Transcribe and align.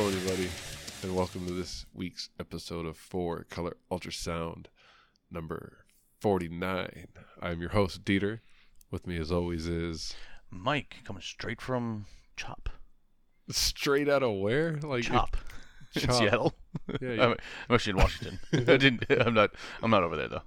Hello, 0.00 0.10
everybody, 0.10 0.48
and 1.02 1.16
welcome 1.16 1.44
to 1.48 1.52
this 1.52 1.84
week's 1.92 2.30
episode 2.38 2.86
of 2.86 2.96
Four 2.96 3.42
Color 3.50 3.76
Ultrasound, 3.90 4.66
number 5.28 5.78
49. 6.20 7.08
I'm 7.42 7.60
your 7.60 7.70
host, 7.70 8.04
Dieter. 8.04 8.38
With 8.92 9.08
me, 9.08 9.18
as 9.18 9.32
always, 9.32 9.66
is 9.66 10.14
Mike 10.50 10.98
coming 11.02 11.20
straight 11.20 11.60
from 11.60 12.06
Chop. 12.36 12.68
straight 13.50 14.08
out 14.08 14.22
of 14.22 14.36
where? 14.36 14.76
Like 14.76 15.02
Chop. 15.02 15.36
In 15.96 16.02
Chop. 16.02 16.14
Seattle. 16.14 16.54
Yeah, 17.00 17.10
you- 17.14 17.20
I'm, 17.22 17.30
I'm 17.32 17.74
actually 17.74 17.90
in 17.90 17.96
Washington. 17.96 18.38
I 18.52 18.76
didn't. 18.76 19.04
I'm 19.10 19.34
not. 19.34 19.50
I'm 19.82 19.90
not 19.90 20.04
over 20.04 20.14
there 20.16 20.28
though. 20.28 20.42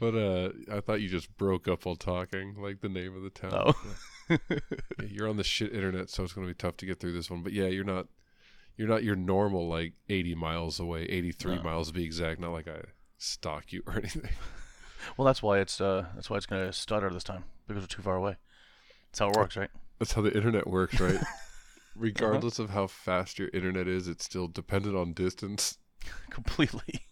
but 0.00 0.16
uh, 0.16 0.50
I 0.76 0.80
thought 0.80 1.00
you 1.00 1.08
just 1.08 1.36
broke 1.36 1.68
up 1.68 1.86
while 1.86 1.94
talking, 1.94 2.56
like 2.60 2.80
the 2.80 2.88
name 2.88 3.16
of 3.16 3.22
the 3.22 3.30
town. 3.30 3.52
Oh. 3.54 3.74
Yeah, 4.28 5.06
you're 5.06 5.28
on 5.28 5.36
the 5.36 5.44
shit 5.44 5.72
internet, 5.72 6.10
so 6.10 6.24
it's 6.24 6.32
going 6.32 6.48
to 6.48 6.52
be 6.52 6.58
tough 6.58 6.76
to 6.78 6.86
get 6.86 6.98
through 6.98 7.12
this 7.12 7.30
one. 7.30 7.44
But 7.44 7.52
yeah, 7.52 7.66
you're 7.66 7.84
not, 7.84 8.08
you're 8.76 8.88
not 8.88 9.04
your 9.04 9.16
normal 9.16 9.68
like 9.68 9.94
80 10.08 10.34
miles 10.34 10.78
away, 10.80 11.02
83 11.04 11.56
No. 11.56 11.62
miles 11.62 11.88
to 11.88 11.94
be 11.94 12.04
exact. 12.04 12.40
Not 12.40 12.52
like 12.52 12.68
I 12.68 12.82
stalk 13.18 13.72
you 13.72 13.82
or 13.86 13.94
anything. 13.98 14.30
Well, 15.16 15.24
that's 15.26 15.42
why 15.42 15.58
it's. 15.60 15.80
Uh, 15.80 16.06
that's 16.14 16.28
why 16.30 16.36
it's 16.36 16.46
gonna 16.46 16.72
stutter 16.72 17.10
this 17.10 17.24
time 17.24 17.44
because 17.66 17.82
we're 17.82 17.86
too 17.88 18.02
far 18.02 18.16
away. 18.16 18.36
That's 19.10 19.18
how 19.20 19.28
it 19.30 19.36
works, 19.36 19.56
right? 19.56 19.70
That's 19.98 20.12
how 20.12 20.22
the 20.22 20.34
internet 20.34 20.66
works, 20.66 21.00
right? 21.00 21.20
Regardless 21.96 22.58
of 22.58 22.70
how 22.70 22.86
fast 22.86 23.38
your 23.38 23.48
internet 23.54 23.88
is, 23.88 24.06
it's 24.08 24.24
still 24.24 24.48
dependent 24.48 24.94
on 24.96 25.14
distance, 25.14 25.78
Completely. 26.30 27.06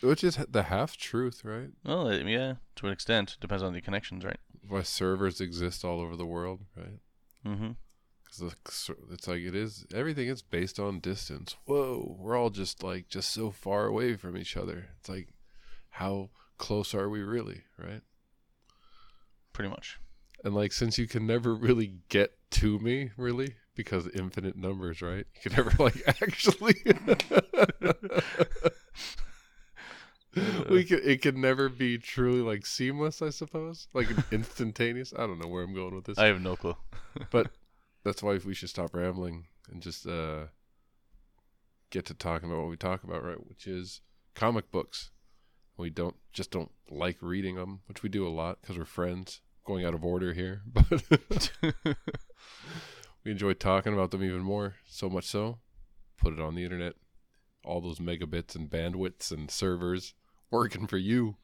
which 0.00 0.24
is 0.24 0.36
the 0.48 0.64
half 0.64 0.96
truth, 0.96 1.44
right? 1.44 1.68
Well, 1.84 2.12
yeah, 2.12 2.54
to 2.76 2.86
an 2.86 2.92
extent, 2.92 3.36
depends 3.40 3.62
on 3.62 3.72
the 3.72 3.80
connections, 3.80 4.24
right? 4.24 4.38
Why 4.66 4.82
servers 4.82 5.40
exist 5.40 5.84
all 5.84 6.00
over 6.00 6.16
the 6.16 6.26
world, 6.26 6.62
right? 6.76 6.98
Mm-hmm. 7.46 7.70
Because 8.38 8.90
it's 9.12 9.28
like 9.28 9.40
it 9.40 9.54
is 9.54 9.86
everything 9.94 10.28
is 10.28 10.42
based 10.42 10.78
on 10.78 11.00
distance. 11.00 11.56
Whoa, 11.64 12.16
we're 12.18 12.36
all 12.36 12.50
just 12.50 12.82
like 12.82 13.08
just 13.08 13.32
so 13.32 13.50
far 13.50 13.86
away 13.86 14.16
from 14.16 14.36
each 14.36 14.56
other. 14.56 14.88
It's 14.98 15.08
like 15.08 15.28
how 15.90 16.30
close 16.58 16.94
are 16.94 17.08
we 17.08 17.22
really, 17.22 17.62
right? 17.78 18.02
Pretty 19.52 19.70
much. 19.70 19.98
And 20.44 20.54
like 20.54 20.72
since 20.72 20.98
you 20.98 21.06
can 21.06 21.26
never 21.26 21.54
really 21.54 21.94
get 22.08 22.32
to 22.52 22.78
me, 22.78 23.10
really, 23.16 23.54
because 23.74 24.08
infinite 24.08 24.56
numbers, 24.56 25.02
right? 25.02 25.26
You 25.34 25.50
can 25.50 25.52
never 25.52 25.72
like 25.82 26.02
actually 26.22 26.76
we 30.70 30.84
can 30.84 31.00
it 31.02 31.22
can 31.22 31.40
never 31.40 31.68
be 31.68 31.98
truly 31.98 32.40
like 32.40 32.66
seamless, 32.66 33.22
I 33.22 33.30
suppose. 33.30 33.88
Like 33.92 34.08
instantaneous. 34.32 35.12
I 35.16 35.26
don't 35.26 35.38
know 35.38 35.48
where 35.48 35.62
I'm 35.62 35.74
going 35.74 35.94
with 35.94 36.04
this. 36.04 36.18
I 36.18 36.26
have 36.26 36.40
no 36.40 36.56
clue. 36.56 36.76
but 37.30 37.50
that's 38.06 38.22
why 38.22 38.38
we 38.46 38.54
should 38.54 38.68
stop 38.68 38.94
rambling 38.94 39.46
and 39.70 39.82
just 39.82 40.06
uh 40.06 40.44
get 41.90 42.06
to 42.06 42.14
talking 42.14 42.48
about 42.48 42.62
what 42.62 42.70
we 42.70 42.76
talk 42.76 43.02
about, 43.04 43.24
right? 43.24 43.46
Which 43.46 43.66
is 43.66 44.00
comic 44.34 44.70
books. 44.70 45.10
We 45.76 45.90
don't 45.90 46.16
just 46.32 46.50
don't 46.50 46.70
like 46.90 47.16
reading 47.20 47.56
them, 47.56 47.80
which 47.86 48.02
we 48.02 48.08
do 48.08 48.26
a 48.26 48.30
lot 48.30 48.58
because 48.60 48.78
we're 48.78 48.84
friends. 48.84 49.40
Going 49.66 49.84
out 49.84 49.94
of 49.94 50.04
order 50.04 50.32
here, 50.32 50.62
but 50.72 51.50
we 53.24 53.32
enjoy 53.32 53.52
talking 53.54 53.92
about 53.92 54.12
them 54.12 54.22
even 54.22 54.42
more. 54.42 54.76
So 54.86 55.10
much 55.10 55.24
so, 55.24 55.58
put 56.18 56.32
it 56.32 56.38
on 56.38 56.54
the 56.54 56.62
internet. 56.62 56.94
All 57.64 57.80
those 57.80 57.98
megabits 57.98 58.54
and 58.54 58.70
bandwidths 58.70 59.32
and 59.32 59.50
servers 59.50 60.14
working 60.52 60.86
for 60.86 60.98
you. 60.98 61.34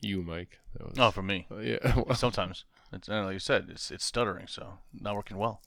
You, 0.00 0.22
Mike. 0.22 0.60
That 0.72 0.88
was, 0.88 0.98
Oh, 0.98 1.10
for 1.10 1.22
me, 1.22 1.46
uh, 1.50 1.56
yeah. 1.58 1.94
well, 1.94 2.14
sometimes 2.16 2.64
it's 2.92 3.08
like 3.08 3.32
you 3.32 3.38
said, 3.38 3.66
it's 3.70 3.90
it's 3.90 4.04
stuttering, 4.04 4.46
so 4.46 4.78
not 4.92 5.14
working 5.14 5.36
well. 5.36 5.60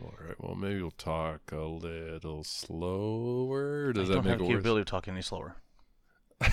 All 0.00 0.14
right. 0.24 0.36
Well, 0.38 0.54
maybe 0.54 0.80
we'll 0.80 0.90
talk 0.92 1.40
a 1.52 1.56
little 1.56 2.44
slower. 2.44 3.92
Does 3.92 4.08
I 4.10 4.14
that 4.14 4.14
don't 4.16 4.24
make 4.24 4.30
have 4.32 4.40
it 4.40 4.42
the 4.42 4.48
worse? 4.48 4.52
capability 4.58 4.80
of 4.82 4.86
talking 4.86 5.12
any 5.14 5.22
slower. 5.22 5.56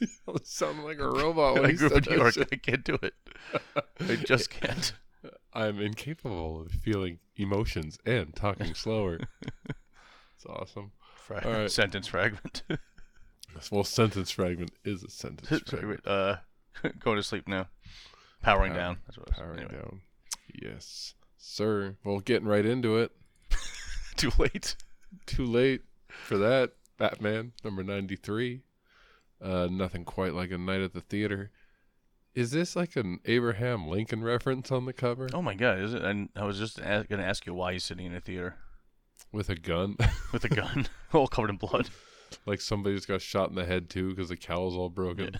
Sound 0.44 0.84
like 0.84 0.98
a 0.98 1.08
robot 1.08 1.54
when 1.54 1.66
I 1.66 1.68
you 1.70 1.76
grew 1.76 1.88
up 1.88 2.06
in 2.06 2.12
New 2.12 2.18
York. 2.20 2.34
I 2.52 2.56
can't 2.56 2.84
do 2.84 2.96
it. 3.02 3.14
I 4.08 4.16
just 4.16 4.50
can't. 4.60 4.92
I'm 5.52 5.80
incapable 5.80 6.62
of 6.62 6.72
feeling 6.72 7.18
emotions 7.36 7.98
and 8.06 8.34
talking 8.34 8.74
slower. 8.74 9.20
It's 9.68 10.46
awesome. 10.46 10.92
Right. 11.28 11.70
Sentence 11.70 12.06
fragment. 12.06 12.62
Well, 13.70 13.84
sentence 13.84 14.30
fragment 14.30 14.72
is 14.84 15.02
a 15.04 15.10
sentence 15.10 15.62
fragment. 15.68 16.06
uh, 16.06 16.36
going 16.98 17.16
to 17.16 17.22
sleep 17.22 17.46
now. 17.46 17.68
Powering 18.42 18.72
Pow- 18.72 18.78
down. 18.78 18.98
That's 19.06 19.18
what. 19.18 19.30
Powering 19.30 19.60
Anyway, 19.60 19.74
down. 19.82 20.00
Yes, 20.62 21.14
sir. 21.36 21.96
Well, 22.04 22.20
getting 22.20 22.48
right 22.48 22.64
into 22.66 22.96
it. 22.98 23.12
Too 24.16 24.30
late. 24.38 24.76
Too 25.26 25.44
late 25.44 25.82
for 26.08 26.36
that. 26.38 26.72
Batman 26.98 27.52
number 27.64 27.82
ninety 27.82 28.16
three. 28.16 28.62
Uh, 29.42 29.68
nothing 29.70 30.04
quite 30.04 30.34
like 30.34 30.50
a 30.50 30.58
night 30.58 30.82
at 30.82 30.92
the 30.92 31.00
theater. 31.00 31.50
Is 32.34 32.50
this 32.50 32.76
like 32.76 32.94
an 32.96 33.20
Abraham 33.24 33.88
Lincoln 33.88 34.22
reference 34.22 34.70
on 34.70 34.84
the 34.84 34.92
cover 34.92 35.28
Oh 35.32 35.40
my 35.42 35.54
god, 35.54 35.78
is 35.80 35.94
it? 35.94 36.04
And 36.04 36.28
I 36.36 36.44
was 36.44 36.58
just 36.58 36.78
a- 36.78 37.06
going 37.08 37.20
to 37.20 37.26
ask 37.26 37.44
you 37.46 37.54
why 37.54 37.72
he's 37.72 37.82
sitting 37.84 38.06
in 38.06 38.14
a 38.14 38.20
theater 38.20 38.56
with 39.32 39.48
a 39.48 39.54
gun? 39.56 39.96
with 40.32 40.44
a 40.44 40.48
gun, 40.48 40.86
all 41.14 41.26
covered 41.26 41.50
in 41.50 41.56
blood. 41.56 41.88
like 42.46 42.60
somebody 42.60 42.94
just 42.94 43.08
got 43.08 43.22
shot 43.22 43.48
in 43.48 43.54
the 43.56 43.64
head 43.64 43.88
too 43.90 44.10
because 44.10 44.28
the 44.28 44.36
cowl's 44.36 44.76
all 44.76 44.90
broken. 44.90 45.38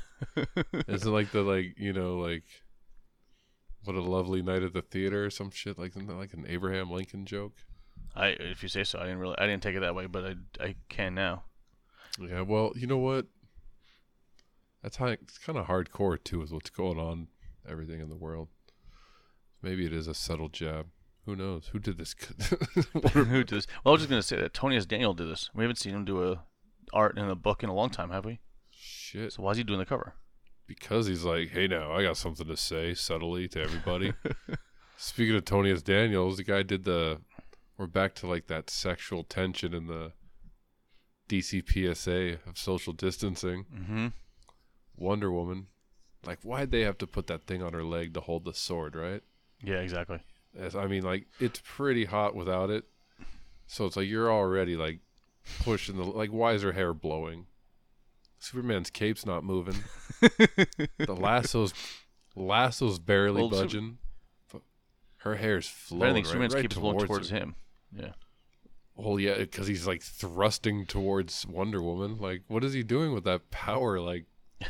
Is 0.89 1.05
it 1.05 1.11
like 1.11 1.31
the 1.31 1.43
like 1.43 1.75
you 1.79 1.93
know 1.93 2.17
like 2.19 2.45
what 3.85 3.97
a 3.97 4.01
lovely 4.01 4.43
night 4.43 4.63
at 4.63 4.73
the 4.73 4.83
theater 4.83 5.27
or 5.27 5.31
some 5.31 5.51
shit 5.51 5.79
like 5.79 5.95
like 5.97 6.33
an 6.33 6.45
Abraham 6.49 6.91
Lincoln 6.91 7.25
joke? 7.25 7.55
I, 8.15 8.29
if 8.29 8.63
you 8.63 8.69
say 8.69 8.85
so, 8.85 8.99
I 8.99 9.05
didn't 9.05 9.19
really, 9.19 9.37
I 9.39 9.47
didn't 9.47 9.63
take 9.63 9.77
it 9.77 9.81
that 9.81 9.95
way, 9.95 10.07
but 10.07 10.25
I, 10.25 10.35
I 10.65 10.75
can 10.89 11.15
now. 11.15 11.45
Yeah, 12.19 12.43
well, 12.43 12.73
you 12.75 12.87
know 12.87 12.99
what? 12.99 13.27
That's 14.83 14.97
how 14.97 15.07
it's 15.07 15.39
kind 15.39 15.59
of 15.59 15.67
hardcore 15.67 16.23
too, 16.23 16.41
with 16.41 16.53
what's 16.53 16.71
going 16.71 16.99
on, 16.99 17.29
everything 17.69 18.01
in 18.01 18.09
the 18.09 18.17
world. 18.17 18.49
Maybe 19.63 19.85
it 19.87 19.93
is 19.93 20.09
a 20.09 20.15
subtle 20.15 20.49
jab. 20.49 20.87
Who 21.27 21.37
knows? 21.37 21.69
Who 21.73 21.79
did 21.79 21.99
this? 21.99 22.15
Who 23.13 23.25
did 23.25 23.49
this? 23.49 23.67
Well, 23.85 23.93
I 23.93 23.95
was 23.95 24.01
just 24.01 24.11
going 24.11 24.23
to 24.23 24.27
say 24.27 24.37
that 24.37 24.55
Tony 24.55 24.77
S. 24.77 24.87
Daniel 24.87 25.15
did 25.15 25.29
this. 25.29 25.51
We 25.55 25.65
haven't 25.65 25.77
seen 25.77 25.95
him 25.95 26.05
do 26.05 26.33
a 26.33 26.43
art 26.93 27.19
in 27.19 27.29
a 27.29 27.37
book 27.37 27.63
in 27.63 27.69
a 27.69 27.75
long 27.75 27.91
time, 27.91 28.11
have 28.11 28.25
we? 28.25 28.41
Shit. 28.71 29.35
So 29.35 29.43
why 29.43 29.53
is 29.53 29.59
he 29.59 29.65
doing 29.65 29.79
the 29.79 29.87
cover? 29.87 30.15
Because 30.71 31.09
he's 31.09 31.25
like, 31.25 31.51
hey, 31.51 31.67
now 31.67 31.91
I 31.91 32.05
got 32.05 32.17
something 32.17 32.47
to 32.47 32.57
say 32.57 32.95
subtly 32.95 33.49
to 33.49 33.61
everybody. 33.61 34.13
Speaking 34.97 35.35
of 35.35 35.45
Tony 35.45 35.73
S. 35.73 35.83
Daniels, 35.83 36.37
the 36.37 36.45
guy 36.45 36.63
did 36.63 36.85
the. 36.85 37.21
We're 37.77 37.89
back 37.89 38.15
to 38.17 38.29
like 38.29 38.47
that 38.47 38.71
sexual 38.71 39.25
tension 39.25 39.75
in 39.75 39.89
the 39.89 40.13
DCPSA 41.29 42.47
of 42.47 42.57
social 42.57 42.93
distancing. 42.93 43.65
Mm-hmm. 43.65 44.07
Wonder 44.97 45.33
Woman. 45.33 45.67
Like, 46.25 46.39
why'd 46.43 46.71
they 46.71 46.83
have 46.83 46.99
to 46.99 47.07
put 47.09 47.27
that 47.27 47.49
thing 47.49 47.65
on 47.65 47.73
her 47.73 47.83
leg 47.83 48.15
to 48.15 48.21
hold 48.21 48.45
the 48.45 48.55
sword, 48.55 48.95
right? 48.95 49.25
Yeah, 49.65 49.81
exactly. 49.81 50.21
As, 50.57 50.77
I 50.77 50.87
mean, 50.87 51.03
like, 51.03 51.27
it's 51.41 51.61
pretty 51.65 52.05
hot 52.05 52.37
without 52.37 52.71
it. 52.71 52.85
So 53.67 53.87
it's 53.87 53.97
like 53.97 54.07
you're 54.07 54.31
already, 54.31 54.77
like, 54.77 55.01
pushing 55.65 55.97
the. 55.97 56.05
Like, 56.05 56.31
why 56.31 56.53
is 56.53 56.63
her 56.63 56.73
hair 56.73 56.95
blowing? 56.95 57.47
Superman's 58.41 58.91
cape's 58.91 59.25
not 59.25 59.45
moving. 59.45 59.77
the 60.21 61.17
lasso's. 61.17 61.73
Lasso's 62.35 62.99
barely 62.99 63.43
Well, 63.43 63.51
budging. 63.51 63.99
Fu- 64.47 64.63
her 65.19 65.37
hair's 65.37 65.67
I 65.67 65.71
flowing 65.71 66.15
think 66.15 66.27
right, 66.27 66.31
Superman's 66.31 66.55
right 66.55 66.63
keeps 66.63 66.77
blowing 66.77 66.99
towards, 66.99 67.07
towards 67.07 67.31
him. 67.31 67.55
Yeah. 67.95 68.13
Well, 68.95 69.19
yeah, 69.19 69.39
because 69.39 69.67
he's 69.67 69.87
like 69.87 70.03
thrusting 70.03 70.87
towards 70.87 71.47
Wonder 71.47 71.83
Woman. 71.83 72.19
Like, 72.19 72.43
what 72.49 72.65
is 72.65 72.73
he 72.73 72.83
doing 72.83 73.13
with 73.13 73.25
that 73.25 73.51
power? 73.51 73.99
Like, 74.01 74.27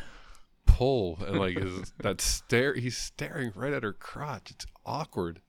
pull 0.66 1.18
and 1.26 1.38
like 1.38 1.56
his 1.58 1.92
that 1.98 2.20
stare. 2.20 2.74
He's 2.74 2.96
staring 2.96 3.52
right 3.54 3.72
at 3.72 3.82
her 3.82 3.92
crotch. 3.92 4.50
It's 4.50 4.66
awkward. 4.84 5.40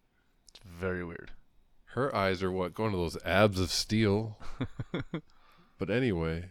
It's 0.49 0.59
very 0.65 1.03
weird. 1.03 1.31
Her 1.93 2.15
eyes 2.15 2.41
are 2.41 2.51
what 2.51 2.73
going 2.73 2.91
to 2.91 2.97
those 2.97 3.17
abs 3.25 3.59
of 3.59 3.71
steel. 3.71 4.39
but 5.77 5.89
anyway, 5.89 6.45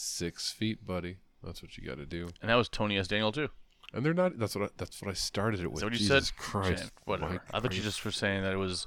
six 0.00 0.50
feet, 0.50 0.86
buddy. 0.86 1.18
That's 1.42 1.62
what 1.62 1.76
you 1.78 1.86
got 1.86 1.96
to 1.98 2.06
do. 2.06 2.28
And 2.42 2.50
that 2.50 2.54
was 2.56 2.68
Tony 2.68 2.98
S. 2.98 3.08
Daniel, 3.08 3.32
too. 3.32 3.48
And 3.92 4.04
they're 4.04 4.14
not. 4.14 4.38
That's 4.38 4.54
what. 4.54 4.64
I, 4.64 4.68
that's 4.76 5.00
what 5.02 5.10
I 5.10 5.14
started 5.14 5.60
it 5.60 5.66
with. 5.68 5.78
Is 5.78 5.80
that 5.80 5.86
what 5.86 5.92
you 5.94 5.98
Jesus 5.98 6.26
said? 6.28 6.36
Christ, 6.36 6.82
Jan- 6.82 6.90
Whatever. 7.04 7.32
Mike 7.32 7.40
I 7.52 7.60
thought 7.60 7.74
you 7.74 7.82
just 7.82 8.04
were 8.04 8.10
saying 8.10 8.42
that 8.42 8.52
it 8.52 8.56
was 8.56 8.86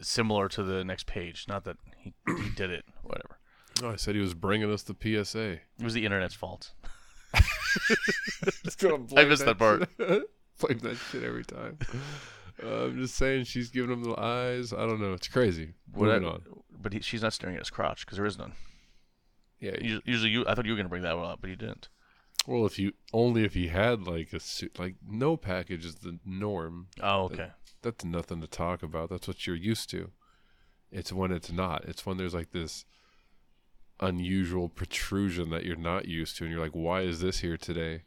similar 0.00 0.48
to 0.50 0.62
the 0.62 0.84
next 0.84 1.06
page, 1.06 1.46
not 1.48 1.64
that 1.64 1.76
he, 1.96 2.12
he 2.26 2.50
did 2.50 2.70
it. 2.70 2.84
Whatever. 3.02 3.38
No, 3.80 3.90
I 3.90 3.96
said 3.96 4.14
he 4.14 4.20
was 4.20 4.34
bringing 4.34 4.70
us 4.70 4.82
the 4.82 4.94
PSA. 5.00 5.52
It 5.52 5.60
was 5.82 5.94
the 5.94 6.04
internet's 6.04 6.34
fault. 6.34 6.72
I 7.34 9.24
missed 9.24 9.46
that 9.46 9.56
part. 9.58 9.88
shit. 9.98 10.22
blame 10.60 10.78
that 10.80 10.96
shit 11.10 11.22
every 11.22 11.44
time. 11.44 11.78
Uh, 12.62 12.84
I'm 12.84 12.98
just 12.98 13.14
saying 13.14 13.44
she's 13.44 13.70
giving 13.70 13.90
him 13.90 14.04
the 14.04 14.14
eyes. 14.20 14.72
I 14.72 14.86
don't 14.86 15.00
know. 15.00 15.14
It's 15.14 15.28
crazy. 15.28 15.72
What 15.92 16.08
Moving 16.08 16.24
I- 16.26 16.30
on. 16.32 16.42
But 16.80 16.92
he, 16.92 17.00
she's 17.00 17.22
not 17.22 17.32
staring 17.32 17.56
at 17.56 17.62
his 17.62 17.70
crotch 17.70 18.04
because 18.04 18.16
there 18.18 18.26
is 18.26 18.36
none. 18.36 18.52
Yeah. 19.62 20.00
Usually, 20.04 20.30
you. 20.30 20.44
I 20.46 20.54
thought 20.54 20.66
you 20.66 20.72
were 20.72 20.76
gonna 20.76 20.88
bring 20.88 21.02
that 21.02 21.16
one 21.16 21.30
up, 21.30 21.40
but 21.40 21.48
you 21.48 21.56
didn't. 21.56 21.88
Well, 22.46 22.66
if 22.66 22.78
you 22.78 22.92
only 23.12 23.44
if 23.44 23.54
he 23.54 23.68
had 23.68 24.06
like 24.06 24.32
a 24.32 24.40
suit, 24.40 24.78
like 24.78 24.96
no 25.06 25.36
package 25.36 25.86
is 25.86 25.96
the 25.96 26.18
norm. 26.26 26.88
Oh, 27.00 27.24
okay. 27.24 27.50
That's 27.82 28.04
nothing 28.04 28.40
to 28.40 28.48
talk 28.48 28.82
about. 28.82 29.08
That's 29.08 29.28
what 29.28 29.46
you're 29.46 29.56
used 29.56 29.88
to. 29.90 30.10
It's 30.90 31.12
when 31.12 31.30
it's 31.30 31.52
not. 31.52 31.84
It's 31.84 32.04
when 32.04 32.16
there's 32.16 32.34
like 32.34 32.50
this 32.50 32.84
unusual 34.00 34.68
protrusion 34.68 35.50
that 35.50 35.64
you're 35.64 35.76
not 35.76 36.06
used 36.06 36.36
to, 36.36 36.44
and 36.44 36.52
you're 36.52 36.62
like, 36.62 36.74
"Why 36.74 37.02
is 37.02 37.20
this 37.20 37.38
here 37.38 37.56
today?" 37.56 38.02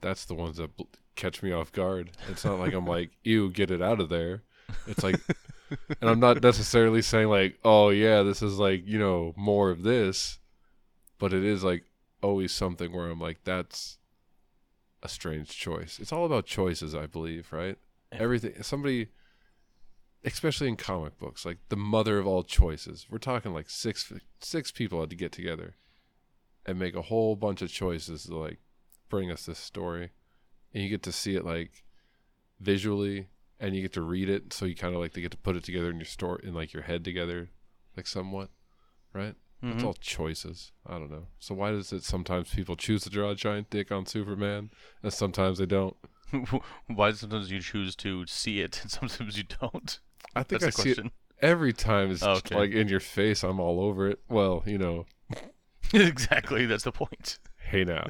That's 0.00 0.24
the 0.24 0.34
ones 0.34 0.56
that 0.56 0.76
bl- 0.76 0.84
catch 1.14 1.42
me 1.42 1.52
off 1.52 1.72
guard. 1.72 2.12
It's 2.30 2.44
not 2.44 2.58
like 2.58 2.72
I'm 2.72 2.86
like, 2.86 3.10
"Ew, 3.22 3.50
get 3.50 3.70
it 3.70 3.82
out 3.82 4.00
of 4.00 4.08
there." 4.08 4.44
It's 4.86 5.04
like, 5.04 5.20
and 6.00 6.08
I'm 6.10 6.20
not 6.20 6.42
necessarily 6.42 7.02
saying 7.02 7.28
like, 7.28 7.58
"Oh 7.64 7.90
yeah, 7.90 8.22
this 8.22 8.40
is 8.40 8.58
like 8.58 8.86
you 8.86 8.98
know 8.98 9.34
more 9.36 9.70
of 9.70 9.82
this," 9.82 10.38
but 11.18 11.32
it 11.32 11.44
is 11.44 11.64
like 11.64 11.84
always 12.22 12.52
something 12.52 12.92
where 12.92 13.08
I'm 13.08 13.20
like, 13.20 13.44
"That's 13.44 13.98
a 15.02 15.08
strange 15.08 15.50
choice." 15.50 15.98
It's 15.98 16.12
all 16.12 16.26
about 16.26 16.46
choices, 16.46 16.94
I 16.94 17.06
believe, 17.06 17.52
right? 17.52 17.78
Yeah. 18.12 18.18
Everything. 18.20 18.62
Somebody 18.62 19.08
especially 20.26 20.66
in 20.66 20.76
comic 20.76 21.18
books, 21.18 21.46
like 21.46 21.58
the 21.68 21.76
mother 21.76 22.18
of 22.18 22.26
all 22.26 22.42
choices. 22.42 23.06
We're 23.08 23.18
talking 23.18 23.54
like 23.54 23.70
six 23.70 24.12
six 24.40 24.70
people 24.72 25.00
had 25.00 25.10
to 25.10 25.16
get 25.16 25.32
together 25.32 25.76
and 26.66 26.78
make 26.78 26.96
a 26.96 27.02
whole 27.02 27.36
bunch 27.36 27.62
of 27.62 27.70
choices 27.70 28.24
to 28.24 28.36
like 28.36 28.58
bring 29.08 29.30
us 29.30 29.46
this 29.46 29.58
story, 29.58 30.10
and 30.74 30.82
you 30.82 30.90
get 30.90 31.04
to 31.04 31.12
see 31.12 31.36
it 31.36 31.44
like 31.44 31.84
visually, 32.60 33.28
and 33.60 33.74
you 33.74 33.82
get 33.82 33.92
to 33.92 34.02
read 34.02 34.28
it, 34.28 34.52
so 34.52 34.64
you 34.64 34.74
kind 34.74 34.94
of 34.94 35.00
like 35.00 35.12
to 35.12 35.20
get 35.20 35.30
to 35.30 35.36
put 35.38 35.56
it 35.56 35.64
together 35.64 35.90
in 35.90 35.96
your 35.96 36.04
store 36.04 36.40
in 36.40 36.52
like 36.52 36.72
your 36.72 36.82
head 36.82 37.04
together, 37.04 37.50
like 37.96 38.06
somewhat, 38.06 38.50
right? 39.12 39.36
It's 39.62 39.82
Mhm. 39.82 39.86
all 39.86 39.94
choices. 39.94 40.72
I 40.86 40.98
don't 40.98 41.10
know. 41.10 41.28
So 41.38 41.54
why 41.54 41.70
does 41.70 41.92
it 41.92 42.04
sometimes 42.04 42.52
people 42.54 42.76
choose 42.76 43.02
to 43.04 43.10
draw 43.10 43.30
a 43.30 43.34
giant 43.34 43.70
dick 43.70 43.90
on 43.90 44.04
Superman, 44.06 44.70
and 45.02 45.12
sometimes 45.12 45.58
they 45.58 45.66
don't? 45.66 45.96
Why 46.88 47.12
sometimes 47.12 47.50
you 47.52 47.60
choose 47.60 47.94
to 47.96 48.26
see 48.26 48.60
it 48.60 48.80
and 48.82 48.90
sometimes 48.98 49.38
you 49.38 49.44
don't? 49.44 49.98
I 50.34 50.42
think 50.42 50.60
That's 50.60 50.78
I 50.78 50.82
see 50.82 50.90
it 50.90 50.94
question. 50.96 51.12
every 51.40 51.72
time. 51.72 52.10
It's 52.10 52.22
Oh, 52.22 52.32
okay. 52.32 52.54
like 52.56 52.72
in 52.72 52.88
your 52.88 53.00
face. 53.00 53.42
I'm 53.44 53.60
all 53.60 53.80
over 53.80 54.08
it. 54.08 54.20
Well, 54.28 54.62
you 54.66 54.76
know, 54.76 55.06
exactly, 55.92 56.66
that's 56.66 56.84
the 56.84 56.92
point. 56.92 57.38
hey 57.70 57.84
now. 57.84 58.04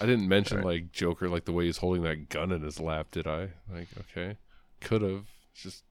I 0.00 0.04
didn't 0.06 0.28
mention 0.28 0.58
Alright. 0.58 0.82
like 0.82 0.92
Joker, 0.92 1.28
like 1.28 1.46
the 1.46 1.52
way 1.52 1.64
he's 1.66 1.78
holding 1.78 2.02
that 2.02 2.28
gun 2.28 2.52
in 2.52 2.62
his 2.62 2.78
lap. 2.80 3.08
Did 3.10 3.26
I? 3.26 3.48
Like, 3.72 3.88
okay, 4.00 4.36
could 4.80 5.02
have. 5.02 5.26
Just 5.54 5.84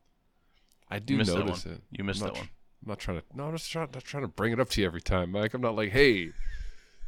I 0.89 0.99
do 0.99 1.17
notice 1.17 1.65
it. 1.65 1.81
You 1.91 2.03
missed 2.03 2.21
I'm 2.21 2.27
that 2.27 2.33
not 2.35 2.37
one. 2.41 2.49
I'm 2.85 2.91
not 2.91 2.99
trying 2.99 3.19
to. 3.19 3.23
No, 3.33 3.45
I'm 3.47 3.57
just 3.57 3.71
trying, 3.71 3.89
not 3.93 4.03
trying 4.03 4.23
to 4.23 4.27
bring 4.27 4.53
it 4.53 4.59
up 4.59 4.69
to 4.69 4.81
you 4.81 4.85
every 4.85 5.01
time, 5.01 5.31
Mike. 5.31 5.55
I'm 5.55 5.61
not 5.61 5.75
like, 5.75 5.91
hey, 5.91 6.31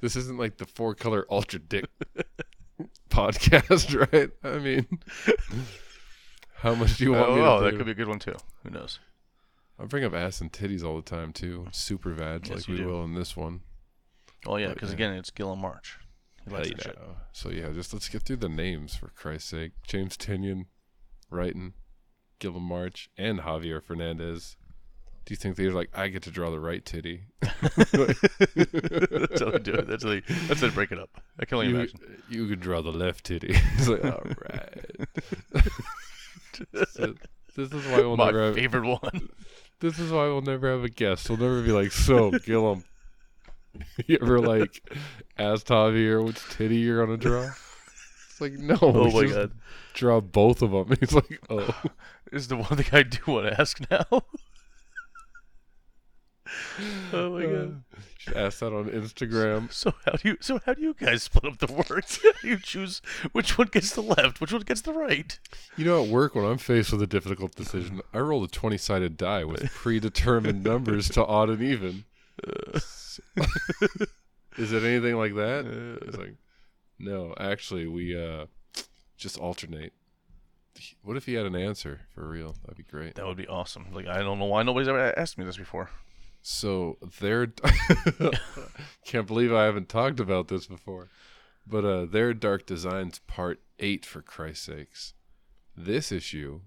this 0.02 0.16
isn't 0.16 0.38
like 0.38 0.58
the 0.58 0.66
four 0.66 0.96
color 0.96 1.28
ultra 1.30 1.60
dick 1.60 1.86
podcast, 3.10 4.12
right? 4.12 4.32
I 4.44 4.58
mean, 4.58 4.88
how 6.56 6.74
much 6.74 6.98
do 6.98 7.04
you 7.04 7.12
want 7.14 7.30
oh, 7.30 7.36
me 7.36 7.42
oh, 7.42 7.62
that 7.62 7.72
do? 7.72 7.78
could 7.78 7.86
be 7.86 7.92
a 7.92 7.96
good 7.96 8.08
one 8.08 8.18
too. 8.18 8.36
Who 8.64 8.72
knows? 8.72 9.00
I 9.80 9.86
bring 9.86 10.04
up 10.04 10.16
ass 10.16 10.42
and 10.42 10.52
titties 10.52 10.84
all 10.84 10.96
the 10.96 11.04
time 11.04 11.32
too. 11.32 11.68
Super 11.72 12.12
vads 12.16 12.50
Yes, 12.50 12.58
like 12.58 12.68
we 12.68 12.78
do. 12.78 12.88
will 12.88 13.04
in 13.04 13.14
this 13.14 13.38
one. 13.38 13.62
Oh 14.48 14.56
yeah, 14.58 14.70
because 14.70 14.90
yeah. 14.90 14.96
again, 14.96 15.14
it's 15.14 15.30
Guillem 15.30 15.60
March. 15.60 16.00
He 16.44 16.50
likes 16.50 16.70
shit. 16.70 16.98
So 17.34 17.50
yeah, 17.50 17.70
just 17.72 17.94
let's 17.94 18.10
get 18.10 18.24
through 18.24 18.38
the 18.38 18.50
names 18.50 18.96
for 18.96 19.10
Christ's 19.10 19.50
sake. 19.50 19.74
James 19.86 20.18
Tynion, 20.18 20.66
Wrighton, 21.32 21.74
Guillem 22.40 22.62
March, 22.62 23.12
and 23.16 23.42
Javier 23.42 23.84
Fernandez. 23.84 24.56
Do 25.28 25.34
you 25.34 25.36
think 25.36 25.58
they're 25.58 25.72
like, 25.72 25.90
I 25.94 26.08
get 26.08 26.24
to 26.24 26.32
draw 26.32 26.50
the 26.52 26.60
right 26.60 26.86
titty? 26.86 27.24
that's 27.42 27.92
how 27.92 29.52
they 29.52 29.60
do 29.60 29.74
it. 29.74 29.86
That's 29.86 30.04
how 30.04 30.10
they, 30.10 30.22
that's 30.22 30.62
how 30.62 30.68
they 30.68 30.74
break 30.74 30.94
it 30.94 31.00
up. 31.00 31.10
I 31.38 31.44
can 31.44 31.58
only 31.58 31.68
you, 31.68 31.76
imagine. 31.76 32.00
you 32.30 32.48
could 32.48 32.62
draw 32.62 32.82
the 32.82 32.94
left 32.94 33.26
titty. 33.26 33.50
it's 33.78 33.90
like, 33.90 34.06
all 34.06 34.24
right. 34.50 35.66
So, 36.92 37.14
this 37.56 37.72
is 37.72 37.86
why 37.88 37.98
we'll 37.98 38.16
My 38.16 38.28
never 38.28 38.46
have. 38.46 38.56
favorite 38.56 38.88
one. 38.88 39.30
This 39.80 40.00
is 40.00 40.12
why 40.12 40.24
we'll 40.24 40.42
never 40.42 40.72
have 40.72 40.84
a 40.84 40.90
guest. 40.90 41.30
We'll 41.30 41.38
never 41.38 41.62
be 41.62 41.72
like, 41.72 41.92
so 41.92 42.32
Guillem, 42.32 42.84
you 44.08 44.18
ever 44.20 44.40
like 44.40 44.82
asked 45.38 45.68
Javier 45.68 46.26
which 46.26 46.42
titty 46.50 46.78
you're 46.78 47.06
gonna 47.06 47.18
draw? 47.18 47.52
It's 48.30 48.42
like, 48.42 48.54
no. 48.54 48.78
Oh 48.82 49.12
my 49.12 49.28
god. 49.28 49.52
Draw 49.94 50.22
both 50.22 50.64
of 50.64 50.72
them. 50.72 50.98
He's 51.00 51.14
like, 51.14 51.40
oh. 51.52 51.80
is 52.32 52.48
the 52.48 52.56
one 52.56 52.78
thing 52.78 52.88
I 52.92 53.04
do 53.04 53.20
want 53.28 53.48
to 53.48 53.62
ask 53.62 53.80
now. 53.92 54.24
Oh 57.14 57.32
my 57.32 57.46
god. 57.46 57.84
Uh, 57.96 58.00
should 58.18 58.38
ask 58.38 58.60
that 58.60 58.74
on 58.74 58.90
Instagram. 58.90 59.72
So 59.78 59.94
how 60.06 60.14
do 60.14 60.30
you 60.30 60.38
so 60.42 60.60
how 60.66 60.74
do 60.74 60.82
you 60.82 60.94
guys 60.94 61.24
split 61.24 61.46
up 61.46 61.60
the 61.60 61.72
words? 61.72 62.20
You 62.44 62.58
choose 62.58 63.02
which 63.32 63.58
one 63.58 63.68
gets 63.68 63.94
the 63.94 64.02
left, 64.02 64.40
which 64.40 64.54
one 64.54 64.62
gets 64.62 64.82
the 64.82 64.94
right? 64.94 65.38
You 65.76 65.86
know, 65.86 66.04
at 66.04 66.10
work 66.10 66.36
when 66.36 66.46
I'm 66.46 66.58
faced 66.58 66.92
with 66.92 67.02
a 67.02 67.08
difficult 67.08 67.56
decision, 67.56 68.02
I 68.14 68.20
roll 68.20 68.44
a 68.44 68.48
20 68.48 68.78
sided 68.78 69.18
die 69.18 69.44
with 69.44 69.72
predetermined 69.74 70.64
numbers 70.64 71.10
to 71.10 71.26
odd 71.26 71.50
and 71.50 71.62
even. 71.62 72.06
Is 74.58 74.72
it 74.74 74.84
anything 74.84 75.16
like 75.16 75.36
that? 75.36 75.66
It's 76.08 76.18
like, 76.18 76.36
no, 77.00 77.34
actually, 77.40 77.88
we 77.88 78.18
uh, 78.18 78.46
just 79.18 79.38
alternate. 79.38 79.94
What 81.04 81.18
if 81.18 81.26
he 81.26 81.34
had 81.34 81.46
an 81.46 81.56
answer 81.56 82.02
for 82.14 82.28
real? 82.28 82.56
That'd 82.62 82.78
be 82.78 82.84
great. 82.84 83.16
That 83.16 83.26
would 83.26 83.38
be 83.38 83.48
awesome. 83.48 83.88
Like 83.92 84.08
I 84.08 84.20
don't 84.20 84.40
know 84.40 84.46
why 84.46 84.64
nobody's 84.64 84.88
ever 84.88 85.18
asked 85.18 85.38
me 85.38 85.46
this 85.46 85.58
before. 85.58 85.90
So 86.42 86.98
their 87.20 87.48
can't 89.06 89.28
believe 89.28 89.54
I 89.54 89.66
haven't 89.66 89.90
talked 89.90 90.20
about 90.20 90.48
this 90.48 90.68
before, 90.68 91.10
but 91.66 91.84
uh, 91.84 92.06
their 92.06 92.34
Dark 92.34 92.66
Designs 92.66 93.20
Part 93.28 93.62
Eight 93.80 94.06
for 94.06 94.22
Christ's 94.22 94.66
sakes. 94.66 95.14
This 95.76 96.12
issue 96.12 96.62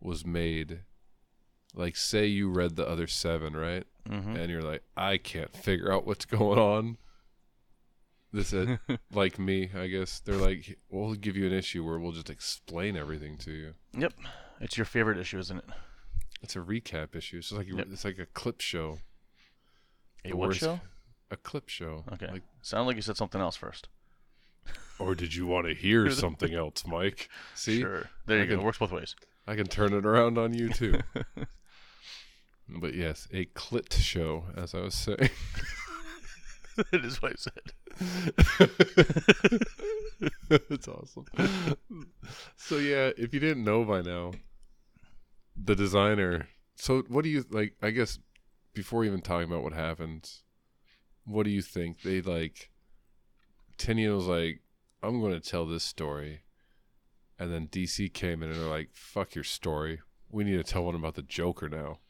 was 0.00 0.26
made. 0.26 0.80
Like, 1.74 1.96
say 1.96 2.26
you 2.26 2.50
read 2.50 2.76
the 2.76 2.88
other 2.88 3.06
seven, 3.06 3.54
right? 3.54 3.84
Mm-hmm. 4.08 4.36
And 4.36 4.50
you're 4.50 4.62
like, 4.62 4.82
I 4.96 5.18
can't 5.18 5.54
figure 5.54 5.92
out 5.92 6.06
what's 6.06 6.24
going 6.24 6.58
on. 6.58 6.96
This, 8.32 8.52
uh, 8.52 8.76
like 9.12 9.38
me, 9.38 9.70
I 9.74 9.86
guess 9.86 10.20
they're 10.20 10.36
like, 10.36 10.78
we'll 10.90 11.14
give 11.14 11.36
you 11.36 11.46
an 11.46 11.52
issue 11.52 11.84
where 11.84 11.98
we'll 11.98 12.12
just 12.12 12.30
explain 12.30 12.96
everything 12.96 13.36
to 13.38 13.52
you. 13.52 13.74
Yep. 13.96 14.14
It's 14.60 14.76
your 14.76 14.84
favorite 14.84 15.18
issue, 15.18 15.38
isn't 15.38 15.58
it? 15.58 15.64
It's 16.42 16.54
a 16.56 16.60
recap 16.60 17.14
issue. 17.16 17.38
It's 17.38 17.50
like 17.52 17.66
Yep. 17.68 17.88
it's 17.92 18.04
like 18.04 18.18
a 18.18 18.26
clip 18.26 18.60
show. 18.60 18.98
A 20.24 20.28
The 20.30 20.36
what 20.36 20.48
worst- 20.48 20.60
show? 20.60 20.80
A 21.30 21.36
clip 21.36 21.68
show. 21.68 22.04
Okay. 22.12 22.28
Like, 22.30 22.42
Sound 22.62 22.86
like 22.86 22.96
you 22.96 23.02
said 23.02 23.16
something 23.16 23.40
else 23.40 23.56
first. 23.56 23.88
or 24.98 25.14
did 25.14 25.34
you 25.34 25.46
want 25.46 25.66
to 25.66 25.74
hear 25.74 26.10
something 26.24 26.54
else, 26.54 26.86
Mike? 26.86 27.28
See, 27.54 27.80
Sure. 27.80 28.08
There 28.26 28.38
I 28.38 28.42
you 28.42 28.46
go. 28.46 28.52
can- 28.54 28.60
It 28.60 28.64
works 28.64 28.78
both 28.78 28.92
ways. 28.92 29.14
I 29.46 29.54
can 29.56 29.66
turn 29.66 29.92
it 29.94 30.04
around 30.06 30.38
on 30.38 30.52
you 30.54 30.68
too. 30.70 31.00
but 32.68 32.94
yes, 32.94 33.26
a 33.32 33.46
clit 33.46 33.92
show, 33.92 34.44
as 34.56 34.74
I 34.74 34.80
was 34.80 34.94
saying. 34.94 35.30
that 36.76 37.04
is 37.04 37.20
what 37.22 37.32
I 37.32 37.36
said. 37.36 37.72
That's 40.68 40.88
awesome. 40.88 41.24
So 42.56 42.76
yeah, 42.78 43.10
if 43.16 43.32
you 43.34 43.40
didn't 43.40 43.64
know 43.64 43.84
by 43.84 44.02
now, 44.02 44.32
the 45.62 45.74
designer. 45.74 46.48
So 46.76 47.02
what 47.08 47.24
do 47.24 47.30
you 47.30 47.44
like? 47.50 47.74
I 47.82 47.90
guess 47.90 48.18
before 48.74 49.04
even 49.04 49.20
talking 49.20 49.50
about 49.50 49.62
what 49.64 49.72
happens, 49.72 50.42
what 51.24 51.44
do 51.44 51.50
you 51.50 51.62
think 51.62 52.02
they 52.02 52.20
like? 52.20 52.70
Was 53.86 54.26
like, 54.26 54.60
"I'm 55.02 55.20
going 55.20 55.32
to 55.32 55.40
tell 55.40 55.64
this 55.66 55.84
story," 55.84 56.42
and 57.38 57.52
then 57.52 57.68
DC 57.68 58.12
came 58.12 58.42
in 58.42 58.50
and 58.50 58.60
they're 58.60 58.68
like, 58.68 58.90
"Fuck 58.92 59.34
your 59.34 59.44
story. 59.44 60.00
We 60.30 60.44
need 60.44 60.56
to 60.56 60.64
tell 60.64 60.84
one 60.84 60.94
about 60.94 61.14
the 61.14 61.22
Joker 61.22 61.68
now." 61.68 62.00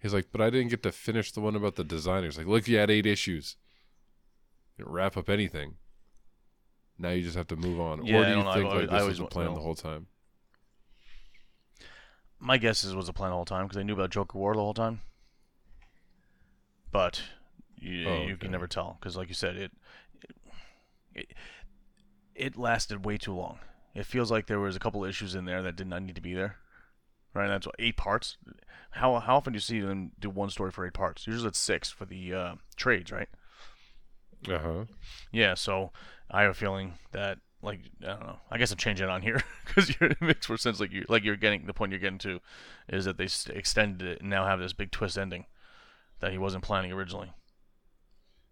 He's 0.00 0.12
like, 0.12 0.28
"But 0.32 0.40
I 0.40 0.50
didn't 0.50 0.70
get 0.70 0.82
to 0.82 0.90
finish 0.92 1.30
the 1.30 1.40
one 1.40 1.54
about 1.54 1.76
the 1.76 1.84
designers." 1.84 2.36
Like, 2.38 2.46
look, 2.48 2.66
you 2.66 2.78
had 2.78 2.90
eight 2.90 3.06
issues. 3.06 3.56
Wrap 4.78 5.16
up 5.16 5.28
anything. 5.28 5.76
Now 6.98 7.10
you 7.10 7.22
just 7.22 7.36
have 7.36 7.46
to 7.48 7.56
move 7.56 7.78
on. 7.80 8.04
Yeah, 8.04 8.16
or 8.16 8.24
I 8.24 8.24
do 8.24 8.30
you 8.30 8.42
know. 8.44 8.52
Think 8.54 8.66
always- 8.66 8.80
like 8.82 8.90
I 8.90 8.92
this 8.94 9.00
always 9.02 9.06
was 9.08 9.18
the 9.18 9.24
wa- 9.24 9.30
plan 9.30 9.54
the 9.54 9.60
whole 9.60 9.74
time? 9.76 10.06
My 12.42 12.58
guess 12.58 12.82
is 12.82 12.92
it 12.92 12.96
was 12.96 13.08
a 13.08 13.12
plan 13.12 13.30
the 13.30 13.36
whole 13.36 13.44
time 13.44 13.66
because 13.66 13.78
I 13.78 13.84
knew 13.84 13.92
about 13.94 14.10
Joker 14.10 14.36
War 14.36 14.54
the 14.54 14.60
whole 14.60 14.74
time. 14.74 15.00
But 16.90 17.22
you, 17.76 17.92
Oh, 18.04 18.12
you 18.24 18.32
okay. 18.34 18.36
can 18.36 18.50
never 18.50 18.66
tell 18.66 18.98
because, 19.00 19.16
like 19.16 19.28
you 19.28 19.34
said, 19.34 19.56
it, 19.56 19.70
it 21.14 21.32
it 22.34 22.56
lasted 22.56 23.04
way 23.04 23.16
too 23.16 23.34
long. 23.34 23.60
It 23.94 24.06
feels 24.06 24.30
like 24.30 24.46
there 24.46 24.58
was 24.60 24.74
a 24.74 24.80
couple 24.80 25.04
issues 25.04 25.34
in 25.34 25.44
there 25.44 25.62
that 25.62 25.76
did 25.76 25.86
not 25.86 26.02
need 26.02 26.16
to 26.16 26.20
be 26.20 26.34
there. 26.34 26.56
Right, 27.34 27.48
that's 27.48 27.66
what, 27.66 27.76
eight 27.78 27.96
parts. 27.96 28.36
How 28.90 29.18
how 29.20 29.36
often 29.36 29.52
do 29.52 29.56
you 29.56 29.60
see 29.60 29.80
them 29.80 30.12
do 30.18 30.28
one 30.28 30.50
story 30.50 30.70
for 30.70 30.86
eight 30.86 30.92
parts? 30.94 31.26
Usually 31.26 31.48
it's 31.48 31.58
six 31.58 31.90
for 31.90 32.04
the 32.04 32.34
uh, 32.34 32.54
trades, 32.76 33.10
right? 33.12 33.28
Uh 34.48 34.58
huh. 34.58 34.84
Yeah, 35.30 35.54
so 35.54 35.92
I 36.30 36.42
have 36.42 36.50
a 36.50 36.54
feeling 36.54 36.94
that 37.12 37.38
like 37.62 37.80
I 38.02 38.06
don't 38.06 38.26
know. 38.26 38.38
I 38.50 38.58
guess 38.58 38.72
I'm 38.72 38.78
changing 38.78 39.06
it 39.06 39.10
on 39.10 39.22
here 39.22 39.42
because 39.66 39.90
it 39.90 40.20
makes 40.20 40.48
more 40.48 40.58
sense. 40.58 40.80
Like 40.80 40.92
you 40.92 41.04
like 41.08 41.24
you're 41.24 41.36
getting 41.36 41.66
the 41.66 41.72
point 41.72 41.92
you're 41.92 42.00
getting 42.00 42.18
to 42.18 42.40
is 42.88 43.04
that 43.04 43.16
they 43.16 43.28
extended 43.54 44.06
it 44.06 44.20
and 44.20 44.30
now 44.30 44.44
have 44.46 44.58
this 44.58 44.72
big 44.72 44.90
twist 44.90 45.16
ending 45.16 45.46
that 46.20 46.32
he 46.32 46.38
wasn't 46.38 46.64
planning 46.64 46.92
originally. 46.92 47.32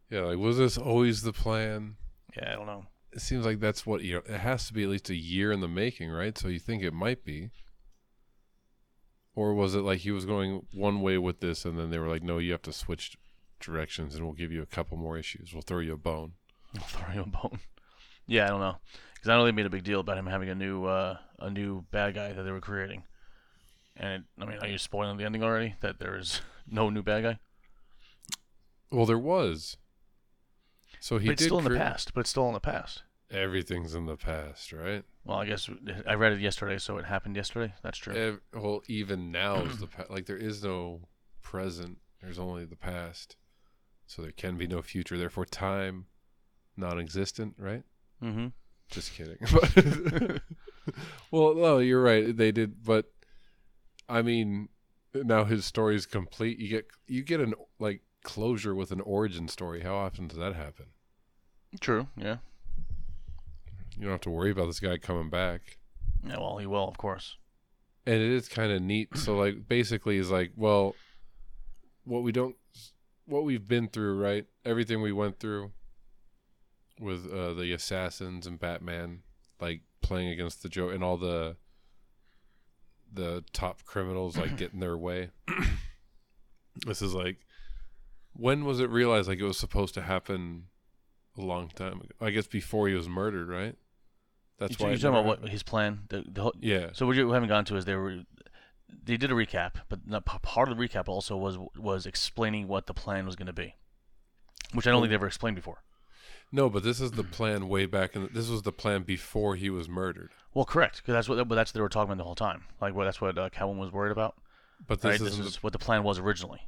Yeah, 0.09 0.23
like 0.23 0.39
was 0.39 0.59
this 0.59 0.79
always 0.79 1.23
the 1.23 1.33
plan? 1.33 1.97
Yeah, 2.37 2.53
I 2.53 2.57
don't 2.57 2.67
know. 2.67 2.87
It 3.13 3.21
seems 3.21 3.45
like 3.45 3.59
that's 3.59 3.85
what 3.85 4.03
you 4.03 4.15
know. 4.15 4.23
It 4.35 4.41
has 4.41 4.67
to 4.69 4.73
be 4.73 4.85
at 4.85 4.89
least 4.89 5.11
a 5.11 5.17
year 5.17 5.51
in 5.51 5.61
the 5.61 5.69
making, 5.69 6.11
right? 6.11 6.37
So 6.39 6.49
you 6.49 6.61
think 6.61 6.83
it 6.83 6.95
might 6.95 7.25
be. 7.25 7.51
Or 9.35 9.55
was 9.55 9.75
it 9.75 9.81
like 9.81 10.01
he 10.01 10.11
was 10.11 10.25
going 10.25 10.67
one 10.73 11.01
way 11.01 11.17
with 11.17 11.41
this, 11.41 11.65
and 11.65 11.79
then 11.79 11.91
they 11.91 11.99
were 11.99 12.09
like, 12.09 12.23
"No, 12.23 12.39
you 12.39 12.53
have 12.53 12.63
to 12.63 12.73
switch 12.73 13.17
directions, 13.61 14.15
and 14.15 14.25
we'll 14.25 14.35
give 14.35 14.53
you 14.53 14.63
a 14.63 14.67
couple 14.67 14.97
more 14.97 15.17
issues. 15.17 15.53
We'll 15.53 15.63
throw 15.63 15.79
you 15.79 15.95
a 15.95 15.97
bone." 15.97 16.33
I'll 16.77 16.85
throw 16.85 17.15
you 17.15 17.23
a 17.23 17.27
bone. 17.27 17.61
Yeah, 18.31 18.45
I 18.45 18.49
don't 18.49 18.61
know, 18.61 18.77
because 19.15 19.29
I 19.29 19.37
know 19.37 19.45
they 19.45 19.51
made 19.51 19.67
a 19.67 19.71
big 19.71 19.83
deal 19.83 19.99
about 19.99 20.17
him 20.17 20.27
having 20.27 20.49
a 20.49 20.55
new 20.55 20.85
uh, 20.85 21.17
a 21.41 21.51
new 21.51 21.85
bad 21.91 22.15
guy 22.15 22.33
that 22.33 22.41
they 22.45 22.53
were 22.53 22.61
creating. 22.61 23.03
And 23.97 24.23
it, 24.23 24.23
I 24.41 24.47
mean, 24.47 24.59
are 24.63 24.69
you 24.69 24.79
spoiling 24.79 25.17
the 25.17 25.25
ending 25.25 25.43
already? 25.43 25.75
That 25.81 25.99
there 25.99 26.17
is 26.17 26.41
no 26.71 26.91
new 26.91 27.03
bad 27.03 27.25
guy? 27.25 27.39
Well, 28.93 29.05
there 29.05 29.19
was. 29.19 29.79
So 31.01 31.19
he 31.19 31.27
but 31.27 31.33
it's 31.33 31.43
did 31.43 31.47
still 31.47 31.59
in 31.59 31.65
the 31.65 31.77
past. 31.77 32.15
But 32.15 32.21
it's 32.21 32.31
still 32.31 32.47
in 32.47 32.55
the 32.55 32.61
past. 32.61 33.03
Everything's 33.33 33.97
in 33.97 34.07
the 34.07 34.17
past, 34.17 34.73
right? 34.73 35.03
Well, 35.25 35.39
I 35.39 35.47
guess 35.47 35.69
I 36.07 36.15
read 36.15 36.33
it 36.33 36.41
yesterday, 36.41 36.79
so 36.79 36.99
it 36.99 37.07
happened 37.07 37.35
yesterday. 37.35 37.75
That's 37.83 37.99
true. 37.99 38.15
Ev- 38.15 38.41
well, 38.55 38.83
even 38.87 39.33
now 39.33 39.57
is 39.65 39.79
the 39.79 39.87
pa- 39.89 40.07
like 40.09 40.27
there 40.27 40.37
is 40.37 40.63
no 40.63 41.01
present. 41.43 41.99
There's 42.23 42.39
only 42.39 42.65
the 42.65 42.77
past. 42.77 43.35
So 44.07 44.23
there 44.23 44.31
can 44.31 44.57
be 44.57 44.69
no 44.69 44.83
future. 44.83 45.19
Therefore, 45.19 45.47
time 45.47 46.07
non-existent, 46.77 47.55
right? 47.59 47.83
Mm-hmm. 48.23 48.47
Just 48.91 49.13
kidding. 49.15 49.39
Well, 51.31 51.55
no, 51.55 51.79
you're 51.79 52.03
right. 52.03 52.37
They 52.37 52.51
did, 52.51 52.83
but 52.85 53.13
I 54.09 54.23
mean, 54.23 54.69
now 55.15 55.45
his 55.45 55.65
story 55.65 55.95
is 55.95 56.07
complete. 56.07 56.59
You 56.59 56.69
get 56.69 56.87
you 57.07 57.23
get 57.23 57.39
an 57.41 57.55
like 57.79 58.03
closure 58.25 58.75
with 58.75 58.91
an 58.91 59.01
origin 59.03 59.47
story. 59.47 59.83
How 59.83 59.95
often 59.95 60.27
does 60.27 60.39
that 60.39 60.55
happen? 60.57 60.87
True. 61.81 62.09
Yeah. 62.17 62.39
You 63.97 64.03
don't 64.05 64.13
have 64.13 64.21
to 64.23 64.31
worry 64.31 64.51
about 64.51 64.67
this 64.67 64.81
guy 64.81 64.97
coming 64.99 65.31
back. 65.31 65.79
Yeah. 66.27 66.39
Well, 66.39 66.59
he 66.59 66.67
will, 66.67 66.89
of 66.89 66.99
course. 66.99 67.37
and 68.07 68.17
it 68.17 68.31
is 68.31 68.49
kind 68.49 68.73
of 68.73 68.83
neat. 68.83 69.11
So 69.17 69.37
like 69.37 69.69
basically 69.69 70.17
is 70.17 70.31
like, 70.31 70.53
well, 70.57 70.97
what 72.05 72.23
we 72.25 72.33
don't, 72.33 72.57
what 73.27 73.45
we've 73.45 73.69
been 73.69 73.89
through, 73.89 74.19
right? 74.19 74.47
Everything 74.65 75.03
we 75.03 75.13
went 75.13 75.39
through 75.39 75.71
with 77.01 77.31
uh, 77.33 77.55
the 77.55 77.73
assassins 77.73 78.47
and 78.47 78.61
Batman, 78.61 79.23
like 79.61 79.81
playing 80.03 80.29
against 80.29 80.63
the 80.63 80.69
Joe 80.69 80.91
and 80.91 81.03
all 81.03 81.17
the 81.17 81.57
the 83.13 83.43
top 83.53 83.85
criminals 83.85 84.37
like 84.37 84.57
getting 84.57 84.81
their 84.81 84.97
way. 84.97 85.31
this 86.87 87.03
is 87.03 87.15
like, 87.15 87.39
when 88.33 88.65
was 88.65 88.81
it 88.81 88.91
realized 88.91 89.29
like 89.29 89.39
it 89.39 89.45
was 89.45 89.59
supposed 89.59 89.95
to 89.95 90.03
happen? 90.03 90.67
A 91.39 91.43
long 91.43 91.69
time 91.69 92.01
ago. 92.01 92.09
I 92.21 92.31
guess 92.31 92.49
before 92.49 92.89
he 92.89 92.95
was 92.95 93.09
murdered, 93.09 93.49
right? 93.49 93.77
That's 94.59 94.79
you, 94.79 94.85
why 94.85 94.91
you're 94.91 94.99
talking 94.99 95.13
never 95.15 95.29
about 95.29 95.43
what 95.43 95.49
his 95.49 95.63
plan. 95.63 96.01
The, 96.09 96.25
the 96.27 96.43
whole, 96.43 96.55
Yeah. 96.61 96.91
So 96.93 97.07
what 97.07 97.17
you 97.17 97.31
haven't 97.31 97.49
gone 97.49 97.65
to 97.67 97.77
is 97.77 97.85
they 97.85 97.95
were 97.95 98.25
they 99.05 99.17
did 99.17 99.31
a 99.31 99.35
recap, 99.35 99.75
but 99.89 100.07
not, 100.07 100.25
part 100.25 100.69
of 100.69 100.77
the 100.77 100.89
recap 100.89 101.09
also 101.09 101.37
was 101.37 101.57
was 101.77 102.05
explaining 102.05 102.69
what 102.69 102.87
the 102.87 102.95
plan 102.95 103.27
was 103.27 103.37
going 103.37 103.47
to 103.47 103.53
be, 103.53 103.77
which 104.73 104.87
I 104.87 104.91
don't 104.91 105.01
think 105.03 105.11
they 105.11 105.15
ever 105.15 105.27
explained 105.29 105.57
before. 105.57 105.83
No, 106.53 106.69
but 106.69 106.83
this 106.83 107.01
is 107.01 107.13
the 107.13 107.23
plan 107.23 107.69
way 107.69 107.87
back 107.87 108.17
and 108.17 108.29
This 108.31 108.49
was 108.49 108.63
the 108.63 108.73
plan 108.73 109.03
before 109.05 109.55
he 109.57 109.71
was 109.71 109.89
murdered. 109.89 110.31
Well, 110.53 110.65
correct, 110.65 110.97
because 110.97 111.13
that's 111.15 111.29
what 111.29 111.47
but 111.49 111.55
that's 111.55 111.71
what 111.71 111.75
they 111.75 111.83
were 111.83 111.89
talking 111.89 112.11
about 112.13 112.19
the 112.19 112.25
whole 112.25 112.35
time. 112.35 112.65
Like, 112.81 112.95
well, 112.95 113.05
that's 113.05 113.21
what 113.21 113.39
uh, 113.39 113.51
Catwoman 113.51 113.79
was 113.79 113.93
worried 113.93 114.11
about. 114.13 114.35
But 114.87 115.01
this 115.01 115.13
Right, 115.13 115.21
this 115.21 115.39
isn't. 115.39 115.63
what 115.63 115.73
the 115.73 115.79
plan 115.79 116.03
was 116.03 116.19
originally. 116.19 116.63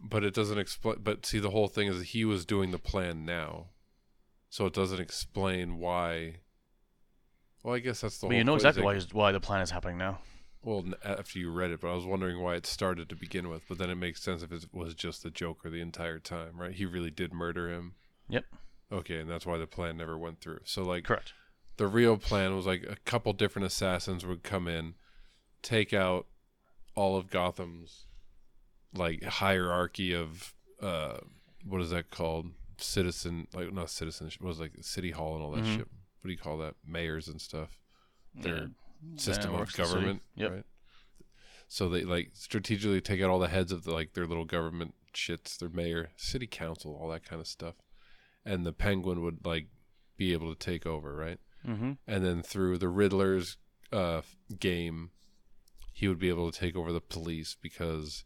but 0.00 0.24
it 0.24 0.32
doesn't 0.32 0.58
explain. 0.58 0.96
But 1.02 1.26
see, 1.26 1.38
the 1.38 1.50
whole 1.50 1.68
thing 1.68 1.88
is 1.88 1.98
that 1.98 2.06
he 2.08 2.24
was 2.24 2.46
doing 2.46 2.70
the 2.70 2.78
plan 2.78 3.26
now, 3.26 3.66
so 4.48 4.64
it 4.66 4.72
doesn't 4.72 5.00
explain 5.00 5.78
why. 5.78 6.36
Well, 7.62 7.74
I 7.74 7.80
guess 7.80 8.00
that's 8.00 8.18
the. 8.18 8.26
But 8.26 8.32
whole 8.32 8.38
you 8.38 8.44
know 8.44 8.54
exactly 8.54 8.82
why 8.82 8.98
why 9.12 9.32
the 9.32 9.40
plan 9.40 9.60
is 9.60 9.70
happening 9.70 9.98
now. 9.98 10.20
Well, 10.62 10.84
after 11.04 11.38
you 11.38 11.50
read 11.50 11.70
it, 11.70 11.80
but 11.80 11.90
I 11.90 11.94
was 11.94 12.04
wondering 12.04 12.40
why 12.40 12.54
it 12.54 12.66
started 12.66 13.08
to 13.08 13.16
begin 13.16 13.48
with. 13.48 13.62
But 13.68 13.78
then 13.78 13.90
it 13.90 13.94
makes 13.96 14.22
sense 14.22 14.42
if 14.42 14.52
it 14.52 14.66
was 14.72 14.94
just 14.94 15.22
the 15.22 15.30
Joker 15.30 15.68
the 15.70 15.80
entire 15.80 16.18
time, 16.18 16.58
right? 16.58 16.72
He 16.72 16.86
really 16.86 17.10
did 17.10 17.32
murder 17.32 17.70
him. 17.70 17.94
Yep. 18.28 18.44
Okay, 18.92 19.20
and 19.20 19.30
that's 19.30 19.46
why 19.46 19.56
the 19.58 19.66
plan 19.66 19.96
never 19.96 20.18
went 20.18 20.40
through. 20.40 20.60
So 20.64 20.82
like, 20.82 21.04
Correct. 21.04 21.32
the 21.76 21.86
real 21.86 22.16
plan 22.16 22.56
was 22.56 22.66
like 22.66 22.82
a 22.88 22.96
couple 23.04 23.32
different 23.32 23.66
assassins 23.66 24.26
would 24.26 24.42
come 24.42 24.66
in, 24.66 24.94
take 25.62 25.92
out 25.92 26.26
all 26.96 27.16
of 27.16 27.30
Gotham's 27.30 28.06
like 28.92 29.22
hierarchy 29.22 30.12
of 30.12 30.52
uh 30.82 31.18
what 31.64 31.80
is 31.80 31.90
that 31.90 32.10
called? 32.10 32.46
Citizen 32.78 33.46
like 33.54 33.72
not 33.72 33.90
citizenship, 33.90 34.40
what 34.42 34.48
was 34.48 34.60
like 34.60 34.72
city 34.80 35.12
hall 35.12 35.34
and 35.36 35.44
all 35.44 35.52
that 35.52 35.64
Mhm. 35.64 35.76
shit. 35.76 35.88
What 36.22 36.26
do 36.26 36.30
you 36.30 36.38
call 36.38 36.58
that? 36.58 36.74
Mayors 36.84 37.28
and 37.28 37.40
stuff. 37.40 37.78
Their 38.34 38.56
Yeah. 38.56 38.66
system 39.16 39.50
Yeah, 39.50 39.54
of 39.54 39.60
works 39.60 39.76
the 39.76 39.84
city. 39.84 39.94
government. 39.94 40.22
Yep. 40.34 40.50
Right. 40.50 40.64
So 41.68 41.88
they 41.88 42.02
like 42.04 42.30
strategically 42.34 43.00
take 43.00 43.20
out 43.22 43.30
all 43.30 43.38
the 43.38 43.48
heads 43.48 43.70
of 43.70 43.84
the, 43.84 43.92
like 43.92 44.14
their 44.14 44.26
little 44.26 44.44
government 44.44 44.94
shits, 45.14 45.56
their 45.58 45.68
mayor, 45.68 46.10
city 46.16 46.46
council, 46.48 46.96
all 47.00 47.08
that 47.10 47.22
kind 47.24 47.40
of 47.40 47.46
stuff. 47.46 47.76
And 48.50 48.66
the 48.66 48.72
penguin 48.72 49.22
would 49.22 49.44
like 49.44 49.66
be 50.16 50.32
able 50.32 50.54
to 50.54 50.58
take 50.58 50.86
over, 50.86 51.14
right? 51.14 51.38
Mm-hmm. 51.66 51.92
and 52.06 52.24
then 52.24 52.42
through 52.42 52.78
the 52.78 52.88
Riddler's 52.88 53.58
uh, 53.92 54.22
game, 54.58 55.10
he 55.92 56.08
would 56.08 56.18
be 56.18 56.30
able 56.30 56.50
to 56.50 56.58
take 56.58 56.74
over 56.74 56.90
the 56.90 57.02
police 57.02 57.54
because 57.60 58.24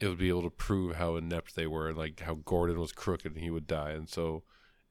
it 0.00 0.08
would 0.08 0.18
be 0.18 0.30
able 0.30 0.42
to 0.44 0.50
prove 0.50 0.96
how 0.96 1.16
inept 1.16 1.54
they 1.54 1.66
were, 1.66 1.88
and 1.88 1.98
like 1.98 2.20
how 2.20 2.36
Gordon 2.36 2.80
was 2.80 2.92
crooked 2.92 3.34
and 3.34 3.44
he 3.44 3.50
would 3.50 3.66
die, 3.66 3.90
and 3.90 4.08
so, 4.08 4.44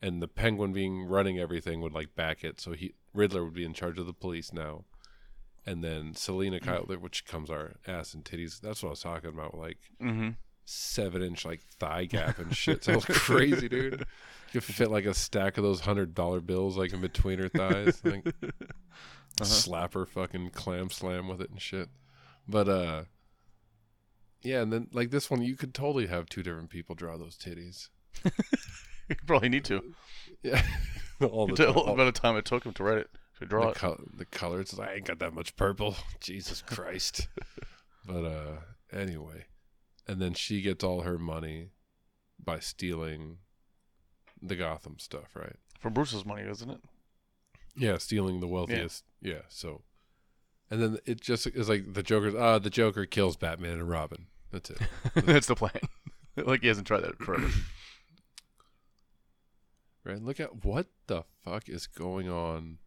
and 0.04 0.22
the 0.22 0.28
Penguin 0.28 0.72
being 0.72 1.04
running 1.04 1.40
everything 1.40 1.82
would 1.82 1.94
like 1.94 2.16
back 2.16 2.44
it, 2.44 2.62
so 2.62 2.74
he 2.74 2.94
Riddler 3.14 3.44
would 3.44 3.56
be 3.56 3.66
in 3.66 3.74
charge 3.74 3.98
of 3.98 4.06
the 4.06 4.14
police 4.14 4.54
now, 4.54 4.86
and 5.66 5.84
then 5.84 6.14
Selina 6.14 6.60
Kyle, 6.68 6.84
which 6.84 7.26
comes 7.26 7.50
our 7.50 7.74
ass 7.88 8.14
and 8.14 8.24
titties. 8.24 8.62
That's 8.62 8.84
what 8.84 8.90
I 8.90 8.92
was 8.92 9.02
talking 9.02 9.32
about, 9.32 9.58
like 9.58 9.80
Mm-hmm. 10.02 10.30
Seven 10.72 11.22
inch 11.22 11.46
like 11.46 11.62
thigh 11.80 12.06
gap 12.06 12.40
and 12.40 12.56
shit. 12.56 12.84
So 12.86 13.00
crazy, 13.02 13.68
dude. 13.70 14.06
You 14.54 14.62
could 14.62 14.64
fit 14.64 14.92
like 14.92 15.06
a 15.06 15.14
stack 15.14 15.58
of 15.58 15.64
those 15.64 15.82
hundred 15.82 16.14
dollar 16.16 16.40
bills 16.42 16.78
like 16.78 16.94
in 16.94 17.02
between 17.02 17.40
her 17.40 17.50
thighs. 17.50 18.02
Like 18.06 18.26
Uh-huh. 19.40 19.46
slap 19.46 19.94
her 19.94 20.06
fucking 20.06 20.50
clam 20.52 20.90
slam 20.90 21.28
with 21.28 21.42
it 21.42 21.50
and 21.50 21.62
shit. 21.62 21.90
But 22.48 22.68
uh 22.68 23.04
yeah, 24.44 24.62
and 24.62 24.72
then 24.74 24.88
like 24.92 25.10
this 25.12 25.30
one 25.30 25.42
you 25.42 25.56
could 25.56 25.74
totally 25.74 26.08
have 26.08 26.28
two 26.28 26.44
different 26.44 26.70
people 26.70 26.96
draw 26.96 27.18
those 27.18 27.38
titties. 27.38 27.90
you 28.26 29.16
probably 29.26 29.50
need 29.50 29.66
to. 29.66 29.94
Yeah. 30.44 30.62
all 31.22 31.48
the 31.48 31.56
The 31.56 31.66
time. 31.68 31.78
All- 31.78 32.00
of 32.02 32.14
time 32.14 32.36
it 32.38 32.46
took 32.46 32.66
him 32.66 32.74
to 32.74 32.84
write 32.84 32.98
it 32.98 33.10
to 33.40 33.46
draw 33.46 33.66
the, 33.66 33.70
it. 33.72 33.76
col- 33.76 34.00
the 34.18 34.26
colors 34.26 34.78
I 34.80 34.96
ain't 34.96 35.06
got 35.06 35.20
that 35.20 35.34
much 35.34 35.56
purple. 35.56 35.96
Jesus 36.20 36.62
Christ. 36.62 37.28
but 38.06 38.26
uh 38.26 38.58
anyway. 38.92 39.46
And 40.12 40.22
then 40.22 40.34
she 40.34 40.62
gets 40.62 40.84
all 40.84 41.04
her 41.04 41.18
money 41.18 41.70
by 42.38 42.60
stealing 42.60 43.38
the 44.42 44.58
Gotham 44.58 45.00
stuff, 45.00 45.38
right? 45.38 45.56
For 45.80 45.90
Bruce's 45.90 46.26
money, 46.26 46.42
isn't 46.42 46.70
it? 46.70 46.82
Yeah, 47.78 47.98
stealing 47.98 48.42
the 48.42 48.48
wealthiest. 48.48 49.06
Yeah. 49.22 49.44
so 49.48 49.84
and 50.70 50.82
then 50.82 50.98
it 51.06 51.22
just 51.22 51.48
is 51.48 51.70
like 51.70 51.94
the 51.94 52.04
Joker's 52.04 52.36
ah 52.36 52.60
the 52.60 52.70
Joker 52.70 53.06
kills 53.06 53.38
Batman 53.38 53.76
and 53.76 53.90
Robin. 53.90 54.26
That's 54.52 54.70
it. 54.70 54.80
That's 55.16 55.48
the 55.48 55.56
plan. 55.56 55.80
like 56.36 56.60
he 56.60 56.68
hasn't 56.68 56.88
tried 56.88 57.04
that 57.04 57.18
forever. 57.18 57.48
Right? 60.04 60.20
Look 60.20 60.40
at 60.40 60.66
what 60.66 60.88
the 61.06 61.26
fuck 61.46 61.70
is 61.70 61.86
going 61.86 62.28
on 62.28 62.80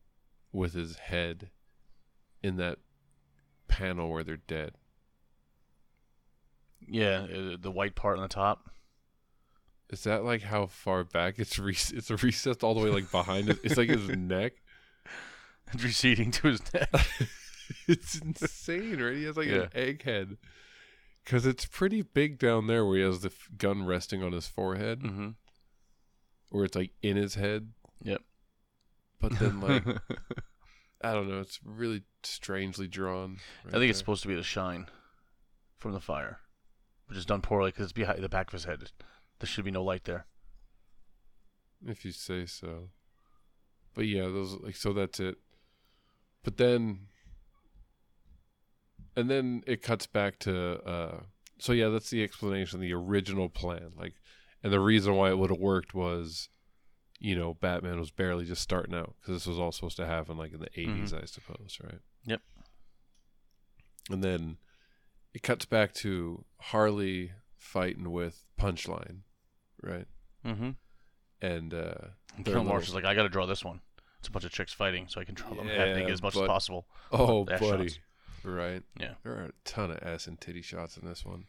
with 0.53 0.75
his 0.75 0.97
head 0.97 1.51
in 2.43 2.57
that 2.57 2.81
panel 3.69 4.11
where 4.11 4.25
they're 4.25 4.37
dead. 4.37 4.73
Yeah, 6.89 7.27
uh, 7.33 7.57
the 7.61 7.71
white 7.71 7.95
part 7.95 8.17
on 8.17 8.23
the 8.23 8.29
top. 8.29 8.71
Is 9.91 10.05
that 10.05 10.25
like 10.25 10.43
how 10.43 10.67
far 10.67 11.05
back 11.05 11.39
it's 11.39 11.59
re- 11.59 11.73
it's 11.93 12.11
recessed 12.23 12.65
all 12.65 12.75
the 12.75 12.81
way 12.81 12.91
like 12.91 13.11
behind 13.11 13.49
it? 13.49 13.59
It's 13.63 13.77
like 13.77 13.89
his 13.89 14.09
neck. 14.17 14.53
It's 15.73 15.83
receding 15.85 16.31
to 16.33 16.49
his 16.49 16.61
neck. 16.75 16.91
it's 17.89 18.19
insane, 18.19 19.01
right? 19.01 19.15
He 19.17 19.25
has 19.25 19.37
like 19.37 19.49
Yeah. 19.49 19.63
an 19.63 19.69
egg 19.75 20.03
head. 20.03 20.37
Cuz 21.25 21.47
it's 21.47 21.65
pretty 21.67 22.03
big 22.03 22.39
down 22.39 22.67
there 22.67 22.85
where 22.85 22.99
he 22.99 23.03
has 23.03 23.21
the 23.21 23.29
f- 23.29 23.49
gun 23.57 23.85
resting 23.87 24.23
on 24.23 24.33
his 24.33 24.47
forehead, 24.47 25.01
mm-hmm. 25.01 25.31
where 26.51 26.65
it's 26.65 26.77
like 26.77 26.93
in 27.03 27.17
his 27.17 27.35
head. 27.37 27.73
Yep. 28.03 28.23
But 29.21 29.39
then 29.39 29.61
like 29.61 29.85
I 31.03 31.13
don't 31.13 31.29
know, 31.29 31.41
it's 31.41 31.61
really 31.65 32.03
strangely 32.23 32.89
drawn. 32.89 33.39
I 33.69 33.73
think 33.73 33.91
it's 33.91 33.99
supposed 33.99 34.23
to 34.23 34.29
be 34.29 34.35
the 34.35 34.43
shine 34.43 34.87
from 35.79 35.93
the 35.93 36.01
fire, 36.01 36.41
which 37.07 37.19
is 37.19 37.27
done 37.27 37.41
poorly 37.41 37.71
because 37.71 37.85
it's 37.85 37.93
behind 37.93 38.23
the 38.23 38.29
back 38.29 38.49
of 38.49 38.53
his 38.53 38.65
head. 38.65 38.91
There 39.39 39.47
should 39.49 39.65
be 39.65 39.71
no 39.71 39.83
light 39.83 40.05
there. 40.05 40.27
if 41.87 42.05
you 42.05 42.13
say 42.13 42.47
so. 42.47 42.91
But 43.95 44.07
yeah, 44.07 44.23
those 44.23 44.55
like 44.61 44.77
so 44.77 44.93
that's 44.93 45.21
it. 45.21 45.39
But 46.43 46.57
then 46.57 47.07
and 49.17 49.31
then 49.31 49.63
it 49.67 49.83
cuts 49.83 50.07
back 50.07 50.39
to 50.41 50.81
uh 50.83 51.21
so 51.59 51.73
yeah, 51.73 51.89
that's 51.89 52.11
the 52.11 52.23
explanation, 52.23 52.81
the 52.81 52.93
original 52.93 53.49
plan. 53.49 53.93
Like 53.97 54.15
and 54.63 54.73
the 54.73 54.81
reason 54.81 55.15
why 55.15 55.29
it 55.31 55.39
would 55.39 55.51
have 55.51 55.61
worked 55.61 55.95
was 55.95 56.49
you 57.21 57.37
know, 57.37 57.55
Batman 57.55 57.99
was 57.99 58.11
barely 58.11 58.45
just 58.45 58.61
starting 58.61 58.95
out 58.95 59.15
because 59.21 59.35
this 59.37 59.47
was 59.47 59.59
all 59.59 59.73
supposed 59.73 59.97
to 59.97 60.07
happen 60.07 60.37
like 60.37 60.53
in 60.53 60.61
the 60.61 60.69
80s, 60.77 61.15
I 61.15 61.25
suppose, 61.25 61.79
right? 61.83 62.01
Yep. 62.27 62.43
And 64.11 64.23
then 64.23 64.59
it 65.35 65.43
cuts 65.43 65.65
back 65.67 65.93
to 65.95 66.45
Harley 66.61 67.33
fighting 67.59 68.11
with 68.13 68.45
Punchline, 68.59 69.19
right? 69.83 70.07
Mm-hmm. 70.47 70.71
And 71.43 71.75
uh, 71.75 71.95
And 72.37 72.45
They're 72.45 72.63
March 72.63 72.89
is 72.89 72.95
like, 72.95 73.05
I 73.05 73.15
got 73.15 73.25
to 73.25 73.29
draw 73.29 73.45
this 73.47 73.65
one. 73.65 73.81
It's 74.21 74.29
a 74.29 74.31
bunch 74.31 74.45
of 74.47 74.53
chicks 74.53 74.73
fighting, 74.73 75.07
so 75.09 75.21
I 75.21 75.25
can 75.25 75.35
draw 75.35 75.51
them 75.51 75.67
half 75.69 75.89
Yeah, 75.89 75.95
naked 75.97 76.11
as 76.13 76.23
much 76.23 76.35
but- 76.35 76.43
as 76.45 76.49
possible. 76.49 76.87
oh, 77.13 77.45
buddy, 77.45 77.89
shots. 77.89 77.99
right? 78.45 78.83
Yeah. 78.99 79.15
there 79.23 79.35
are 79.35 79.45
a 79.47 79.53
ton 79.65 79.91
of 79.91 79.99
ass 80.03 80.27
and 80.27 80.41
titty 80.41 80.63
shots 80.63 80.97
in 80.97 81.07
this 81.07 81.25
one. 81.25 81.45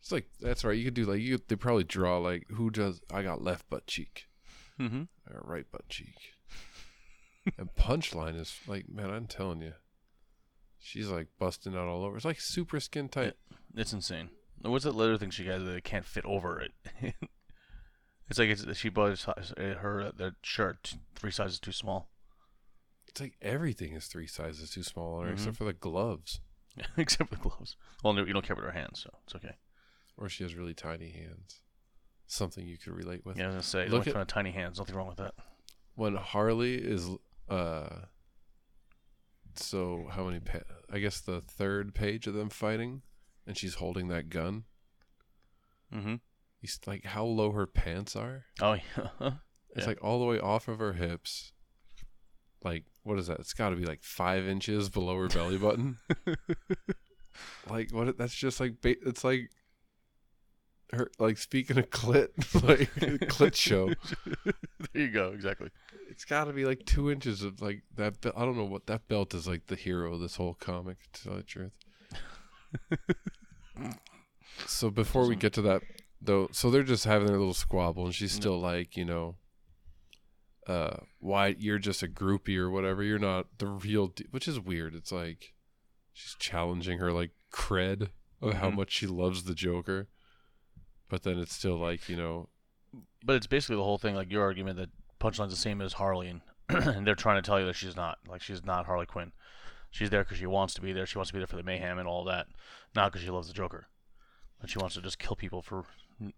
It's 0.00 0.12
like 0.12 0.26
that's 0.40 0.62
right. 0.64 0.76
You 0.76 0.84
could 0.84 0.94
do 0.94 1.04
like 1.06 1.20
you. 1.20 1.38
Could, 1.38 1.48
they 1.48 1.56
probably 1.56 1.82
draw 1.84 2.18
like 2.18 2.44
who 2.50 2.70
does. 2.70 3.00
I 3.12 3.22
got 3.22 3.42
left 3.42 3.68
butt 3.70 3.86
cheek. 3.86 4.26
Mm-hmm. 4.78 5.04
Right 5.32 5.64
butt 5.72 5.88
cheek. 5.88 6.14
and 7.58 7.70
punchline 7.74 8.38
is 8.38 8.54
like, 8.68 8.88
man, 8.88 9.10
I'm 9.10 9.26
telling 9.26 9.62
you, 9.62 9.72
she's 10.86 11.08
like 11.08 11.26
busting 11.38 11.74
out 11.74 11.88
all 11.88 12.04
over. 12.04 12.16
It's 12.16 12.24
like 12.24 12.40
super 12.40 12.78
skin 12.80 13.08
tight. 13.08 13.34
It's 13.74 13.92
insane. 13.92 14.30
What's 14.62 14.84
that 14.84 14.94
leather 14.94 15.18
thing 15.18 15.30
she 15.30 15.44
got 15.44 15.64
that 15.64 15.84
can't 15.84 16.04
fit 16.04 16.24
over 16.24 16.60
it? 16.60 16.72
it's 18.28 18.38
like 18.38 18.48
it's, 18.48 18.76
she 18.76 18.88
bought 18.88 19.18
her 19.58 20.12
that 20.16 20.34
shirt 20.42 20.94
three 21.14 21.30
sizes 21.30 21.60
too 21.60 21.72
small, 21.72 22.08
It's 23.08 23.20
like 23.20 23.34
everything 23.42 23.92
is 23.92 24.06
three 24.06 24.26
sizes 24.26 24.70
too 24.70 24.82
small, 24.82 25.20
Mhm. 25.20 25.32
except 25.32 25.56
for 25.56 25.64
the 25.64 25.72
gloves. 25.72 26.40
except 26.96 27.30
for 27.30 27.36
the 27.36 27.42
gloves. 27.42 27.76
Well, 28.02 28.14
you 28.16 28.32
don't 28.32 28.44
care 28.44 28.54
about 28.54 28.66
her 28.66 28.78
hands, 28.78 29.00
so 29.02 29.10
it's 29.24 29.34
okay. 29.34 29.56
Or 30.16 30.28
she 30.28 30.42
has 30.44 30.54
really 30.54 30.74
tiny 30.74 31.10
hands. 31.10 31.60
Something 32.26 32.66
you 32.66 32.76
could 32.78 32.92
relate 32.94 33.24
with. 33.24 33.36
Yeah, 33.36 33.44
I 33.44 33.46
was 33.48 33.54
gonna 33.54 33.62
say, 33.62 33.88
Look 33.88 34.06
at 34.08 34.28
tiny 34.28 34.50
hands. 34.50 34.78
Nothing 34.78 34.96
wrong 34.96 35.08
with 35.08 35.18
that. 35.18 35.34
When 35.94 36.16
Harley 36.16 36.74
is, 36.76 37.08
uh, 37.48 38.06
so 39.58 40.08
how 40.10 40.24
many? 40.24 40.40
Pa- 40.40 40.58
I 40.90 40.98
guess 40.98 41.20
the 41.20 41.40
third 41.40 41.94
page 41.94 42.26
of 42.26 42.34
them 42.34 42.48
fighting, 42.50 43.02
and 43.46 43.56
she's 43.56 43.74
holding 43.74 44.08
that 44.08 44.28
gun. 44.28 44.64
Mm-hmm. 45.94 46.14
He's 46.60 46.78
like 46.86 47.04
how 47.04 47.24
low 47.24 47.52
her 47.52 47.66
pants 47.66 48.16
are. 48.16 48.44
Oh 48.60 48.74
yeah. 48.74 49.30
It's 49.74 49.84
Yeah. 49.84 49.88
like 49.90 50.02
all 50.02 50.18
the 50.18 50.24
way 50.24 50.38
off 50.38 50.68
of 50.68 50.78
her 50.78 50.94
hips. 50.94 51.52
Like 52.64 52.84
what 53.02 53.18
is 53.18 53.26
that? 53.26 53.40
It's 53.40 53.52
got 53.52 53.70
to 53.70 53.76
be 53.76 53.84
like 53.84 54.02
five 54.02 54.48
inches 54.48 54.88
below 54.88 55.16
her 55.18 55.28
belly 55.28 55.58
button. 55.58 55.98
like 57.70 57.92
what? 57.92 58.16
That's 58.16 58.34
just 58.34 58.58
like 58.60 58.80
ba- 58.80 58.96
it's 59.06 59.22
like 59.24 59.50
her. 60.92 61.10
Like 61.18 61.38
speaking 61.38 61.78
of 61.78 61.90
clit, 61.90 62.28
like 62.66 62.94
clit 63.28 63.54
show. 63.54 63.92
there 64.44 64.54
you 65.02 65.08
go. 65.08 65.32
Exactly. 65.32 65.70
It's 66.08 66.24
got 66.24 66.44
to 66.44 66.52
be 66.52 66.64
like 66.64 66.84
two 66.86 67.10
inches 67.10 67.42
of 67.42 67.60
like 67.60 67.82
that. 67.96 68.20
Be- 68.20 68.30
I 68.36 68.44
don't 68.44 68.56
know 68.56 68.64
what 68.64 68.86
that 68.86 69.08
belt 69.08 69.34
is 69.34 69.46
like. 69.48 69.66
The 69.66 69.76
hero 69.76 70.14
of 70.14 70.20
this 70.20 70.36
whole 70.36 70.54
comic. 70.54 70.96
To 71.14 71.22
tell 71.24 71.34
the 71.36 71.42
truth. 71.42 71.72
so 74.66 74.90
before 74.90 75.26
we 75.26 75.36
get 75.36 75.52
to 75.54 75.62
that 75.62 75.82
though, 76.20 76.48
so 76.52 76.70
they're 76.70 76.82
just 76.82 77.04
having 77.04 77.26
their 77.28 77.38
little 77.38 77.54
squabble, 77.54 78.06
and 78.06 78.14
she's 78.14 78.32
still 78.32 78.58
like, 78.58 78.96
you 78.96 79.04
know, 79.04 79.36
uh, 80.66 80.96
why 81.20 81.48
you're 81.58 81.78
just 81.78 82.02
a 82.02 82.08
groupie 82.08 82.56
or 82.56 82.70
whatever. 82.70 83.02
You're 83.02 83.18
not 83.18 83.46
the 83.58 83.66
real, 83.66 84.08
de-, 84.08 84.24
which 84.30 84.48
is 84.48 84.58
weird. 84.58 84.94
It's 84.94 85.12
like 85.12 85.52
she's 86.12 86.34
challenging 86.38 86.98
her 86.98 87.12
like 87.12 87.30
cred 87.52 88.08
of 88.40 88.54
how 88.54 88.70
Mhm. 88.70 88.76
much 88.76 88.92
she 88.92 89.06
loves 89.06 89.44
the 89.44 89.54
Joker, 89.54 90.08
but 91.08 91.22
then 91.22 91.38
it's 91.38 91.54
still 91.54 91.76
like 91.76 92.08
you 92.08 92.16
know, 92.16 92.48
But 93.24 93.36
it's 93.36 93.46
basically 93.46 93.76
the 93.76 93.84
whole 93.84 93.98
thing, 93.98 94.14
like 94.14 94.30
your 94.30 94.42
argument 94.42 94.78
that 94.78 94.90
Punchline's 95.18 95.52
the 95.52 95.56
same 95.56 95.80
as 95.80 95.94
Harley, 95.94 96.28
and, 96.28 96.40
and 96.68 97.06
they're 97.06 97.14
trying 97.14 97.40
to 97.40 97.46
tell 97.46 97.58
you 97.60 97.66
that 97.66 97.76
she's 97.76 97.96
not. 97.96 98.18
Like 98.28 98.42
she's 98.42 98.64
not 98.64 98.86
Harley 98.86 99.06
Quinn. 99.06 99.32
She's 99.90 100.10
there 100.10 100.24
because 100.24 100.38
she 100.38 100.46
wants 100.46 100.74
to 100.74 100.80
be 100.80 100.92
there. 100.92 101.06
She 101.06 101.18
wants 101.18 101.30
to 101.30 101.34
be 101.34 101.40
there 101.40 101.46
for 101.46 101.56
the 101.56 101.62
mayhem 101.62 101.98
and 101.98 102.08
all 102.08 102.24
that, 102.24 102.46
not 102.94 103.12
because 103.12 103.24
she 103.24 103.30
loves 103.30 103.48
the 103.48 103.54
Joker. 103.54 103.86
And 104.60 104.70
she 104.70 104.78
wants 104.78 104.94
to 104.94 105.02
just 105.02 105.18
kill 105.18 105.36
people 105.36 105.62
for 105.62 105.84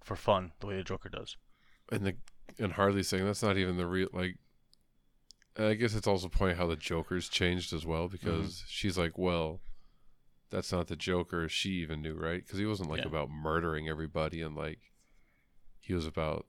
for 0.02 0.16
fun, 0.16 0.52
the 0.60 0.66
way 0.66 0.76
the 0.76 0.84
Joker 0.84 1.08
does. 1.08 1.36
and 1.90 2.04
the 2.04 2.16
and 2.58 2.72
Harley 2.72 3.02
saying 3.02 3.24
that's 3.24 3.42
not 3.42 3.56
even 3.56 3.76
the 3.76 3.86
real 3.86 4.08
like. 4.12 4.36
I 5.56 5.74
guess 5.74 5.96
it's 5.96 6.06
also 6.06 6.28
pointing 6.28 6.56
how 6.56 6.68
the 6.68 6.76
Joker's 6.76 7.28
changed 7.28 7.72
as 7.72 7.84
well 7.84 8.06
mm-hmm. 8.06 8.12
because 8.12 8.62
she's 8.68 8.96
like, 8.96 9.18
well, 9.18 9.60
that's 10.50 10.72
not 10.72 10.86
the 10.88 10.96
Joker 10.96 11.48
she 11.48 11.70
even 11.82 12.02
knew, 12.02 12.14
right? 12.14 12.44
Because 12.44 12.58
he 12.58 12.66
wasn't 12.66 12.90
like 12.90 13.00
Yeah. 13.02 13.08
about 13.08 13.30
murdering 13.30 13.88
everybody 13.88 14.40
and 14.42 14.54
like 14.56 14.92
he 15.80 15.94
was 15.94 16.06
about 16.06 16.46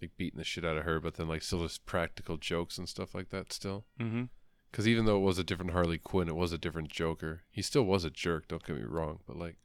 like 0.00 0.16
beating 0.16 0.38
the 0.38 0.44
shit 0.44 0.64
out 0.64 0.76
of 0.76 0.84
her, 0.84 0.98
but 1.00 1.14
then 1.14 1.28
like 1.28 1.42
still 1.42 1.62
just 1.62 1.86
practical 1.86 2.36
jokes 2.36 2.78
and 2.78 2.88
stuff 2.88 3.14
like 3.14 3.30
that 3.30 3.52
still. 3.52 3.84
Mm-hmm. 4.00 4.24
Because 4.70 4.88
even 4.88 5.04
though 5.04 5.16
it 5.18 5.20
was 5.26 5.38
a 5.38 5.44
different 5.44 5.72
Harley 5.72 5.98
Quinn, 5.98 6.28
it 6.28 6.34
was 6.36 6.52
a 6.52 6.58
different 6.58 6.88
Joker. 6.88 7.42
He 7.50 7.60
still 7.62 7.82
was 7.84 8.04
a 8.04 8.10
jerk. 8.10 8.48
Don't 8.48 8.64
get 8.64 8.76
me 8.76 8.82
wrong, 8.82 9.20
but 9.26 9.36
like 9.36 9.56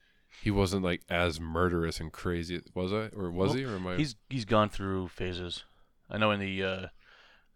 he 0.44 0.52
wasn't 0.52 0.84
like 0.84 1.02
as 1.10 1.40
murderous 1.40 2.00
and 2.00 2.12
crazy. 2.12 2.56
As 2.58 2.64
was 2.76 2.92
I 2.94 3.10
or 3.16 3.32
was 3.32 3.50
Well, 3.50 3.58
he 3.58 3.66
or 3.66 3.76
am 3.76 3.88
I? 3.88 3.96
He's 3.96 4.16
he's 4.30 4.46
gone 4.46 4.70
through 4.70 5.08
phases. 5.08 5.64
I 6.10 6.18
know 6.18 6.32
in 6.32 6.40
the 6.40 6.64
uh, 6.64 6.88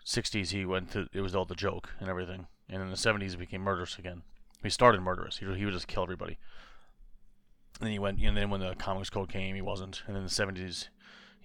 '60s 0.06 0.50
he 0.50 0.66
went 0.66 0.92
to 0.92 1.08
it 1.14 1.22
was 1.22 1.36
all 1.36 1.46
the 1.46 1.56
joke 1.56 1.90
and 2.00 2.10
everything, 2.10 2.48
and 2.70 2.82
in 2.82 2.90
the 2.90 2.96
'70s 2.96 3.32
he 3.32 3.36
became 3.38 3.62
murderous 3.62 4.00
again. 4.00 4.24
He 4.64 4.70
started 4.70 5.02
murderous. 5.02 5.38
He 5.38 5.46
he 5.56 5.66
would 5.66 5.74
just 5.74 5.88
kill 5.88 6.04
everybody. 6.04 6.38
And 7.80 7.88
then 7.88 7.92
he 7.92 8.00
went, 8.00 8.20
and 8.20 8.38
then 8.38 8.50
when 8.50 8.60
the 8.62 8.76
comics 8.76 9.10
code 9.10 9.30
came, 9.30 9.56
he 9.56 9.62
wasn't. 9.62 10.04
And 10.06 10.16
then 10.16 10.24
in 10.24 10.28
the 10.28 10.30
'70s 10.62 10.88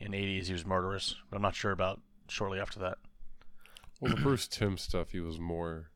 and 0.00 0.12
'80s 0.12 0.46
he 0.46 0.52
was 0.52 0.66
murderous, 0.66 1.16
but 1.30 1.36
I'm 1.36 1.42
not 1.42 1.54
sure 1.54 1.72
about 1.72 2.00
shortly 2.28 2.60
after 2.60 2.78
that. 2.80 2.98
well, 4.00 4.14
the 4.14 4.20
Bruce 4.20 4.46
Timm 4.46 4.76
stuff, 4.76 5.10
he 5.12 5.20
was 5.20 5.38
more. 5.40 5.90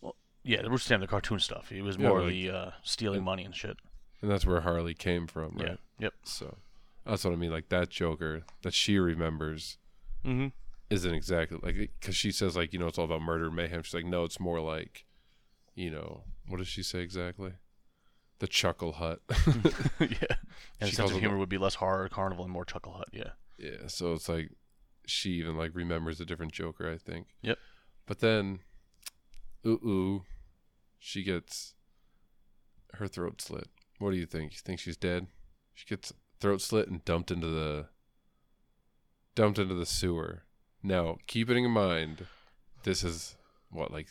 Well, 0.00 0.16
Yeah, 0.42 0.62
the 0.62 0.68
Bruce 0.68 0.86
Timm, 0.86 1.00
the 1.00 1.06
cartoon 1.06 1.40
stuff. 1.40 1.68
He 1.68 1.82
was 1.82 1.96
Yeah, 1.96 2.08
more 2.08 2.20
like- 2.22 2.30
the 2.30 2.50
uh, 2.50 2.70
stealing 2.82 3.18
and- 3.18 3.24
money 3.26 3.44
and 3.44 3.54
shit. 3.54 3.76
And 4.22 4.30
that's 4.30 4.46
where 4.46 4.62
Harley 4.62 4.94
came 4.94 5.26
from, 5.26 5.58
Yeah. 5.60 5.76
Yep. 5.98 6.14
So 6.24 6.56
that's 7.04 7.22
what 7.24 7.34
I 7.34 7.36
mean. 7.36 7.50
Like 7.50 7.68
that 7.68 7.90
Joker 7.90 8.44
that 8.62 8.72
she 8.72 8.98
remembers 8.98 9.76
Mm-hmm. 10.24 10.48
isn't 10.88 11.14
exactly 11.14 11.58
like 11.62 11.76
because 12.00 12.16
she 12.16 12.32
says 12.32 12.56
like 12.56 12.72
you 12.72 12.78
know 12.78 12.86
it's 12.86 12.96
all 12.98 13.04
about 13.04 13.20
murder 13.22 13.46
and 13.48 13.54
mayhem. 13.56 13.82
She's 13.82 13.92
like 13.94 14.06
no, 14.06 14.24
it's 14.24 14.40
more 14.40 14.60
like 14.60 15.04
you 15.74 15.90
know 15.90 16.24
what 16.48 16.58
does 16.58 16.68
she 16.68 16.82
say 16.82 17.00
exactly? 17.00 17.52
The 18.38 18.46
Chuckle 18.46 18.92
Hut. 18.92 19.20
yeah. 20.00 20.08
And 20.80 20.90
She 20.90 20.96
sense 20.96 21.10
of 21.10 21.18
humor 21.18 21.38
would 21.38 21.48
be 21.48 21.58
less 21.58 21.76
horror 21.76 22.08
carnival 22.08 22.44
and 22.44 22.52
more 22.52 22.64
chuckle 22.64 22.92
hut. 22.92 23.08
Yeah. 23.10 23.30
yeah. 23.56 23.86
So 23.86 24.12
it's 24.12 24.28
like 24.28 24.50
she 25.06 25.30
even 25.30 25.56
like 25.56 25.70
remembers 25.74 26.20
a 26.20 26.26
different 26.26 26.52
Joker. 26.52 26.90
I 26.90 26.98
think. 26.98 27.28
Yep. 27.40 27.56
But 28.06 28.20
then, 28.20 28.60
ooh 29.66 29.80
ooh, 29.82 30.24
she 30.98 31.22
gets 31.22 31.74
her 32.94 33.08
throat 33.08 33.40
slit. 33.40 33.68
What 33.98 34.10
do 34.10 34.16
you 34.16 34.26
think? 34.26 34.52
You 34.52 34.58
think 34.62 34.80
she's 34.80 34.98
dead? 34.98 35.28
She 35.74 35.86
gets 35.86 36.12
throat 36.40 36.60
slit 36.60 36.88
and 36.88 37.04
dumped 37.04 37.30
into 37.30 37.46
the 37.46 37.86
dumped 39.34 39.58
into 39.58 39.74
the 39.74 39.86
sewer. 39.86 40.42
Now, 40.82 41.16
keeping 41.26 41.64
in 41.64 41.70
mind, 41.70 42.26
this 42.82 43.02
is 43.02 43.36
what 43.70 43.90
like 43.90 44.08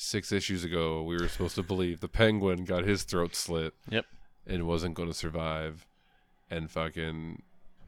six 0.00 0.30
issues 0.30 0.62
ago. 0.64 1.02
We 1.02 1.16
were 1.16 1.26
supposed 1.28 1.56
to 1.56 1.62
believe 1.62 1.98
the 2.00 2.08
Penguin 2.08 2.64
got 2.64 2.84
his 2.84 3.02
throat 3.02 3.34
slit. 3.34 3.74
Yep. 3.90 4.06
And 4.46 4.66
wasn't 4.66 4.94
going 4.94 5.08
to 5.10 5.14
survive, 5.14 5.86
and 6.50 6.70
fucking 6.70 7.42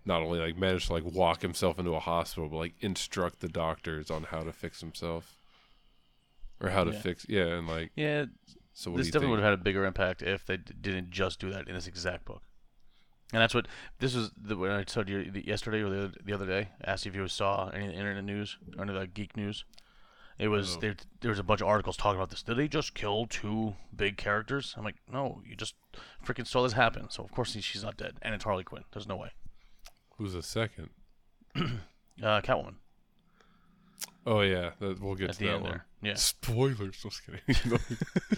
not 0.04 0.20
only 0.20 0.38
like 0.40 0.58
managed 0.58 0.88
to 0.88 0.92
like 0.92 1.04
walk 1.04 1.40
himself 1.40 1.78
into 1.78 1.92
a 1.94 2.00
hospital, 2.00 2.50
but 2.50 2.56
like 2.58 2.74
instruct 2.80 3.40
the 3.40 3.48
doctors 3.48 4.10
on 4.10 4.24
how 4.24 4.40
to 4.40 4.52
fix 4.52 4.80
himself 4.80 5.36
or 6.60 6.68
how 6.68 6.84
to 6.84 6.92
Yeah. 6.92 7.00
fix. 7.00 7.24
Yeah, 7.30 7.44
and 7.46 7.66
like 7.66 7.92
Yeah, 7.96 8.26
so. 8.74 8.90
What 8.90 8.98
this 8.98 9.06
you 9.06 9.12
definitely 9.12 9.28
think? 9.28 9.30
would 9.38 9.44
have 9.44 9.50
had 9.52 9.60
a 9.60 9.62
bigger 9.64 9.86
impact 9.86 10.20
if 10.20 10.44
they 10.44 10.58
d- 10.58 10.74
didn't 10.78 11.10
just 11.10 11.40
do 11.40 11.50
that 11.50 11.66
in 11.66 11.74
this 11.74 11.86
exact 11.86 12.26
book. 12.26 12.42
And 13.32 13.40
that's 13.40 13.54
what 13.54 13.66
this 14.00 14.14
was. 14.14 14.30
The, 14.36 14.56
when 14.56 14.70
I 14.72 14.82
told 14.82 15.08
you 15.08 15.30
yesterday 15.44 15.80
or 15.80 15.88
the 15.88 15.98
other, 16.04 16.12
the 16.22 16.32
other 16.34 16.46
day, 16.46 16.68
asked 16.84 17.06
if 17.06 17.14
you 17.14 17.26
saw 17.28 17.68
any 17.70 17.86
of 17.86 17.92
the 17.92 17.98
internet 17.98 18.24
news 18.24 18.58
or 18.76 18.82
any 18.84 18.92
of 18.92 19.00
the 19.00 19.06
geek 19.06 19.34
news. 19.34 19.64
It 20.40 20.48
was 20.48 20.74
No. 20.76 20.80
there. 20.80 20.96
There 21.20 21.28
was 21.28 21.38
a 21.38 21.42
bunch 21.44 21.60
of 21.60 21.66
articles 21.68 21.96
talking 21.96 22.18
about 22.18 22.30
this. 22.30 22.42
Did 22.42 22.56
they 22.56 22.66
just 22.66 22.94
kill 22.94 23.26
two 23.26 23.76
big 23.94 24.16
characters? 24.16 24.74
I'm 24.76 24.84
like, 24.84 24.96
no, 25.12 25.42
you 25.46 25.54
just 25.54 25.74
freaking 26.24 26.46
saw 26.46 26.62
this 26.62 26.72
happen. 26.72 27.10
So 27.10 27.22
of 27.22 27.30
course 27.30 27.52
she's 27.60 27.82
not 27.84 27.96
dead, 27.96 28.16
and 28.22 28.34
it's 28.34 28.44
Harley 28.44 28.64
Quinn. 28.64 28.84
There's 28.92 29.06
no 29.06 29.16
way. 29.16 29.30
Who's 30.16 30.32
the 30.32 30.42
second? 30.42 30.90
Uh, 32.22 32.42
Catwoman 32.42 32.74
Oh 34.26 34.42
yeah, 34.42 34.72
that, 34.80 35.00
we'll 35.00 35.14
get 35.14 35.30
at 35.30 35.34
to 35.36 35.38
the 35.38 35.46
that 35.46 35.52
end 35.54 35.62
one. 35.62 35.70
there. 35.72 35.86
Yeah. 36.02 36.14
Spoilers. 36.16 36.96
Just 37.02 37.22
kidding. 37.24 37.78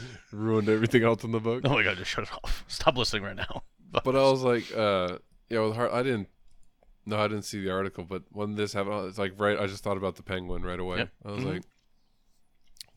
Ruined 0.33 0.69
everything 0.69 1.03
else 1.03 1.25
in 1.25 1.33
the 1.33 1.41
book. 1.41 1.62
Oh 1.65 1.71
my 1.71 1.83
god, 1.83 1.97
just 1.97 2.11
shut 2.11 2.25
it 2.25 2.31
off. 2.45 2.65
Stop 2.69 2.97
listening 2.97 3.25
right 3.25 3.35
now. 3.37 3.65
But 4.05 4.15
I 4.17 4.23
was 4.31 4.43
like, 4.43 4.73
uh, 4.77 5.19
yeah, 5.51 5.61
with 5.61 5.75
Har 5.75 5.93
I 5.93 6.03
didn't. 6.03 6.29
No, 7.05 7.19
I 7.19 7.27
didn't 7.27 7.43
see 7.45 7.61
the 7.62 7.73
article, 7.73 8.05
but 8.05 8.23
when 8.31 8.55
this 8.55 8.73
happened, 8.73 9.09
it's 9.09 9.19
like 9.19 9.33
right. 9.38 9.59
I 9.59 9.67
just 9.67 9.83
thought 9.83 9.97
about 9.97 10.15
the 10.15 10.23
penguin 10.23 10.62
right 10.62 10.79
away. 10.79 10.99
Yep. 10.99 11.09
I 11.27 11.31
was 11.33 11.43
Mhm. 11.45 11.55
like, 11.55 11.62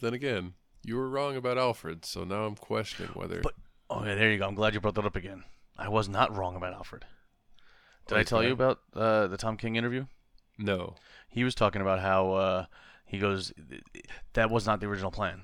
then 0.05 0.13
again, 0.13 0.53
you 0.83 0.95
were 0.95 1.09
wrong 1.09 1.35
about 1.35 1.57
Alfred, 1.57 2.05
so 2.05 2.23
now 2.23 2.45
I'm 2.45 2.55
questioning 2.55 3.11
whether. 3.13 3.41
But- 3.41 3.55
Oh 3.87 4.03
yeah, 4.03 4.15
there 4.15 4.31
you 4.31 4.39
go. 4.39 4.47
I'm 4.47 4.55
glad 4.55 4.73
you 4.73 4.79
brought 4.79 4.95
that 4.95 5.05
up 5.05 5.15
again. 5.15 5.43
I 5.77 5.89
was 5.89 6.09
not 6.09 6.35
wrong 6.35 6.55
about 6.55 6.73
Alfred. 6.73 7.05
Did 8.07 8.17
I 8.17 8.23
tell 8.23 8.43
you 8.43 8.51
about 8.53 8.79
uh, 8.95 9.27
the 9.27 9.37
Tom 9.37 9.57
King 9.57 9.75
interview? 9.75 10.05
no, 10.57 10.95
He 11.29 11.43
was 11.43 11.53
talking 11.53 11.81
about 11.83 11.99
how 11.99 12.31
uh, 12.33 12.65
he 13.05 13.19
goes 13.19 13.53
that 14.33 14.49
was 14.49 14.65
not 14.65 14.79
the 14.79 14.87
original 14.87 15.11
plan. 15.11 15.43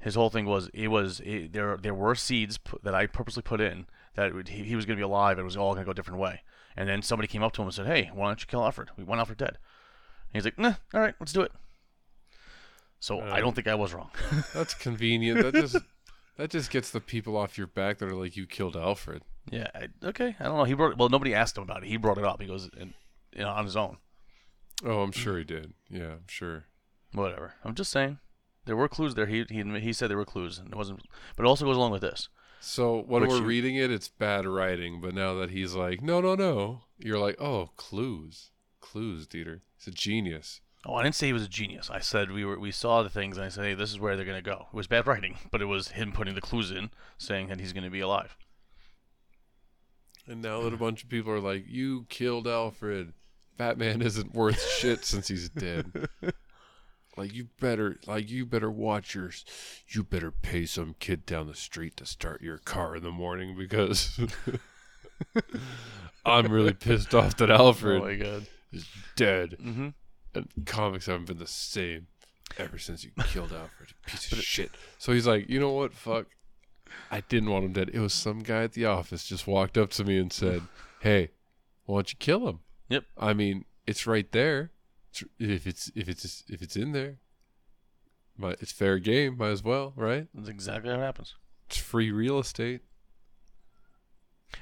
His 0.00 0.14
whole 0.16 0.30
thing 0.30 0.46
was 0.46 0.68
it 0.74 0.88
was 0.88 1.20
it, 1.20 1.52
there 1.52 1.76
there 1.76 1.94
were 1.94 2.14
seeds 2.16 2.58
pu- 2.58 2.80
that 2.82 2.94
I 2.94 3.06
purposely 3.06 3.42
put 3.42 3.60
in 3.60 3.86
that 4.16 4.34
would, 4.34 4.48
he, 4.48 4.64
he 4.64 4.74
was 4.76 4.84
going 4.86 4.96
to 4.96 5.00
be 5.00 5.04
alive 5.04 5.38
and 5.38 5.44
it 5.44 5.44
was 5.44 5.56
all 5.56 5.74
going 5.74 5.82
to 5.82 5.86
go 5.86 5.90
a 5.92 5.94
different 5.94 6.20
way. 6.20 6.42
And 6.76 6.88
then 6.88 7.02
somebody 7.02 7.28
came 7.28 7.42
up 7.42 7.52
to 7.52 7.62
him 7.62 7.68
and 7.68 7.74
said, 7.74 7.86
"Hey, 7.86 8.10
why 8.14 8.26
don't 8.28 8.40
you 8.40 8.46
kill 8.46 8.64
Alfred? 8.64 8.90
We 8.96 9.04
want 9.04 9.18
Alfred 9.20 9.38
dead." 9.38 9.58
And 10.32 10.34
he's 10.34 10.44
like, 10.44 10.58
"Nah, 10.58 10.74
all 10.92 11.00
right, 11.00 11.14
let's 11.20 11.32
do 11.32 11.42
it." 11.42 11.52
So 13.00 13.20
I 13.20 13.38
Uh, 13.38 13.40
don't 13.40 13.54
think 13.54 13.68
I 13.68 13.74
was 13.74 13.92
wrong. 13.94 14.10
That's 14.54 14.74
convenient. 14.74 15.42
That 15.42 15.54
just 15.54 15.76
that 16.36 16.50
just 16.50 16.70
gets 16.70 16.90
the 16.90 17.00
people 17.00 17.36
off 17.36 17.56
your 17.58 17.66
back 17.66 17.98
that 17.98 18.06
are 18.08 18.14
like, 18.14 18.36
you 18.36 18.46
killed 18.46 18.76
Alfred. 18.76 19.22
yeah, 19.50 19.68
I, 19.74 19.88
okay. 20.04 20.34
I 20.40 20.44
don't 20.44 20.56
know. 20.56 20.64
He 20.64 20.74
brought 20.74 20.96
well, 20.98 21.08
nobody 21.08 21.34
asked 21.34 21.56
him 21.56 21.62
about 21.64 21.82
it. 21.82 21.88
He 21.88 21.96
brought 21.96 22.18
it 22.18 22.24
up. 22.24 22.40
He 22.40 22.46
goes, 22.46 22.68
and, 22.78 22.94
you 23.32 23.42
know, 23.42 23.48
on 23.50 23.64
his 23.64 23.76
own. 23.76 23.98
Oh, 24.84 25.00
I'm 25.02 25.12
sure 25.12 25.38
he 25.38 25.44
did. 25.44 25.72
Yeah, 25.88 26.12
I'm 26.12 26.24
sure. 26.28 26.64
Whatever. 27.12 27.54
I'm 27.64 27.74
just 27.74 27.90
saying. 27.92 28.18
There 28.66 28.76
were 28.76 28.88
clues 28.88 29.14
there. 29.14 29.26
He 29.26 29.44
he 29.48 29.62
he 29.80 29.92
said 29.92 30.10
there 30.10 30.16
were 30.18 30.24
clues, 30.24 30.58
and 30.58 30.68
it 30.68 30.76
wasn't. 30.76 31.02
But 31.36 31.44
it 31.44 31.48
also 31.48 31.64
goes 31.64 31.76
along 31.76 31.92
with 31.92 32.02
this. 32.02 32.28
So 32.60 33.02
when 33.06 33.22
Which 33.22 33.30
we're 33.30 33.36
you- 33.38 33.44
reading 33.44 33.76
it, 33.76 33.90
it's 33.90 34.08
bad 34.08 34.44
writing. 34.46 35.00
But 35.00 35.14
now 35.14 35.34
that 35.34 35.50
he's 35.50 35.74
like, 35.74 36.02
no, 36.02 36.20
no, 36.20 36.34
no, 36.34 36.82
you're 36.98 37.18
like, 37.18 37.40
oh, 37.40 37.70
clues, 37.76 38.50
clues, 38.80 39.26
Dieter. 39.26 39.60
He's 39.78 39.86
a 39.86 39.96
genius. 39.96 40.60
Oh, 40.88 40.94
I 40.94 41.02
didn't 41.02 41.16
say 41.16 41.26
he 41.26 41.32
was 41.32 41.42
a 41.42 41.48
genius. 41.48 41.90
I 41.90 41.98
said 41.98 42.30
we 42.30 42.44
were 42.44 42.58
we 42.60 42.70
saw 42.70 43.02
the 43.02 43.10
things, 43.10 43.36
and 43.36 43.44
I 43.44 43.48
said, 43.48 43.64
hey, 43.64 43.74
this 43.74 43.90
is 43.90 43.98
where 43.98 44.16
they're 44.16 44.24
gonna 44.24 44.40
go. 44.40 44.68
It 44.72 44.76
was 44.76 44.86
bad 44.86 45.06
writing, 45.06 45.36
but 45.50 45.60
it 45.60 45.64
was 45.66 45.88
him 45.88 46.12
putting 46.12 46.34
the 46.36 46.40
clues 46.40 46.70
in, 46.70 46.90
saying 47.18 47.48
that 47.48 47.58
he's 47.58 47.72
gonna 47.72 47.90
be 47.90 48.00
alive. 48.00 48.36
And 50.28 50.42
now 50.42 50.62
that 50.62 50.72
a 50.72 50.76
bunch 50.76 51.02
of 51.04 51.08
people 51.08 51.32
are 51.32 51.40
like, 51.40 51.64
you 51.68 52.06
killed 52.08 52.46
Alfred, 52.46 53.12
Batman 53.56 54.00
isn't 54.02 54.34
worth 54.34 54.60
shit 54.78 55.04
since 55.04 55.28
he's 55.28 55.48
dead. 55.48 56.08
Like 57.18 57.32
you 57.32 57.48
better, 57.58 57.98
like 58.06 58.28
you 58.28 58.44
better 58.44 58.70
watch 58.70 59.14
your, 59.14 59.30
you 59.88 60.04
better 60.04 60.30
pay 60.30 60.66
some 60.66 60.94
kid 61.00 61.24
down 61.24 61.46
the 61.46 61.54
street 61.54 61.96
to 61.96 62.04
start 62.04 62.42
your 62.42 62.58
car 62.58 62.94
in 62.96 63.02
the 63.02 63.10
morning 63.10 63.56
because 63.56 64.20
I'm 66.26 66.52
really 66.52 66.74
pissed 66.74 67.14
off 67.14 67.38
that 67.38 67.50
Alfred 67.50 68.02
Oh 68.02 68.04
my 68.04 68.14
god. 68.16 68.46
is 68.70 68.86
dead. 69.16 69.56
Mm-hmm. 69.58 69.88
And 70.36 70.66
comics 70.66 71.06
haven't 71.06 71.26
been 71.26 71.38
the 71.38 71.46
same 71.46 72.06
ever 72.58 72.78
since 72.78 73.04
you 73.04 73.10
killed 73.28 73.52
Alfred. 73.52 73.92
Piece 74.06 74.32
of 74.32 74.42
shit. 74.42 74.70
So 74.98 75.12
he's 75.12 75.26
like, 75.26 75.48
you 75.48 75.60
know 75.60 75.72
what? 75.72 75.92
Fuck. 75.92 76.26
I 77.10 77.20
didn't 77.20 77.50
want 77.50 77.64
him 77.64 77.72
dead. 77.72 77.90
It 77.92 78.00
was 78.00 78.14
some 78.14 78.40
guy 78.40 78.62
at 78.62 78.72
the 78.72 78.86
office 78.86 79.26
just 79.26 79.46
walked 79.46 79.76
up 79.76 79.90
to 79.90 80.04
me 80.04 80.18
and 80.18 80.32
said, 80.32 80.62
"Hey, 81.00 81.30
why 81.84 81.98
don't 81.98 82.12
you 82.12 82.16
kill 82.18 82.48
him?" 82.48 82.60
Yep. 82.88 83.04
I 83.18 83.34
mean, 83.34 83.64
it's 83.86 84.06
right 84.06 84.30
there. 84.32 84.70
It's, 85.10 85.24
if 85.38 85.66
it's 85.66 85.90
if 85.94 86.08
it's 86.08 86.44
if 86.48 86.62
it's 86.62 86.76
in 86.76 86.92
there, 86.92 87.18
might, 88.36 88.58
it's 88.60 88.72
fair 88.72 88.98
game. 88.98 89.36
Might 89.36 89.50
as 89.50 89.64
well, 89.64 89.92
right? 89.96 90.28
That's 90.34 90.48
exactly 90.48 90.90
how 90.90 90.98
it 91.00 91.04
happens. 91.04 91.34
It's 91.68 91.78
free 91.78 92.10
real 92.10 92.38
estate. 92.38 92.82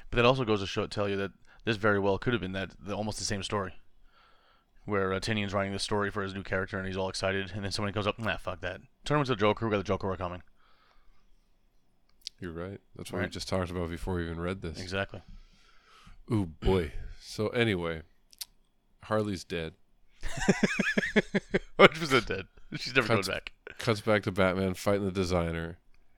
But 0.09 0.17
that 0.17 0.25
also 0.25 0.43
goes 0.45 0.61
to 0.61 0.67
show 0.67 0.87
tell 0.87 1.07
you 1.07 1.15
that 1.17 1.31
this 1.63 1.77
very 1.77 1.99
well 1.99 2.17
could 2.17 2.33
have 2.33 2.41
been 2.41 2.53
that 2.53 2.71
the, 2.79 2.95
almost 2.95 3.19
the 3.19 3.25
same 3.25 3.43
story, 3.43 3.73
where 4.85 5.13
uh, 5.13 5.19
Tynion's 5.19 5.53
writing 5.53 5.73
the 5.73 5.79
story 5.79 6.09
for 6.11 6.21
his 6.23 6.33
new 6.33 6.43
character 6.43 6.77
and 6.77 6.87
he's 6.87 6.97
all 6.97 7.09
excited, 7.09 7.51
and 7.55 7.63
then 7.63 7.71
somebody 7.71 7.93
comes 7.93 8.07
up, 8.07 8.17
nah, 8.19 8.37
fuck 8.37 8.61
that, 8.61 8.81
turn 9.03 9.17
him 9.17 9.21
into 9.21 9.31
the 9.31 9.35
Joker. 9.35 9.65
We 9.65 9.71
got 9.71 9.77
the 9.77 9.83
Joker 9.83 10.07
we're 10.07 10.17
coming. 10.17 10.41
You're 12.39 12.51
right. 12.51 12.79
That's 12.95 13.11
what 13.11 13.19
we 13.19 13.23
Right. 13.23 13.31
just 13.31 13.47
talked 13.47 13.71
about 13.71 13.89
before 13.89 14.15
we 14.15 14.23
even 14.25 14.39
read 14.39 14.61
this. 14.61 14.79
Exactly. 14.81 15.21
Ooh 16.31 16.45
boy. 16.45 16.91
So 17.21 17.47
anyway, 17.49 18.01
Harley's 19.03 19.43
dead. 19.43 19.73
Hundred 21.79 21.99
percent 21.99 22.27
dead. 22.27 22.45
She's 22.77 22.95
never 22.95 23.07
Cuts- 23.07 23.27
going 23.27 23.35
back. 23.37 23.51
cuts 23.77 24.01
back 24.01 24.23
to 24.23 24.31
Batman 24.31 24.73
fighting 24.73 25.05
the 25.05 25.11
designer, 25.11 25.77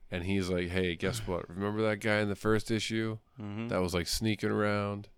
and 0.09 0.23
he's 0.23 0.49
like, 0.49 0.69
"Hey, 0.69 0.95
guess 0.95 1.19
what? 1.27 1.47
Remember 1.49 1.81
that 1.83 1.97
guy 1.97 2.19
in 2.19 2.29
the 2.29 2.35
first 2.35 2.71
issue 2.71 3.17
Mm-hmm. 3.39 3.67
that 3.67 3.81
was 3.81 3.93
like 3.93 4.07
sneaking 4.07 4.49
around 4.49 5.09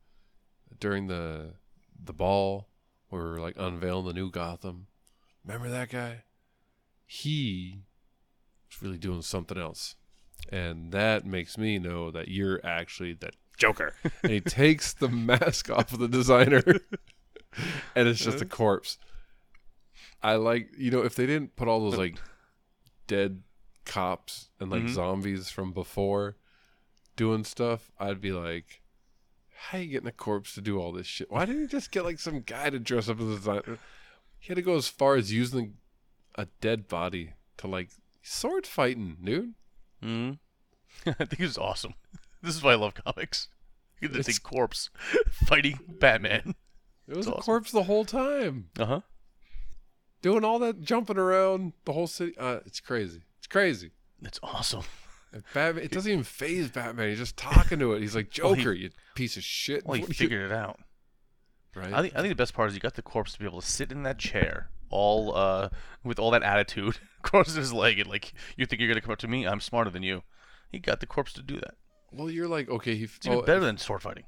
during 0.80 1.08
the 1.08 1.54
the 2.04 2.14
ball 2.14 2.68
where 3.10 3.24
were 3.24 3.40
like 3.40 3.56
unveiling 3.58 4.06
the 4.06 4.14
new 4.14 4.30
Gotham? 4.32 4.88
Remember 5.44 5.70
that 5.70 5.90
guy? 5.90 6.24
He 7.06 7.84
was 8.70 8.82
really 8.82 8.98
doing 8.98 9.22
something 9.22 9.58
else, 9.58 9.96
and 10.52 10.92
that 10.92 11.26
makes 11.26 11.58
me 11.58 11.80
know 11.80 12.12
that 12.12 12.28
you're 12.28 12.64
actually 12.66 13.14
the 13.14 13.32
Joker." 13.58 13.94
and 14.24 14.32
he 14.32 14.42
takes 14.42 14.94
the 14.94 15.10
mask 15.10 15.70
off 15.70 15.92
of 15.92 16.00
the 16.00 16.08
designer, 16.08 16.64
and 17.96 18.08
it's 18.08 18.20
just 18.20 18.42
a 18.42 18.46
corpse. 18.46 18.98
I 20.22 20.36
like, 20.36 20.70
you 20.78 20.92
know, 20.92 21.04
if 21.04 21.16
they 21.16 21.26
didn't 21.26 21.56
put 21.56 21.68
all 21.68 21.80
those 21.80 21.98
like 21.98 22.20
dead 23.08 23.42
cops 23.86 24.50
and 24.60 24.70
like 24.70 24.84
Mhm. 24.84 24.90
zombies 24.94 25.50
from 25.50 25.72
before 25.72 26.36
doing 27.16 27.44
stuff, 27.44 27.92
I'd 28.00 28.22
be 28.22 28.32
like, 28.32 28.82
how 29.62 29.78
are 29.78 29.82
you 29.82 29.88
getting 29.92 30.08
a 30.08 30.12
corpse 30.14 30.54
to 30.56 30.62
do 30.62 30.80
all 30.80 30.92
this 30.92 31.08
shit? 31.08 31.30
Why 31.32 31.46
didn't 31.46 31.62
you 31.62 31.68
just 31.68 31.92
get 31.92 32.04
like 32.06 32.20
some 32.20 32.42
guy 32.42 32.70
to 32.70 32.80
dress 32.80 33.10
up 33.10 33.20
as 33.20 33.28
a 33.28 33.36
designer? 33.36 33.78
He 34.40 34.48
had 34.48 34.56
to 34.56 34.62
go 34.62 34.76
as 34.78 34.88
far 34.88 35.16
as 35.16 35.34
using 35.34 35.76
a 36.36 36.48
dead 36.62 36.88
body 36.88 37.34
to 37.58 37.68
like 37.68 37.90
sword 38.24 38.66
fighting, 38.66 39.18
dude. 39.24 39.54
hmm 40.02 40.32
I 41.06 41.26
think 41.26 41.40
it's 41.42 41.58
awesome. 41.58 41.94
This 42.42 42.56
is 42.56 42.64
why 42.64 42.72
I 42.72 42.76
love 42.76 42.94
comics. 42.94 43.50
You 44.00 44.08
get 44.08 44.24
this 44.26 44.40
corpse 44.40 44.90
fighting 45.30 45.78
Batman. 46.00 46.56
It 47.06 47.18
was 47.18 47.26
It's 47.26 47.28
a 47.28 47.32
awesome. 47.32 47.44
corpse 47.44 47.72
the 47.72 47.84
whole 47.84 48.06
time, 48.06 48.70
Uh 48.80 48.86
huh. 48.86 49.02
doing 50.22 50.46
all 50.46 50.58
that 50.60 50.80
jumping 50.82 51.18
around 51.18 51.74
the 51.84 51.92
whole 51.92 52.08
city. 52.08 52.34
Uh, 52.38 52.60
it's 52.66 52.80
crazy. 52.80 53.24
It's 53.40 53.48
crazy. 53.48 53.92
It's 54.22 54.40
awesome. 54.42 54.84
Batman, 55.54 55.84
it 55.84 55.92
doesn't 55.92 56.12
even 56.12 56.24
phase 56.24 56.70
Batman. 56.70 57.10
He's 57.10 57.18
just 57.20 57.38
talking 57.38 57.80
to 57.80 57.94
it. 57.94 58.02
He's 58.02 58.16
like, 58.16 58.32
Well, 58.42 58.54
he- 58.54 58.62
Joker, 58.64 58.74
you 58.74 58.90
piece 59.16 59.38
of 59.38 59.44
shit. 59.44 59.86
Well, 59.86 59.96
he 59.96 60.02
What 60.02 60.08
do 60.10 60.12
you- 60.14 60.18
figured 60.30 60.52
it 60.52 60.56
out. 60.56 60.80
right? 61.76 61.94
I 61.94 62.02
think 62.02 62.16
I 62.16 62.22
think 62.22 62.30
the 62.32 62.36
best 62.36 62.54
part 62.54 62.70
is 62.70 62.76
you 62.76 62.82
got 62.82 62.96
the 62.96 63.02
corpse 63.02 63.34
to 63.34 63.40
be 63.40 63.46
able 63.46 63.62
to 63.62 63.68
sit 63.68 63.92
in 63.92 64.04
that 64.04 64.18
chair, 64.18 64.70
all 64.90 65.36
uh, 65.36 65.70
with 66.04 66.18
all 66.20 66.32
that 66.32 66.44
attitude, 66.44 66.98
crosses 67.22 67.56
his 67.56 67.72
leg, 67.74 68.00
and 68.00 68.10
like 68.10 68.34
you 68.58 68.66
think 68.66 68.80
you're 68.82 68.90
gonna 68.90 69.02
come 69.02 69.12
up 69.12 69.20
to 69.20 69.28
me? 69.28 69.46
I'm 69.46 69.60
smarter 69.62 69.90
than 69.92 70.04
you. 70.04 70.24
He 70.72 70.80
got 70.80 71.00
the 71.00 71.06
corpse 71.06 71.34
to 71.34 71.42
do 71.44 71.56
that. 71.56 71.76
well, 72.12 72.30
you're 72.30 72.48
like, 72.48 72.70
okay, 72.70 72.96
he. 72.96 73.04
It's 73.04 73.26
even 73.26 73.40
oh, 73.40 73.42
better 73.44 73.60
than 73.60 73.78
sword 73.78 74.02
fighting. 74.02 74.24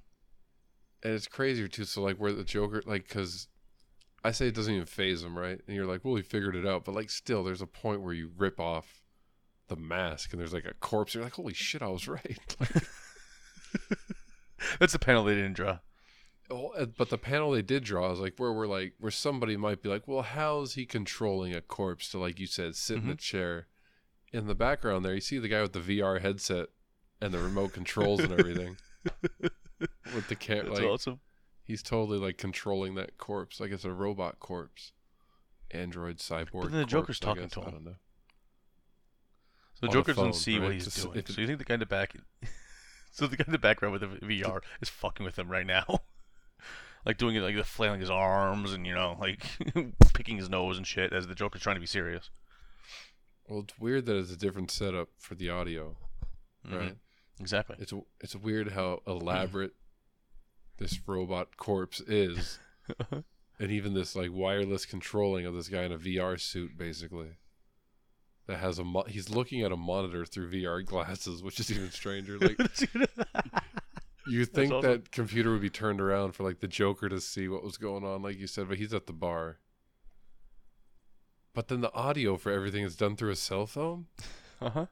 and 1.03 1.13
it's 1.13 1.27
crazier 1.27 1.67
too. 1.67 1.85
So 1.85 2.01
like, 2.03 2.17
where 2.17 2.31
the 2.31 2.43
Joker, 2.43 2.81
like, 2.85 3.07
because 3.07 3.47
I 4.23 4.31
say 4.31 4.47
it 4.47 4.55
doesn't 4.55 4.73
even 4.73 4.85
phase 4.85 5.23
him, 5.23 5.35
right? 5.37 5.59
And 5.65 5.75
you're 5.75 5.87
like, 5.87 6.05
well, 6.05 6.15
he 6.15 6.21
figured 6.21 6.55
it 6.55 6.67
out, 6.67 6.85
but 6.85 6.93
like, 6.93 7.09
still, 7.09 7.43
there's 7.43 7.61
a 7.61 7.67
point 7.67 8.01
where 8.01 8.13
you 8.13 8.29
rip 8.37 8.59
off 8.59 9.00
the 9.71 9.81
mask 9.81 10.31
and 10.33 10.39
there's 10.39 10.53
like 10.53 10.65
a 10.65 10.73
corpse. 10.75 11.15
You're 11.15 11.23
like, 11.23 11.33
holy 11.33 11.53
shit, 11.53 11.81
I 11.81 11.87
was 11.87 12.07
right. 12.07 12.39
Like, 12.59 12.83
That's 14.79 14.93
the 14.93 14.99
panel 14.99 15.23
they 15.23 15.35
didn't 15.35 15.53
draw. 15.53 15.79
oh, 16.49 16.67
uh, 16.77 16.85
but 16.85 17.09
the 17.09 17.17
panel 17.17 17.51
they 17.51 17.61
did 17.61 17.83
draw 17.83 18.11
is 18.11 18.19
like 18.19 18.35
where 18.37 18.51
we're 18.53 18.67
like 18.67 18.93
where 18.99 19.11
somebody 19.11 19.57
might 19.57 19.81
be 19.81 19.89
like, 19.89 20.07
well, 20.07 20.21
how's 20.21 20.73
he 20.75 20.85
controlling 20.85 21.55
a 21.55 21.61
corpse 21.61 22.09
to 22.11 22.19
like 22.19 22.39
you 22.39 22.47
said, 22.47 22.75
sit 22.75 22.97
in 23.01 23.09
a 23.09 23.15
chair? 23.15 23.67
In 24.33 24.47
the 24.47 24.55
background 24.55 25.03
there, 25.03 25.13
you 25.15 25.19
see 25.21 25.39
the 25.39 25.47
guy 25.49 25.61
with 25.61 25.73
the 25.73 25.79
VR 25.79 26.21
headset 26.21 26.67
and 27.21 27.33
the 27.33 27.39
remote 27.39 27.73
controls 27.73 28.19
and 28.21 28.31
everything. 28.31 28.77
with 30.13 30.27
the 30.29 30.35
camera, 30.35 30.65
That's 30.69 30.79
like 30.79 30.87
awesome. 30.89 31.19
he's 31.63 31.81
totally 31.83 32.17
like 32.17 32.37
controlling 32.37 32.95
that 32.95 33.17
corpse, 33.17 33.59
like 33.59 33.71
it's 33.71 33.83
a 33.85 33.91
robot 33.91 34.39
corpse, 34.39 34.91
android 35.71 36.17
cyborg. 36.17 36.61
But 36.63 36.71
then 36.71 36.79
the 36.81 36.85
Joker's 36.85 37.19
corpse, 37.19 37.39
I 37.39 37.47
talking 37.47 37.49
to 37.49 37.61
I 37.61 37.63
him. 37.65 37.71
don't 37.71 37.85
know. 37.85 37.95
So 39.81 39.87
Joker 39.87 40.13
doesn't 40.13 40.33
see 40.35 40.59
what 40.59 40.73
he's 40.73 40.85
Just 40.85 41.03
doing. 41.11 41.23
so 41.25 41.41
you 41.41 41.47
think 41.47 41.59
the 41.59 41.65
guy 41.65 41.73
in 41.75 41.79
the 41.79 41.85
back, 41.85 42.15
so 43.11 43.27
the 43.27 43.35
guy 43.37 43.43
in 43.47 43.51
the 43.51 43.57
background 43.57 43.93
with 43.93 44.01
the 44.01 44.25
VR 44.25 44.61
is 44.81 44.89
fucking 44.89 45.23
with 45.25 45.37
him 45.39 45.49
right 45.49 45.65
now, 45.65 45.85
like 47.05 47.17
doing 47.17 47.35
it 47.35 47.41
like 47.41 47.55
the 47.55 47.63
flailing 47.63 47.99
his 47.99 48.09
arms 48.11 48.73
and 48.73 48.85
you 48.85 48.93
know 48.93 49.17
like 49.19 49.43
picking 50.13 50.37
his 50.37 50.49
nose 50.49 50.77
and 50.77 50.85
shit 50.85 51.11
as 51.13 51.27
the 51.27 51.35
Joker's 51.35 51.61
trying 51.61 51.75
to 51.77 51.79
be 51.81 51.87
serious. 51.87 52.29
Well, 53.47 53.61
it's 53.61 53.77
weird 53.79 54.05
that 54.05 54.15
it's 54.17 54.31
a 54.31 54.37
different 54.37 54.69
setup 54.71 55.09
for 55.17 55.35
the 55.35 55.49
audio, 55.49 55.97
Mhm. 56.67 56.77
right? 56.79 56.97
Exactly. 57.39 57.75
It's 57.79 57.93
it's 58.19 58.35
weird 58.35 58.73
how 58.73 59.01
elaborate 59.07 59.73
this 60.77 60.99
robot 61.07 61.57
corpse 61.57 61.99
is, 62.01 62.59
and 63.59 63.71
even 63.71 63.93
this 63.95 64.15
like 64.15 64.29
wireless 64.31 64.85
controlling 64.85 65.45
of 65.47 65.53
this 65.55 65.69
guy 65.69 65.83
in 65.83 65.91
a 65.91 65.97
VR 65.97 66.39
suit, 66.39 66.77
basically. 66.77 67.29
That 68.51 68.59
has 68.59 68.79
a 68.79 68.83
mo- 68.83 69.05
he's 69.07 69.29
looking 69.29 69.61
at 69.61 69.71
a 69.71 69.77
monitor 69.77 70.25
through 70.25 70.51
VR 70.51 70.85
glasses, 70.85 71.41
which 71.41 71.57
is 71.61 71.71
even 71.71 71.89
stranger. 71.89 72.37
Like 72.37 72.59
you 74.27 74.43
think 74.43 74.73
awesome. 74.73 74.91
that 74.91 75.09
computer 75.09 75.53
would 75.53 75.61
be 75.61 75.69
turned 75.69 76.01
around 76.01 76.33
for 76.33 76.43
like 76.43 76.59
the 76.59 76.67
Joker 76.67 77.07
to 77.07 77.21
see 77.21 77.47
what 77.47 77.63
was 77.63 77.77
going 77.77 78.03
on, 78.03 78.21
like 78.21 78.37
you 78.37 78.47
said, 78.47 78.67
but 78.67 78.77
he's 78.77 78.93
at 78.93 79.07
the 79.07 79.13
bar. 79.13 79.59
But 81.53 81.69
then 81.69 81.79
the 81.79 81.93
audio 81.93 82.35
for 82.35 82.51
everything 82.51 82.83
is 82.83 82.97
done 82.97 83.15
through 83.15 83.31
a 83.31 83.37
cell 83.37 83.65
phone. 83.65 84.07
uh 84.61 84.69
huh. 84.69 84.85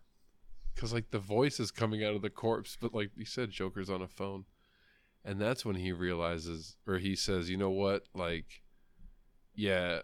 Because 0.74 0.94
like 0.94 1.12
the 1.12 1.20
voice 1.20 1.60
is 1.60 1.70
coming 1.70 2.02
out 2.02 2.16
of 2.16 2.22
the 2.22 2.30
corpse, 2.30 2.78
but 2.80 2.96
like 2.96 3.12
you 3.18 3.26
said, 3.26 3.52
Joker's 3.52 3.90
on 3.90 4.02
a 4.02 4.08
phone, 4.08 4.46
and 5.26 5.38
that's 5.38 5.66
when 5.66 5.76
he 5.76 5.92
realizes, 5.92 6.78
or 6.88 6.98
he 6.98 7.14
says, 7.14 7.50
"You 7.50 7.58
know 7.58 7.72
what? 7.72 8.06
Like, 8.14 8.62
yeah, 9.54 10.00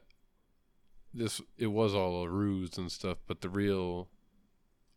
this 1.15 1.41
it 1.57 1.67
was 1.67 1.95
all 1.95 2.23
a 2.23 2.29
ruse 2.29 2.77
and 2.77 2.91
stuff, 2.91 3.17
but 3.27 3.41
the 3.41 3.49
real 3.49 4.09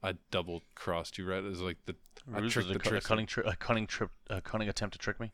I 0.02 0.14
double 0.30 0.62
crossed 0.74 1.16
you, 1.18 1.28
right? 1.28 1.38
It 1.42 1.48
was 1.48 1.60
like 1.62 1.78
the 1.86 1.94
I 2.34 2.40
Ruse 2.40 2.52
tricked 2.52 2.70
a, 2.70 2.72
the 2.74 2.78
cu- 2.78 2.88
a 2.88 2.92
trick. 2.92 3.04
cunning, 3.04 3.26
tri- 3.26 3.44
a 3.46 3.56
cunning 3.56 3.86
trip, 3.86 4.10
a 4.28 4.40
cunning 4.40 4.68
attempt 4.68 4.92
to 4.94 4.98
trick 4.98 5.18
me. 5.20 5.30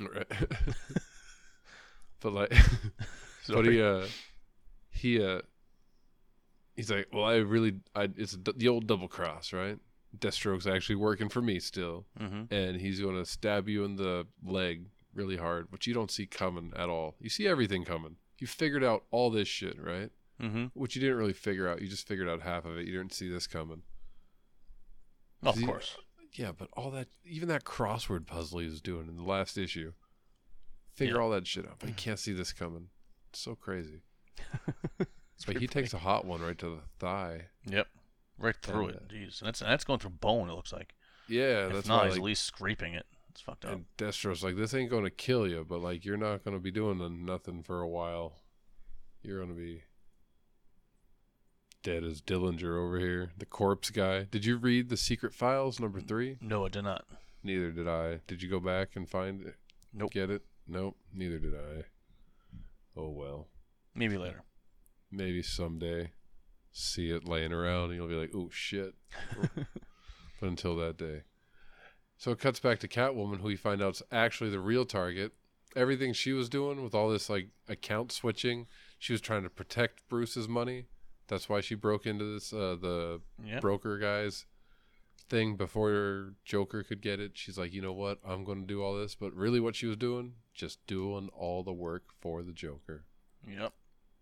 Right. 0.00 0.26
but 2.20 2.32
like, 2.32 2.52
but 3.48 3.66
he 3.66 3.82
uh, 3.82 4.06
he 4.90 5.22
uh, 5.24 5.40
he's 6.76 6.90
like, 6.90 7.08
well, 7.12 7.24
I 7.24 7.36
really, 7.36 7.74
I 7.94 8.08
it's 8.16 8.36
the 8.56 8.68
old 8.68 8.86
double 8.86 9.08
cross, 9.08 9.52
right? 9.52 9.78
Deathstroke's 10.18 10.66
actually 10.66 10.96
working 10.96 11.28
for 11.28 11.40
me 11.40 11.60
still, 11.60 12.06
Mm-hmm. 12.20 12.52
and 12.52 12.80
he's 12.80 13.00
gonna 13.00 13.24
stab 13.24 13.68
you 13.68 13.84
in 13.84 13.96
the 13.96 14.26
leg 14.44 14.86
really 15.14 15.36
hard, 15.36 15.66
which 15.70 15.86
you 15.86 15.94
don't 15.94 16.10
see 16.10 16.26
coming 16.26 16.72
at 16.76 16.88
all. 16.88 17.14
You 17.20 17.30
see 17.30 17.46
everything 17.46 17.84
coming. 17.84 18.16
You 18.40 18.46
figured 18.48 18.82
out 18.82 19.04
all 19.12 19.30
this 19.30 19.46
shit, 19.46 19.80
right? 19.80 20.10
Mm-hmm. 20.42 20.66
Which 20.74 20.96
you 20.96 21.00
didn't 21.00 21.18
really 21.18 21.32
figure 21.34 21.68
out. 21.68 21.80
You 21.82 21.86
just 21.88 22.08
figured 22.08 22.28
out 22.28 22.40
half 22.42 22.64
of 22.64 22.76
it. 22.78 22.86
You 22.86 22.96
didn't 22.98 23.12
see 23.12 23.28
this 23.30 23.46
coming. 23.46 23.82
Of 25.42 25.56
See- 25.56 25.66
course. 25.66 25.96
Yeah, 26.32 26.52
but 26.56 26.68
all 26.74 26.90
that, 26.92 27.08
even 27.24 27.48
that 27.48 27.64
crossword 27.64 28.24
puzzle 28.26 28.60
he 28.60 28.66
was 28.66 28.80
doing 28.80 29.08
in 29.08 29.16
the 29.16 29.24
last 29.24 29.58
issue, 29.58 29.92
figure 30.94 31.16
Yeah. 31.16 31.20
all 31.22 31.30
that 31.30 31.46
shit 31.46 31.66
out. 31.66 31.80
But 31.80 31.88
you 31.88 31.94
can't 31.96 32.20
see 32.20 32.32
this 32.32 32.52
coming. 32.52 32.88
It's 33.30 33.40
so 33.40 33.54
crazy. 33.54 34.02
But 35.46 35.56
he 35.56 35.66
takes 35.66 35.94
a 35.94 35.98
hot 35.98 36.26
one 36.26 36.42
right 36.42 36.58
to 36.58 36.66
the 36.66 36.80
thigh. 36.98 37.46
Yep. 37.64 37.86
Right 38.38 38.54
through 38.60 38.88
And, 38.88 38.96
it. 38.96 39.08
Jeez. 39.08 39.40
And 39.40 39.48
that's 39.48 39.60
that's 39.60 39.84
going 39.84 39.98
through 39.98 40.10
bone. 40.10 40.50
It 40.50 40.52
looks 40.52 40.70
like. 40.70 40.94
Yeah, 41.28 41.68
if 41.68 41.72
that's 41.72 41.88
not, 41.88 42.00
why. 42.00 42.04
he's 42.04 42.12
Like, 42.12 42.20
at 42.20 42.24
least 42.24 42.44
scraping 42.44 42.92
it. 42.92 43.06
It's 43.30 43.40
fucked 43.40 43.64
up. 43.64 43.72
and 43.72 43.84
Deathstroke's 43.96 44.42
like, 44.42 44.56
this 44.56 44.74
ain't 44.74 44.90
going 44.90 45.04
to 45.04 45.10
kill 45.10 45.46
you, 45.46 45.64
but 45.68 45.80
like, 45.80 46.04
you're 46.04 46.16
not 46.16 46.44
going 46.44 46.56
to 46.56 46.62
be 46.62 46.70
doing 46.70 47.24
nothing 47.24 47.62
for 47.62 47.80
a 47.80 47.88
while. 47.88 48.34
You're 49.22 49.38
going 49.38 49.54
to 49.54 49.60
be 49.60 49.82
dead 51.82 52.04
as 52.04 52.20
Dillinger 52.20 52.78
over 52.78 52.98
here, 52.98 53.30
the 53.38 53.46
corpse 53.46 53.90
guy. 53.90 54.24
Did 54.24 54.44
you 54.44 54.56
read 54.56 54.88
the 54.88 54.96
Secret 54.96 55.34
Files 55.34 55.80
number 55.80 56.00
three? 56.00 56.36
No, 56.40 56.66
I 56.66 56.68
did 56.68 56.84
not. 56.84 57.06
Neither 57.42 57.70
did 57.70 57.88
I. 57.88 58.20
Did 58.26 58.42
you 58.42 58.50
go 58.50 58.60
back 58.60 58.90
and 58.96 59.08
find 59.08 59.42
it? 59.42 59.54
Nope. 59.92 60.12
Get 60.12 60.30
it? 60.30 60.42
Nope. 60.66 60.96
Neither 61.14 61.38
did 61.38 61.54
I. 61.54 61.84
Oh 62.96 63.08
well. 63.08 63.48
Maybe 63.94 64.18
later. 64.18 64.42
Maybe 65.10 65.42
someday. 65.42 66.12
See 66.72 67.10
it 67.10 67.26
laying 67.26 67.52
around 67.52 67.90
and 67.90 67.94
you'll 67.94 68.08
be 68.08 68.14
like, 68.14 68.32
oh 68.34 68.48
shit. 68.52 68.94
but 70.40 70.46
until 70.46 70.76
that 70.76 70.96
day. 70.98 71.22
So 72.20 72.32
it 72.32 72.38
cuts 72.38 72.60
back 72.60 72.78
to 72.80 72.86
Catwoman, 72.88 73.38
who 73.38 73.44
we 73.46 73.56
find 73.56 73.80
out's 73.82 74.02
actually 74.12 74.50
the 74.50 74.60
real 74.60 74.84
target. 74.84 75.32
Everything 75.74 76.12
she 76.12 76.32
was 76.34 76.50
doing 76.50 76.82
with 76.84 76.94
all 76.94 77.08
this 77.08 77.30
like 77.30 77.48
account 77.66 78.12
switching, 78.12 78.66
she 78.98 79.14
was 79.14 79.22
trying 79.22 79.42
to 79.42 79.48
protect 79.48 80.06
Bruce's 80.10 80.46
money. 80.46 80.84
That's 81.28 81.48
why 81.48 81.62
she 81.62 81.74
broke 81.74 82.04
into 82.06 82.34
this 82.34 82.52
uh, 82.52 82.76
the 82.78 83.22
Yeah. 83.42 83.60
broker 83.60 83.96
guys 83.96 84.44
thing 85.30 85.56
before 85.56 86.34
Joker 86.44 86.82
could 86.82 87.00
get 87.00 87.20
it. 87.20 87.38
She's 87.38 87.56
like, 87.56 87.72
you 87.72 87.80
know 87.80 87.94
what? 87.94 88.18
I'm 88.22 88.44
going 88.44 88.60
to 88.60 88.66
do 88.66 88.82
all 88.82 88.94
this. 88.98 89.14
But 89.14 89.32
really, 89.32 89.58
what 89.60 89.74
she 89.74 89.86
was 89.86 89.96
doing, 89.96 90.34
just 90.52 90.86
doing 90.86 91.30
all 91.32 91.62
the 91.62 91.72
work 91.72 92.02
for 92.20 92.42
the 92.42 92.52
Joker. 92.52 93.04
Yep. 93.48 93.72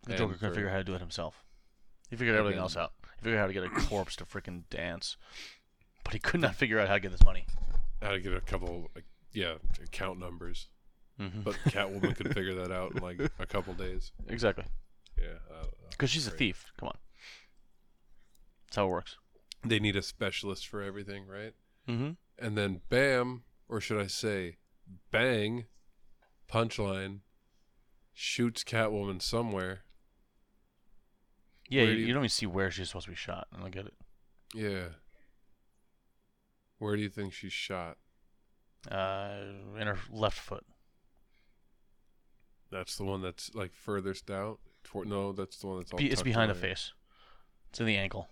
The 0.05 0.11
And 0.13 0.19
Joker 0.19 0.35
couldn't 0.35 0.55
figure 0.55 0.69
out 0.69 0.73
how 0.73 0.79
to 0.79 0.85
do 0.85 0.95
it 0.95 1.01
himself. 1.01 1.43
He 2.11 2.15
figured 2.15 2.37
everything 2.37 2.59
then- 2.59 2.63
else 2.63 2.77
out. 2.77 2.93
He 3.19 3.25
figured 3.25 3.39
out 3.39 3.41
how 3.41 3.47
to 3.49 3.53
get 3.55 3.65
a 3.65 3.71
corpse 3.89 4.15
to 4.17 4.25
freaking 4.25 4.63
dance, 4.71 5.17
but 6.05 6.13
he 6.13 6.21
could 6.21 6.41
not 6.41 6.55
figure 6.55 6.79
out 6.79 6.87
how 6.87 6.95
to 6.95 7.01
get 7.01 7.11
this 7.11 7.25
money. 7.25 7.47
How 8.03 8.11
to 8.13 8.21
get 8.21 8.33
a 8.33 8.41
couple, 8.41 8.91
like, 8.95 9.05
yeah, 9.33 9.55
account 9.83 10.19
numbers. 10.19 10.69
Mm-hmm. 11.21 11.41
But 11.43 11.55
Catwoman 11.67 12.15
could 12.17 12.33
figure 12.33 12.55
that 12.55 12.71
out 12.71 12.95
in 12.95 13.03
like 13.03 13.21
a 13.41 13.47
couple 13.47 13.75
days. 13.75 14.13
exactly, 14.29 14.65
Yeah. 15.19 15.25
I 15.51 15.55
don't 15.55 15.63
know. 15.65 15.89
because 15.91 16.11
she's 16.11 16.27
a 16.29 16.31
thief. 16.31 16.67
Come 16.79 16.89
on. 16.91 16.99
That's 18.67 18.77
how 18.77 18.87
it 18.87 18.91
works. 18.91 19.17
They 19.65 19.81
need 19.81 19.97
a 19.97 20.03
specialist 20.03 20.69
for 20.69 20.81
everything, 20.83 21.27
right? 21.27 21.55
Mm-hmm. 21.89 22.11
And 22.39 22.57
then 22.57 22.83
bam, 22.89 23.43
or 23.69 23.81
should 23.81 24.01
I 24.01 24.07
say, 24.07 24.59
bang, 25.11 25.65
punchline, 26.49 27.21
shoots 28.15 28.63
Catwoman 28.63 29.21
somewhere. 29.21 29.81
Yeah, 31.69 31.83
you, 31.83 31.91
you- 31.91 32.07
you 32.07 32.13
don't 32.15 32.23
even 32.23 32.29
see 32.29 32.47
where 32.47 32.71
she's 32.71 32.89
supposed 32.89 33.07
to 33.07 33.11
be 33.11 33.17
shot. 33.17 33.49
I 33.53 33.59
don't 33.61 33.73
get 33.73 33.87
it. 33.87 33.95
Yeah. 34.55 34.85
Where 36.79 36.97
do 36.97 37.03
you 37.03 37.09
think 37.09 37.33
she's 37.33 37.53
shot? 37.53 37.99
Uh, 38.91 39.39
in 39.79 39.87
her 39.87 39.99
left 40.11 40.39
foot. 40.39 40.65
That's 42.71 42.97
the 42.97 43.05
one 43.05 43.23
that's 43.23 43.55
like 43.55 43.73
furthest 43.73 44.31
out. 44.31 44.59
No, 44.95 45.33
that's 45.33 45.59
the 45.59 45.67
one 45.67 45.79
that's 45.79 45.93
all. 45.93 45.99
Be, 45.99 46.11
it's 46.11 46.23
behind 46.23 46.51
the 46.51 46.55
face. 46.55 46.93
It's 47.71 47.81
in 47.81 47.87
the 47.87 47.97
ankle. 47.97 48.29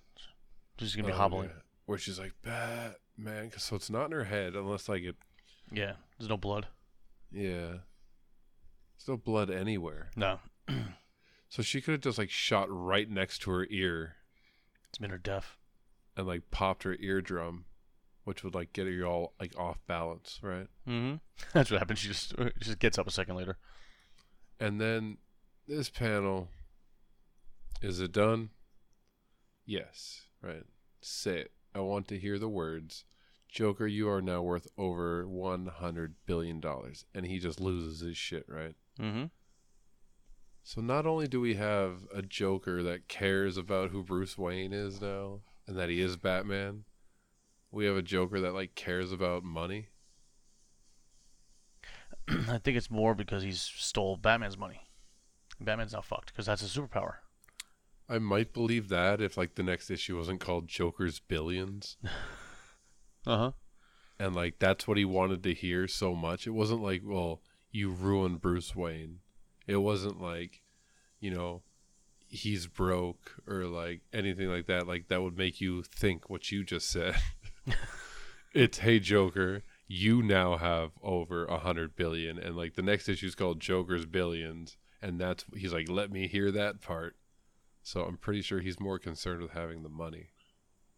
She's 0.78 0.94
gonna 0.94 1.08
be 1.08 1.12
Oh, 1.12 1.16
hobbling. 1.16 1.48
yeah. 1.48 1.60
Where 1.86 1.98
she's 1.98 2.18
like, 2.18 2.32
Batman. 2.42 3.50
'cause- 3.50 3.62
So 3.62 3.76
it's 3.76 3.90
not 3.90 4.06
in 4.06 4.12
her 4.12 4.24
head 4.24 4.54
unless 4.54 4.88
like 4.88 5.02
it. 5.02 5.16
Yeah. 5.70 5.96
There's 6.18 6.28
no 6.28 6.36
blood. 6.36 6.68
Yeah. 7.30 7.78
There's 8.98 9.08
no 9.08 9.16
blood 9.16 9.50
anywhere. 9.50 10.10
No. 10.16 10.40
So 11.48 11.62
she 11.62 11.80
could 11.80 11.92
have 11.92 12.00
just 12.00 12.18
like 12.18 12.28
shot 12.28 12.66
right 12.68 13.08
next 13.08 13.38
to 13.42 13.52
her 13.52 13.66
ear 13.70 14.16
It's 14.88 14.98
been 14.98 15.10
her 15.10 15.16
deaf. 15.16 15.56
and 16.16 16.26
like 16.26 16.50
popped 16.50 16.82
her 16.82 16.96
eardrum, 16.98 17.66
which 18.26 18.42
would 18.42 18.56
like 18.56 18.72
get 18.72 18.88
you 18.88 19.04
all 19.04 19.34
like 19.38 19.56
off 19.56 19.78
balance, 19.86 20.40
right? 20.42 20.66
Mm-hmm. 20.86 21.14
That's 21.54 21.70
what 21.70 21.78
happens. 21.78 22.00
She 22.00 22.08
just 22.08 22.34
she 22.36 22.64
just 22.64 22.80
gets 22.80 22.98
up 22.98 23.06
a 23.06 23.12
second 23.12 23.36
later. 23.36 23.56
And 24.58 24.80
then 24.80 25.18
this 25.68 25.88
panel 25.88 26.48
is 27.80 28.00
it 28.00 28.10
done? 28.10 28.50
Yes, 29.64 30.22
right. 30.42 30.64
Say 31.00 31.38
it. 31.38 31.52
I 31.72 31.80
want 31.80 32.08
to 32.08 32.18
hear 32.18 32.36
the 32.36 32.48
words. 32.48 33.04
Joker, 33.48 33.86
you 33.86 34.08
are 34.08 34.20
now 34.20 34.42
worth 34.42 34.66
over 34.76 35.28
100 35.28 36.14
billion 36.26 36.58
dollars 36.58 37.04
and 37.14 37.26
he 37.26 37.38
just 37.38 37.60
loses 37.60 38.00
his 38.00 38.16
shit, 38.16 38.44
right? 38.48 38.74
Mm-hmm. 39.00 39.26
So 40.64 40.80
not 40.80 41.06
only 41.06 41.28
do 41.28 41.40
we 41.40 41.54
have 41.54 42.08
a 42.12 42.22
Joker 42.22 42.82
that 42.82 43.06
cares 43.06 43.56
about 43.56 43.90
who 43.90 44.02
Bruce 44.02 44.36
Wayne 44.36 44.72
is 44.72 45.00
now 45.00 45.42
and 45.68 45.76
that 45.76 45.90
he 45.90 46.00
is 46.00 46.16
Batman, 46.16 46.86
we 47.76 47.84
have 47.84 47.96
a 47.96 48.02
Joker 48.02 48.40
that 48.40 48.54
like 48.54 48.74
cares 48.74 49.12
about 49.12 49.44
money. 49.44 49.88
I 52.28 52.58
think 52.58 52.76
it's 52.76 52.90
more 52.90 53.14
because 53.14 53.42
he's 53.42 53.60
stole 53.60 54.16
Batman's 54.16 54.58
money. 54.58 54.80
Batman's 55.60 55.92
now 55.92 56.00
fucked 56.00 56.32
because 56.32 56.46
that's 56.46 56.62
his 56.62 56.74
superpower. 56.74 57.16
I 58.08 58.18
might 58.18 58.52
believe 58.52 58.88
that 58.88 59.20
if 59.20 59.36
like 59.36 59.56
the 59.56 59.62
next 59.62 59.90
issue 59.90 60.16
wasn't 60.16 60.40
called 60.40 60.68
Joker's 60.68 61.20
Billions. 61.20 61.96
Uh 63.28 63.38
huh. 63.38 63.52
and 64.20 64.36
like 64.36 64.60
that's 64.60 64.86
what 64.86 64.96
he 64.96 65.04
wanted 65.04 65.42
to 65.42 65.52
hear 65.52 65.88
so 65.88 66.14
much. 66.14 66.46
It 66.46 66.52
wasn't 66.52 66.80
like, 66.80 67.02
well, 67.04 67.42
you 67.72 67.90
ruined 67.90 68.40
Bruce 68.40 68.76
Wayne. 68.76 69.18
It 69.66 69.78
wasn't 69.78 70.20
like, 70.20 70.62
you 71.18 71.32
know, 71.32 71.62
he's 72.28 72.68
broke 72.68 73.32
or 73.48 73.64
like 73.64 74.02
anything 74.12 74.48
like 74.48 74.66
that. 74.66 74.86
Like 74.86 75.08
that 75.08 75.22
would 75.22 75.36
make 75.36 75.60
you 75.60 75.82
think 75.82 76.30
what 76.30 76.52
you 76.52 76.62
just 76.62 76.88
said. 76.88 77.16
it's 78.54 78.78
hey 78.78 78.98
Joker, 78.98 79.62
you 79.86 80.22
now 80.22 80.56
have 80.56 80.92
over 81.02 81.44
a 81.46 81.58
hundred 81.58 81.96
billion, 81.96 82.38
and 82.38 82.56
like 82.56 82.74
the 82.74 82.82
next 82.82 83.08
issue 83.08 83.26
is 83.26 83.34
called 83.34 83.60
Joker's 83.60 84.06
Billions, 84.06 84.76
and 85.02 85.20
that's 85.20 85.44
he's 85.54 85.72
like, 85.72 85.88
let 85.88 86.10
me 86.10 86.26
hear 86.26 86.50
that 86.52 86.80
part. 86.80 87.16
So 87.82 88.02
I'm 88.04 88.16
pretty 88.16 88.42
sure 88.42 88.60
he's 88.60 88.80
more 88.80 88.98
concerned 88.98 89.42
with 89.42 89.52
having 89.52 89.82
the 89.82 89.88
money. 89.88 90.30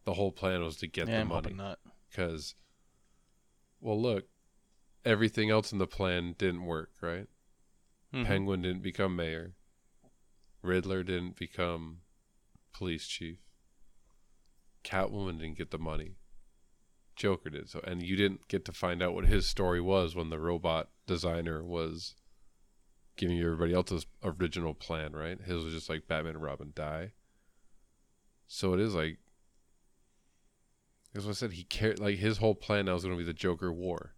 The 0.05 0.13
whole 0.15 0.31
plan 0.31 0.63
was 0.63 0.77
to 0.77 0.87
get 0.87 1.07
Yeah, 1.07 1.15
the 1.17 1.21
I'm 1.21 1.27
money 1.27 1.53
not. 1.53 1.77
because 2.09 2.55
well 3.79 4.01
look 4.01 4.25
everything 5.05 5.49
else 5.49 5.71
in 5.71 5.77
the 5.77 5.87
plan 5.87 6.33
didn't 6.37 6.65
work 6.65 6.89
right 7.01 7.27
Mhm. 8.13 8.25
penguin 8.25 8.61
didn't 8.63 8.81
become 8.81 9.15
mayor 9.15 9.53
riddler 10.61 11.03
didn't 11.03 11.37
become 11.37 12.01
police 12.73 13.07
chief 13.07 13.37
catwoman 14.83 15.39
didn't 15.39 15.57
get 15.57 15.71
the 15.71 15.77
money 15.79 16.15
joker 17.19 17.49
did 17.49 17.69
so 17.69 17.79
and 17.85 18.01
you 18.01 18.15
didn't 18.15 18.47
get 18.47 18.63
to 18.65 18.71
find 18.71 19.03
out 19.03 19.13
what 19.13 19.25
his 19.25 19.45
story 19.45 19.79
was 19.81 20.15
when 20.15 20.29
the 20.29 20.39
robot 20.39 20.89
designer 21.05 21.63
was 21.63 22.15
giving 23.17 23.35
you 23.37 23.45
everybody 23.45 23.73
else's 23.73 24.05
original 24.23 24.73
plan 24.73 25.11
right 25.13 25.41
his 25.41 25.63
was 25.63 25.73
just 25.73 25.89
like 25.89 26.07
batman 26.07 26.33
and 26.35 26.43
robin 26.43 26.71
die 26.73 27.11
so 28.47 28.73
it 28.73 28.79
is 28.79 28.95
like 28.95 29.17
as 31.15 31.27
I 31.27 31.31
said, 31.31 31.53
he 31.53 31.63
cared. 31.63 31.99
Like 31.99 32.19
his 32.19 32.37
whole 32.37 32.53
plan 32.53 32.85
now 32.85 32.93
is 32.95 33.03
going 33.03 33.15
to 33.15 33.17
be 33.17 33.25
the 33.25 33.33
Joker 33.33 33.73
War, 33.73 34.13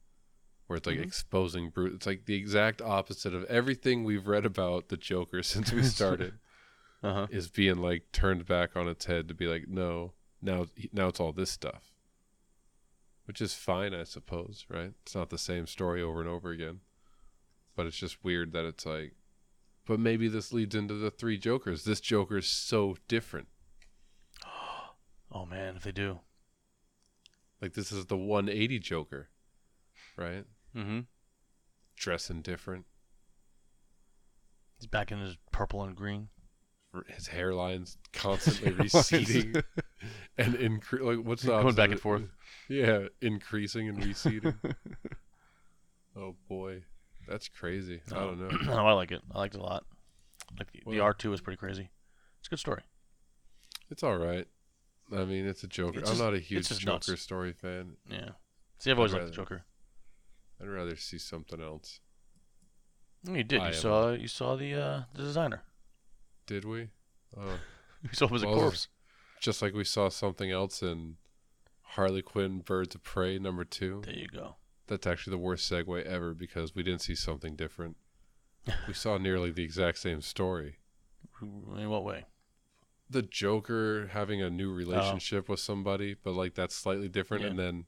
where 0.68 0.76
it's 0.76 0.86
like 0.86 0.98
Mhm. 0.98 1.04
exposing 1.04 1.70
Bruce. 1.70 1.94
It's 1.96 2.06
like 2.06 2.26
the 2.26 2.36
exact 2.36 2.82
opposite 2.82 3.34
of 3.34 3.46
everything 3.46 4.04
we've 4.04 4.28
read 4.28 4.46
about 4.46 4.90
the 4.90 4.98
Joker 4.98 5.42
since 5.52 5.72
we 5.72 5.84
started. 5.84 6.34
Uh 7.04 7.14
huh. 7.14 7.28
is 7.32 7.50
being 7.50 7.78
like 7.78 8.12
turned 8.12 8.46
back 8.46 8.76
on 8.76 8.88
its 8.88 9.06
head 9.06 9.28
to 9.30 9.34
be 9.34 9.48
like, 9.48 9.68
no, 9.68 10.14
now 10.40 10.68
now 10.94 11.08
it's 11.08 11.20
all 11.20 11.32
this 11.32 11.50
stuff, 11.50 11.91
which 13.26 13.42
is 13.42 13.54
fine, 13.54 13.94
I 13.94 14.04
suppose. 14.04 14.66
Right? 14.70 14.94
It's 15.04 15.16
not 15.16 15.30
the 15.30 15.38
same 15.38 15.68
story 15.68 16.02
over 16.02 16.20
and 16.20 16.30
over 16.30 16.52
again, 16.52 16.80
but 17.76 17.86
it's 17.86 17.98
just 17.98 18.24
weird 18.24 18.54
that 18.54 18.66
it's 18.66 18.86
like. 18.86 19.14
But 19.86 20.00
maybe 20.00 20.28
this 20.28 20.54
leads 20.54 20.76
into 20.76 20.94
the 20.94 21.12
three 21.12 21.38
Jokers. 21.38 21.84
This 21.84 22.00
Joker 22.00 22.38
is 22.38 22.48
so 22.48 22.98
different. 23.08 23.48
Oh 25.34 25.46
man, 25.46 25.78
if 25.78 25.84
they 25.84 25.94
do. 25.94 26.20
Like 27.62 27.74
this 27.74 27.92
is 27.92 28.08
the 28.08 28.18
180 28.18 28.80
Joker, 28.80 29.30
right? 30.18 30.44
Mm-hmm. 30.76 31.02
Dressing 31.96 32.42
different. 32.42 32.86
He's 34.80 34.88
back 34.88 35.12
in 35.12 35.20
his 35.20 35.38
purple 35.52 35.84
and 35.84 35.96
green. 35.96 36.30
His 37.08 37.28
hairline's 37.28 37.98
constantly 38.14 38.72
receding 38.72 39.54
and 40.38 40.56
incre- 40.56 41.02
like 41.02 41.26
what's 41.26 41.44
the 41.44 41.50
Going 41.62 41.76
back 41.76 41.92
and 41.92 42.00
forth. 42.00 42.24
Yeah, 42.70 43.08
increasing 43.22 43.90
and 43.90 44.04
receding. 44.04 44.54
oh 46.16 46.36
boy, 46.48 46.84
that's 47.28 47.48
crazy. 47.50 48.02
I 48.12 48.16
don't 48.16 48.40
know. 48.40 48.74
no, 48.74 48.74
I 48.88 48.92
like 48.94 49.12
it. 49.12 49.22
I 49.34 49.38
liked 49.40 49.56
it 49.56 49.62
a 49.62 49.64
lot. 49.64 49.86
Like 50.58 50.72
the, 50.72 50.82
Well- 50.86 51.02
art 51.02 51.20
too 51.20 51.34
is 51.34 51.42
pretty 51.42 51.58
crazy. 51.58 51.90
It's 52.40 52.48
a 52.48 52.50
good 52.52 52.60
story. 52.60 52.82
It's 53.90 54.04
all 54.04 54.18
right. 54.18 54.48
I 55.14 55.26
mean, 55.26 55.46
it's 55.46 55.64
a 55.64 55.68
Joker. 55.68 56.00
It's 56.00 56.10
I'm 56.10 56.18
not 56.18 56.34
a 56.34 56.38
it's 56.38 56.48
huge 56.48 56.68
just 56.70 56.80
Joker 56.82 57.12
nuts. 57.12 57.22
story 57.22 57.52
fan. 57.52 57.98
Yeah. 58.10 58.30
See, 58.80 58.90
I've 58.90 58.98
always 58.98 59.14
I'd 59.14 59.18
liked 59.18 59.32
the 59.32 59.36
Joker. 59.36 59.64
I'd 60.62 60.70
rather 60.70 60.96
see 60.96 61.18
something 61.18 61.62
else. 61.62 62.00
You 63.30 63.44
did. 63.44 63.60
I 63.60 63.64
You 63.70 63.74
am. 63.76 63.80
saw. 63.80 64.12
You 64.12 64.28
saw 64.28 64.56
the 64.56 64.74
uh, 64.74 65.02
the 65.14 65.24
designer. 65.24 65.62
Did 66.48 66.64
we? 66.66 66.88
Oh, 67.38 67.42
You 68.04 68.10
saw 68.14 68.28
him 68.28 68.36
as 68.38 68.44
a 68.44 68.48
Well, 68.48 68.56
corpse. 68.60 68.88
Just 69.42 69.62
like 69.62 69.74
we 69.74 69.84
saw 69.84 70.08
something 70.08 70.50
else 70.52 70.82
in 70.82 71.18
Harley 71.82 72.22
Quinn: 72.22 72.60
Birds 72.60 72.96
of 72.96 73.04
Prey 73.04 73.38
number 73.38 73.66
two. 73.66 74.02
There 74.06 74.14
you 74.16 74.28
go. 74.28 74.56
That's 74.88 75.06
actually 75.08 75.32
the 75.32 75.38
worst 75.40 75.70
segue 75.70 76.04
ever 76.04 76.34
because 76.34 76.74
we 76.76 76.84
didn't 76.84 77.02
see 77.02 77.16
something 77.16 77.56
different. 77.58 77.98
we 78.88 78.94
saw 78.94 79.18
nearly 79.18 79.52
the 79.52 79.64
exact 79.64 79.98
same 79.98 80.22
story. 80.22 80.78
In 81.42 81.90
what 81.90 82.04
way? 82.06 82.26
The 83.10 83.22
Joker 83.24 84.08
having 84.14 84.42
a 84.42 84.50
new 84.50 84.72
relationship 84.72 85.50
with 85.50 85.60
somebody, 85.60 86.16
but 86.24 86.32
like 86.34 86.54
that's 86.56 86.76
slightly 86.76 87.10
different, 87.10 87.44
Yeah. 87.44 87.50
and 87.50 87.60
then 87.60 87.86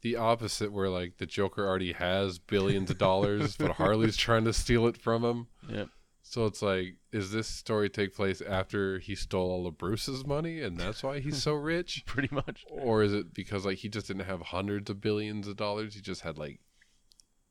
the 0.00 0.16
opposite 0.16 0.72
where 0.72 0.88
like 0.88 1.18
the 1.18 1.26
Joker 1.26 1.66
already 1.66 1.92
has 1.92 2.38
billions 2.38 2.90
of 2.90 2.98
dollars, 2.98 3.56
but 3.56 3.72
Harley's 3.72 4.16
trying 4.16 4.44
to 4.46 4.52
steal 4.52 4.86
it 4.86 4.96
from 4.96 5.22
him. 5.24 5.46
Yep. 5.68 5.88
So 6.26 6.46
it's 6.46 6.62
like, 6.62 6.96
is 7.12 7.32
this 7.32 7.46
story 7.46 7.90
take 7.90 8.14
place 8.16 8.40
after 8.40 8.98
he 8.98 9.14
stole 9.14 9.50
all 9.50 9.66
of 9.66 9.76
Bruce's 9.76 10.24
money, 10.26 10.62
and 10.62 10.78
that's 10.78 11.02
why 11.02 11.20
he's 11.20 11.42
so 11.42 11.52
rich? 11.72 12.02
Pretty 12.06 12.34
much. 12.34 12.64
or 12.70 13.02
is 13.02 13.12
it 13.12 13.34
because 13.34 13.66
like 13.66 13.78
he 13.78 13.88
just 13.90 14.06
didn't 14.08 14.24
have 14.24 14.40
hundreds 14.40 14.88
of 14.90 15.00
billions 15.02 15.46
of 15.46 15.56
dollars? 15.56 15.94
He 15.94 16.00
just 16.00 16.22
had 16.22 16.38
like 16.38 16.60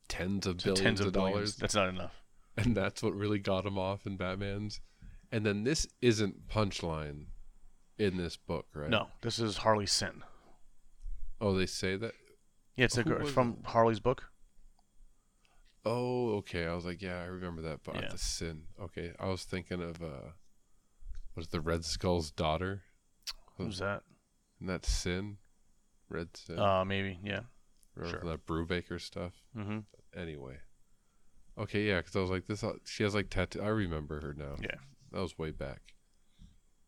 tens 0.09 0.47
of 0.47 0.59
So 0.59 0.73
billions 0.73 0.79
tens 0.81 0.99
of, 1.01 1.07
of 1.07 1.13
dollars. 1.13 1.55
That's 1.55 1.75
not 1.75 1.87
enough. 1.87 2.13
and 2.57 2.75
that's 2.75 3.03
what 3.03 3.13
really 3.15 3.39
got 3.39 3.65
him 3.65 3.77
off 3.77 4.05
in 4.07 4.17
Batman's. 4.17 4.81
And 5.31 5.45
then 5.45 5.63
this 5.63 5.87
isn't 6.01 6.47
punchline 6.47 7.25
in 7.99 8.17
this 8.17 8.37
book, 8.37 8.65
right? 8.73 8.89
No, 8.89 9.07
this 9.21 9.37
is 9.39 9.57
Harley 9.57 9.85
Sinn. 9.87 10.23
Oh, 11.39 11.53
they 11.55 11.65
say 11.67 11.95
that. 11.95 12.13
Yeah, 12.75 12.85
it's, 12.85 12.97
a, 12.97 13.03
Who 13.03 13.09
gr- 13.11 13.15
it's 13.17 13.23
was 13.25 13.33
from 13.33 13.57
Harley's 13.65 13.99
book. 13.99 14.25
Oh, 15.85 16.35
okay. 16.37 16.65
I 16.65 16.73
was 16.73 16.85
like, 16.85 17.01
yeah, 17.01 17.21
I 17.21 17.25
remember 17.25 17.61
that, 17.63 17.79
but 17.83 17.95
Yeah. 17.95 18.09
the 18.09 18.17
sin. 18.17 18.63
Okay, 18.81 19.13
I 19.19 19.27
was 19.27 19.43
thinking 19.43 19.81
of 19.81 20.01
uh, 20.01 20.31
was 21.35 21.47
the 21.47 21.59
Red 21.61 21.83
Skull's 21.83 22.31
daughter? 22.31 22.83
Who's 23.57 23.79
that? 23.79 24.03
And 24.59 24.69
that 24.69 24.85
sin, 24.85 25.37
Red 26.09 26.35
Sin. 26.37 26.57
Uh, 26.59 26.85
maybe. 26.85 27.19
Yeah. 27.23 27.41
remember 27.95 28.19
sure. 28.21 28.29
that 28.31 28.45
Brubaker 28.45 28.99
stuff? 28.99 29.33
Mm-hmm. 29.57 29.79
anyway. 30.17 30.57
Okay, 31.57 31.83
yeah, 31.87 31.97
because 31.97 32.15
I 32.15 32.19
was 32.19 32.31
like, 32.31 32.47
this. 32.47 32.63
uh, 32.63 32.73
She 32.85 33.03
has 33.03 33.13
like 33.13 33.29
tattoo. 33.29 33.61
I 33.61 33.67
remember 33.67 34.21
her 34.21 34.33
now. 34.33 34.55
Yeah. 34.61 34.77
that 35.11 35.21
was 35.21 35.37
way 35.37 35.51
back. 35.51 35.93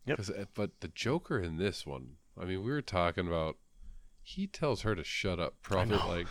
Yep. 0.05 0.19
uh, 0.19 0.45
but 0.53 0.79
the 0.81 0.88
Joker 0.88 1.39
in 1.39 1.58
this 1.58 1.86
one, 1.86 2.13
I 2.39 2.45
mean, 2.45 2.63
we 2.63 2.71
were 2.71 2.81
talking 2.81 3.27
about. 3.27 3.58
He 4.23 4.47
tells 4.47 4.81
her 4.81 4.95
to 4.95 5.03
shut 5.03 5.39
up, 5.39 5.55
probably 5.62 5.97
like 5.97 6.27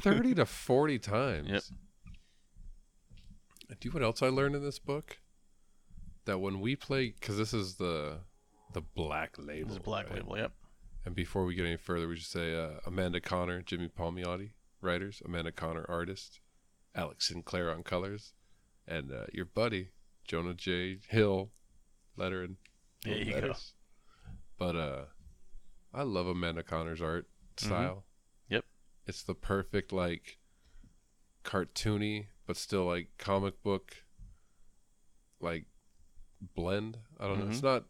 thirty 0.00 0.34
to 0.34 0.46
forty 0.46 0.98
times. 0.98 1.48
Yep. 1.50 1.62
Do 3.80 3.88
you 3.88 3.90
know 3.90 3.94
what 3.94 4.06
else 4.06 4.22
I 4.22 4.28
learned 4.28 4.54
in 4.54 4.62
this 4.62 4.78
book? 4.78 5.18
That 6.26 6.38
when 6.38 6.60
we 6.60 6.76
play, 6.76 7.14
because 7.18 7.36
this 7.36 7.52
is 7.52 7.76
the 7.76 8.18
the 8.72 8.82
black 8.82 9.36
label. 9.38 9.68
This 9.68 9.76
is 9.76 9.82
Black 9.82 10.10
right? 10.10 10.16
Label. 10.16 10.38
Yep. 10.38 10.52
And 11.06 11.14
before 11.14 11.44
we 11.44 11.54
get 11.54 11.66
any 11.66 11.76
further, 11.76 12.08
we 12.08 12.16
should 12.16 12.26
say 12.26 12.54
uh, 12.54 12.80
Amanda 12.86 13.20
Conner, 13.20 13.62
Jimmy 13.62 13.88
Palmiotti, 13.88 14.52
writers, 14.80 15.20
Amanda 15.24 15.52
Conner, 15.52 15.84
artist, 15.88 16.40
Alex 16.94 17.28
Sinclair 17.28 17.70
on 17.70 17.82
colors, 17.82 18.32
and 18.88 19.12
uh, 19.12 19.26
your 19.32 19.44
buddy, 19.44 19.90
John 20.26 20.52
J. 20.56 20.98
Hill, 21.08 21.50
lettering. 22.16 22.56
There 23.04 23.16
you 23.16 23.40
go. 23.40 23.52
But 24.58 24.76
uh, 24.76 25.04
I 25.92 26.02
love 26.02 26.26
Amanda 26.26 26.62
Conner's 26.62 27.02
art 27.02 27.26
style. 27.58 28.04
Mm-hmm. 29.04 29.10
It's 29.10 29.22
the 29.22 29.34
perfect, 29.34 29.92
like, 29.92 30.38
cartoony, 31.44 32.26
but 32.46 32.56
still, 32.56 32.86
like, 32.86 33.08
comic 33.18 33.62
book, 33.62 34.04
like, 35.40 35.66
blend. 36.54 36.98
I 37.18 37.26
don't 37.26 37.40
know. 37.40 37.46
It's 37.46 37.60
Mhm. 37.60 37.64
not 37.64 37.84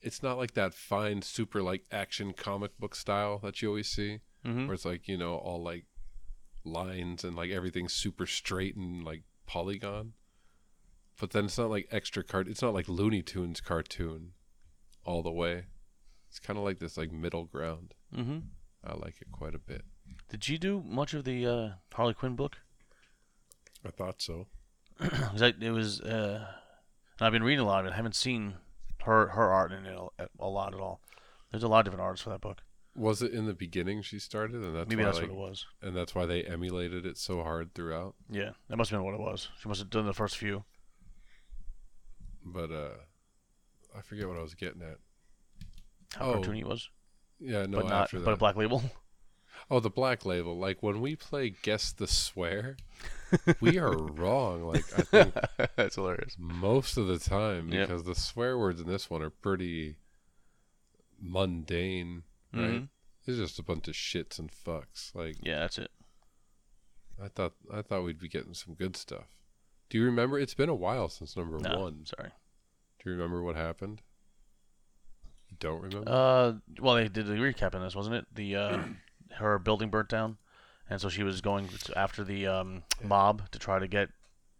it's 0.00 0.22
not 0.22 0.36
like 0.36 0.52
that 0.52 0.74
fine 0.74 1.22
super 1.22 1.62
like 1.62 1.86
action 1.90 2.34
comic 2.34 2.76
book 2.78 2.94
style 2.94 3.38
that 3.38 3.62
you 3.62 3.68
always 3.68 3.88
see 3.88 4.20
Mm-hmm. 4.44 4.66
where 4.66 4.74
it's 4.74 4.84
like 4.84 5.08
you 5.08 5.16
know 5.16 5.36
all 5.36 5.62
like 5.62 5.86
lines 6.62 7.24
and 7.24 7.34
like 7.34 7.48
everything's 7.50 7.94
super 7.94 8.26
straight 8.26 8.76
and 8.76 9.02
like 9.02 9.22
polygon 9.46 10.12
but 11.18 11.30
then 11.30 11.46
it's 11.46 11.56
not 11.56 11.70
like 11.70 11.88
extra 11.90 12.22
cart 12.22 12.48
it's 12.48 12.60
not 12.60 12.74
like 12.74 12.86
looney 12.86 13.22
tunes 13.22 13.62
cartoon 13.62 14.32
all 15.06 15.22
the 15.22 15.32
way 15.32 15.68
it's 16.28 16.38
kind 16.38 16.58
of 16.58 16.66
like 16.66 16.80
this 16.80 16.98
like 16.98 17.10
middle 17.10 17.46
ground 17.46 17.94
Mm-hmm. 18.14 18.40
I 18.86 18.92
like 18.94 19.16
it 19.20 19.28
quite 19.32 19.54
a 19.54 19.58
bit 19.58 19.82
Did 20.28 20.48
you 20.48 20.58
do 20.58 20.82
much 20.86 21.14
of 21.14 21.24
the 21.24 21.46
uh, 21.46 21.68
Harley 21.92 22.14
Quinn 22.14 22.36
book? 22.36 22.58
i 23.84 23.90
thought 23.90 24.20
so 24.22 24.46
I, 25.00 25.52
it 25.60 25.70
was. 25.70 26.00
Uh, 26.00 26.46
and 27.18 27.26
I've 27.26 27.32
been 27.32 27.42
reading 27.42 27.64
a 27.64 27.66
lot 27.66 27.80
of 27.80 27.86
it. 27.86 27.92
I 27.92 27.96
haven't 27.96 28.14
seen 28.14 28.54
her 29.02 29.28
her 29.28 29.52
art 29.52 29.72
in 29.72 29.86
it 29.86 29.98
a, 30.18 30.28
a 30.38 30.46
lot 30.48 30.72
at 30.72 30.78
all. 30.80 31.00
There's 31.50 31.64
a 31.64 31.68
lot 31.68 31.80
of 31.80 31.84
different 31.86 32.02
artists 32.04 32.22
for 32.24 32.30
that 32.30 32.40
book. 32.40 32.62
was 32.94 33.22
it 33.22 33.32
in 33.32 33.46
the 33.46 33.54
beginning 33.54 34.02
she 34.02 34.18
started 34.20 34.62
and 34.62 34.74
that's 34.76 34.88
Maybe 34.88 35.02
that's 35.02 35.18
like, 35.20 35.28
what 35.30 35.36
it 35.36 35.48
was. 35.48 35.66
and 35.82 35.96
that's 35.96 36.14
why 36.14 36.26
they 36.26 36.44
emulated 36.44 37.04
it 37.06 37.18
so 37.18 37.42
hard 37.42 37.74
throughout 37.74 38.14
Yeah, 38.30 38.50
that 38.68 38.76
must 38.76 38.90
have 38.90 38.98
been 39.00 39.04
what 39.04 39.14
it 39.14 39.20
was. 39.20 39.48
She 39.60 39.68
must 39.68 39.80
have 39.80 39.90
done 39.90 40.06
the 40.06 40.14
first 40.14 40.36
few. 40.36 40.64
but 42.44 42.70
uh 42.70 42.94
i 43.96 44.00
forget 44.02 44.28
what 44.28 44.38
i 44.38 44.42
was 44.42 44.54
getting 44.54 44.82
at 44.82 44.98
How 46.16 46.32
Oh, 46.32 46.40
cartoony 46.40 46.60
it 46.60 46.66
was, 46.68 46.88
yeah 47.44 47.66
no 47.66 47.78
but 47.82 47.88
not 47.88 48.02
after 48.04 48.18
that 48.18 48.24
but 48.24 48.34
a 48.34 48.36
black 48.36 48.56
label. 48.56 48.82
Oh, 49.70 49.80
the 49.80 49.88
black 49.88 50.26
label. 50.26 50.58
Like 50.58 50.82
when 50.82 51.00
we 51.00 51.16
play 51.16 51.54
Guess 51.62 51.92
the 51.92 52.06
Swear, 52.06 52.76
we 53.62 53.78
are 53.84 53.96
wrong. 53.96 54.64
Like 54.64 54.84
I 54.98 55.02
think 55.02 55.34
that's 55.76 55.94
hilarious. 55.94 56.36
most 56.38 56.98
of 56.98 57.06
the 57.06 57.18
time 57.18 57.72
Yep. 57.72 57.88
because 57.88 58.04
the 58.04 58.14
swear 58.14 58.58
words 58.58 58.82
in 58.82 58.86
this 58.86 59.08
one 59.08 59.22
are 59.22 59.30
pretty 59.30 59.96
mundane, 61.20 62.24
right? 62.52 62.62
Mhm. 62.82 62.88
It's 63.26 63.38
just 63.38 63.58
a 63.58 63.62
bunch 63.62 63.88
of 63.88 63.94
shits 63.94 64.38
and 64.38 64.50
fucks. 64.52 65.14
Like 65.14 65.36
Yeah, 65.42 65.60
that's 65.60 65.78
it. 65.78 65.90
I 67.22 67.28
thought 67.28 67.54
I 67.72 67.80
thought 67.80 68.04
we'd 68.04 68.18
be 68.20 68.28
getting 68.28 68.52
some 68.54 68.74
good 68.74 68.96
stuff. 68.96 69.36
Do 69.88 69.96
you 69.98 70.04
remember 70.04 70.38
it's 70.38 70.52
been 70.54 70.68
a 70.68 70.74
while 70.74 71.08
since 71.08 71.36
number 71.36 71.58
No, 71.58 71.78
1. 71.80 72.06
sorry. 72.06 72.32
Do 73.02 73.08
you 73.10 73.16
remember 73.16 73.42
what 73.42 73.56
happened? 73.56 74.02
Don't 75.60 75.82
remember? 75.82 76.10
Uh, 76.10 76.52
well, 76.80 76.94
they 76.94 77.08
did 77.08 77.26
the 77.26 77.34
recap 77.34 77.74
in 77.74 77.80
this, 77.82 77.94
wasn't 77.94 78.16
it? 78.16 78.26
The 78.34 78.56
uh, 78.56 78.78
her 79.36 79.58
building 79.58 79.88
burnt 79.90 80.08
down, 80.08 80.38
and 80.88 81.00
so 81.00 81.08
she 81.08 81.22
was 81.22 81.40
going 81.40 81.68
after 81.96 82.24
the 82.24 82.46
um, 82.46 82.82
mob 83.02 83.50
to 83.50 83.58
try 83.58 83.78
to 83.78 83.86
get 83.88 84.08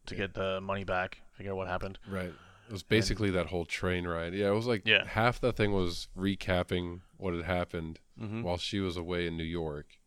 to 0.07 0.15
Yeah. 0.15 0.21
get 0.23 0.35
the 0.35 0.61
money 0.61 0.85
back. 0.85 1.21
Figure 1.37 1.53
out 1.53 1.57
what 1.57 1.69
happened. 1.69 1.99
Right. 2.09 2.33
It 2.67 2.73
was 2.73 2.83
basically 2.83 3.31
that 3.31 3.47
whole 3.49 3.65
train 3.67 4.07
ride. 4.07 4.33
Yeah, 4.35 4.49
it 4.49 4.55
was 4.55 4.67
like 4.67 4.83
Yeah. 4.87 5.05
half 5.07 5.39
the 5.41 5.53
thing 5.53 5.73
was 5.73 6.09
recapping 6.17 7.01
what 7.17 7.35
had 7.35 7.45
happened 7.45 8.01
Mm-hmm. 8.21 8.43
while 8.43 8.57
she 8.59 8.79
was 8.79 8.97
away 8.97 9.27
in 9.27 9.37
New 9.37 9.43
York 9.43 9.99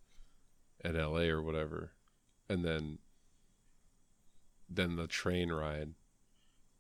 and 0.82 0.96
LA 0.96 1.24
or 1.28 1.42
whatever. 1.42 1.92
And 2.50 2.64
then 2.64 3.00
then 4.70 4.96
the 4.96 5.08
train 5.08 5.52
ride. 5.52 5.94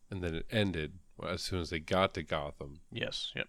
And 0.09 0.23
then 0.23 0.35
it 0.35 0.45
ended 0.49 0.99
as 1.27 1.41
soon 1.43 1.59
as 1.59 1.69
they 1.69 1.79
got 1.79 2.13
to 2.13 2.23
Gotham. 2.23 2.79
yes. 2.91 3.33
Yep. 3.35 3.47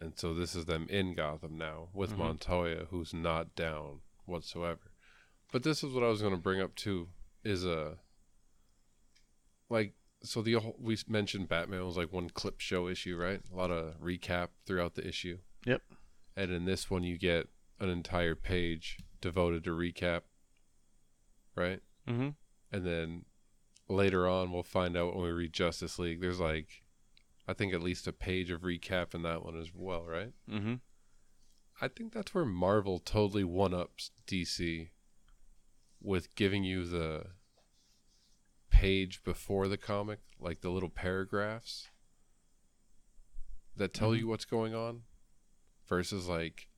And 0.00 0.18
so 0.18 0.32
this 0.34 0.54
is 0.54 0.66
them 0.66 0.86
in 0.88 1.14
Gotham 1.14 1.58
now 1.58 1.88
with 1.92 2.12
Mhm. 2.12 2.18
Montoya 2.18 2.84
who's 2.86 3.12
not 3.12 3.54
down 3.56 4.00
whatsoever. 4.26 4.92
But 5.50 5.62
this 5.62 5.82
is 5.82 5.92
what 5.92 6.04
I 6.04 6.08
was 6.08 6.20
going 6.20 6.34
to 6.34 6.40
bring 6.40 6.60
up 6.60 6.74
too 6.76 7.08
is 7.44 7.64
a 7.64 7.98
like 9.68 9.94
so 10.22 10.42
the 10.42 10.54
whole- 10.54 10.76
we 10.80 10.96
mentioned 11.06 11.48
Batman 11.48 11.84
was 11.84 11.96
like 11.96 12.12
one 12.12 12.28
clip 12.30 12.58
show 12.60 12.88
issue, 12.88 13.16
right? 13.16 13.40
A 13.52 13.54
lot 13.54 13.70
of 13.70 14.00
recap 14.00 14.48
throughout 14.66 14.94
the 14.94 15.06
issue. 15.06 15.38
Yep. 15.64 15.82
And 16.36 16.50
in 16.50 16.64
this 16.64 16.90
one 16.90 17.04
you 17.04 17.16
get 17.18 17.48
an 17.78 17.88
entire 17.88 18.34
page 18.34 18.98
devoted 19.20 19.62
to 19.64 19.70
recap, 19.70 20.22
right? 21.54 21.80
Mm-hmm. 22.06 22.30
And 22.72 22.84
then 22.86 23.24
later 23.88 24.26
on 24.28 24.50
we'll 24.52 24.62
find 24.64 24.96
out 24.96 25.14
when 25.14 25.24
we 25.24 25.30
read 25.30 25.52
Justice 25.52 25.98
League 25.98 26.20
there's 26.20 26.40
like 26.40 26.82
I 27.48 27.54
think 27.54 27.72
at 27.72 27.82
least 27.82 28.06
a 28.06 28.12
page 28.12 28.50
of 28.50 28.60
recap 28.60 29.14
in 29.14 29.22
that 29.22 29.42
one 29.42 29.58
as 29.58 29.70
well, 29.74 30.04
right? 30.04 30.32
Mm-hmm. 30.48 30.74
I 31.80 31.88
think 31.88 32.12
that's 32.12 32.34
where 32.34 32.44
Marvel 32.44 32.98
totally 32.98 33.42
one 33.44 33.72
ups 33.72 34.10
DC 34.26 34.90
with 36.00 36.34
giving 36.34 36.62
you 36.62 36.84
the 36.84 37.28
page 38.70 39.24
before 39.24 39.66
the 39.66 39.78
comic, 39.78 40.20
like 40.38 40.60
the 40.60 40.68
little 40.68 40.90
paragraphs 40.90 41.88
that 43.76 43.94
tell 43.94 44.10
Mhm. 44.10 44.18
you 44.18 44.28
what's 44.28 44.44
going 44.44 44.74
on, 44.74 45.04
versus 45.86 46.28
like 46.28 46.68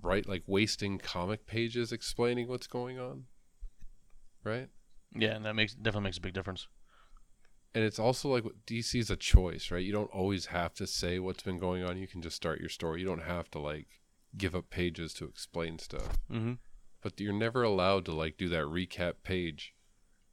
right 0.00 0.26
like 0.26 0.44
wasting 0.46 0.98
comic 0.98 1.46
pages 1.46 1.90
explaining 1.92 2.46
what's 2.46 2.66
going 2.68 2.98
on. 2.98 3.26
Right? 4.44 4.70
Yeah, 5.14 5.34
and 5.34 5.44
that 5.44 5.54
makes 5.54 5.74
definitely 5.74 6.04
makes 6.08 6.18
a 6.18 6.22
big 6.22 6.32
difference. 6.34 6.68
And 7.74 7.84
it's 7.84 7.98
also 7.98 8.28
like 8.28 8.44
DC 8.66 8.98
is 9.00 9.10
a 9.10 9.16
choice, 9.16 9.70
right? 9.70 9.84
You 9.84 9.92
don't 9.92 10.10
always 10.12 10.46
have 10.46 10.74
to 10.74 10.86
say 10.86 11.18
what's 11.18 11.42
been 11.42 11.58
going 11.58 11.82
on. 11.82 11.96
You 11.96 12.06
can 12.06 12.20
just 12.20 12.36
start 12.36 12.60
your 12.60 12.68
story. 12.68 13.00
You 13.00 13.06
don't 13.06 13.22
have 13.22 13.50
to 13.52 13.58
like 13.58 13.86
give 14.36 14.54
up 14.54 14.68
pages 14.70 15.12
to 15.14 15.24
explain 15.24 15.78
stuff. 15.78 16.18
Mm-hmm. 16.30 16.54
but 17.02 17.20
you're 17.20 17.32
never 17.32 17.62
allowed 17.62 18.04
to 18.06 18.12
like 18.12 18.36
do 18.36 18.48
that 18.48 18.64
recap 18.64 19.14
page 19.24 19.74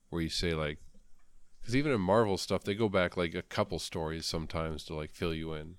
where 0.09 0.21
you 0.21 0.29
say 0.29 0.53
like 0.53 0.77
because 1.59 1.75
even 1.75 1.91
in 1.91 1.99
marvel 1.99 2.37
stuff 2.37 2.63
they 2.63 2.75
go 2.75 2.87
back 2.89 3.17
like 3.17 3.33
a 3.35 3.41
couple 3.41 3.79
stories 3.79 4.25
sometimes 4.25 4.83
to 4.83 4.93
like 4.93 5.11
fill 5.11 5.33
you 5.33 5.53
in 5.53 5.75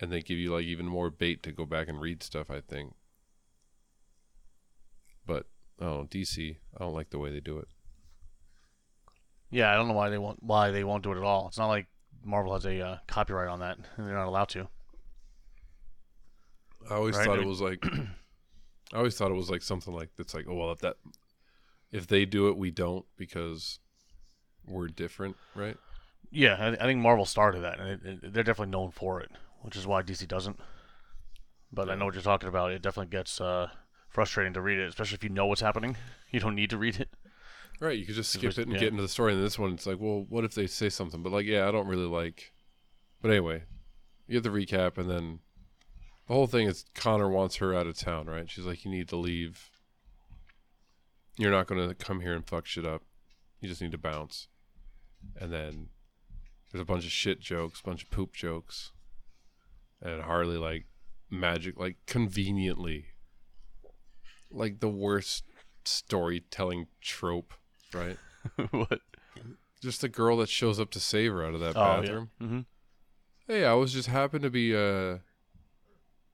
and 0.00 0.12
they 0.12 0.22
give 0.22 0.38
you 0.38 0.52
like 0.54 0.64
even 0.64 0.86
more 0.86 1.10
bait 1.10 1.42
to 1.42 1.52
go 1.52 1.66
back 1.66 1.88
and 1.88 2.00
read 2.00 2.22
stuff 2.22 2.50
i 2.50 2.60
think 2.60 2.94
but 5.26 5.46
oh 5.80 6.06
dc 6.10 6.56
i 6.76 6.78
don't 6.78 6.94
like 6.94 7.10
the 7.10 7.18
way 7.18 7.30
they 7.30 7.40
do 7.40 7.58
it 7.58 7.68
Yeah, 9.50 9.70
I 9.72 9.76
don't 9.76 9.88
know 9.88 9.94
why 9.94 10.10
they 10.10 10.18
won't 10.18 10.42
why 10.42 10.70
they 10.70 10.84
won't 10.84 11.02
do 11.02 11.12
it 11.12 11.16
at 11.18 11.22
all. 11.22 11.48
It's 11.48 11.58
not 11.58 11.68
like 11.68 11.86
Marvel 12.24 12.52
has 12.54 12.66
a 12.66 12.80
uh, 12.80 12.98
copyright 13.06 13.48
on 13.48 13.60
that, 13.60 13.78
and 13.96 14.06
they're 14.06 14.14
not 14.14 14.28
allowed 14.28 14.48
to. 14.50 14.68
i 16.90 16.94
always 16.94 17.18
Right, 17.18 17.20
thought 17.20 17.38
it 17.38 17.42
was 17.42 17.60
like 17.60 17.84
i 18.92 18.96
always 18.96 19.16
thought 19.16 19.30
it 19.30 19.34
was 19.34 19.50
like 19.50 19.62
something 19.62 19.94
like 19.94 20.10
that's 20.16 20.34
like 20.34 20.46
oh 20.48 20.54
well 20.54 20.72
if 20.72 20.80
that 20.80 20.96
if 21.92 22.06
they 22.06 22.24
do 22.24 22.48
it 22.48 22.58
we 22.58 22.70
don't 22.70 23.06
because 23.16 23.80
we're 24.66 24.88
different 24.88 25.36
right 25.54 25.78
Yeah, 26.30 26.56
I, 26.58 26.68
I 26.72 26.86
think 26.86 27.00
Marvel 27.00 27.24
started 27.24 27.60
that, 27.60 27.80
and 27.80 27.88
it, 27.90 28.00
it, 28.24 28.32
they're 28.32 28.42
definitely 28.42 28.72
known 28.72 28.90
for 28.90 29.20
it, 29.20 29.30
which 29.62 29.76
is 29.76 29.86
why 29.86 30.02
DC 30.02 30.26
doesn't. 30.26 30.58
But 31.72 31.88
I 31.90 31.94
know 31.94 32.04
what 32.04 32.14
you're 32.14 32.22
talking 32.22 32.48
about. 32.48 32.72
It 32.72 32.82
definitely 32.82 33.10
gets 33.10 33.40
uh, 33.40 33.70
frustrating 34.08 34.52
to 34.54 34.60
read 34.60 34.78
it, 34.78 34.88
especially 34.88 35.14
if 35.16 35.24
you 35.24 35.30
know 35.30 35.46
what's 35.46 35.60
happening. 35.62 35.96
You 36.30 36.40
don't 36.40 36.56
need 36.56 36.68
to 36.68 36.76
read 36.76 37.00
it. 37.00 37.08
Right, 37.80 37.98
you 37.98 38.04
could 38.04 38.16
just 38.16 38.32
skip 38.32 38.58
it 38.58 38.66
and 38.66 38.72
yeah. 38.72 38.80
get 38.80 38.90
into 38.90 39.02
the 39.02 39.08
story. 39.08 39.32
And 39.32 39.38
then 39.38 39.44
this 39.44 39.58
one, 39.58 39.72
it's 39.72 39.86
like, 39.86 40.00
well, 40.00 40.26
what 40.28 40.44
if 40.44 40.54
they 40.54 40.66
say 40.66 40.88
something? 40.88 41.22
But 41.22 41.32
like, 41.32 41.46
yeah, 41.46 41.68
I 41.68 41.70
don't 41.70 41.86
really 41.86 42.06
like. 42.06 42.52
But 43.22 43.30
anyway, 43.30 43.62
you 44.26 44.40
get 44.40 44.42
the 44.42 44.56
recap, 44.56 44.98
and 44.98 45.08
then 45.08 45.38
the 46.26 46.34
whole 46.34 46.46
thing 46.46 46.66
is 46.66 46.84
Connor 46.94 47.28
wants 47.28 47.56
her 47.56 47.74
out 47.74 47.86
of 47.86 47.96
town. 47.96 48.26
Right? 48.26 48.50
She's 48.50 48.64
like, 48.64 48.84
you 48.84 48.90
need 48.90 49.08
to 49.08 49.16
leave. 49.16 49.70
You're 51.36 51.52
not 51.52 51.68
going 51.68 51.88
to 51.88 51.94
come 51.94 52.20
here 52.20 52.34
and 52.34 52.44
fuck 52.44 52.66
shit 52.66 52.84
up. 52.84 53.02
You 53.60 53.68
just 53.68 53.80
need 53.80 53.92
to 53.92 53.98
bounce. 53.98 54.48
And 55.40 55.52
then 55.52 55.88
there's 56.70 56.82
a 56.82 56.86
bunch 56.86 57.04
of 57.04 57.10
shit 57.10 57.40
jokes, 57.40 57.80
bunch 57.80 58.04
of 58.04 58.10
poop 58.10 58.34
jokes, 58.34 58.92
and 60.02 60.22
Harley 60.22 60.58
like 60.58 60.86
magic, 61.30 61.78
like 61.78 61.96
conveniently, 62.06 63.06
like 64.50 64.80
the 64.80 64.88
worst 64.88 65.44
storytelling 65.84 66.86
trope, 67.00 67.54
right? 67.94 68.16
what? 68.70 69.00
Just 69.82 70.00
the 70.00 70.08
girl 70.08 70.36
that 70.38 70.48
shows 70.48 70.80
up 70.80 70.90
to 70.90 71.00
save 71.00 71.32
her 71.32 71.44
out 71.44 71.54
of 71.54 71.60
that 71.60 71.76
Oh, 71.76 72.00
bathroom. 72.00 72.30
yeah. 72.40 72.46
Mm-hmm. 72.46 72.60
Hey, 73.46 73.64
I 73.64 73.74
was 73.74 73.92
just 73.92 74.08
happened 74.08 74.42
to 74.42 74.50
be 74.50 74.74
uh 74.76 75.18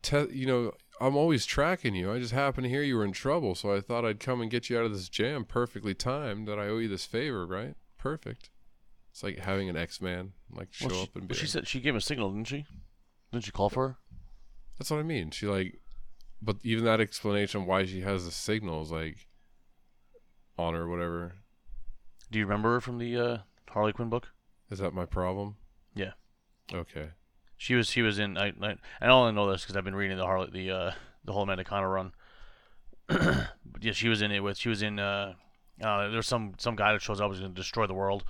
te- 0.02 0.32
you 0.32 0.46
know, 0.46 0.72
I'm 1.00 1.16
always 1.16 1.44
tracking 1.46 1.94
you. 1.94 2.12
I 2.12 2.18
just 2.18 2.32
happened 2.32 2.64
to 2.64 2.70
hear 2.70 2.82
you 2.82 2.96
were 2.96 3.05
in 3.05 3.12
trouble, 3.12 3.55
so 3.55 3.74
I 3.74 3.80
thought 3.80 4.05
I'd 4.05 4.20
come 4.20 4.40
and 4.40 4.50
get 4.50 4.70
you 4.70 4.78
out 4.78 4.84
of 4.84 4.92
this 4.92 5.09
jam 5.09 5.44
perfectly 5.44 5.94
timed 5.94 6.46
that 6.48 6.59
I 6.59 6.68
owe 6.68 6.78
you 6.78 6.88
this 6.88 7.05
favor, 7.05 7.46
right? 7.46 7.74
Perfect. 7.98 8.50
It's 9.11 9.22
like 9.22 9.38
having 9.38 9.68
an 9.68 9.76
X-Man 9.76 10.32
like 10.50 10.72
show 10.72 10.88
Well, 10.88 10.96
she, 10.96 11.02
up 11.05 11.14
and 11.14 11.22
be 11.24 11.28
but 11.28 11.36
she 11.36 11.46
said 11.46 11.68
she 11.68 11.80
gave 11.80 11.94
a 11.94 12.00
signal, 12.00 12.30
didn't 12.32 12.48
she? 12.48 12.64
Didn't 13.32 13.44
she 13.44 13.52
call 13.52 13.68
for 13.70 13.88
her? 13.88 13.96
That's 14.78 14.90
what 14.90 14.98
I 15.00 15.05
mean. 15.05 15.30
She 15.30 15.46
like 15.46 15.80
but 16.42 16.57
even 16.64 16.84
that 16.84 17.00
explanation 17.00 17.64
why 17.66 17.84
she 17.84 18.00
has 18.00 18.24
the 18.24 18.30
signal 18.30 18.82
is 18.82 18.90
like 18.90 19.28
on 20.59 20.74
her 20.74 20.82
or 20.82 20.88
whatever. 20.88 21.34
Do 22.31 22.39
you 22.39 22.45
remember 22.45 22.72
her 22.75 22.81
from 22.81 22.99
the 22.99 23.16
uh, 23.18 23.39
Harley 23.70 23.93
Quinn 23.93 24.09
book? 24.09 24.29
Is 24.70 24.79
that 24.79 24.95
my 24.95 25.07
problem? 25.07 25.57
Yeah. 25.95 26.12
Okay. 26.72 27.11
She 27.57 27.75
was 27.75 27.89
she 27.89 28.03
was 28.03 28.18
in 28.18 28.37
I 28.37 28.53
I, 28.61 28.77
I 29.01 29.09
only 29.09 29.33
know 29.33 29.51
this 29.51 29.62
because 29.62 29.77
I've 29.77 29.85
been 29.85 29.95
reading 29.95 30.16
the 30.16 30.25
Harley 30.25 30.51
the 30.51 30.70
uh 30.70 30.93
the 31.25 31.33
whole 31.33 31.43
Amanda 31.43 31.64
Conner 31.64 31.89
run. 31.89 32.12
but 33.07 33.49
yeah, 33.81 33.93
she 33.93 34.09
was 34.09 34.22
in 34.22 34.33
it 34.33 34.41
with 34.41 34.59
she 34.59 34.68
was 34.68 34.83
in 34.83 34.99
uh, 34.99 35.35
uh 35.83 36.09
there's 36.09 36.27
some 36.27 36.55
some 36.59 36.77
guy 36.77 36.93
that 36.93 37.03
shows 37.03 37.20
up 37.20 37.31
who's 37.31 37.41
gonna 37.41 37.53
destroy 37.53 37.87
the 37.87 37.95
world, 37.95 38.25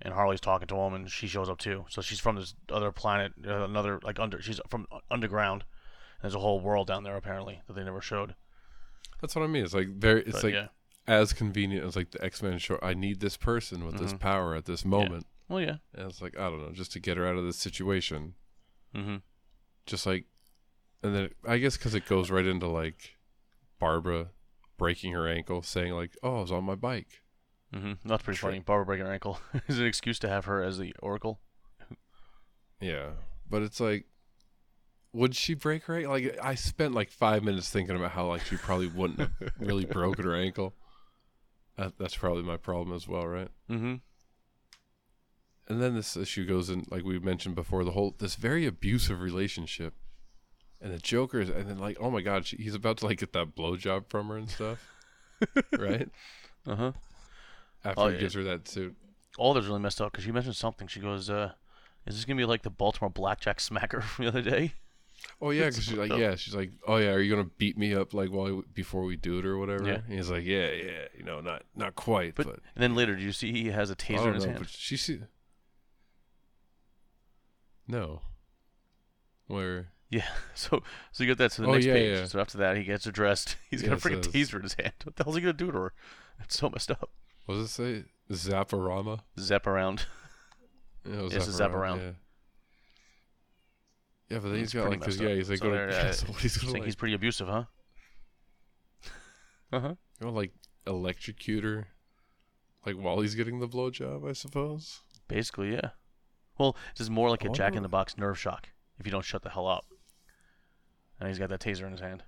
and 0.00 0.14
Harley's 0.14 0.40
talking 0.40 0.68
to 0.68 0.76
him 0.76 0.94
and 0.94 1.10
she 1.10 1.26
shows 1.26 1.48
up 1.48 1.58
too. 1.58 1.84
So 1.88 2.00
she's 2.00 2.20
from 2.20 2.36
this 2.36 2.54
other 2.70 2.92
planet, 2.92 3.32
uh, 3.46 3.64
another 3.64 4.00
like 4.02 4.18
under 4.18 4.40
she's 4.40 4.60
from 4.68 4.86
underground. 5.10 5.64
There's 6.22 6.34
a 6.34 6.40
whole 6.40 6.60
world 6.60 6.86
down 6.86 7.04
there 7.04 7.16
apparently 7.16 7.60
that 7.66 7.74
they 7.74 7.84
never 7.84 8.00
showed. 8.00 8.34
That's 9.20 9.34
what 9.34 9.42
I 9.42 9.48
mean. 9.48 9.64
It's 9.64 9.74
like 9.74 9.88
very 9.88 10.22
it's 10.22 10.32
But, 10.32 10.44
like 10.44 10.54
yeah, 10.54 10.66
as 11.10 11.32
convenient 11.32 11.84
as 11.84 11.96
like 11.96 12.10
the 12.12 12.24
X-Men 12.24 12.58
show. 12.58 12.78
I 12.82 12.94
need 12.94 13.20
this 13.20 13.36
person 13.36 13.84
with 13.84 13.98
this 13.98 14.12
Mhm. 14.14 14.20
power 14.20 14.54
at 14.54 14.64
this 14.66 14.84
moment. 14.84 15.26
well 15.48 15.60
yeah, 15.60 15.78
And 15.94 16.08
it's 16.08 16.22
like, 16.22 16.38
I 16.38 16.48
don't 16.48 16.62
know, 16.62 16.70
just 16.72 16.92
to 16.92 17.00
get 17.00 17.16
her 17.16 17.26
out 17.26 17.36
of 17.36 17.44
this 17.44 17.58
situation. 17.58 18.34
mm-hmm. 18.94 19.16
Just 19.86 20.06
like 20.06 20.26
and 21.02 21.14
then 21.14 21.30
I 21.46 21.58
guess 21.58 21.76
cuz 21.76 21.94
it 21.94 22.06
goes 22.06 22.30
right 22.30 22.46
into 22.46 22.66
like 22.68 23.16
Barbara 23.78 24.30
breaking 24.76 25.12
her 25.14 25.26
ankle 25.28 25.62
saying 25.62 25.92
like, 25.94 26.16
"Oh, 26.22 26.38
I 26.38 26.40
was 26.42 26.52
on 26.52 26.64
my 26.64 26.74
bike." 26.74 27.22
Mm-hmm. 27.74 28.08
That's 28.08 28.22
pretty 28.22 28.36
Sure. 28.38 28.50
funny. 28.50 28.60
Barbara 28.60 28.84
breaking 28.86 29.06
her 29.06 29.12
ankle 29.12 29.40
is 29.68 29.78
an 29.78 29.86
excuse 29.86 30.18
to 30.20 30.28
have 30.28 30.44
her 30.44 30.62
as 30.62 30.78
the 30.78 30.94
Oracle. 31.00 31.40
Yeah. 32.80 33.10
But 33.48 33.62
it's 33.62 33.80
like 33.80 34.06
would 35.12 35.34
she 35.34 35.54
break 35.54 35.84
her 35.84 35.96
ankle? 35.96 36.12
Like 36.12 36.38
I 36.40 36.54
spent 36.54 36.94
like 36.94 37.10
5 37.10 37.42
minutes 37.42 37.68
thinking 37.70 37.96
about 37.96 38.12
how 38.12 38.26
like 38.28 38.42
she 38.44 38.56
probably 38.56 38.86
wouldn't 38.86 39.18
have 39.18 39.32
really 39.58 39.84
broken 39.84 40.24
her 40.24 40.36
ankle. 40.36 40.74
That, 41.76 41.98
that's 41.98 42.16
probably 42.16 42.42
my 42.42 42.56
problem 42.56 42.94
as 42.94 43.06
well, 43.08 43.26
right? 43.26 43.48
Mm-hmm. 43.70 43.94
and 45.68 45.80
then 45.82 45.94
this 45.94 46.16
issue 46.16 46.44
goes 46.46 46.68
in 46.70 46.84
like 46.90 47.04
we 47.04 47.18
mentioned 47.18 47.54
before 47.54 47.84
the 47.84 47.92
whole 47.92 48.14
this 48.18 48.34
very 48.34 48.66
abusive 48.66 49.20
relationship 49.20 49.94
and 50.80 50.92
the 50.92 50.98
joker 50.98 51.40
is 51.40 51.48
and 51.48 51.68
then 51.68 51.78
like 51.78 51.96
oh 52.00 52.10
my 52.10 52.20
god 52.20 52.44
she, 52.44 52.56
he's 52.56 52.74
about 52.74 52.96
to 52.98 53.06
like 53.06 53.18
get 53.18 53.32
that 53.32 53.54
blowjob 53.54 54.08
from 54.08 54.28
her 54.28 54.36
and 54.36 54.50
stuff 54.50 54.88
right 55.78 56.08
Uh 56.66 56.74
huh. 56.76 56.92
after 57.84 58.00
Oh, 58.00 58.08
he 58.08 58.14
yeah. 58.14 58.20
gives 58.20 58.34
her 58.34 58.42
that 58.44 58.66
suit 58.68 58.96
all 59.38 59.54
that's 59.54 59.66
really 59.66 59.80
messed 59.80 60.00
up 60.00 60.10
because 60.10 60.24
she 60.24 60.32
mentioned 60.32 60.56
something. 60.56 60.88
She 60.88 60.98
goes, 61.00 61.30
uh, 61.30 61.52
"Is 62.04 62.16
this 62.16 62.24
gonna 62.24 62.36
be 62.36 62.44
like 62.44 62.62
the 62.62 62.68
Baltimore 62.68 63.08
blackjack 63.10 63.58
smacker 63.58 64.02
from 64.02 64.24
the 64.24 64.28
other 64.28 64.42
day?" 64.42 64.74
Oh 65.42 65.50
yeah 65.50 65.66
because 65.68 65.84
she's 65.84 65.96
like 65.98 66.12
yeah 66.12 66.34
she's 66.34 66.54
like 66.54 66.70
oh 66.86 66.96
yeah 66.96 67.10
are 67.10 67.20
you 67.20 67.34
gonna 67.34 67.48
beat 67.58 67.76
me 67.78 67.94
up 67.94 68.14
like 68.14 68.30
while 68.30 68.62
before 68.74 69.02
we 69.04 69.16
do 69.16 69.38
it 69.38 69.46
or 69.46 69.58
whatever 69.58 69.84
Yeah. 69.86 70.00
and 70.06 70.12
he's 70.14 70.30
like 70.30 70.44
yeah 70.44 70.70
yeah 70.70 71.04
you 71.16 71.24
know 71.24 71.40
not 71.40 71.62
not 71.76 71.94
quite 71.94 72.34
But, 72.34 72.46
but, 72.46 72.54
and 72.74 72.82
then 72.82 72.94
later, 72.94 73.14
do 73.16 73.22
you 73.22 73.32
see 73.32 73.52
he 73.52 73.68
has 73.70 73.90
a 73.90 73.96
taser 73.96 74.26
in 74.28 74.34
his 74.34 74.44
know, 74.44 74.50
hand? 74.52 74.60
but 74.64 74.68
she 74.70 74.96
see 74.96 75.20
no 77.86 78.20
where 79.46 79.88
Yeah. 80.10 80.26
So 80.54 80.82
so 81.12 81.24
you 81.24 81.28
get 81.30 81.38
that 81.38 81.52
to 81.52 81.62
the 81.62 81.68
Oh, 81.68 81.72
next 81.72 81.86
yeah, 81.86 81.94
page. 81.94 82.18
yeah. 82.18 82.24
So 82.26 82.40
after 82.40 82.58
that, 82.58 82.76
he 82.76 82.84
gets 82.84 83.06
addressed. 83.06 83.56
He's 83.70 83.82
got 83.82 83.88
Yeah, 83.88 83.94
a 83.94 83.96
freaking 83.98 84.22
taser 84.22 84.56
in 84.56 84.62
his 84.62 84.74
hand. 84.74 84.92
What 85.04 85.16
the 85.16 85.24
hell's 85.24 85.36
he 85.36 85.42
gonna 85.42 85.52
do 85.54 85.72
to 85.72 85.78
her? 85.78 85.92
It's 86.42 86.58
so 86.58 86.70
messed 86.70 86.90
up. 86.90 87.10
what 87.46 87.56
does 87.56 87.64
it 87.66 87.68
say 87.68 88.04
Zaporama 88.30 89.20
oh, 89.20 89.40
Zap 89.40 89.66
around. 89.66 90.06
Yeah, 91.04 91.18
it 91.18 91.22
was 91.22 91.32
Yes, 91.32 91.48
it's 91.48 91.56
zap 91.56 91.72
around. 91.72 92.14
Yeah. 94.30 94.38
But 94.38 94.50
then 94.50 94.58
he's 94.58 94.72
got 94.72 94.88
like, 94.88 95.00
cause 95.00 95.20
yeah, 95.20 95.30
he's 95.30 95.50
like, 95.50 95.58
So 95.58 95.66
go 95.66 95.70
to, 95.70 95.76
there, 95.76 95.90
yeah, 95.90 95.96
uh, 96.08 96.12
so 96.12 96.26
what 96.28 96.40
he's 96.40 96.56
gonna 96.56 96.72
like 96.72 96.84
he's 96.84 96.96
pretty 96.96 97.14
abusive, 97.14 97.48
huh? 97.48 97.64
Uh 99.72 99.80
huh. 99.80 99.94
you 100.20 100.26
know, 100.26 100.32
like 100.32 100.52
electrocute 100.86 101.62
her, 101.62 101.88
like 102.84 102.96
while 102.96 103.20
he's 103.20 103.36
getting 103.36 103.60
the 103.60 103.68
blowjob, 103.68 104.28
I 104.28 104.32
suppose. 104.32 105.00
Basically, 105.28 105.72
yeah. 105.72 105.90
Well, 106.58 106.76
this 106.96 107.04
is 107.04 107.10
more 107.10 107.30
like 107.30 107.44
a 107.44 107.48
Jack 107.48 107.76
in 107.76 107.82
the 107.82 107.88
Box 107.88 108.18
nerve 108.18 108.38
shock 108.38 108.68
if 108.98 109.06
you 109.06 109.12
don't 109.12 109.24
shut 109.24 109.42
the 109.42 109.50
hell 109.50 109.66
up. 109.66 109.86
And 111.18 111.28
he's 111.28 111.38
got 111.38 111.50
that 111.50 111.60
taser 111.60 111.84
in 111.84 111.92
his 111.92 112.00
hand. 112.00 112.24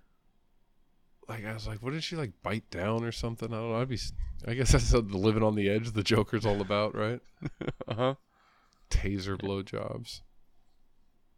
Like 1.29 1.45
I 1.45 1.53
was 1.53 1.67
like, 1.67 1.83
what 1.83 1.93
did 1.93 2.03
she 2.03 2.17
like 2.17 2.33
bite 2.43 2.69
down 2.71 3.05
or 3.05 3.13
something? 3.13 3.53
I 3.53 3.57
don't 3.57 3.71
know. 3.71 3.81
I'd 3.81 3.89
be, 3.89 3.99
I 4.47 4.55
guess 4.55 4.73
that's 4.73 4.91
the 4.91 5.01
living 5.01 5.43
on 5.43 5.55
the 5.55 5.69
edge. 5.69 5.93
The 5.93 6.03
Joker's 6.03 6.47
all 6.47 6.61
about, 6.61 6.95
right? 6.95 7.21
Uh 7.87 7.95
huh. 7.95 8.15
Taser 8.91 9.41
blowjobs. 9.41 10.21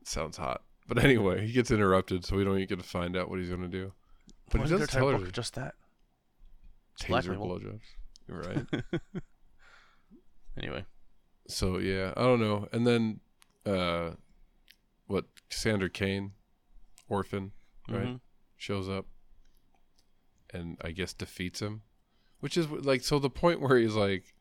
Sounds 0.04 0.36
hot. 0.36 0.62
But 0.86 1.02
anyway, 1.02 1.46
he 1.46 1.52
gets 1.52 1.70
interrupted, 1.70 2.24
so 2.24 2.36
we 2.36 2.44
don't 2.44 2.56
even 2.56 2.68
get 2.68 2.78
to 2.78 2.84
find 2.84 3.16
out 3.16 3.28
what 3.30 3.38
he's 3.40 3.48
gonna 3.48 3.68
do. 3.68 3.92
But 4.50 4.62
he 4.62 4.68
does 4.68 4.88
tell 4.88 5.08
her 5.08 5.18
just 5.30 5.54
that. 5.54 5.74
Taser 7.00 7.36
blowjobs. 7.38 7.80
You're 8.28 8.40
right. 8.40 8.66
Anyway, 10.56 10.84
So 11.48 11.78
yeah, 11.78 12.12
I 12.16 12.22
don't 12.22 12.40
know. 12.40 12.68
And 12.72 12.86
then, 12.86 13.20
uh, 13.66 14.10
what 15.06 15.24
Cassandra 15.50 15.90
Cain, 15.90 16.32
orphan, 17.08 17.50
right, 17.88 18.06
Mhm. 18.06 18.20
shows 18.56 18.88
up, 18.88 19.06
and 20.52 20.78
I 20.82 20.92
guess 20.92 21.12
defeats 21.12 21.60
him, 21.60 21.82
which 22.38 22.56
is 22.56 22.68
like 22.70 23.02
so 23.02 23.18
the 23.18 23.30
point 23.30 23.60
where 23.60 23.76
he's 23.78 23.94
like, 23.94 24.32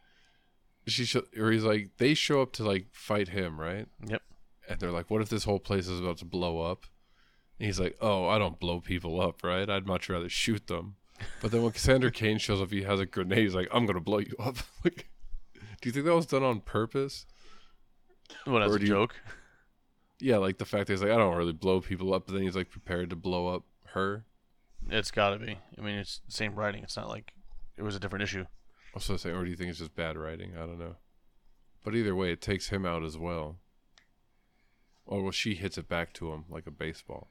she 0.85 1.05
sh- 1.05 1.15
or 1.37 1.51
he's 1.51 1.63
like 1.63 1.97
they 1.97 2.13
show 2.13 2.41
up 2.43 2.51
to 2.53 2.63
like 2.63 2.87
fight 2.93 3.29
him, 3.29 3.59
right? 3.59 3.87
Yep. 4.05 4.21
And 4.69 4.79
they're 4.79 4.91
like, 4.91 5.09
what 5.09 5.21
if 5.21 5.29
this 5.29 5.43
whole 5.43 5.59
place 5.59 5.87
is 5.87 5.99
about 5.99 6.17
to 6.17 6.25
blow 6.25 6.61
up? 6.61 6.85
And 7.59 7.67
he's 7.67 7.79
like, 7.79 7.97
oh, 8.01 8.27
I 8.27 8.37
don't 8.37 8.59
blow 8.59 8.79
people 8.79 9.21
up, 9.21 9.43
right? 9.43 9.69
I'd 9.69 9.85
much 9.85 10.09
rather 10.09 10.29
shoot 10.29 10.67
them. 10.67 10.95
But 11.41 11.51
then 11.51 11.61
when 11.61 11.71
Cassandra 11.71 12.11
Cain 12.11 12.37
shows 12.37 12.61
up, 12.61 12.71
he 12.71 12.83
has 12.83 12.99
a 12.99 13.05
grenade. 13.05 13.39
He's 13.39 13.55
like, 13.55 13.67
I'm 13.71 13.85
gonna 13.85 13.99
blow 13.99 14.19
you 14.19 14.35
up. 14.39 14.57
like, 14.83 15.09
do 15.81 15.89
you 15.89 15.91
think 15.91 16.05
that 16.05 16.15
was 16.15 16.25
done 16.25 16.43
on 16.43 16.61
purpose? 16.61 17.25
What 18.45 18.63
as 18.63 18.75
a 18.75 18.79
you- 18.79 18.87
joke? 18.87 19.15
Yeah, 20.19 20.37
like 20.37 20.57
the 20.57 20.65
fact 20.65 20.87
that 20.87 20.93
he's 20.93 21.01
like, 21.01 21.11
I 21.11 21.17
don't 21.17 21.35
really 21.35 21.53
blow 21.53 21.81
people 21.81 22.13
up, 22.13 22.27
but 22.27 22.33
then 22.33 22.43
he's 22.43 22.55
like 22.55 22.69
prepared 22.69 23.09
to 23.09 23.15
blow 23.15 23.47
up 23.47 23.63
her. 23.87 24.25
It's 24.89 25.11
got 25.11 25.31
to 25.31 25.37
be. 25.37 25.57
I 25.77 25.81
mean, 25.81 25.95
it's 25.95 26.21
the 26.25 26.31
same 26.31 26.55
writing. 26.55 26.83
It's 26.83 26.95
not 26.95 27.09
like 27.09 27.33
it 27.77 27.83
was 27.83 27.95
a 27.95 27.99
different 27.99 28.23
issue. 28.23 28.43
I 28.43 28.99
was 29.07 29.21
saying, 29.21 29.35
or 29.35 29.43
do 29.43 29.49
you 29.49 29.55
think 29.57 29.69
it's 29.69 29.79
just 29.79 29.95
bad 29.95 30.17
writing? 30.17 30.53
I 30.55 30.61
don't 30.61 30.79
know. 30.79 30.95
But 31.83 31.95
either 31.95 32.15
way, 32.15 32.31
it 32.31 32.41
takes 32.41 32.69
him 32.69 32.85
out 32.85 33.03
as 33.03 33.17
well. 33.17 33.57
Or 35.05 35.21
well, 35.21 35.31
she 35.31 35.55
hits 35.55 35.77
it 35.77 35.87
back 35.87 36.13
to 36.13 36.31
him 36.31 36.45
like 36.49 36.65
a 36.67 36.71
baseball. 36.71 37.29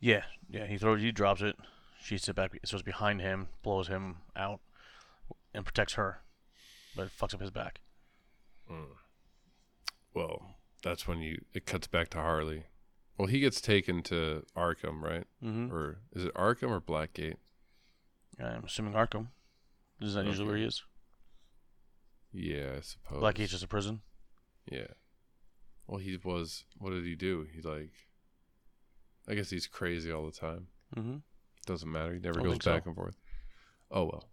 Yeah, 0.00 0.22
yeah. 0.48 0.66
He 0.66 0.78
throws, 0.78 1.00
he 1.00 1.12
drops 1.12 1.42
it. 1.42 1.56
She 2.00 2.16
sits 2.16 2.34
back, 2.36 2.52
so 2.64 2.76
it's 2.76 2.84
behind 2.84 3.20
him, 3.20 3.48
blows 3.62 3.88
him 3.88 4.18
out, 4.36 4.60
and 5.52 5.64
protects 5.64 5.94
her, 5.94 6.20
but 6.94 7.06
it 7.06 7.12
fucks 7.18 7.34
up 7.34 7.40
his 7.40 7.50
back. 7.50 7.80
Well, 10.14 10.56
that's 10.82 11.08
when 11.08 11.20
you 11.20 11.44
it 11.54 11.66
cuts 11.66 11.86
back 11.86 12.08
to 12.10 12.18
Harley. 12.18 12.64
Well, 13.16 13.28
he 13.28 13.40
gets 13.40 13.60
taken 13.60 14.02
to 14.04 14.44
Arkham, 14.56 15.02
right? 15.02 15.24
Mm-hmm. 15.42 15.74
Or 15.74 15.98
is 16.12 16.24
it 16.24 16.34
Arkham 16.34 16.70
or 16.70 16.80
Blackgate? 16.80 17.36
I'm 18.40 18.64
assuming 18.64 18.92
Arkham. 18.92 19.28
Is 20.00 20.14
that 20.14 20.24
usually 20.24 20.46
where 20.46 20.56
he 20.56 20.64
is? 20.64 20.84
Yeah, 22.32 22.74
I 22.76 22.80
suppose. 22.80 23.20
Blackgate's 23.20 23.50
just 23.50 23.64
a 23.64 23.68
prison. 23.68 24.02
Yeah. 24.70 24.86
Well, 25.88 25.98
he 25.98 26.16
was. 26.22 26.64
What 26.76 26.90
did 26.90 27.04
he 27.04 27.16
do? 27.16 27.46
He 27.52 27.60
like. 27.62 27.90
I 29.28 29.34
guess 29.34 29.50
he's 29.50 29.66
crazy 29.66 30.12
all 30.12 30.24
the 30.26 30.30
time. 30.32 30.68
Mm-hmm. 30.96 31.16
Doesn't 31.66 31.90
matter. 31.90 32.14
He 32.14 32.20
never 32.20 32.34
Don't 32.34 32.44
goes 32.44 32.52
think 32.52 32.62
so. 32.62 32.72
back 32.74 32.86
and 32.86 32.94
forth. 32.94 33.16
Oh 33.90 34.04
well. 34.04 34.28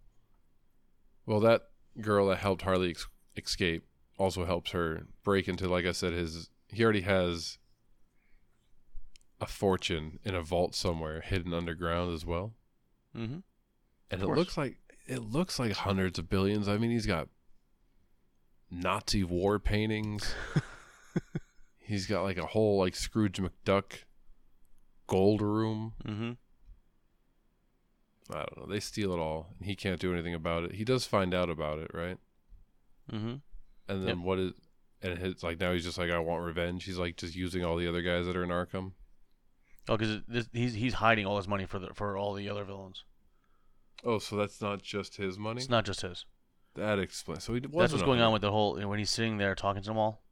Well, 1.26 1.40
that 1.40 1.62
girl 2.00 2.28
that 2.28 2.38
helped 2.38 2.62
Harley 2.62 2.90
ex- 2.90 3.08
escape 3.36 3.84
also 4.18 4.44
helps 4.44 4.70
her 4.70 5.06
break 5.24 5.48
into, 5.48 5.66
like 5.68 5.84
I 5.86 5.92
said, 5.92 6.12
his. 6.12 6.50
He 6.68 6.82
already 6.84 7.00
has 7.02 7.58
a 9.40 9.46
fortune 9.46 10.18
in 10.24 10.34
a 10.34 10.42
vault 10.42 10.74
somewhere 10.74 11.20
hidden 11.20 11.52
underground 11.52 12.12
as 12.14 12.24
well, 12.24 12.54
Mm-hmm. 13.16 13.38
and 14.10 14.22
it 14.22 14.26
looks 14.26 14.56
like 14.56 14.76
it 15.06 15.20
looks 15.22 15.58
like 15.58 15.72
hundreds 15.72 16.18
of 16.18 16.28
billions. 16.30 16.68
I 16.68 16.76
mean, 16.78 16.90
he's 16.90 17.06
got 17.06 17.28
Nazi 18.70 19.24
war 19.24 19.58
paintings. 19.58 20.34
he's 21.86 22.06
got 22.06 22.22
like 22.22 22.38
a 22.38 22.46
whole 22.46 22.78
like 22.78 22.94
Scrooge 22.94 23.40
McDuck 23.40 24.04
gold 25.06 25.40
room. 25.40 25.94
Mm-hmm. 26.04 26.32
I 28.32 28.38
don't 28.38 28.58
know. 28.58 28.66
They 28.72 28.80
steal 28.80 29.12
it 29.12 29.18
all, 29.18 29.54
and 29.58 29.66
he 29.68 29.76
can't 29.76 30.00
do 30.00 30.12
anything 30.12 30.34
about 30.34 30.64
it. 30.64 30.72
He 30.72 30.84
does 30.84 31.06
find 31.06 31.32
out 31.32 31.48
about 31.48 31.78
it, 31.78 31.90
right? 31.94 32.18
Mm-hmm. 33.12 33.34
And 33.88 34.02
then 34.06 34.18
Yep. 34.18 34.26
what 34.26 34.38
is? 34.38 34.52
And 35.02 35.18
it's 35.22 35.42
like 35.44 35.60
now 35.60 35.72
he's 35.72 35.84
just 35.84 35.98
like, 35.98 36.10
I 36.10 36.18
want 36.18 36.44
revenge. 36.44 36.84
He's 36.84 36.98
like 36.98 37.16
just 37.16 37.36
using 37.36 37.64
all 37.64 37.76
the 37.76 37.86
other 37.88 38.02
guys 38.02 38.26
that 38.26 38.36
are 38.36 38.42
in 38.42 38.50
Arkham. 38.50 38.92
Oh, 39.88 39.96
because 39.96 40.22
he's 40.52 40.74
he's 40.74 40.94
hiding 40.94 41.26
all 41.26 41.36
his 41.36 41.46
money 41.46 41.66
for 41.66 41.78
the 41.78 41.94
for 41.94 42.16
all 42.18 42.34
the 42.34 42.48
other 42.50 42.64
villains. 42.64 43.04
Oh, 44.04 44.18
so 44.18 44.34
that's 44.36 44.60
not 44.60 44.82
just 44.82 45.16
his 45.16 45.38
money. 45.38 45.60
It's 45.60 45.70
not 45.70 45.84
just 45.84 46.00
his. 46.00 46.24
that 46.74 46.98
explains. 46.98 47.44
So 47.44 47.54
he 47.54 47.60
That's 47.60 47.92
what's 47.92 48.02
going 48.02 48.20
on 48.20 48.32
with 48.32 48.42
the 48.42 48.50
whole. 48.50 48.74
You 48.76 48.82
know, 48.82 48.88
when 48.88 48.98
he's 48.98 49.10
sitting 49.10 49.38
there 49.38 49.54
talking 49.54 49.82
to 49.82 49.88
them 49.88 49.96
all, 49.98 50.22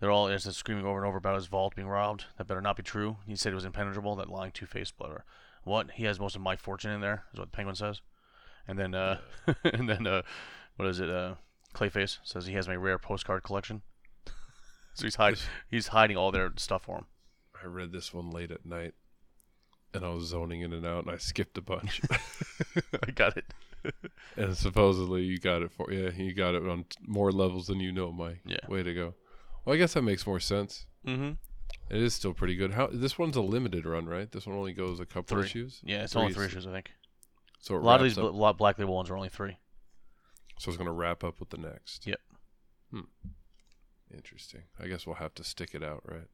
they're 0.00 0.10
all 0.10 0.28
just 0.28 0.50
screaming 0.54 0.86
over 0.86 0.98
and 0.98 1.06
over 1.06 1.18
about 1.18 1.36
his 1.36 1.46
vault 1.46 1.76
being 1.76 1.88
robbed. 1.88 2.24
That 2.38 2.46
better 2.46 2.62
not 2.62 2.76
be 2.76 2.82
true. 2.82 3.18
He 3.26 3.36
said 3.36 3.52
it 3.52 3.56
was 3.56 3.66
impenetrable. 3.66 4.16
That 4.16 4.30
lying 4.30 4.50
two 4.50 4.66
faced 4.66 4.94
whatever. 4.96 5.24
What? 5.64 5.92
He 5.92 6.04
has 6.04 6.18
most 6.18 6.34
of 6.34 6.40
my 6.42 6.56
fortune 6.56 6.90
in 6.90 7.02
there. 7.02 7.24
Is 7.34 7.38
what 7.38 7.52
Penguin 7.52 7.76
says. 7.76 8.00
And 8.66 8.78
then, 8.78 8.94
uh, 8.94 9.18
and 9.64 9.88
then, 9.88 10.06
uh, 10.06 10.22
what 10.76 10.88
is 10.88 11.00
it? 11.00 11.10
Uh, 11.10 11.34
Clayface 11.74 12.18
says 12.22 12.46
he 12.46 12.54
has 12.54 12.66
my 12.66 12.76
rare 12.76 12.98
postcard 12.98 13.42
collection. 13.42 13.82
so 14.94 15.04
he's 15.04 15.16
hiding. 15.16 15.38
He's 15.70 15.88
hiding 15.88 16.16
all 16.16 16.32
their 16.32 16.50
stuff 16.56 16.84
for 16.84 16.98
him. 16.98 17.06
I 17.62 17.66
read 17.66 17.92
this 17.92 18.14
one 18.14 18.30
late 18.30 18.50
at 18.50 18.64
night, 18.64 18.94
and 19.92 20.04
I 20.04 20.08
was 20.08 20.28
zoning 20.28 20.62
in 20.62 20.72
and 20.72 20.86
out, 20.86 21.04
and 21.04 21.14
I 21.14 21.18
skipped 21.18 21.58
a 21.58 21.62
bunch. 21.62 22.00
I 23.06 23.10
got 23.10 23.36
it. 23.36 23.44
and 24.36 24.56
supposedly 24.56 25.22
you 25.22 25.38
got 25.38 25.62
it 25.62 25.72
for 25.72 25.92
yeah, 25.92 26.10
you 26.10 26.34
got 26.34 26.54
it 26.54 26.66
on 26.66 26.84
t- 26.84 26.96
more 27.06 27.30
levels 27.30 27.66
than 27.66 27.80
you 27.80 27.92
know, 27.92 28.10
Mike. 28.12 28.40
Yeah. 28.44 28.58
Way 28.68 28.82
to 28.82 28.94
go. 28.94 29.14
Well, 29.70 29.76
I 29.76 29.78
guess 29.78 29.94
that 29.94 30.02
makes 30.02 30.26
more 30.26 30.40
sense. 30.40 30.86
Mm-hmm. 31.06 31.34
It 31.94 32.02
is 32.02 32.12
still 32.12 32.34
pretty 32.34 32.56
good. 32.56 32.72
How 32.72 32.88
this 32.92 33.16
one's 33.16 33.36
a 33.36 33.40
limited 33.40 33.86
run, 33.86 34.06
right? 34.06 34.28
This 34.28 34.44
one 34.44 34.56
only 34.56 34.72
goes 34.72 34.98
a 34.98 35.06
couple 35.06 35.36
Three. 35.36 35.44
issues. 35.44 35.80
Yeah, 35.84 36.02
it's 36.02 36.12
Three 36.14 36.22
only 36.22 36.34
three 36.34 36.46
issues, 36.46 36.66
I 36.66 36.72
think. 36.72 36.90
So 37.60 37.76
A 37.76 37.78
lot 37.78 38.00
of 38.00 38.02
these 38.02 38.18
up- 38.18 38.32
bl- 38.32 38.36
lot 38.36 38.58
Black 38.58 38.80
Label 38.80 38.96
ones 38.96 39.10
are 39.10 39.16
only 39.16 39.28
three. 39.28 39.58
So 40.58 40.70
it's 40.70 40.76
going 40.76 40.88
to 40.88 40.92
wrap 40.92 41.22
up 41.22 41.38
with 41.38 41.50
the 41.50 41.56
next. 41.56 42.04
Yep. 42.04 42.18
Hmm. 42.90 43.00
Interesting. 44.12 44.62
I 44.82 44.88
guess 44.88 45.06
we'll 45.06 45.14
have 45.14 45.34
to 45.36 45.44
stick 45.44 45.72
it 45.72 45.84
out, 45.84 46.02
right? 46.04 46.26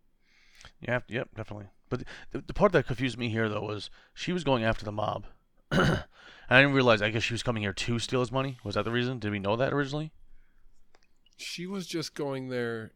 Yeah, 0.80 1.01
yep, 1.07 1.28
definitely. 1.34 1.66
But 1.91 2.05
the, 2.32 2.41
the 2.41 2.55
part 2.55 2.72
that 2.72 2.87
confused 2.87 3.18
me 3.18 3.28
here, 3.28 3.51
though, 3.51 3.64
was 3.64 3.91
she 4.14 4.32
was 4.32 4.45
going 4.45 4.64
after 4.64 4.87
the 4.87 4.93
mob. 4.93 5.26
I 5.70 5.99
didn't 6.49 6.72
realize, 6.72 7.03
I 7.03 7.11
guess 7.11 7.22
she 7.24 7.34
was 7.34 7.43
coming 7.43 7.64
here 7.64 7.74
to 7.74 7.99
steal 7.99 8.20
his 8.20 8.32
money. 8.32 8.57
Was 8.64 8.76
that 8.76 8.87
the 8.87 8.93
reason? 8.93 9.18
Did 9.18 9.30
we 9.30 9.41
know 9.41 9.57
that 9.57 9.74
originally? 9.74 10.11
She 11.37 11.66
was 11.66 11.87
just 11.87 12.14
going 12.14 12.49
there. 12.49 12.93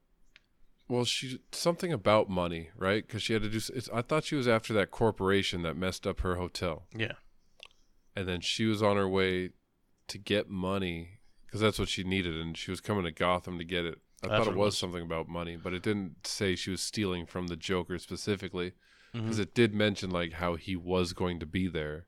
Well, 0.90 1.04
she 1.04 1.38
something 1.52 1.92
about 1.92 2.28
money, 2.28 2.70
right? 2.76 3.06
Because 3.06 3.22
she 3.22 3.32
had 3.32 3.42
to 3.42 3.48
do. 3.48 3.60
It's, 3.74 3.88
I 3.94 4.02
thought 4.02 4.24
she 4.24 4.34
was 4.34 4.48
after 4.48 4.72
that 4.74 4.90
corporation 4.90 5.62
that 5.62 5.76
messed 5.76 6.06
up 6.06 6.20
her 6.20 6.34
hotel, 6.34 6.86
Yeah. 6.94 7.12
and 8.16 8.26
then 8.28 8.40
she 8.40 8.64
was 8.66 8.82
on 8.82 8.96
her 8.96 9.08
way 9.08 9.50
to 10.08 10.18
get 10.18 10.50
money 10.50 11.20
because 11.46 11.60
that's 11.60 11.78
what 11.78 11.88
she 11.88 12.02
needed, 12.02 12.34
and 12.36 12.56
she 12.58 12.70
was 12.72 12.80
coming 12.80 13.04
to 13.04 13.12
Gotham 13.12 13.56
to 13.58 13.64
get 13.64 13.84
it. 13.84 13.98
I 14.22 14.28
That's 14.28 14.44
thought 14.44 14.52
it 14.52 14.56
was, 14.58 14.66
was. 14.66 14.78
something 14.78 15.02
about 15.02 15.28
money, 15.28 15.56
but 15.56 15.72
it 15.72 15.82
didn't 15.82 16.26
say 16.26 16.54
she 16.56 16.70
was 16.70 16.82
stealing 16.82 17.24
from 17.24 17.46
the 17.46 17.56
Joker 17.56 17.98
specifically. 17.98 18.72
because 19.12 19.38
Mhm. 19.38 19.42
it 19.42 19.54
did 19.54 19.74
mention 19.74 20.08
like 20.10 20.34
how 20.34 20.54
he 20.54 20.76
was 20.76 21.12
going 21.14 21.40
to 21.40 21.46
be 21.46 21.66
there 21.66 22.06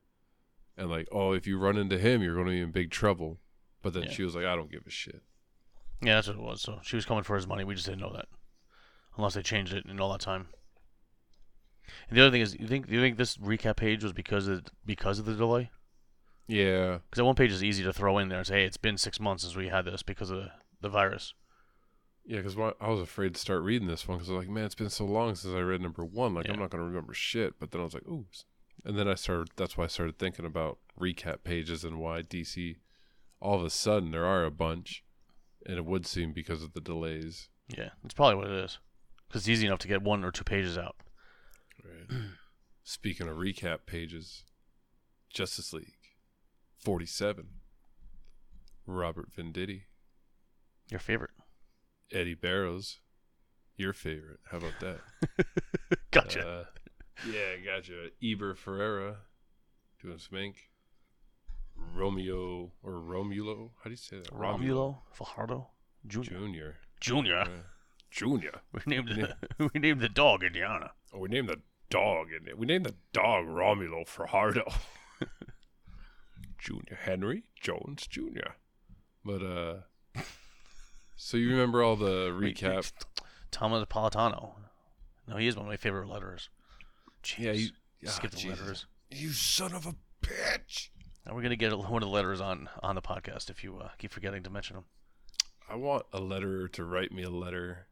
and 0.77 0.89
like 0.89 1.05
oh 1.11 1.33
if 1.33 1.45
you 1.45 1.57
run 1.57 1.75
into 1.77 1.97
him 1.97 2.21
you're 2.23 2.33
going 2.35 2.45
to 2.47 2.51
be 2.53 2.61
in 2.61 2.71
big 2.71 2.91
trouble 2.91 3.41
but 3.81 3.91
then 3.93 4.03
Yeah. 4.03 4.11
she 4.11 4.23
was 4.23 4.35
like 4.35 4.45
i 4.45 4.55
don't 4.55 4.71
give 4.71 4.87
a 4.87 4.89
shit 4.89 5.21
Yeah, 6.01 6.15
that's 6.15 6.27
what 6.29 6.37
it 6.37 6.41
was. 6.41 6.61
So 6.61 6.79
she 6.81 6.95
was 6.95 7.03
coming 7.05 7.23
for 7.25 7.35
his 7.35 7.45
money. 7.45 7.65
We 7.65 7.75
just 7.75 7.87
didn't 7.87 7.99
know 7.99 8.13
that, 8.13 8.27
unless 9.17 9.33
they 9.35 9.41
changed 9.41 9.73
it 9.73 9.85
in 9.85 9.99
all 9.99 10.11
that 10.11 10.21
time. 10.21 10.47
And 12.09 12.17
the 12.17 12.21
other 12.21 12.31
thing 12.31 12.41
is, 12.41 12.55
you 12.59 12.67
think 12.67 12.89
you 12.89 12.99
think 13.01 13.17
this 13.17 13.37
recap 13.37 13.75
page 13.77 14.03
was 14.03 14.13
because 14.13 14.47
of 14.47 14.63
because 14.85 15.19
of 15.19 15.25
the 15.25 15.35
delay? 15.35 15.69
yeah 16.47 16.99
Because 17.09 17.17
that 17.17 17.25
one 17.25 17.35
page 17.35 17.51
is 17.51 17.63
easy 17.63 17.83
to 17.83 17.93
throw 17.93 18.17
in 18.17 18.29
there 18.29 18.39
and 18.39 18.47
say, 18.47 18.61
"Hey, 18.61 18.65
it's 18.65 18.77
been 18.77 18.97
six 18.97 19.19
months 19.19 19.43
since 19.43 19.55
we 19.55 19.67
had 19.67 19.85
this 19.85 20.03
because 20.03 20.29
of 20.29 20.37
the, 20.37 20.51
the 20.81 20.89
virus." 20.89 21.33
yeah 22.25 22.37
because 22.37 22.57
i 22.79 22.87
was 22.87 23.01
afraid 23.01 23.33
to 23.33 23.41
start 23.41 23.63
reading 23.63 23.89
this 23.89 24.07
one 24.07 24.17
because 24.17 24.29
i 24.29 24.33
was 24.33 24.45
like 24.45 24.49
man 24.49 24.63
it's 24.63 24.75
been 24.75 24.89
so 24.89 25.03
long 25.03 25.35
since 25.35 25.53
i 25.53 25.59
read 25.59 25.81
number 25.81 26.05
one 26.05 26.33
like 26.33 26.47
i'm 26.47 26.57
not 26.57 26.69
going 26.69 26.79
to 26.81 26.87
remember 26.87 27.13
shit 27.13 27.55
but 27.59 27.71
then 27.71 27.81
i 27.81 27.83
was 27.83 27.93
like 27.93 28.07
ooh 28.07 28.25
and 28.85 28.97
then 28.97 29.09
i 29.09 29.13
started 29.13 29.49
that's 29.57 29.75
why 29.75 29.83
i 29.83 29.87
started 29.87 30.17
thinking 30.17 30.45
about 30.45 30.77
recap 30.97 31.43
pages 31.43 31.83
and 31.83 31.99
why 31.99 32.21
dc 32.21 32.77
all 33.41 33.55
of 33.59 33.65
a 33.65 33.69
sudden 33.69 34.11
there 34.11 34.23
are 34.23 34.45
a 34.45 34.51
bunch 34.51 35.03
and 35.65 35.75
it 35.75 35.83
would 35.83 36.07
seem 36.07 36.31
because 36.31 36.63
of 36.63 36.71
the 36.71 36.79
delays 36.79 37.49
Yeah, 37.67 37.89
that's 38.01 38.13
probably 38.13 38.35
what 38.35 38.47
it 38.47 38.63
is. 38.63 38.79
Because 39.33 39.47
it's 39.47 39.49
easy 39.49 39.65
enough 39.65 39.79
to 39.79 39.87
get 39.87 40.03
one 40.03 40.23
or 40.23 40.29
two 40.29 40.43
pages 40.43 40.77
out. 40.77 40.95
Right. 41.83 42.19
Speaking 42.83 43.27
of 43.27 43.37
recap 43.37 43.87
pages, 43.87 44.43
Justice 45.27 45.73
League 45.73 45.95
47. 46.77 47.47
Robert 48.85 49.29
Venditti, 49.35 49.85
Your 50.91 50.99
favorite. 50.99 51.31
Eddy 52.11 52.35
Barrows, 52.35 52.99
your 53.75 53.91
favorite. 53.91 54.39
How 54.51 54.57
about 54.59 54.79
that? 54.81 54.99
Gotcha. 56.11 56.47
Uh, 56.47 56.63
yeah, 57.27 57.55
gotcha. 57.65 58.09
Eber 58.23 58.53
Ferreira 58.53 59.17
doing 59.99 60.19
some 60.19 60.37
ink. 60.37 60.69
Romeo 61.95 62.71
or 62.83 62.91
Romulo. 62.91 63.71
How 63.79 63.85
do 63.85 63.89
you 63.91 63.95
say 63.95 64.17
that? 64.17 64.31
Romulo 64.31 64.97
Fajardo 65.11 65.69
Jr. 66.05 66.21
Junior. 66.21 66.75
Junior. 66.99 67.45
Junior. 68.13 68.61
We 68.71 68.81
named 68.85 69.07
the 69.07 69.35
we 69.73 69.79
named 69.79 69.99
the 69.99 70.07
dog 70.07 70.43
Indiana. 70.43 70.91
Oh, 71.11 71.19
we 71.19 71.29
named 71.29 71.49
the 71.49 71.61
dog 71.89 72.27
it. 72.31 72.57
We 72.57 72.67
named 72.67 72.85
the 72.85 72.93
dog 73.11 73.45
Romulo 73.45 74.07
Fajardo. 74.07 74.71
Junior 76.59 76.99
Henry 77.01 77.43
Jones 77.59 78.05
Jr. 78.07 78.53
But 79.25 79.41
uh 79.41 80.21
So 81.15 81.37
you 81.37 81.49
remember 81.49 81.81
all 81.81 81.95
the 81.95 82.29
recap? 82.29 82.91
Thomas 83.49 83.83
Napolitano. 83.83 84.53
No, 85.27 85.37
he 85.37 85.47
is 85.47 85.55
one 85.55 85.65
of 85.65 85.69
my 85.69 85.77
favorite 85.77 86.07
letterers. 86.07 86.49
Jeez. 87.23 87.39
Yeah, 87.39 87.51
you. 87.53 87.69
skip 88.05 88.31
ah, 88.31 88.35
the 88.35 88.37
Jesus. 88.37 88.59
letters. 88.59 88.85
You 89.09 89.29
son 89.31 89.73
of 89.73 89.87
a 89.87 89.95
bitch! 90.23 90.89
Now 91.25 91.33
we're 91.33 91.41
gonna 91.41 91.55
get 91.55 91.75
one 91.75 92.03
of 92.03 92.07
the 92.07 92.13
letters 92.13 92.41
on 92.41 92.69
on 92.83 92.93
the 92.93 93.01
podcast 93.01 93.49
if 93.49 93.63
you 93.63 93.79
uh, 93.79 93.89
keep 93.97 94.11
forgetting 94.11 94.43
to 94.43 94.51
mention 94.51 94.75
them. 94.75 94.85
I 95.67 95.75
want 95.75 96.05
a 96.13 96.19
letterer 96.19 96.71
to 96.73 96.83
write 96.83 97.11
me 97.11 97.23
a 97.23 97.29
letter, 97.29 97.87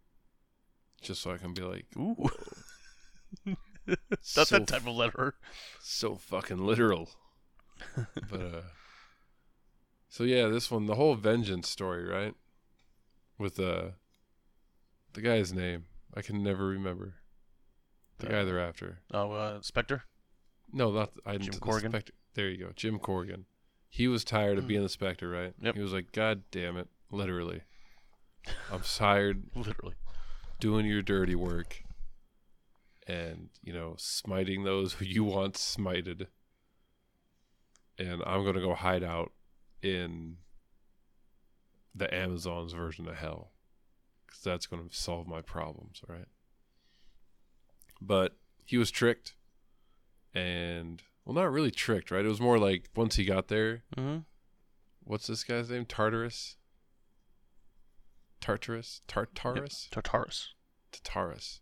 just 1.02 1.22
so 1.22 1.32
I 1.32 1.38
can 1.38 1.54
be 1.54 1.62
like, 1.62 1.86
Ooh, 1.98 2.30
not 3.86 3.98
so 4.22 4.44
that 4.60 4.68
type 4.68 4.88
of 4.88 4.96
letter. 4.96 5.36
so 5.82 6.16
fucking 6.16 6.66
literal. 6.66 7.10
but 8.30 8.40
uh 8.42 8.62
so 10.10 10.24
yeah, 10.24 10.48
this 10.48 10.70
one 10.70 10.86
the 10.86 10.96
whole 10.96 11.16
vengeance 11.16 11.68
story, 11.70 12.06
right? 12.06 12.34
With 13.38 13.60
uh 13.60 13.92
the 15.14 15.22
guy's 15.22 15.52
name. 15.54 15.86
I 16.16 16.22
can 16.22 16.44
never 16.44 16.66
remember. 16.68 17.16
The 18.20 18.28
guy 18.28 18.44
they're 18.44 18.60
after. 18.60 19.00
Oh, 19.14 19.32
uh, 19.32 19.62
Spectre. 19.62 20.04
No, 20.72 20.92
not 20.92 21.12
I 21.26 21.38
Jim 21.38 21.54
the 21.54 21.60
Corrigan? 21.60 21.92
Spectre- 21.92 22.14
There 22.36 22.50
you 22.50 22.58
go. 22.58 22.72
Jim 22.76 23.00
Corrigan. 23.00 23.46
He 23.90 24.08
was 24.08 24.24
tired 24.24 24.58
of 24.58 24.68
being 24.68 24.84
the 24.84 24.90
Spectre, 24.90 25.28
right? 25.30 25.54
Yep. 25.60 25.76
He 25.76 25.82
was 25.82 25.92
like, 25.92 26.12
God 26.14 26.44
damn 26.52 26.78
it. 26.78 26.88
Literally. 27.12 27.62
I'm 28.72 28.82
tired 28.82 29.44
Literally. 29.56 29.96
Doing 30.62 30.86
your 30.86 31.02
dirty 31.02 31.36
work 31.36 31.84
and 33.08 33.50
you 33.62 33.74
know 33.74 33.96
smiting 33.98 34.64
those 34.64 34.94
who 35.00 35.06
you 35.06 35.24
want 35.26 35.56
smited. 35.56 36.28
And 37.98 38.24
i'm 38.26 38.44
going 38.44 38.56
to 38.56 38.62
go 38.62 38.74
hide 38.74 39.04
out 39.04 39.32
in 39.84 40.38
the 41.94 42.12
amazon's 42.14 42.72
version 42.74 43.08
of 43.08 43.16
hell 43.18 43.52
because 44.26 44.42
that's 44.42 44.66
going 44.66 44.88
to 44.88 44.96
solve 44.96 45.28
my 45.28 45.42
problems 45.42 46.02
right? 46.08 46.28
But 48.00 48.38
he 48.66 48.78
was 48.78 48.90
tricked 48.92 49.34
and 50.34 51.02
well 51.26 51.36
not 51.36 51.52
really 51.52 51.72
tricked 51.72 52.10
right? 52.12 52.24
It 52.26 52.30
was 52.30 52.40
more 52.40 52.58
like 52.58 52.90
once 52.96 53.16
he 53.18 53.26
got 53.26 53.50
there 53.50 53.84
Mm-hmm. 53.98 54.20
what's 55.04 55.28
this 55.28 55.44
guy's 55.44 55.70
name? 55.70 55.86
Tartarus 55.86 56.56
tartarus 58.42 59.02
tartarus 59.08 59.88
Tartarus. 59.92 60.54
Tartarus. 60.92 61.62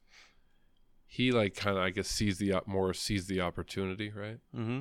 He 1.06 1.32
like 1.32 1.56
kind 1.56 1.78
of 1.78 1.84
I 1.84 1.90
guess 1.92 2.08
sees 2.08 2.38
the 2.38 2.54
op- 2.54 2.68
more 2.68 2.94
sees 2.94 3.28
the 3.28 3.42
opportunity, 3.42 4.12
right? 4.12 4.38
Mm-hmm. 4.56 4.80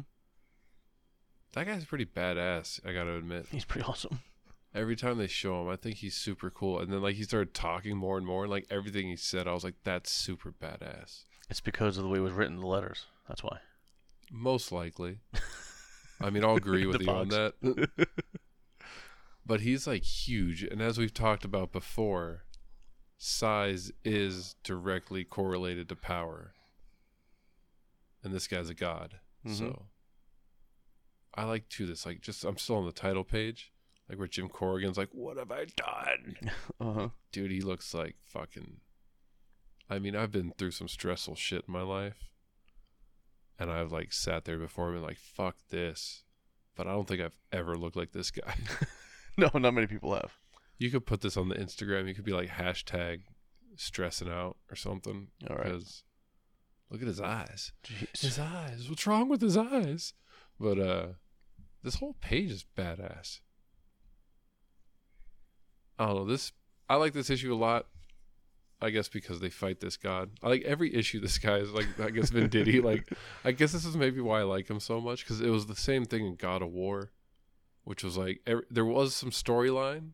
That 1.52 1.66
guy's 1.66 1.84
pretty 1.84 2.06
badass. 2.06 2.80
I 2.86 2.92
gotta 2.92 3.16
admit. 3.16 3.46
He's 3.50 3.64
pretty 3.64 3.86
awesome. 3.86 4.20
Every 4.74 4.96
time 4.96 5.18
they 5.18 5.26
show 5.26 5.62
him, 5.62 5.68
I 5.68 5.76
think 5.76 5.96
he's 5.96 6.14
super 6.14 6.50
cool. 6.50 6.78
And 6.78 6.92
then 6.92 7.02
like 7.02 7.16
he 7.16 7.22
started 7.24 7.54
talking 7.54 7.96
more 7.96 8.16
and 8.16 8.26
more, 8.26 8.44
and 8.44 8.50
like 8.50 8.66
everything 8.70 9.08
he 9.08 9.16
said, 9.16 9.48
I 9.48 9.52
was 9.52 9.64
like, 9.64 9.76
that's 9.82 10.10
super 10.10 10.52
badass. 10.52 11.24
It's 11.50 11.60
because 11.60 11.96
of 11.96 12.04
the 12.04 12.10
way 12.10 12.18
it 12.18 12.22
was 12.22 12.32
written 12.34 12.56
in 12.56 12.60
the 12.60 12.66
letters. 12.66 13.06
That's 13.26 13.42
why. 13.42 13.58
Most 14.30 14.70
likely. 14.70 15.20
I 16.20 16.30
mean, 16.30 16.44
I'll 16.44 16.56
agree 16.56 16.84
with 16.86 17.00
you 17.00 17.10
on 17.10 17.28
that. 17.28 17.54
but 19.48 19.60
he's 19.62 19.86
like 19.86 20.04
huge, 20.04 20.62
and 20.62 20.80
as 20.80 20.96
we've 20.98 21.12
talked 21.14 21.44
about 21.44 21.72
before, 21.72 22.44
size 23.16 23.90
is 24.04 24.54
directly 24.62 25.24
correlated 25.24 25.88
to 25.88 25.96
power. 25.96 26.52
And 28.22 28.32
this 28.32 28.46
guy's 28.46 28.68
a 28.68 28.74
god. 28.74 29.18
Mhm. 29.44 29.54
So 29.58 29.86
I 31.34 31.44
like 31.44 31.68
to 31.70 31.86
this 31.86 32.04
like 32.06 32.20
just 32.20 32.44
I'm 32.44 32.58
still 32.58 32.76
on 32.76 32.86
the 32.86 32.92
title 32.92 33.24
page, 33.24 33.72
like 34.08 34.18
where 34.18 34.28
Jim 34.28 34.48
Corrigan's 34.48 34.98
like, 34.98 35.10
"What 35.12 35.36
have 35.38 35.50
I 35.50 35.64
done?" 35.64 36.36
Uh 36.80 36.92
huh. 36.92 37.08
Dude, 37.32 37.50
he 37.50 37.60
looks 37.60 37.92
like 37.94 38.16
fucking 38.20 38.80
I 39.90 39.98
mean, 39.98 40.14
I've 40.14 40.30
been 40.30 40.52
through 40.58 40.72
some 40.72 40.88
stressful 40.88 41.34
shit 41.36 41.64
in 41.66 41.72
my 41.72 41.80
life. 41.82 42.28
And 43.58 43.70
I've 43.70 43.90
like 43.90 44.12
sat 44.12 44.44
there 44.44 44.58
before 44.58 44.88
and 44.88 44.96
been 44.96 45.02
like, 45.02 45.18
"Fuck 45.18 45.56
this." 45.70 46.24
But 46.76 46.86
I 46.86 46.90
don't 46.92 47.08
think 47.08 47.20
I've 47.20 47.38
ever 47.50 47.76
looked 47.76 47.96
like 47.96 48.12
this 48.12 48.30
guy. 48.30 48.54
No, 49.52 49.56
not 49.56 49.72
many 49.72 49.86
people 49.86 50.14
have. 50.14 50.32
You 50.78 50.90
could 50.90 51.06
put 51.06 51.20
this 51.20 51.36
on 51.36 51.48
the 51.48 51.54
Instagram. 51.54 52.08
You 52.08 52.14
could 52.14 52.24
be 52.24 52.32
like 52.32 52.48
hashtag 52.48 53.20
stressing 53.76 54.28
out 54.28 54.56
or 54.68 54.74
something. 54.74 55.28
All 55.48 55.56
right. 55.56 55.66
Because 55.66 56.02
look 56.90 57.00
at 57.00 57.06
his 57.06 57.20
eyes. 57.20 57.72
Jeez. 57.84 58.20
His 58.20 58.38
eyes. 58.38 58.88
What's 58.88 59.06
wrong 59.06 59.28
with 59.28 59.40
his 59.40 59.56
eyes? 59.56 60.12
But 60.58 60.78
uh 60.80 61.06
this 61.84 61.96
whole 61.96 62.16
page 62.20 62.50
is 62.50 62.64
badass. 62.76 63.40
I 65.98 66.06
don't 66.06 66.16
know. 66.16 66.24
This 66.26 66.50
I 66.88 66.96
like 66.96 67.12
this 67.12 67.30
issue 67.30 67.54
a 67.54 67.56
lot. 67.56 67.86
I 68.80 68.90
guess 68.90 69.08
because 69.08 69.40
they 69.40 69.50
fight 69.50 69.80
this 69.80 69.96
god. 69.96 70.30
I 70.42 70.48
like 70.48 70.62
every 70.62 70.94
issue 70.94 71.20
this 71.20 71.38
guy 71.38 71.58
is 71.58 71.70
like 71.70 71.86
I 72.00 72.10
guess 72.10 72.30
Venditti. 72.30 72.82
like 72.84 73.08
I 73.44 73.52
guess 73.52 73.70
this 73.70 73.84
is 73.84 73.96
maybe 73.96 74.20
why 74.20 74.40
I 74.40 74.44
like 74.44 74.68
him 74.68 74.80
so 74.80 75.00
much 75.00 75.24
because 75.24 75.40
it 75.40 75.50
was 75.50 75.66
the 75.66 75.76
same 75.76 76.04
thing 76.04 76.26
in 76.26 76.34
God 76.34 76.62
of 76.62 76.70
War, 76.70 77.10
which 77.88 78.04
was 78.04 78.18
like 78.18 78.42
every, 78.46 78.64
there 78.70 78.84
was 78.84 79.16
some 79.16 79.30
storyline, 79.30 80.10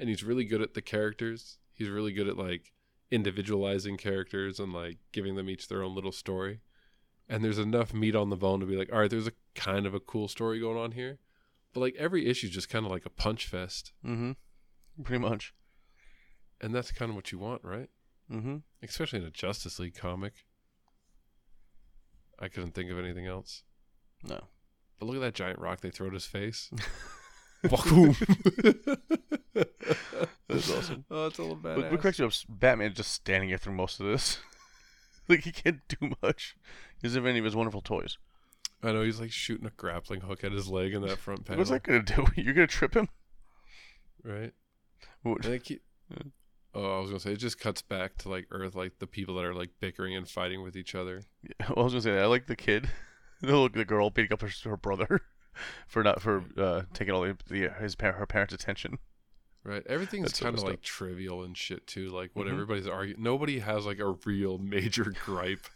and 0.00 0.08
he's 0.08 0.24
really 0.24 0.44
good 0.44 0.60
at 0.60 0.74
the 0.74 0.82
characters. 0.82 1.58
He's 1.72 1.88
really 1.88 2.12
good 2.12 2.26
at 2.26 2.36
like 2.36 2.72
individualizing 3.08 3.96
characters 3.96 4.58
and 4.58 4.72
like 4.72 4.98
giving 5.12 5.36
them 5.36 5.48
each 5.48 5.68
their 5.68 5.84
own 5.84 5.94
little 5.94 6.10
story. 6.10 6.58
And 7.28 7.44
there's 7.44 7.56
enough 7.56 7.94
meat 7.94 8.16
on 8.16 8.30
the 8.30 8.36
bone 8.36 8.58
to 8.58 8.66
be 8.66 8.76
like, 8.76 8.92
all 8.92 8.98
right, 8.98 9.08
there's 9.08 9.28
a 9.28 9.32
kind 9.54 9.86
of 9.86 9.94
a 9.94 10.00
cool 10.00 10.26
story 10.26 10.58
going 10.58 10.76
on 10.76 10.90
here. 10.90 11.20
But 11.72 11.82
like 11.82 11.94
every 11.96 12.26
issue 12.26 12.48
is 12.48 12.52
just 12.52 12.68
kind 12.68 12.84
of 12.84 12.90
like 12.90 13.06
a 13.06 13.10
punch 13.10 13.46
fest. 13.46 13.92
Mm-hmm. 14.04 14.32
Pretty 15.04 15.22
much. 15.22 15.54
And 16.60 16.74
that's 16.74 16.90
kind 16.90 17.10
of 17.10 17.14
what 17.14 17.30
you 17.30 17.38
want, 17.38 17.62
right? 17.62 17.90
Mm-hmm. 18.28 18.56
Especially 18.82 19.20
in 19.20 19.24
a 19.24 19.30
Justice 19.30 19.78
League 19.78 19.94
comic. 19.94 20.32
I 22.40 22.48
couldn't 22.48 22.74
think 22.74 22.90
of 22.90 22.98
anything 22.98 23.26
else. 23.26 23.62
No. 24.24 24.40
But 24.98 25.06
look 25.06 25.16
at 25.16 25.20
that 25.22 25.34
giant 25.34 25.58
rock 25.58 25.80
they 25.80 25.90
throw 25.90 26.06
at 26.08 26.12
his 26.14 26.26
face. 26.26 26.70
That's 30.48 30.70
awesome. 30.70 31.04
Oh, 31.10 31.26
it's 31.26 31.38
all 31.38 31.54
But 31.54 31.78
badass. 31.78 31.90
what 31.92 32.00
cracks 32.00 32.18
me 32.18 32.26
up 32.26 32.32
is 32.32 32.44
Batman 32.48 32.92
just 32.94 33.12
standing 33.12 33.48
here 33.48 33.58
through 33.58 33.72
most 33.74 34.00
of 34.00 34.06
this. 34.06 34.38
like 35.28 35.40
he 35.44 35.52
can't 35.52 35.80
do 35.88 36.12
much. 36.22 36.56
He 37.00 37.08
doesn't 37.08 37.22
have 37.22 37.28
any 37.28 37.38
of 37.38 37.44
his 37.44 37.56
wonderful 37.56 37.80
toys. 37.80 38.18
I 38.82 38.92
know 38.92 39.02
he's 39.02 39.20
like 39.20 39.32
shooting 39.32 39.66
a 39.66 39.70
grappling 39.70 40.20
hook 40.20 40.44
at 40.44 40.52
his 40.52 40.68
leg 40.68 40.92
in 40.92 41.02
that 41.02 41.18
front 41.18 41.46
panel. 41.46 41.58
What's 41.58 41.70
that 41.70 41.82
gonna 41.84 42.02
do? 42.02 42.26
You're 42.36 42.52
gonna 42.54 42.66
trip 42.66 42.94
him? 42.94 43.08
Right? 44.22 44.52
What- 45.22 45.44
And 45.46 45.54
it 45.54 45.64
keep, 45.64 45.82
oh, 46.74 46.96
I 46.98 47.00
was 47.00 47.08
gonna 47.08 47.20
say 47.20 47.32
it 47.32 47.38
just 47.38 47.58
cuts 47.58 47.80
back 47.80 48.18
to 48.18 48.28
like 48.28 48.46
Earth, 48.50 48.74
like 48.74 48.98
the 48.98 49.06
people 49.06 49.36
that 49.36 49.44
are 49.46 49.54
like 49.54 49.70
bickering 49.80 50.14
and 50.14 50.28
fighting 50.28 50.62
with 50.62 50.76
each 50.76 50.94
other. 50.94 51.22
Well, 51.60 51.78
I 51.78 51.82
was 51.82 51.92
gonna 51.94 52.02
say 52.02 52.18
I 52.20 52.26
like 52.26 52.46
the 52.46 52.56
kid, 52.56 52.90
the 53.46 53.70
the 53.72 53.84
girl 53.84 54.10
beating 54.10 54.32
up 54.32 54.40
her, 54.42 54.50
her 54.64 54.76
brother 54.76 55.20
for 55.86 56.02
not 56.02 56.20
for 56.22 56.44
uh, 56.56 56.82
taking 56.92 57.14
all 57.14 57.22
the, 57.22 57.36
the 57.48 57.68
his 57.80 57.96
her 58.00 58.26
parents' 58.26 58.54
attention. 58.54 58.98
Right? 59.62 59.82
Everything's 59.86 60.32
kind 60.34 60.56
of 60.58 60.62
like 60.62 60.82
trivial 60.82 61.42
and 61.42 61.56
shit 61.56 61.86
too. 61.86 62.10
Like 62.10 62.30
what 62.34 62.46
Mhm. 62.46 62.52
everybody's 62.52 62.86
arguing. 62.86 63.22
Nobody 63.22 63.60
has 63.60 63.86
like 63.86 63.98
a 63.98 64.10
real 64.26 64.58
major 64.58 65.04
gripe 65.24 65.66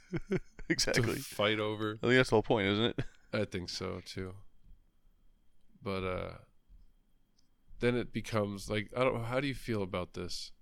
exactly. 0.68 1.14
to 1.14 1.22
fight 1.22 1.58
over. 1.58 1.98
I 2.02 2.06
think 2.06 2.16
that's 2.18 2.28
the 2.28 2.36
whole 2.36 2.42
point, 2.42 2.66
isn't 2.68 2.84
it? 2.84 3.00
I 3.32 3.44
think 3.46 3.70
so 3.70 4.00
too. 4.04 4.34
But 5.82 6.04
uh 6.04 6.30
then 7.80 7.96
it 7.96 8.12
becomes 8.12 8.68
like 8.68 8.90
I 8.96 9.04
don't 9.04 9.24
how 9.24 9.40
do 9.40 9.46
you 9.48 9.54
feel 9.54 9.82
about 9.82 10.12
this? 10.14 10.52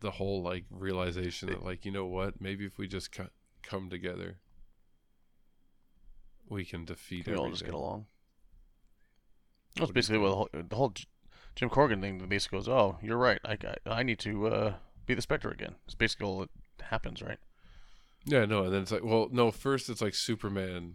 The 0.00 0.12
whole 0.12 0.42
like 0.42 0.66
realization 0.70 1.48
that 1.48 1.64
like 1.64 1.84
you 1.84 1.90
know 1.90 2.06
what, 2.06 2.40
maybe 2.40 2.64
if 2.66 2.78
we 2.78 2.86
just 2.86 3.10
co- 3.10 3.30
come 3.62 3.90
together 3.90 4.38
we 6.48 6.64
can 6.64 6.84
defeat 6.84 7.26
We 7.26 7.32
all 7.34 7.46
everything. 7.46 7.52
just 7.54 7.64
get 7.64 7.74
along. 7.74 8.06
That's 9.74 9.80
What 9.80 9.86
do 9.86 9.90
you 9.90 9.94
basically 9.94 10.18
what 10.18 10.28
the 10.30 10.34
whole, 10.34 10.48
the 10.68 10.76
whole 10.76 10.94
Jim 11.54 11.68
Corrigan 11.70 12.00
thing 12.00 12.18
basically 12.28 12.58
goes. 12.58 12.68
Oh, 12.68 12.98
you're 13.02 13.16
right. 13.16 13.40
I, 13.44 13.56
I, 13.86 13.90
I 13.90 14.02
need 14.02 14.18
to 14.20 14.46
uh, 14.48 14.74
be 15.06 15.14
the 15.14 15.22
Spectre 15.22 15.50
again. 15.50 15.74
It's 15.86 15.94
basically 15.94 16.26
all 16.26 16.40
that 16.40 16.50
happens, 16.82 17.22
right? 17.22 17.38
Yeah, 18.24 18.44
no, 18.44 18.64
and 18.64 18.74
then 18.74 18.82
it's 18.82 18.92
like 18.92 19.04
well, 19.04 19.28
no, 19.30 19.50
first 19.50 19.88
it's 19.88 20.02
like 20.02 20.14
Superman 20.14 20.94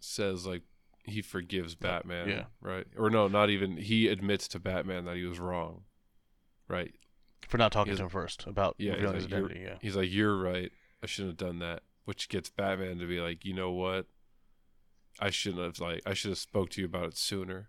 says 0.00 0.46
like 0.46 0.62
he 1.04 1.22
forgives 1.22 1.74
Batman, 1.74 2.28
yeah. 2.28 2.44
right? 2.60 2.86
Or 2.96 3.08
no, 3.10 3.28
not 3.28 3.50
even 3.50 3.76
he 3.76 4.08
admits 4.08 4.48
to 4.48 4.58
Batman 4.58 5.04
that 5.04 5.16
he 5.16 5.24
was 5.24 5.38
wrong. 5.38 5.82
Right? 6.68 6.94
For 7.48 7.58
not 7.58 7.72
talking 7.72 7.90
He's- 7.92 7.98
to 7.98 8.04
him 8.04 8.10
first 8.10 8.46
about 8.46 8.76
Yeah, 8.78 8.92
he's 8.92 8.98
revealing 9.02 9.14
his 9.16 9.24
like, 9.24 9.32
identity. 9.32 9.60
Yeah. 9.60 9.74
He's 9.80 9.96
like, 9.96 10.10
"You're 10.10 10.36
right. 10.36 10.70
I 11.02 11.06
shouldn't 11.06 11.40
have 11.40 11.48
done 11.48 11.58
that." 11.60 11.82
Which 12.04 12.28
gets 12.28 12.48
Batman 12.50 12.98
to 12.98 13.06
be 13.06 13.20
like, 13.20 13.44
"You 13.44 13.54
know 13.54 13.70
what? 13.72 14.06
I 15.20 15.30
shouldn't 15.30 15.62
have 15.62 15.78
like 15.80 16.02
I 16.06 16.14
should 16.14 16.30
have 16.30 16.38
spoke 16.38 16.70
to 16.70 16.80
you 16.80 16.86
about 16.86 17.06
it 17.06 17.16
sooner." 17.16 17.68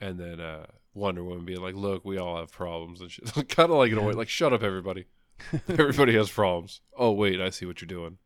And 0.00 0.18
then 0.18 0.40
uh 0.40 0.66
Wonder 0.94 1.24
Woman 1.24 1.44
being 1.44 1.60
like, 1.60 1.74
"Look, 1.74 2.04
we 2.04 2.18
all 2.18 2.38
have 2.38 2.52
problems 2.52 3.00
and 3.00 3.10
shit." 3.10 3.32
kind 3.48 3.70
of 3.70 3.76
like 3.76 3.92
in 3.92 3.98
a 3.98 4.02
way, 4.02 4.12
like, 4.12 4.28
"Shut 4.28 4.52
up, 4.52 4.62
everybody. 4.62 5.06
everybody 5.68 6.14
has 6.14 6.30
problems." 6.30 6.80
Oh 6.96 7.12
wait, 7.12 7.40
I 7.40 7.50
see 7.50 7.66
what 7.66 7.80
you're 7.80 7.86
doing. 7.86 8.18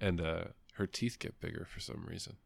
And 0.00 0.20
uh 0.20 0.44
her 0.74 0.86
teeth 0.86 1.18
get 1.18 1.40
bigger 1.40 1.66
for 1.68 1.80
some 1.80 2.04
reason. 2.06 2.36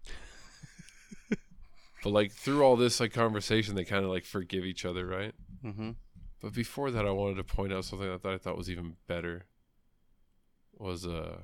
but 2.02 2.10
like 2.10 2.32
through 2.32 2.62
all 2.62 2.76
this 2.76 3.00
like 3.00 3.12
conversation, 3.12 3.74
they 3.74 3.84
kind 3.84 4.04
of 4.04 4.10
like 4.10 4.24
forgive 4.24 4.64
each 4.64 4.84
other, 4.84 5.06
right? 5.06 5.34
Mm-hmm. 5.64 5.90
But 6.40 6.54
before 6.54 6.90
that, 6.90 7.06
I 7.06 7.10
wanted 7.10 7.36
to 7.36 7.44
point 7.44 7.72
out 7.72 7.84
something 7.84 8.08
that 8.08 8.24
I 8.24 8.38
thought 8.38 8.56
was 8.56 8.70
even 8.70 8.96
better. 9.06 9.46
Was 10.78 11.06
uh, 11.06 11.40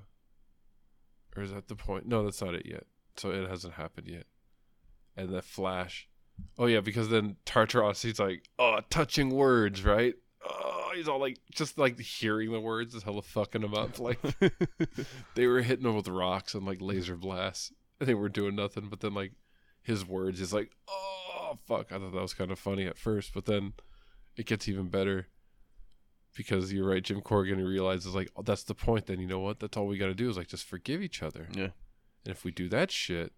or 1.36 1.42
is 1.42 1.52
that 1.52 1.68
the 1.68 1.76
point? 1.76 2.06
No, 2.06 2.24
that's 2.24 2.40
not 2.40 2.54
it 2.54 2.64
yet. 2.64 2.84
So 3.16 3.30
it 3.30 3.48
hasn't 3.48 3.74
happened 3.74 4.08
yet. 4.08 4.24
And 5.16 5.30
the 5.30 5.42
Flash, 5.42 6.08
oh 6.58 6.66
yeah, 6.66 6.80
because 6.80 7.08
then 7.08 7.36
Tartarus, 7.44 8.02
he's 8.02 8.20
like, 8.20 8.48
oh, 8.58 8.80
touching 8.90 9.30
words, 9.30 9.84
right? 9.84 10.14
Oh, 10.48 10.90
he's 10.94 11.08
all 11.08 11.18
like, 11.18 11.38
just 11.52 11.78
like 11.78 11.98
hearing 11.98 12.52
the 12.52 12.60
words 12.60 12.94
is 12.94 13.02
hella 13.02 13.22
fucking 13.22 13.62
him 13.62 13.74
up. 13.74 13.98
Like 13.98 14.20
they 15.34 15.46
were 15.46 15.62
hitting 15.62 15.86
him 15.86 15.96
with 15.96 16.08
rocks 16.08 16.54
and 16.54 16.66
like 16.66 16.78
laser 16.80 17.16
blasts. 17.16 17.72
And 17.98 18.08
they 18.08 18.14
were 18.14 18.28
doing 18.28 18.54
nothing, 18.54 18.88
but 18.90 19.00
then 19.00 19.14
like 19.14 19.32
his 19.82 20.04
words 20.04 20.40
is 20.40 20.52
like, 20.52 20.72
oh 20.88 21.58
fuck. 21.66 21.92
I 21.92 21.98
thought 21.98 22.12
that 22.12 22.22
was 22.22 22.34
kind 22.34 22.50
of 22.50 22.58
funny 22.58 22.86
at 22.86 22.98
first, 22.98 23.32
but 23.32 23.46
then 23.46 23.72
it 24.36 24.46
gets 24.46 24.68
even 24.68 24.88
better 24.88 25.28
because 26.36 26.72
you're 26.72 26.86
right. 26.86 27.02
Jim 27.02 27.22
Corrigan 27.22 27.64
realizes 27.64 28.14
like 28.14 28.30
oh, 28.36 28.42
that's 28.42 28.64
the 28.64 28.74
point. 28.74 29.06
Then 29.06 29.20
you 29.20 29.26
know 29.26 29.40
what? 29.40 29.60
That's 29.60 29.76
all 29.76 29.86
we 29.86 29.96
got 29.96 30.06
to 30.06 30.14
do 30.14 30.28
is 30.28 30.36
like 30.36 30.48
just 30.48 30.66
forgive 30.66 31.02
each 31.02 31.22
other. 31.22 31.48
Yeah. 31.52 31.68
And 32.27 32.35
if 32.35 32.45
we 32.45 32.51
do 32.51 32.68
that 32.70 32.91
shit, 32.91 33.33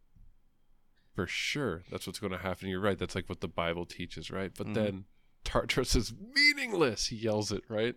for 1.15 1.27
sure, 1.27 1.83
that's 1.91 2.07
what's 2.07 2.19
going 2.19 2.33
to 2.33 2.39
happen. 2.39 2.69
You're 2.69 2.81
right. 2.81 2.99
That's 2.99 3.15
like 3.15 3.29
what 3.29 3.41
the 3.41 3.49
Bible 3.49 3.85
teaches, 3.87 4.31
right? 4.31 4.53
But 4.57 4.69
Mhm. 4.69 4.75
then 4.75 5.05
Tartarus 5.45 5.95
is 5.95 6.13
meaningless. 6.35 7.07
He 7.09 7.17
yells 7.17 7.53
it, 7.53 7.63
right? 7.69 7.95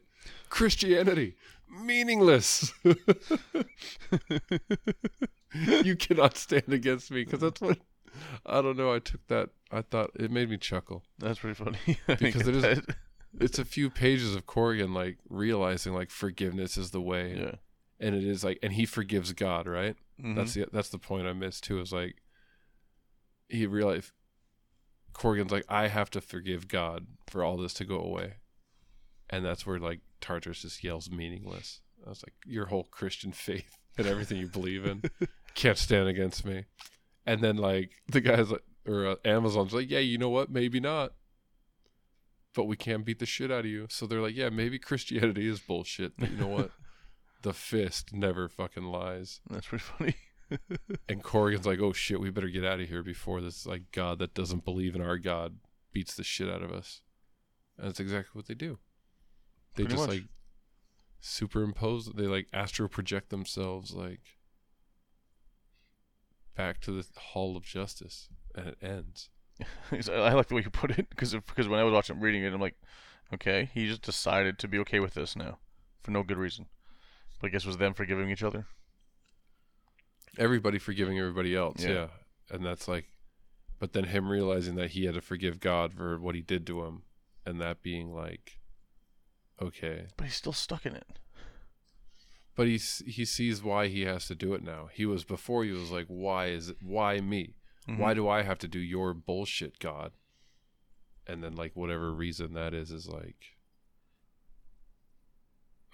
Christianity, 0.50 1.36
meaningless. 1.70 2.74
you 5.54 5.96
cannot 5.96 6.38
stand 6.38 6.70
against 6.70 7.12
me 7.12 7.24
because 7.24 7.40
that's 7.42 7.62
what 7.62 7.80
I 8.46 8.62
don't 8.62 8.78
know. 8.78 8.94
I 8.94 9.00
took 9.00 9.26
that. 9.28 9.50
I 9.72 9.82
thought 9.82 10.12
it 10.16 10.32
made 10.32 10.50
me 10.50 10.58
chuckle. 10.58 11.04
That's 11.20 11.40
pretty 11.40 11.56
funny. 11.56 11.78
Because 12.08 12.48
it 12.48 12.56
is- 12.56 12.62
that. 12.64 12.96
It's 13.40 13.58
a 13.58 13.64
few 13.64 13.90
pages 13.90 14.36
of 14.36 14.46
Corrigan 14.46 14.94
like 14.94 15.18
realizing 15.30 15.94
like 15.94 16.10
forgiveness 16.12 16.78
is 16.78 16.92
the 16.92 17.00
way, 17.00 17.38
Yeah. 17.40 17.56
And 18.02 18.16
it 18.16 18.24
is 18.26 18.44
like, 18.44 18.60
and 18.64 18.74
he 18.74 18.86
forgives 18.86 19.32
God, 19.32 19.68
right? 19.68 19.96
Mhm. 20.22 20.36
That's 20.36 20.54
the 20.56 20.66
that's 20.74 20.90
the 20.90 20.98
point 20.98 21.28
I 21.28 21.34
missed 21.34 21.64
too. 21.64 21.80
Is 21.80 21.94
like 21.94 22.16
he 23.48 23.66
realized 23.68 24.12
Corrigan's 25.14 25.52
like 25.52 25.66
I 25.70 25.88
have 25.88 26.10
to 26.12 26.22
forgive 26.22 26.68
God 26.68 27.06
for 27.28 27.44
all 27.44 27.58
this 27.58 27.74
to 27.76 27.86
go 27.86 28.00
away, 28.00 28.36
and 29.30 29.46
that's 29.46 29.66
where 29.66 29.80
like 29.80 30.00
Tartarus 30.20 30.62
just 30.64 30.84
yells 30.84 31.10
meaningless. 31.12 31.82
I 32.06 32.10
was 32.10 32.24
like, 32.26 32.34
your 32.46 32.66
whole 32.66 32.86
Christian 32.86 33.32
faith 33.32 33.78
and 33.98 34.08
everything 34.08 34.38
you 34.40 34.48
believe 34.48 34.86
in 34.86 35.04
can't 35.56 35.78
stand 35.78 36.08
against 36.08 36.44
me. 36.46 36.66
And 37.26 37.42
then 37.42 37.58
like 37.58 37.92
the 38.08 38.22
guys 38.22 38.50
like 38.52 38.64
or 38.88 39.06
uh, 39.06 39.16
Amazon's 39.24 39.74
like, 39.74 39.92
yeah, 39.92 40.00
you 40.00 40.18
know 40.18 40.30
what? 40.30 40.50
Maybe 40.50 40.80
not. 40.80 41.14
But 42.56 42.66
we 42.66 42.76
can't 42.76 43.06
beat 43.06 43.20
the 43.20 43.26
shit 43.28 43.52
out 43.52 43.60
of 43.60 43.66
you. 43.68 43.86
So 43.90 44.08
they're 44.08 44.20
like, 44.22 44.36
yeah, 44.36 44.50
maybe 44.50 44.80
Christianity 44.80 45.48
is 45.48 45.60
bullshit. 45.60 46.14
But 46.18 46.32
you 46.32 46.38
know 46.38 46.48
what? 46.48 46.72
the 47.42 47.54
fist 47.54 48.14
never 48.14 48.48
fucking 48.48 48.84
lies. 48.84 49.42
That's 49.50 49.68
pretty 49.68 49.84
funny. 49.84 50.16
And 51.08 51.24
Corrigan's 51.24 51.66
like, 51.66 51.80
oh 51.80 51.94
shit, 51.94 52.20
we 52.20 52.30
better 52.30 52.50
get 52.50 52.66
out 52.66 52.82
of 52.82 52.90
here 52.90 53.04
before 53.04 53.40
this 53.40 53.66
like 53.66 53.84
God 53.94 54.20
that 54.20 54.34
doesn't 54.34 54.66
believe 54.66 54.96
in 54.96 55.02
our 55.02 55.18
God 55.18 55.60
beats 55.94 56.14
the 56.14 56.26
shit 56.26 56.50
out 56.50 56.62
of 56.62 56.74
us. 56.74 57.02
And 57.78 57.88
that's 57.88 58.02
exactly 58.02 58.32
what 58.38 58.48
they 58.48 58.54
do. 58.54 58.78
They 59.76 59.84
Pretty 59.84 59.96
just 59.96 60.08
much. 60.10 60.18
like 60.18 60.28
superimpose 61.22 62.08
they 62.08 62.26
like 62.26 62.48
astro 62.52 62.90
project 62.90 63.30
themselves 63.30 63.94
like 63.94 64.20
back 66.58 66.82
to 66.82 66.92
the 66.92 67.06
hall 67.18 67.56
of 67.56 67.64
justice 67.64 68.28
and 68.56 68.68
it 68.68 68.78
ends. 68.82 69.30
I 69.92 70.34
like 70.34 70.48
the 70.48 70.56
way 70.56 70.64
you 70.64 70.70
put 70.70 70.92
it 70.92 71.10
because 71.10 71.34
because 71.34 71.68
when 71.68 71.80
I 71.80 71.84
was 71.84 71.94
watching 71.94 72.20
reading 72.20 72.44
it, 72.44 72.54
I'm 72.54 72.62
like, 72.62 72.76
okay, 73.34 73.70
he 73.74 73.88
just 73.88 74.02
decided 74.02 74.58
to 74.60 74.68
be 74.68 74.80
okay 74.80 75.00
with 75.00 75.14
this 75.14 75.36
now, 75.36 75.60
for 76.02 76.12
no 76.12 76.24
good 76.24 76.38
reason. 76.38 76.66
I 77.44 77.48
guess 77.48 77.64
it 77.64 77.68
was 77.68 77.78
them 77.78 77.94
forgiving 77.94 78.30
each 78.30 78.44
other. 78.44 78.68
Everybody 80.38 80.80
forgiving 80.80 81.20
everybody 81.20 81.56
else, 81.56 81.84
Yeah. 81.84 81.90
yeah. 81.92 82.08
And 82.50 82.66
that's 82.66 82.88
like 82.88 83.08
but 83.80 83.94
then 83.94 84.04
him 84.06 84.30
realizing 84.30 84.76
that 84.76 84.92
he 84.92 85.06
had 85.06 85.16
to 85.16 85.22
forgive 85.22 85.60
God 85.60 85.94
for 85.94 86.20
what 86.20 86.36
he 86.36 86.42
did 86.42 86.68
to 86.68 86.84
him 86.86 87.02
and 87.46 87.60
that 87.60 87.82
being 87.82 88.14
like 88.14 88.60
okay. 89.62 90.08
But 90.18 90.26
he's 90.28 90.36
still 90.36 90.54
stuck 90.54 90.86
in 90.86 90.96
it. 90.96 91.20
but 92.56 92.68
he 92.68 92.78
he 92.78 93.26
sees 93.26 93.64
why 93.64 93.88
he 93.88 94.02
has 94.02 94.28
to 94.28 94.36
do 94.36 94.54
it 94.54 94.64
now. 94.64 94.90
He 94.94 95.06
was 95.06 95.24
before 95.24 95.64
he 95.64 95.72
was 95.72 95.90
like, 95.92 96.06
why 96.08 96.48
is 96.48 96.70
it? 96.70 96.78
Why 96.84 97.20
me? 97.20 97.56
Mhm. 97.88 97.98
Why 97.98 98.14
do 98.14 98.28
I 98.28 98.44
have 98.44 98.60
to 98.60 98.68
do 98.68 98.80
your 98.80 99.14
bullshit, 99.14 99.80
God? 99.80 100.12
And 101.28 101.44
then 101.44 101.56
like 101.56 101.76
whatever 101.76 102.14
reason 102.14 102.54
that 102.54 102.74
is 102.74 102.92
is 102.92 103.08
like, 103.08 103.56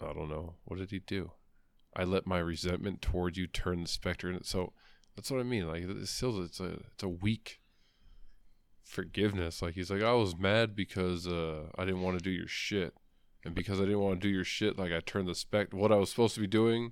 I 0.02 0.14
don't 0.14 0.30
know. 0.30 0.56
What 0.66 0.80
did 0.80 0.92
he 0.92 1.00
do? 1.00 1.32
I 1.98 2.04
let 2.04 2.28
my 2.28 2.38
resentment 2.40 3.02
toward 3.02 3.36
you 3.38 3.48
turn 3.48 3.82
the 3.82 3.88
specter, 3.90 4.30
and 4.30 4.46
so 4.46 4.72
that's 5.16 5.32
what 5.32 5.40
I 5.40 5.44
mean. 5.44 5.68
Like 5.68 5.84
it's 5.84 6.12
still 6.12 6.42
it's 6.44 6.60
a 6.60 6.80
it's 6.94 7.04
a 7.04 7.10
weak 7.10 7.60
forgiveness. 8.84 9.62
Like 9.62 9.74
he's 9.74 9.90
like, 9.92 10.04
I 10.04 10.14
was 10.14 10.38
mad 10.38 10.76
because 10.76 11.28
uh, 11.28 11.64
I 11.78 11.86
didn't 11.86 12.02
want 12.02 12.18
to 12.18 12.24
do 12.24 12.30
your 12.32 12.48
shit. 12.48 12.94
And 13.44 13.56
because 13.56 13.80
I 13.80 13.84
didn't 13.86 14.00
want 14.02 14.20
to 14.20 14.28
do 14.28 14.34
your 14.34 14.44
shit, 14.44 14.78
like 14.78 14.92
I 14.92 15.00
turned 15.00 15.28
the 15.28 15.36
spec. 15.36 15.74
What 15.74 15.92
I 15.92 15.96
was 15.96 16.10
supposed 16.10 16.36
to 16.36 16.42
be 16.42 16.48
doing 16.48 16.92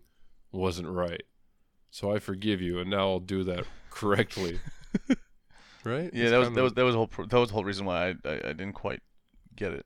wasn't 0.51 0.87
right. 0.87 1.23
So 1.91 2.13
I 2.13 2.19
forgive 2.19 2.61
you, 2.61 2.79
and 2.79 2.89
now 2.89 3.09
I'll 3.09 3.19
do 3.19 3.43
that 3.45 3.65
correctly. 3.89 4.59
right? 5.83 6.09
Yeah, 6.13 6.23
It's 6.23 6.31
that 6.31 6.37
was 6.37 6.47
kinda- 6.47 6.55
that 6.59 6.63
was 6.63 6.73
that 6.73 6.83
was 6.83 6.93
the 6.93 6.97
whole 6.97 7.27
that 7.27 7.37
was 7.39 7.49
the 7.49 7.53
whole 7.53 7.63
reason 7.63 7.85
why 7.85 8.09
I 8.09 8.15
I, 8.25 8.33
I 8.33 8.53
didn't 8.53 8.73
quite 8.73 9.01
get 9.55 9.73
it. 9.73 9.85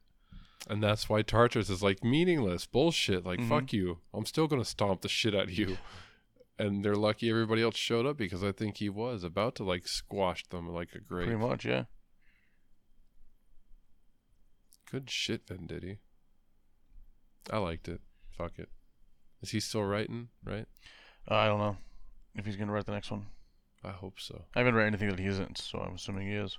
And 0.70 0.82
that's 0.84 1.10
why 1.10 1.22
Tartarus 1.24 1.70
is 1.70 1.82
like 1.84 2.04
meaningless 2.04 2.66
bullshit. 2.66 3.26
Like 3.26 3.40
Mhm. 3.40 3.50
fuck 3.50 3.74
you. 3.74 4.00
I'm 4.14 4.26
still 4.26 4.48
gonna 4.48 4.64
stomp 4.66 5.02
the 5.02 5.10
shit 5.10 5.36
out 5.36 5.44
of 5.46 5.52
you. 5.52 5.78
And 6.62 6.84
they're 6.84 6.96
lucky 6.98 7.30
everybody 7.30 7.62
else 7.62 7.78
showed 7.78 8.06
up 8.06 8.18
because 8.18 8.44
I 8.44 8.52
think 8.52 8.78
he 8.78 8.90
was 8.90 9.24
about 9.24 9.56
to 9.56 9.64
like 9.64 9.88
squash 9.88 10.46
them 10.50 10.68
like 10.68 10.94
a 10.94 11.00
great. 11.00 11.28
Pretty 11.28 11.40
much, 11.40 11.64
yeah. 11.64 11.86
Good 14.92 15.10
shit, 15.10 15.46
Venditti. 15.46 16.00
I 17.50 17.60
liked 17.60 17.88
it. 17.88 18.02
Fuck 18.32 18.60
it. 18.60 18.70
Is 19.42 19.52
he 19.52 19.60
still 19.62 19.84
writing? 19.84 20.30
Right? 20.44 20.66
Uh, 21.32 21.36
I 21.36 21.48
don't 21.48 21.60
know 21.60 21.78
if 22.36 22.46
he's 22.46 22.58
gonna 22.58 22.72
write 22.74 22.86
the 22.86 22.92
next 22.92 23.10
one. 23.12 23.28
I 23.84 23.92
hope 23.92 24.20
so. 24.20 24.44
I 24.56 24.60
haven't 24.60 24.76
read 24.76 24.88
anything 24.88 25.10
that 25.10 25.20
he 25.20 25.28
isn't, 25.28 25.58
so 25.58 25.80
I'm 25.80 25.96
assuming 25.96 26.28
he 26.28 26.34
is. 26.34 26.58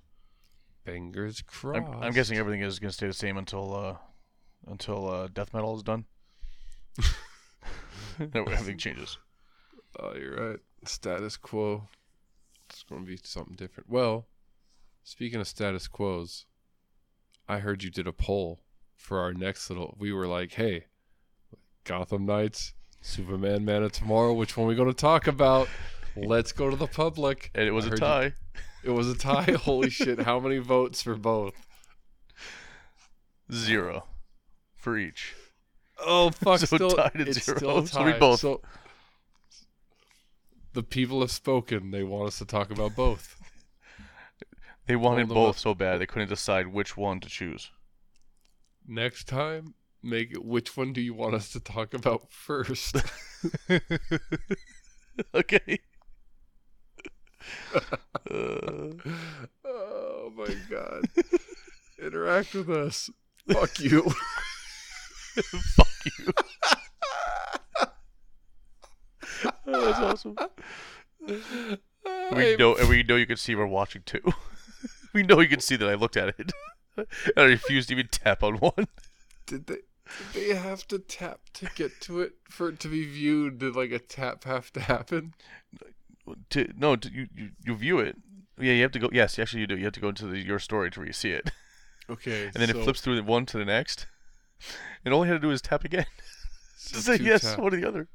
Fingers 0.91 1.43
crossed. 1.43 1.79
I'm, 1.79 2.03
I'm 2.03 2.13
guessing 2.13 2.37
everything 2.39 2.63
is 2.63 2.79
gonna 2.79 2.93
stay 2.93 3.07
the 3.07 3.13
same 3.13 3.37
until 3.37 3.75
uh 3.77 3.97
until 4.67 5.09
uh, 5.09 5.29
death 5.33 5.55
metal 5.55 5.75
is 5.77 5.83
done. 5.83 6.05
no, 8.19 8.43
everything 8.45 8.77
changes. 8.79 9.17
Oh, 9.99 10.15
you're 10.15 10.51
right. 10.51 10.59
Status 10.85 11.37
quo. 11.37 11.89
It's 12.69 12.83
going 12.83 13.03
to 13.03 13.07
be 13.11 13.19
something 13.23 13.57
different. 13.57 13.89
Well, 13.91 14.27
speaking 15.03 15.41
of 15.41 15.49
status 15.49 15.89
quos, 15.89 16.45
I 17.49 17.59
heard 17.61 17.83
you 17.83 17.91
did 17.91 18.07
a 18.07 18.13
poll 18.13 18.61
for 18.97 19.19
our 19.19 19.33
next 19.33 19.69
little. 19.71 19.97
We 19.99 20.13
were 20.13 20.27
like, 20.27 20.53
hey, 20.53 20.85
Gotham 21.85 22.27
Knights, 22.27 22.75
Superman 23.01 23.65
Man 23.65 23.83
of 23.83 23.93
Tomorrow, 23.93 24.35
which 24.35 24.57
one 24.57 24.69
we 24.69 24.75
going 24.75 24.89
to 24.89 24.95
talk 24.95 25.27
about? 25.27 25.69
Let's 26.17 26.53
go 26.53 26.69
to 26.71 26.77
the 26.77 26.87
public. 26.87 27.51
And 27.55 27.67
it 27.67 27.73
was 27.73 27.87
I 27.87 27.89
a 27.89 27.91
heard 27.93 27.99
you- 27.99 28.07
tie. 28.07 28.33
It 28.83 28.91
was 28.91 29.09
a 29.09 29.15
tie. 29.17 29.53
Holy 29.65 29.91
shit. 29.91 30.21
How 30.21 30.41
many 30.41 30.59
votes 30.59 31.03
for 31.03 31.15
both? 31.17 31.55
Zero 33.53 34.07
for 34.77 34.97
each. 34.97 35.35
Oh, 35.99 36.31
fuck. 36.31 36.61
So 36.61 36.67
still, 36.77 36.91
tied 36.91 37.13
at 37.21 37.29
it's 37.29 37.45
zero. 37.45 37.57
still 37.59 37.87
So 37.87 38.05
we 38.05 38.13
both- 38.15 38.41
So 38.41 38.61
the 40.73 40.83
people 40.83 41.21
have 41.21 41.31
spoken. 41.33 41.91
They 41.91 42.03
want 42.05 42.29
us 42.29 42.39
to 42.39 42.45
talk 42.45 42.71
about 42.71 42.95
both. 42.95 43.37
They 44.87 44.97
wanted 44.97 45.29
both 45.29 45.51
up. 45.57 45.59
so 45.59 45.75
bad 45.75 46.01
they 46.01 46.07
couldn't 46.07 46.29
decide 46.29 46.69
which 46.69 46.97
one 46.97 47.21
to 47.21 47.29
choose. 47.29 47.71
next 48.87 49.25
time 49.29 49.75
make 50.03 50.33
it 50.33 50.45
which 50.45 50.77
one 50.77 50.93
do 50.93 51.01
you 51.01 51.13
want 51.15 51.35
us 51.35 51.51
to 51.53 51.61
talk 51.61 51.93
about 51.95 52.33
first 52.33 52.97
okay. 55.35 55.79
Oh 59.65 60.33
my 60.37 60.55
god 60.69 61.05
interact 61.99 62.55
with 62.55 62.71
us 62.71 63.11
fuck 63.49 63.79
you 63.81 64.11
fuck 65.43 65.87
you. 66.05 66.33
Oh, 69.67 69.85
that's 69.85 69.99
awesome. 69.99 70.37
We 72.35 72.57
know, 72.57 72.75
and 72.77 72.89
we 72.89 73.03
know 73.03 73.17
you 73.17 73.27
can 73.27 73.37
see 73.37 73.55
we're 73.55 73.67
watching 73.67 74.03
too. 74.05 74.23
we 75.15 75.23
know 75.23 75.41
you 75.41 75.49
can 75.49 75.61
see 75.61 75.77
that 75.77 75.89
I 75.89 75.95
looked 75.95 76.17
at 76.17 76.35
it. 76.39 76.53
and 76.97 77.07
I 77.37 77.43
refused 77.43 77.89
to 77.89 77.95
even 77.95 78.09
tap 78.09 78.43
on 78.43 78.57
one. 78.57 78.89
did 79.47 79.67
they 79.67 79.79
did 80.33 80.49
they 80.49 80.55
have 80.57 80.87
to 80.89 80.99
tap 80.99 81.41
to 81.55 81.69
get 81.77 82.01
to 82.01 82.21
it 82.21 82.33
for 82.49 82.71
it 82.71 82.81
to 82.81 82.89
be 82.89 83.05
viewed 83.05 83.59
did 83.59 83.77
like 83.77 83.93
a 83.93 83.99
tap 84.01 84.43
have 84.43 84.73
to 84.73 84.81
happen 84.81 85.35
To 86.51 86.73
no, 86.77 86.97
to, 86.97 87.13
you, 87.13 87.29
you 87.35 87.51
you 87.65 87.75
view 87.75 87.99
it. 87.99 88.17
Yeah, 88.59 88.73
you 88.73 88.83
have 88.83 88.93
to 88.93 88.99
go. 88.99 89.09
Yes, 89.13 89.39
actually, 89.39 89.61
you 89.61 89.67
do. 89.67 89.77
You 89.77 89.85
have 89.85 89.95
to 89.95 90.01
go 90.01 90.09
into 90.09 90.27
the, 90.27 90.39
your 90.39 90.59
story 90.59 90.91
to 90.91 91.01
where 91.01 91.07
you 91.07 91.13
see 91.13 91.31
it. 91.31 91.51
Okay. 92.11 92.47
and 92.47 92.55
then 92.55 92.69
so, 92.71 92.81
it 92.81 92.83
flips 92.83 93.01
through 93.01 93.15
the 93.15 93.23
one 93.23 93.47
to 93.47 93.57
the 93.57 93.65
next. 93.65 94.07
And 95.05 95.15
all 95.15 95.23
he 95.23 95.29
had 95.29 95.37
to 95.37 95.39
do 95.41 95.47
was 95.47 95.63
tap 95.63 95.85
again 95.85 96.07
so 96.77 96.97
to 96.97 97.03
say 97.05 97.25
yes, 97.25 97.43
tap- 97.43 97.61
one 97.61 97.73
or 97.73 97.77
the 97.77 97.87
other. 97.87 98.09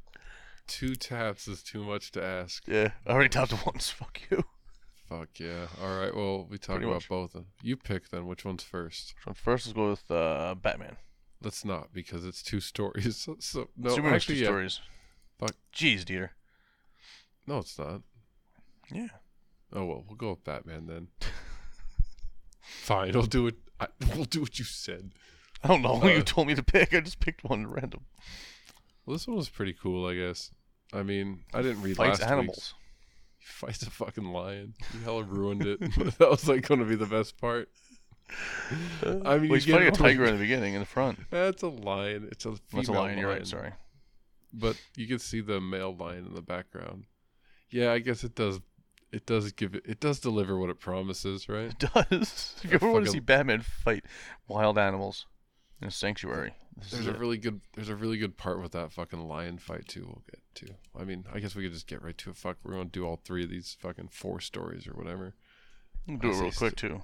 two 0.68 0.95
taps 0.95 1.47
is 1.47 1.63
too 1.63 1.82
much 1.82 2.11
to 2.11 2.22
ask. 2.24 2.68
Yeah, 2.68 2.89
I 3.07 3.11
already 3.11 3.30
tapped 3.30 3.53
once. 3.66 3.89
Fuck 3.89 4.20
you. 4.30 4.43
Fuck 5.07 5.39
yeah. 5.39 5.68
All 5.82 5.97
right. 5.97 6.13
Well, 6.13 6.45
we 6.49 6.57
talk 6.57 6.82
about 6.82 6.95
much. 6.95 7.09
both. 7.09 7.30
Of 7.36 7.43
them. 7.43 7.45
You 7.61 7.78
pick 7.78 8.09
then. 8.09 8.26
Which 8.28 8.43
one's 8.43 8.63
first? 8.63 9.13
So 9.24 9.34
first, 9.34 9.68
let's 9.68 9.76
go 9.76 9.91
with 9.91 10.11
uh, 10.11 10.55
Batman. 10.55 10.97
Let's 11.41 11.63
not 11.63 11.93
because 11.93 12.26
it's 12.26 12.43
two 12.43 12.59
stories. 12.59 13.16
So, 13.18 13.38
so 13.39 13.70
no, 13.78 13.91
Superman's 13.91 14.24
actually, 14.24 14.36
two 14.36 14.41
yeah. 14.41 14.47
stories. 14.47 14.82
Fuck. 15.39 15.55
Jeez, 15.74 16.03
dear. 16.03 16.32
No, 17.48 17.60
it's 17.60 17.78
not. 17.78 18.02
Yeah. 18.91 19.08
Oh 19.74 19.86
well, 19.86 20.04
we'll 20.08 20.18
go 20.18 20.32
with 20.32 20.43
Batman 20.43 20.88
then. 20.88 21.08
Fine, 22.62 23.16
I'll 23.16 23.24
do 23.24 23.48
it. 23.48 23.56
I, 23.80 23.88
we'll 24.16 24.26
do 24.26 24.41
what 24.41 24.58
you 24.58 24.66
said. 24.66 25.12
I 25.64 25.68
don't 25.68 25.82
know. 25.82 26.02
Uh, 26.02 26.08
you 26.08 26.22
told 26.22 26.48
me 26.48 26.56
to 26.56 26.64
pick. 26.64 26.93
I 26.93 27.00
just 27.00 27.20
picked 27.20 27.43
one 27.43 27.64
at 27.64 27.70
random. 27.70 28.02
Well, 29.06 29.16
this 29.16 29.28
one 29.28 29.38
was 29.38 29.50
pretty 29.50 29.74
cool, 29.74 30.08
I 30.08 30.16
guess. 30.16 30.52
I 30.93 31.04
mean, 31.04 31.41
I 31.54 31.62
didn't 31.62 31.82
read 31.82 31.98
Fights 31.98 32.22
last 32.22 32.32
animals. 32.32 32.48
week's. 32.58 32.74
He 33.39 33.46
fights 33.46 33.84
a 33.84 33.91
fucking 33.91 34.26
lion. 34.26 34.74
He 34.91 35.04
hella 35.04 35.24
ruined 35.24 35.66
it. 35.66 35.80
that 36.20 36.30
was 36.30 36.48
like 36.48 36.68
going 36.68 36.80
to 36.80 36.86
be 36.86 36.96
the 36.96 37.06
best 37.06 37.38
part. 37.38 37.70
I 39.04 39.38
mean, 39.38 39.50
well, 39.50 39.60
he's 39.60 39.66
fighting 39.66 39.88
a 39.88 39.91
tiger 39.91 40.26
in 40.26 40.34
the 40.34 40.39
beginning, 40.39 40.74
in 40.74 40.80
the 40.80 40.86
front. 40.86 41.20
That's 41.30 41.62
a 41.62 41.68
lion. 41.68 42.28
It's 42.32 42.46
a 42.46 42.50
That's 42.50 42.60
a 42.60 42.84
female 42.84 43.02
lion. 43.02 43.20
You're 43.20 43.30
right. 43.30 43.46
Sorry. 43.46 43.72
But 44.54 44.78
you 44.96 45.08
can 45.08 45.20
see 45.20 45.41
the 45.41 45.60
male 45.60 45.96
lion 45.96 46.26
in 46.28 46.34
the 46.34 46.41
background. 46.41 47.06
Yeah, 47.72 47.91
I 47.91 47.99
guess 47.99 48.24
it 48.24 48.36
does. 48.36 48.59
It 49.11 49.26
does 49.26 49.51
give 49.53 49.76
it. 49.76 49.84
It 49.86 49.99
does 49.99 50.20
deliver 50.20 50.57
what 50.57 50.70
it 50.70 50.80
promises, 50.80 51.47
right? 51.47 51.72
It 51.72 51.80
does. 51.80 52.55
If 52.63 52.72
you 52.72 52.76
ever 52.76 52.91
want 52.91 53.05
to 53.05 53.11
see 53.11 53.20
Batman 53.20 53.61
fight 53.61 54.03
wild 54.47 54.78
animals 54.78 55.26
in 55.82 55.88
a 55.88 55.91
sanctuary, 55.91 56.53
this 56.78 56.91
There's 56.91 57.07
a 57.07 57.11
it. 57.11 57.20
really 57.20 57.38
good. 57.38 57.61
There's 57.76 57.89
a 57.89 57.95
really 57.95 58.18
good 58.18 58.38
part 58.38 58.61
with 58.61 58.74
that 58.74 58.91
fucking 58.91 59.28
lion 59.28 59.57
fight 59.57 59.88
too. 59.88 60.03
We'll 60.05 60.24
get 60.30 60.41
to. 60.55 60.74
I 60.99 61.05
mean, 61.05 61.26
I 61.34 61.39
guess 61.39 61.55
we 61.55 61.63
could 61.63 61.72
just 61.74 61.88
get 61.88 62.01
right 62.01 62.18
to 62.20 62.32
it. 62.32 62.36
Fuck, 62.36 62.57
we're 62.63 62.74
gonna 62.74 62.86
do 62.86 63.05
all 63.05 63.20
three 63.24 63.43
of 63.43 63.49
these 63.49 63.78
fucking 63.80 64.09
four 64.11 64.39
stories 64.41 64.88
or 64.88 64.91
whatever. 64.93 65.34
We'll 66.07 66.18
do 66.18 66.32
it 66.32 66.41
real 66.41 66.51
quick 66.51 66.76
too. 66.76 67.01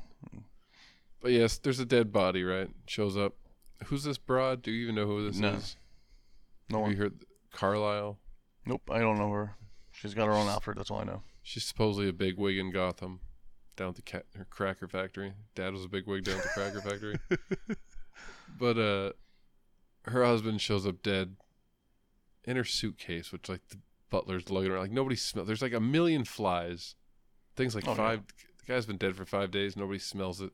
But 1.21 1.31
yes, 1.31 1.57
there's 1.57 1.79
a 1.79 1.85
dead 1.85 2.11
body. 2.11 2.43
Right, 2.43 2.69
shows 2.87 3.15
up. 3.15 3.33
Who's 3.85 4.03
this 4.03 4.17
broad? 4.17 4.61
Do 4.61 4.71
you 4.71 4.83
even 4.83 4.95
know 4.95 5.05
who 5.07 5.25
this 5.27 5.39
No. 5.39 5.49
is? 5.53 5.75
No 6.69 6.77
Have 6.77 6.81
one. 6.83 6.91
you 6.91 6.97
heard 6.97 7.25
Carlisle? 7.53 8.19
Nope. 8.65 8.81
I 8.91 8.99
don't 8.99 9.17
know 9.17 9.31
her. 9.31 9.55
She's 10.01 10.13
got 10.15 10.25
her 10.25 10.33
own 10.33 10.47
outfit. 10.47 10.75
That's 10.77 10.89
all 10.89 10.99
I 10.99 11.03
know. 11.03 11.21
She's 11.43 11.63
supposedly 11.63 12.09
a 12.09 12.13
big 12.13 12.37
wig 12.37 12.57
in 12.57 12.71
Gotham, 12.71 13.19
down 13.75 13.89
at 13.89 13.95
the 13.95 14.01
cat, 14.01 14.25
her 14.35 14.45
cracker 14.49 14.87
factory. 14.87 15.33
Dad 15.55 15.73
was 15.73 15.85
a 15.85 15.87
big 15.89 16.07
wig 16.07 16.23
down 16.23 16.37
at 16.37 16.43
the 16.43 16.49
cracker 16.49 16.81
factory. 16.81 17.17
But 18.57 18.77
uh, 18.77 19.11
her 20.09 20.25
husband 20.25 20.61
shows 20.61 20.85
up 20.85 21.01
dead 21.01 21.35
in 22.43 22.57
her 22.57 22.63
suitcase, 22.63 23.31
which 23.31 23.47
like 23.49 23.61
the 23.69 23.77
butler's 24.09 24.49
lugging 24.49 24.71
around. 24.71 24.81
Like 24.81 24.91
nobody 24.91 25.15
smells. 25.15 25.47
There's 25.47 25.61
like 25.61 25.73
a 25.73 25.79
million 25.79 26.25
flies. 26.25 26.95
Things 27.55 27.73
like 27.75 27.87
Oh, 27.87 27.91
yeah. 27.91 27.97
five. 27.97 28.21
The 28.59 28.73
guy's 28.73 28.85
been 28.85 28.97
dead 28.97 29.15
for 29.15 29.25
five 29.25 29.51
days. 29.51 29.75
Nobody 29.77 29.99
smells 29.99 30.41
it. 30.41 30.51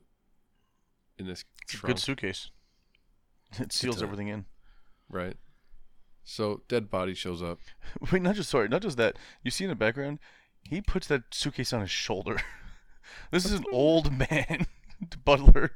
In 1.18 1.26
this 1.26 1.44
It's 1.64 1.74
a 1.74 1.86
good 1.86 1.98
suitcase. 1.98 2.50
It 3.58 3.72
seals 3.72 4.00
a- 4.00 4.04
everything 4.04 4.28
in. 4.28 4.44
right? 5.08 5.36
So 6.30 6.60
dead 6.68 6.90
body 6.90 7.14
shows 7.14 7.42
up. 7.42 7.58
Wait, 8.12 8.20
not 8.20 8.34
just 8.34 8.50
sorry, 8.50 8.68
not 8.68 8.82
just 8.82 8.98
that. 8.98 9.16
You 9.42 9.50
see 9.50 9.64
in 9.64 9.70
the 9.70 9.74
background, 9.76 10.18
he 10.62 10.82
puts 10.82 11.06
that 11.06 11.22
suitcase 11.30 11.72
on 11.72 11.80
his 11.80 11.90
shoulder. 11.90 12.36
this 13.30 13.46
is 13.46 13.52
an 13.52 13.64
old 13.72 14.12
man, 14.30 14.66
butler, 15.24 15.72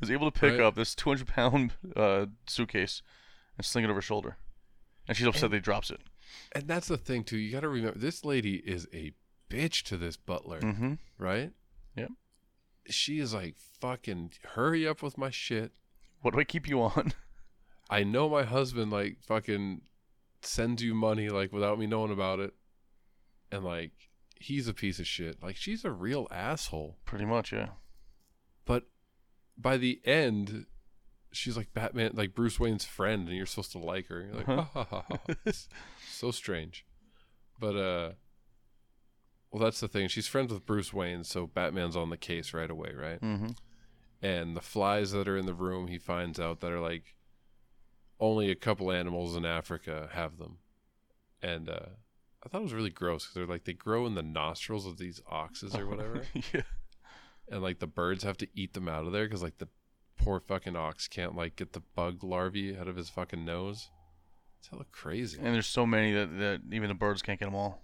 who's 0.00 0.10
able 0.10 0.28
to 0.28 0.36
pick 0.40 0.54
Right. 0.54 0.60
up 0.62 0.74
this 0.74 0.96
200 0.96 1.28
pound 1.28 1.72
uh, 1.94 2.26
suitcase 2.48 3.02
and 3.56 3.64
sling 3.64 3.84
it 3.84 3.88
over 3.88 3.98
his 4.00 4.04
shoulder. 4.04 4.36
And 5.06 5.16
she's 5.16 5.28
upset 5.28 5.50
that 5.50 5.56
he 5.56 5.60
drops 5.60 5.92
it. 5.92 6.00
And 6.52 6.66
that's 6.66 6.88
the 6.88 6.96
thing 6.98 7.22
too. 7.22 7.36
You 7.38 7.52
got 7.52 7.60
to 7.60 7.68
remember, 7.68 7.96
this 7.96 8.24
lady 8.24 8.56
is 8.56 8.88
a 8.92 9.12
bitch 9.48 9.84
to 9.84 9.96
this 9.96 10.16
butler. 10.16 10.58
Mm-hmm. 10.60 10.94
right? 11.18 11.52
Yep. 11.96 12.10
She 12.90 13.20
is 13.20 13.32
like, 13.32 13.54
fucking 13.80 14.32
hurry 14.54 14.88
up 14.88 15.02
with 15.04 15.16
my 15.16 15.30
shit. 15.30 15.70
What 16.22 16.34
do 16.34 16.40
I 16.40 16.44
keep 16.44 16.68
you 16.68 16.82
on? 16.82 17.12
I 17.90 18.02
know 18.04 18.28
my 18.28 18.42
husband 18.44 18.90
like 18.90 19.18
fucking 19.26 19.82
sends 20.42 20.82
you 20.82 20.94
money 20.94 21.28
like 21.28 21.52
without 21.52 21.78
me 21.78 21.86
knowing 21.86 22.12
about 22.12 22.40
it. 22.40 22.54
And 23.52 23.64
like 23.64 23.92
he's 24.40 24.68
a 24.68 24.74
piece 24.74 24.98
of 24.98 25.06
shit. 25.06 25.42
Like 25.42 25.56
she's 25.56 25.84
a 25.84 25.90
real 25.92 26.26
asshole. 26.30 26.96
Pretty 27.04 27.24
much, 27.24 27.52
yeah. 27.52 27.68
But 28.64 28.84
by 29.56 29.76
the 29.76 30.00
end 30.04 30.66
she's 31.32 31.56
like 31.56 31.72
Batman 31.74 32.12
like 32.14 32.34
Bruce 32.34 32.58
Wayne's 32.60 32.84
friend 32.84 33.26
and 33.28 33.36
you're 33.36 33.46
supposed 33.46 33.72
to 33.72 33.78
like 33.78 34.06
her. 34.08 34.20
You're 34.22 34.34
like, 34.34 34.48
Uh-huh. 34.48 34.62
ha, 34.72 34.84
ha, 34.90 35.04
ha, 35.08 35.18
ha. 35.26 35.52
So 36.10 36.30
strange. 36.30 36.84
But 37.60 37.76
uh 37.76 38.12
well 39.50 39.62
that's 39.62 39.80
the 39.80 39.88
thing. 39.88 40.08
She's 40.08 40.26
friends 40.26 40.52
with 40.52 40.66
Bruce 40.66 40.92
Wayne, 40.92 41.22
so 41.22 41.46
Batman's 41.46 41.96
on 41.96 42.10
the 42.10 42.16
case 42.16 42.52
right 42.54 42.70
away, 42.70 42.92
right? 42.96 43.20
Mm-hmm. 43.20 43.50
and 44.22 44.56
the 44.56 44.60
flies 44.60 45.12
that 45.12 45.28
are 45.28 45.36
in 45.36 45.46
the 45.46 45.54
room 45.54 45.86
he 45.88 45.98
finds 45.98 46.40
out 46.40 46.60
that 46.60 46.72
are 46.72 46.80
like 46.80 47.13
only 48.20 48.50
a 48.50 48.54
couple 48.54 48.90
animals 48.92 49.36
in 49.36 49.44
africa 49.44 50.08
have 50.12 50.38
them 50.38 50.58
and 51.42 51.68
uh 51.68 51.86
i 52.44 52.48
thought 52.48 52.60
it 52.60 52.64
was 52.64 52.72
really 52.74 52.90
gross 52.90 53.24
because 53.24 53.34
they're 53.34 53.46
like 53.46 53.64
they 53.64 53.72
grow 53.72 54.06
in 54.06 54.14
the 54.14 54.22
nostrils 54.22 54.86
of 54.86 54.96
these 54.98 55.20
oxes 55.28 55.74
or 55.74 55.86
whatever 55.90 56.22
yeah. 56.52 56.62
and 57.48 57.62
like 57.62 57.78
the 57.80 57.86
birds 57.86 58.22
have 58.24 58.36
to 58.36 58.48
eat 58.54 58.72
them 58.74 58.88
out 58.88 59.04
of 59.06 59.12
there 59.12 59.24
because 59.26 59.42
like 59.42 59.58
the 59.58 59.68
poor 60.16 60.38
fucking 60.40 60.76
ox 60.76 61.08
can't 61.08 61.34
like 61.36 61.56
get 61.56 61.72
the 61.72 61.82
bug 61.96 62.22
larvae 62.22 62.76
out 62.76 62.88
of 62.88 62.96
his 62.96 63.08
fucking 63.10 63.44
nose 63.44 63.90
it's 64.60 64.68
hella 64.68 64.84
crazy 64.92 65.38
And 65.42 65.54
there's 65.54 65.66
so 65.66 65.84
many 65.84 66.12
that, 66.12 66.38
that 66.38 66.60
even 66.72 66.88
the 66.88 66.94
birds 66.94 67.20
can't 67.20 67.38
get 67.38 67.46
them 67.46 67.54
all. 67.56 67.82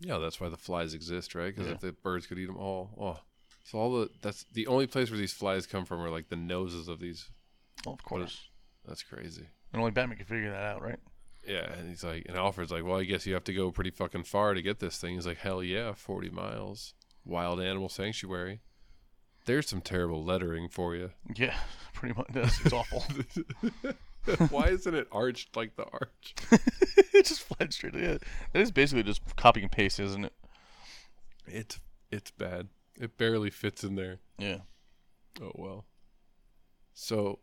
yeah 0.00 0.18
that's 0.18 0.40
why 0.40 0.48
the 0.48 0.56
flies 0.56 0.94
exist 0.94 1.34
right 1.34 1.54
because 1.54 1.68
Yeah. 1.68 1.74
if 1.74 1.80
the 1.80 1.92
birds 1.92 2.26
could 2.26 2.38
eat 2.38 2.46
them 2.46 2.56
all 2.56 2.90
oh 2.98 3.20
so 3.64 3.78
all 3.78 4.00
the 4.00 4.08
that's 4.22 4.44
the 4.54 4.66
only 4.66 4.86
place 4.86 5.10
where 5.10 5.18
these 5.18 5.34
flies 5.34 5.66
come 5.66 5.84
from 5.84 6.00
are 6.00 6.08
like 6.10 6.30
the 6.30 6.36
noses 6.36 6.88
of 6.88 6.98
these 7.00 7.28
Well, 7.84 7.94
of 7.94 8.02
course. 8.02 8.48
that's 8.86 9.02
crazy 9.02 9.46
And 9.72 9.80
only 9.80 9.90
Batman 9.90 10.16
can 10.16 10.26
figure 10.26 10.50
that 10.50 10.62
out, 10.62 10.82
right? 10.82 10.98
Yeah, 11.46 11.72
and 11.72 11.88
he's 11.88 12.04
like, 12.04 12.26
and 12.26 12.36
Alfred's 12.36 12.70
like, 12.70 12.84
well, 12.84 12.98
I 12.98 13.04
guess 13.04 13.26
you 13.26 13.34
have 13.34 13.44
to 13.44 13.54
go 13.54 13.70
pretty 13.70 13.90
fucking 13.90 14.24
far 14.24 14.54
to 14.54 14.62
get 14.62 14.80
this 14.80 14.98
thing. 14.98 15.14
He's 15.14 15.26
like, 15.26 15.38
hell 15.38 15.62
yeah, 15.62 15.92
40 15.92 16.30
miles. 16.30 16.94
Wild 17.24 17.60
Animal 17.60 17.88
Sanctuary. 17.88 18.60
There's 19.44 19.68
some 19.68 19.80
terrible 19.80 20.24
lettering 20.24 20.68
for 20.68 20.94
you. 20.94 21.10
Yeah, 21.34 21.56
pretty 21.94 22.14
much. 22.14 22.26
That's, 22.32 22.60
it's 22.60 22.72
awful. 22.72 23.04
Why 24.50 24.68
isn't 24.68 24.94
it 24.94 25.08
arched 25.10 25.56
like 25.56 25.76
the 25.76 25.84
arch? 25.84 26.34
it 27.14 27.24
just 27.24 27.42
flies 27.42 27.74
straight 27.74 27.94
ahead. 27.94 28.22
That 28.52 28.60
is 28.60 28.70
basically 28.70 29.02
just 29.02 29.22
copy 29.36 29.62
and 29.62 29.72
paste, 29.72 29.98
isn't 30.00 30.24
it? 30.24 30.32
It's 31.46 31.80
it's 32.10 32.30
bad. 32.30 32.68
It 33.00 33.16
barely 33.16 33.50
fits 33.50 33.84
in 33.84 33.94
there. 33.94 34.18
Yeah. 34.38 34.58
Oh 35.40 35.52
well. 35.54 35.86
So 36.92 37.38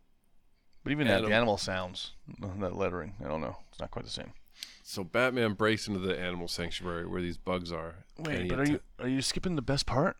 But 0.86 0.92
even 0.92 1.08
that, 1.08 1.24
the 1.24 1.34
animal 1.34 1.56
sounds, 1.58 2.12
that 2.60 2.76
lettering, 2.76 3.14
I 3.20 3.26
don't 3.26 3.40
know. 3.40 3.56
It's 3.70 3.80
not 3.80 3.90
quite 3.90 4.04
the 4.04 4.10
same. 4.12 4.32
so 4.84 5.02
Batman 5.02 5.54
breaks 5.54 5.88
into 5.88 5.98
the 5.98 6.16
animal 6.16 6.46
sanctuary 6.46 7.04
where 7.06 7.20
these 7.20 7.36
bugs 7.36 7.72
are. 7.72 8.04
Wait, 8.20 8.48
but 8.48 8.60
are 8.60 8.64
you 8.64 8.78
are 9.00 9.08
you 9.08 9.20
skipping 9.20 9.56
the 9.56 9.62
best 9.62 9.84
part? 9.84 10.16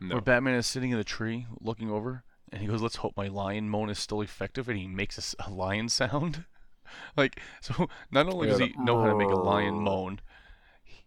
No. 0.00 0.14
Where 0.14 0.22
Batman 0.22 0.54
is 0.54 0.68
sitting 0.68 0.92
in 0.92 0.98
the 0.98 1.02
tree 1.04 1.48
looking 1.60 1.90
over, 1.90 2.22
and 2.52 2.62
he 2.62 2.68
goes, 2.68 2.80
"Let's 2.80 2.94
hope 2.94 3.16
my 3.16 3.26
lion 3.26 3.68
moan 3.68 3.90
is 3.90 3.98
still 3.98 4.20
effective," 4.20 4.68
and 4.68 4.78
he 4.78 4.86
makes 4.86 5.34
a 5.44 5.50
lion 5.50 5.88
sound. 5.88 6.44
like, 7.16 7.40
so 7.60 7.88
not 8.12 8.28
only 8.28 8.46
does 8.46 8.58
the 8.58 8.66
he 8.66 8.74
know 8.78 9.00
how 9.00 9.08
to 9.08 9.16
make 9.16 9.30
a 9.30 9.34
lion 9.34 9.80
moan, 9.80 10.20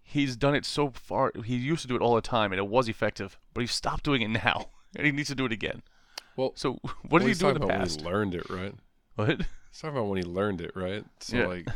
he's 0.03 0.35
done 0.35 0.53
it 0.53 0.65
so 0.65 0.89
far. 0.89 1.31
He 1.45 1.55
used 1.55 1.83
to 1.83 1.87
do 1.87 1.95
it 1.95 2.01
all 2.01 2.15
the 2.15 2.21
time, 2.21 2.51
and 2.51 2.59
it 2.59 2.67
was 2.67 2.89
effective, 2.89 3.39
but 3.53 3.61
he 3.61 3.67
stopped 3.67 4.03
doing 4.03 4.21
it 4.21 4.27
now, 4.27 4.65
and 4.97 5.05
he 5.05 5.13
needs 5.13 5.29
to 5.29 5.35
do 5.35 5.45
it 5.45 5.53
again. 5.53 5.81
Well, 6.35 6.51
So, 6.55 6.73
what 6.73 6.93
well, 7.09 7.19
did 7.19 7.21
he 7.21 7.27
he's 7.29 7.39
do 7.39 7.47
in 7.47 7.53
the 7.53 7.59
talking 7.61 7.75
about 7.75 7.83
past? 7.85 8.01
He 8.01 8.05
learned 8.05 8.35
it, 8.35 8.49
right? 8.49 8.75
What? 9.17 9.37
He's 9.37 9.81
talking 9.81 9.97
about 9.97 10.07
when 10.07 10.17
he 10.17 10.23
learned 10.23 10.61
it, 10.61 10.71
right? 10.75 11.03
So 11.19 11.37
Yeah. 11.37 11.45
like 11.47 11.67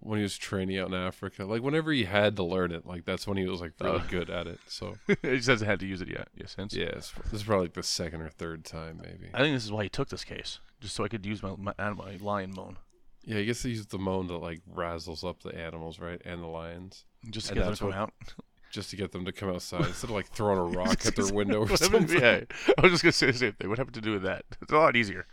when 0.00 0.18
he 0.18 0.22
was 0.22 0.36
training 0.38 0.78
out 0.78 0.88
in 0.88 0.94
Africa, 0.94 1.44
like 1.44 1.62
whenever 1.62 1.92
he 1.92 2.04
had 2.04 2.34
to 2.36 2.42
learn 2.42 2.72
it, 2.72 2.86
like 2.86 3.04
that's 3.04 3.26
when 3.26 3.36
he 3.36 3.46
was 3.46 3.60
like 3.60 3.72
really 3.80 4.00
Oh. 4.02 4.06
good 4.10 4.30
at 4.30 4.46
it. 4.46 4.58
So 4.66 4.96
he 5.06 5.14
just 5.36 5.48
hasn't 5.48 5.68
had 5.70 5.78
to 5.80 5.86
use 5.86 6.00
it 6.00 6.08
yet. 6.08 6.28
Yes, 6.34 6.54
since. 6.56 6.74
yeah, 6.74 6.86
it's, 6.86 7.12
this 7.24 7.34
is 7.34 7.42
probably 7.44 7.66
like 7.66 7.74
the 7.74 7.82
second 7.82 8.22
or 8.22 8.30
third 8.30 8.64
time 8.64 9.00
maybe. 9.02 9.30
I 9.34 9.38
think 9.38 9.54
this 9.54 9.64
is 9.64 9.72
why 9.72 9.82
he 9.84 9.88
took 9.88 10.08
this 10.08 10.24
case, 10.24 10.58
just 10.80 10.94
so 10.96 11.04
I 11.04 11.08
could 11.08 11.24
use 11.26 11.42
my 11.42 11.54
my, 11.56 11.74
my 11.92 12.16
lion 12.20 12.52
moan, 12.56 12.78
Yeah, 13.24 13.38
I 13.38 13.44
guess 13.44 13.62
he 13.62 13.70
used 13.70 13.90
the 13.90 13.98
moan 13.98 14.26
that 14.28 14.38
like 14.38 14.60
razzles 14.74 15.22
up 15.28 15.42
the 15.42 15.54
animals, 15.54 15.98
right, 15.98 16.20
and 16.24 16.42
the 16.42 16.46
lions, 16.46 17.04
just 17.30 17.48
to 17.48 17.52
And 17.52 17.58
get 17.60 17.66
them 17.66 17.74
to 17.74 17.80
come 17.80 17.92
out. 17.92 18.12
just 18.72 18.88
to 18.90 18.96
get 18.96 19.10
them 19.12 19.24
to 19.24 19.32
come 19.32 19.50
outside 19.50 19.84
instead 19.84 20.08
of 20.08 20.14
like 20.14 20.28
throwing 20.28 20.58
a 20.58 20.62
rock 20.78 21.04
at 21.04 21.16
their 21.16 21.26
window 21.34 21.60
or 21.68 21.76
something. 21.76 22.08
yeah, 22.08 22.40
I 22.78 22.80
was 22.82 22.92
just 22.92 23.02
gonna 23.02 23.12
say 23.12 23.26
the 23.26 23.32
same 23.36 23.52
thing. 23.52 23.68
What 23.68 23.78
happened 23.78 23.94
to 23.94 24.00
do 24.00 24.12
with 24.12 24.22
that? 24.22 24.44
It's 24.62 24.72
a 24.72 24.76
lot 24.78 24.94
easier. 24.96 25.26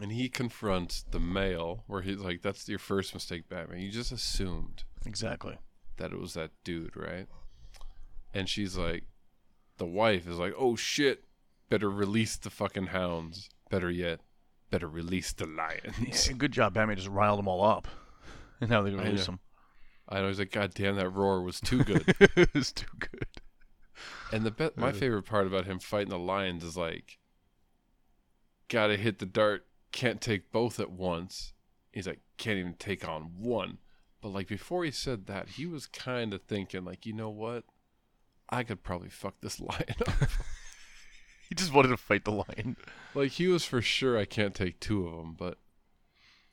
And 0.00 0.12
he 0.12 0.28
confronts 0.28 1.04
the 1.10 1.18
male, 1.20 1.82
where 1.86 2.02
he's 2.02 2.18
like, 2.18 2.42
"That's 2.42 2.68
your 2.68 2.78
first 2.78 3.14
mistake, 3.14 3.48
Batman. 3.48 3.80
You 3.80 3.90
just 3.90 4.12
assumed." 4.12 4.84
Exactly. 5.06 5.58
that 5.96 6.12
it 6.12 6.20
was 6.20 6.34
that 6.34 6.50
dude, 6.62 6.96
right? 6.96 7.26
And 8.32 8.48
she's 8.48 8.76
like, 8.76 9.04
the 9.78 9.86
wife 9.86 10.28
is 10.28 10.38
like, 10.38 10.52
oh 10.58 10.76
shit, 10.76 11.24
better 11.68 11.90
release 11.90 12.36
the 12.36 12.50
fucking 12.50 12.88
hounds. 12.88 13.48
Better 13.70 13.90
yet, 13.90 14.20
better 14.70 14.88
release 14.88 15.32
the 15.32 15.46
lions. 15.46 16.28
Yeah, 16.28 16.34
good 16.34 16.52
job, 16.52 16.74
Batman 16.74 16.96
just 16.96 17.08
riled 17.08 17.38
them 17.38 17.48
all 17.48 17.64
up. 17.64 17.88
And 18.60 18.70
now 18.70 18.82
they 18.82 18.90
can 18.90 18.98
I 18.98 19.04
release 19.04 19.26
them. 19.26 19.38
I 20.08 20.20
know. 20.20 20.26
He's 20.26 20.40
like, 20.40 20.50
God 20.50 20.74
damn, 20.74 20.96
that 20.96 21.10
roar 21.10 21.42
was 21.42 21.60
too 21.60 21.84
good. 21.84 22.02
it 22.36 22.52
was 22.52 22.72
too 22.72 22.86
good. 22.98 23.28
and 24.32 24.44
the 24.44 24.50
be- 24.50 24.70
my 24.74 24.90
favorite 24.90 25.22
part 25.22 25.46
about 25.46 25.66
him 25.66 25.78
fighting 25.78 26.10
the 26.10 26.18
lions 26.18 26.64
is 26.64 26.76
like, 26.76 27.18
gotta 28.68 28.96
hit 28.96 29.20
the 29.20 29.26
dart, 29.26 29.66
can't 29.98 30.20
take 30.20 30.52
both 30.52 30.78
at 30.78 30.92
once. 30.92 31.54
He's 31.90 32.06
like, 32.06 32.20
can't 32.36 32.56
even 32.56 32.74
take 32.74 33.08
on 33.08 33.32
one. 33.36 33.78
But 34.22 34.28
like 34.28 34.46
before 34.46 34.84
he 34.84 34.92
said 34.92 35.26
that, 35.26 35.48
he 35.48 35.66
was 35.66 35.88
kind 35.88 36.32
of 36.32 36.42
thinking 36.42 36.84
like, 36.84 37.04
you 37.04 37.12
know 37.12 37.30
what? 37.30 37.64
I 38.48 38.62
could 38.62 38.84
probably 38.84 39.08
fuck 39.08 39.40
this 39.40 39.58
lion 39.60 39.96
up. 40.06 40.30
He 41.48 41.56
just 41.56 41.72
wanted 41.72 41.88
to 41.88 41.96
fight 41.96 42.24
the 42.24 42.30
lion. 42.30 42.76
like 43.12 43.32
he 43.32 43.48
was 43.48 43.64
for 43.64 43.82
sure 43.82 44.16
I 44.16 44.24
can't 44.24 44.54
take 44.54 44.78
two 44.78 45.04
of 45.08 45.16
them, 45.16 45.34
but 45.36 45.58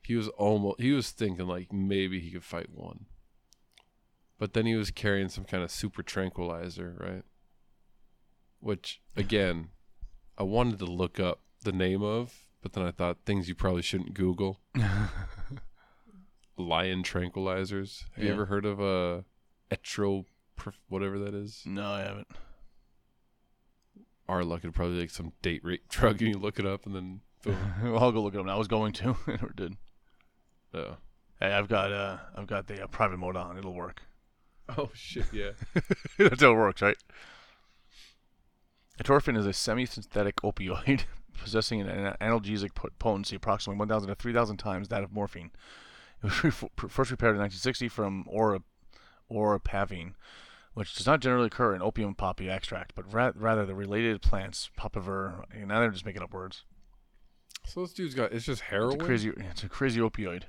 he 0.01 0.15
was 0.15 0.27
almost 0.29 0.81
he 0.81 0.91
was 0.91 1.11
thinking 1.11 1.45
like 1.45 1.71
maybe 1.71 2.19
he 2.19 2.31
could 2.31 2.43
fight 2.43 2.69
one. 2.73 3.05
But 4.39 4.53
then 4.53 4.65
he 4.65 4.73
was 4.73 4.89
carrying 4.89 5.29
some 5.29 5.43
kind 5.43 5.63
of 5.63 5.69
super 5.69 6.01
tranquilizer, 6.01 6.95
right? 6.99 7.23
Which 8.59 9.01
again, 9.15 9.69
I 10.35 10.43
wanted 10.43 10.79
to 10.79 10.85
look 10.85 11.19
up 11.19 11.41
the 11.61 11.71
name 11.71 12.01
of, 12.01 12.44
but 12.65 12.73
then 12.73 12.83
I 12.83 12.89
thought 12.89 13.17
things 13.27 13.47
you 13.47 13.53
probably 13.53 13.83
shouldn't 13.83 14.15
Google. 14.15 14.59
Lion 16.57 17.03
tranquilizers. 17.03 18.05
Have 18.15 18.23
you 18.23 18.31
ever 18.33 18.47
heard 18.47 18.65
of 18.65 18.79
a 18.79 19.23
etro 19.69 20.25
whatever 20.89 21.19
that 21.19 21.35
is? 21.35 21.61
no, 21.63 21.87
I 21.91 22.01
haven't. 22.01 22.27
Our 24.27 24.43
luck, 24.43 24.61
it'd 24.61 24.73
probably 24.73 24.99
like 24.99 25.11
some 25.11 25.33
date 25.43 25.63
rape 25.63 25.87
drug, 25.89 26.23
and 26.23 26.33
you 26.33 26.39
look 26.39 26.57
it 26.57 26.65
up, 26.65 26.87
and 26.87 26.95
then 26.95 27.21
boom. 27.43 27.55
well, 27.83 27.99
I'll 27.99 28.11
go 28.11 28.23
look 28.23 28.33
it 28.33 28.39
up. 28.39 28.47
now. 28.47 28.55
I 28.55 28.57
was 28.57 28.67
going 28.67 28.93
to, 28.93 29.15
I 29.27 29.31
never 29.33 29.53
did. 29.55 29.77
Uh, 30.73 30.95
Hey, 31.39 31.51
I've 31.51 31.67
got 31.67 31.91
uh, 31.91 32.17
I've 32.35 32.47
got 32.47 32.65
the 32.65 32.81
uh, 32.83 32.87
private 32.87 33.17
mode 33.17 33.35
on. 33.35 33.59
It'll 33.59 33.75
work. 33.75 34.01
oh 34.75 34.89
shit, 34.95 35.25
yeah. 35.31 35.51
That's 36.17 36.41
how 36.41 36.53
it 36.53 36.55
works, 36.55 36.81
right? 36.81 36.97
Etorphine 38.99 39.37
is 39.37 39.45
a 39.45 39.53
semi-synthetic 39.53 40.37
opioid 40.37 41.03
possessing 41.37 41.81
an 41.81 41.87
an 41.89 42.15
analgesic 42.21 42.71
potency 42.99 43.35
approximately 43.35 43.77
1,000 43.79 44.09
to 44.09 44.15
3,000 44.15 44.57
times 44.57 44.87
that 44.89 45.03
of 45.03 45.11
morphine. 45.11 45.51
It 46.23 46.23
was 46.23 46.43
re- 46.43 46.51
first 46.51 47.09
prepared 47.09 47.35
in 47.35 47.41
1960 47.41 47.89
from 47.89 48.23
ora, 48.27 48.61
oripavine, 49.29 50.13
which 50.73 50.95
does 50.95 51.05
not 51.05 51.19
generally 51.19 51.47
occur 51.47 51.75
in 51.75 51.81
opium 51.81 52.15
poppy 52.15 52.49
extract, 52.49 52.95
but 52.95 53.11
ra- 53.13 53.31
rather 53.35 53.65
the 53.65 53.75
related 53.75 54.21
plants, 54.21 54.69
papaver. 54.79 55.43
and 55.51 55.67
Now 55.67 55.81
they're 55.81 55.91
just 55.91 56.05
making 56.05 56.23
up 56.23 56.33
words. 56.33 56.63
So 57.65 57.81
this 57.81 57.93
dude's 57.93 58.15
got 58.15 58.31
it's 58.31 58.45
just 58.45 58.61
It's 58.61 58.69
heroin. 58.69 59.01
a 59.01 59.03
crazy, 59.03 59.29
it's 59.37 59.63
a 59.63 59.69
crazy 59.69 59.99
opioid. 59.99 60.43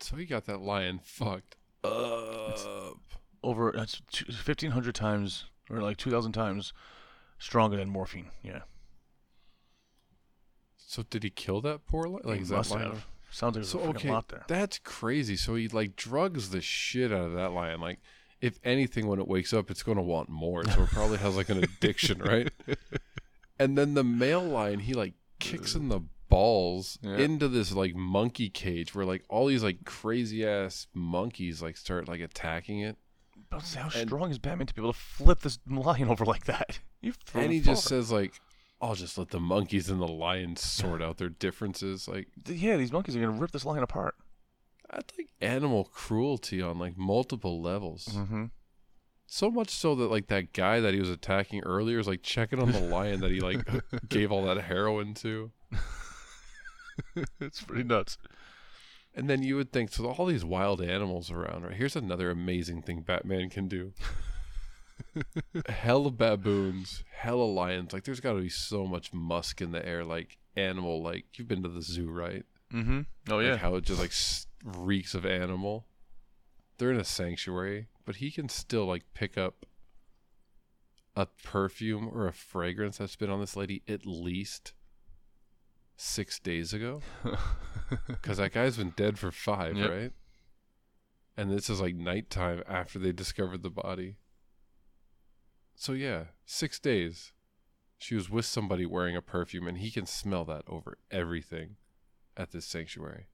So 0.00 0.16
he 0.16 0.26
got 0.26 0.44
that 0.46 0.60
lion 0.60 1.00
fucked 1.02 1.56
up. 1.82 2.98
Over 3.42 3.72
that's 3.74 4.02
1,500 4.20 4.94
times 4.94 5.46
or 5.70 5.80
like 5.80 5.96
2,000 5.96 6.32
times 6.32 6.72
stronger 7.38 7.76
than 7.76 7.88
morphine. 7.88 8.30
Yeah, 8.42 8.60
So 10.86 11.02
did 11.02 11.22
he 11.24 11.30
kill 11.30 11.60
that 11.62 11.84
poor 11.86 12.04
lion? 12.04 12.22
Like 12.24 12.36
He 12.36 12.42
is 12.42 12.48
that 12.50 12.56
must 12.56 12.70
lion? 12.70 12.90
have. 12.92 13.06
Sounds 13.30 13.56
like 13.56 13.64
So 13.66 13.78
there's 13.78 13.88
a 13.88 13.92
freaking 13.92 13.96
okay, 13.96 14.10
lot 14.12 14.28
there. 14.28 14.44
that's 14.48 14.78
crazy. 14.78 15.36
So 15.36 15.54
he 15.56 15.68
like 15.68 15.96
drugs 15.96 16.50
the 16.50 16.60
shit 16.60 17.12
out 17.12 17.24
of 17.24 17.32
that 17.34 17.50
lion. 17.52 17.80
Like 17.80 17.98
if 18.40 18.58
anything, 18.64 19.06
when 19.08 19.18
it 19.18 19.26
wakes 19.28 19.52
up, 19.52 19.70
it's 19.70 19.82
going 19.82 19.96
to 19.96 20.02
want 20.02 20.28
more. 20.28 20.64
So 20.64 20.82
it 20.84 20.90
probably 20.90 21.18
has 21.18 21.36
like 21.36 21.48
an 21.48 21.62
addiction, 21.62 22.18
right? 22.20 22.50
And 23.58 23.76
then 23.78 23.94
the 23.94 24.04
male 24.04 24.42
lion, 24.44 24.80
he 24.80 24.92
like 24.92 25.14
kicks 25.40 25.74
in 25.74 25.88
the 25.88 26.00
balls 26.28 26.98
Yeah. 27.00 27.16
into 27.16 27.48
this 27.48 27.72
like 27.72 27.94
monkey 27.94 28.50
cage 28.50 28.94
where 28.94 29.06
like 29.06 29.24
all 29.30 29.46
these 29.46 29.62
like 29.62 29.84
crazy 29.86 30.46
ass 30.46 30.88
monkeys 30.92 31.62
like 31.62 31.78
start 31.78 32.06
like 32.06 32.20
attacking 32.20 32.80
it. 32.80 32.98
But 33.48 33.62
how 33.74 33.84
And- 33.98 34.08
strong 34.08 34.30
is 34.30 34.38
Batman 34.38 34.66
to 34.66 34.74
be 34.74 34.82
able 34.82 34.92
to 34.92 34.98
flip 34.98 35.40
this 35.40 35.58
lion 35.66 36.08
over 36.08 36.24
like 36.26 36.44
that? 36.44 36.78
You 37.02 37.12
and 37.34 37.52
he 37.52 37.60
just 37.60 37.84
says 37.86 38.10
like, 38.10 38.40
"I'll 38.80 38.94
just 38.94 39.18
let 39.18 39.30
the 39.30 39.40
monkeys 39.40 39.88
and 39.88 40.00
the 40.00 40.08
lions 40.08 40.60
sort 40.60 41.02
out 41.02 41.18
their 41.18 41.28
differences." 41.28 42.08
Like 42.08 42.28
"Yeah, 42.46 42.76
these 42.76 42.92
monkeys 42.92 43.16
are 43.16 43.20
gonna 43.20 43.40
rip 43.40 43.52
this 43.52 43.64
lion 43.64 43.82
apart." 43.82 44.14
that's 44.92 45.18
like 45.18 45.28
animal 45.40 45.84
cruelty 45.84 46.62
on 46.62 46.78
like 46.78 46.96
multiple 46.96 47.60
levels. 47.60 48.06
Mm-hmm. 48.06 48.46
So 49.26 49.50
much 49.50 49.70
so 49.70 49.94
that 49.96 50.10
like 50.10 50.28
that 50.28 50.52
guy 50.52 50.80
that 50.80 50.94
he 50.94 51.00
was 51.00 51.10
attacking 51.10 51.62
earlier 51.64 51.98
is 51.98 52.06
like 52.06 52.22
checking 52.22 52.60
on 52.60 52.72
the 52.72 52.80
lion 52.80 53.20
that 53.20 53.32
he 53.32 53.40
like 53.40 53.66
gave 54.08 54.30
all 54.30 54.44
that 54.46 54.62
heroin 54.62 55.14
to. 55.14 55.50
it's 57.40 57.62
pretty 57.62 57.82
nuts. 57.82 58.18
And 59.14 59.28
then 59.28 59.42
you 59.42 59.56
would 59.56 59.72
think 59.72 59.90
so 59.92 60.06
all 60.06 60.26
these 60.26 60.44
wild 60.44 60.82
animals 60.82 61.30
around, 61.30 61.64
right? 61.64 61.74
Here's 61.74 61.96
another 61.96 62.30
amazing 62.30 62.82
thing 62.82 63.00
Batman 63.00 63.50
can 63.50 63.66
do. 63.66 63.92
hella 65.68 66.10
baboons, 66.10 67.04
hella 67.12 67.44
lions. 67.44 67.92
Like 67.92 68.04
there's 68.04 68.20
got 68.20 68.32
to 68.34 68.40
be 68.40 68.48
so 68.48 68.86
much 68.86 69.12
musk 69.12 69.60
in 69.60 69.72
the 69.72 69.84
air 69.86 70.04
like 70.04 70.38
animal 70.56 71.02
like 71.02 71.24
you've 71.38 71.48
been 71.48 71.62
to 71.62 71.68
the 71.68 71.82
zoo, 71.82 72.10
right? 72.10 72.44
Mm-hmm. 72.72 73.00
Oh 73.30 73.36
Like 73.36 73.46
yeah. 73.46 73.56
how 73.56 73.74
it 73.76 73.84
just 73.84 74.00
like 74.00 74.12
reeks 74.78 75.14
of 75.14 75.24
animal. 75.26 75.86
They're 76.78 76.90
in 76.92 77.00
a 77.00 77.04
sanctuary, 77.04 77.88
but 78.04 78.16
he 78.16 78.30
can 78.30 78.48
still 78.48 78.84
like 78.86 79.04
pick 79.14 79.38
up 79.38 79.64
a 81.14 81.26
perfume 81.44 82.10
or 82.12 82.26
a 82.26 82.32
fragrance 82.32 82.98
that's 82.98 83.16
been 83.16 83.30
on 83.30 83.40
this 83.40 83.56
lady 83.56 83.82
at 83.88 84.04
least 84.04 84.74
six 85.96 86.38
days 86.38 86.72
ago. 86.72 87.00
Because 88.08 88.38
that 88.38 88.52
guy's 88.52 88.76
been 88.78 88.94
dead 88.96 89.16
for 89.16 89.30
five, 89.30 89.76
Yep. 89.76 89.90
right? 89.90 90.12
And 91.36 91.52
this 91.52 91.70
is 91.70 91.80
like 91.80 91.94
nighttime 91.94 92.64
after 92.66 92.98
they 92.98 93.12
discovered 93.12 93.62
the 93.62 93.70
body. 93.70 94.16
So 95.76 95.92
yeah, 95.92 96.24
six 96.44 96.78
days. 96.78 97.32
She 97.98 98.14
was 98.14 98.28
with 98.28 98.44
somebody 98.44 98.84
wearing 98.84 99.16
a 99.16 99.22
perfume, 99.22 99.66
and 99.66 99.78
he 99.78 99.90
can 99.90 100.04
smell 100.04 100.44
that 100.46 100.64
over 100.68 100.98
everything 101.10 101.76
at 102.36 102.50
this 102.50 102.66
sanctuary. 102.66 103.28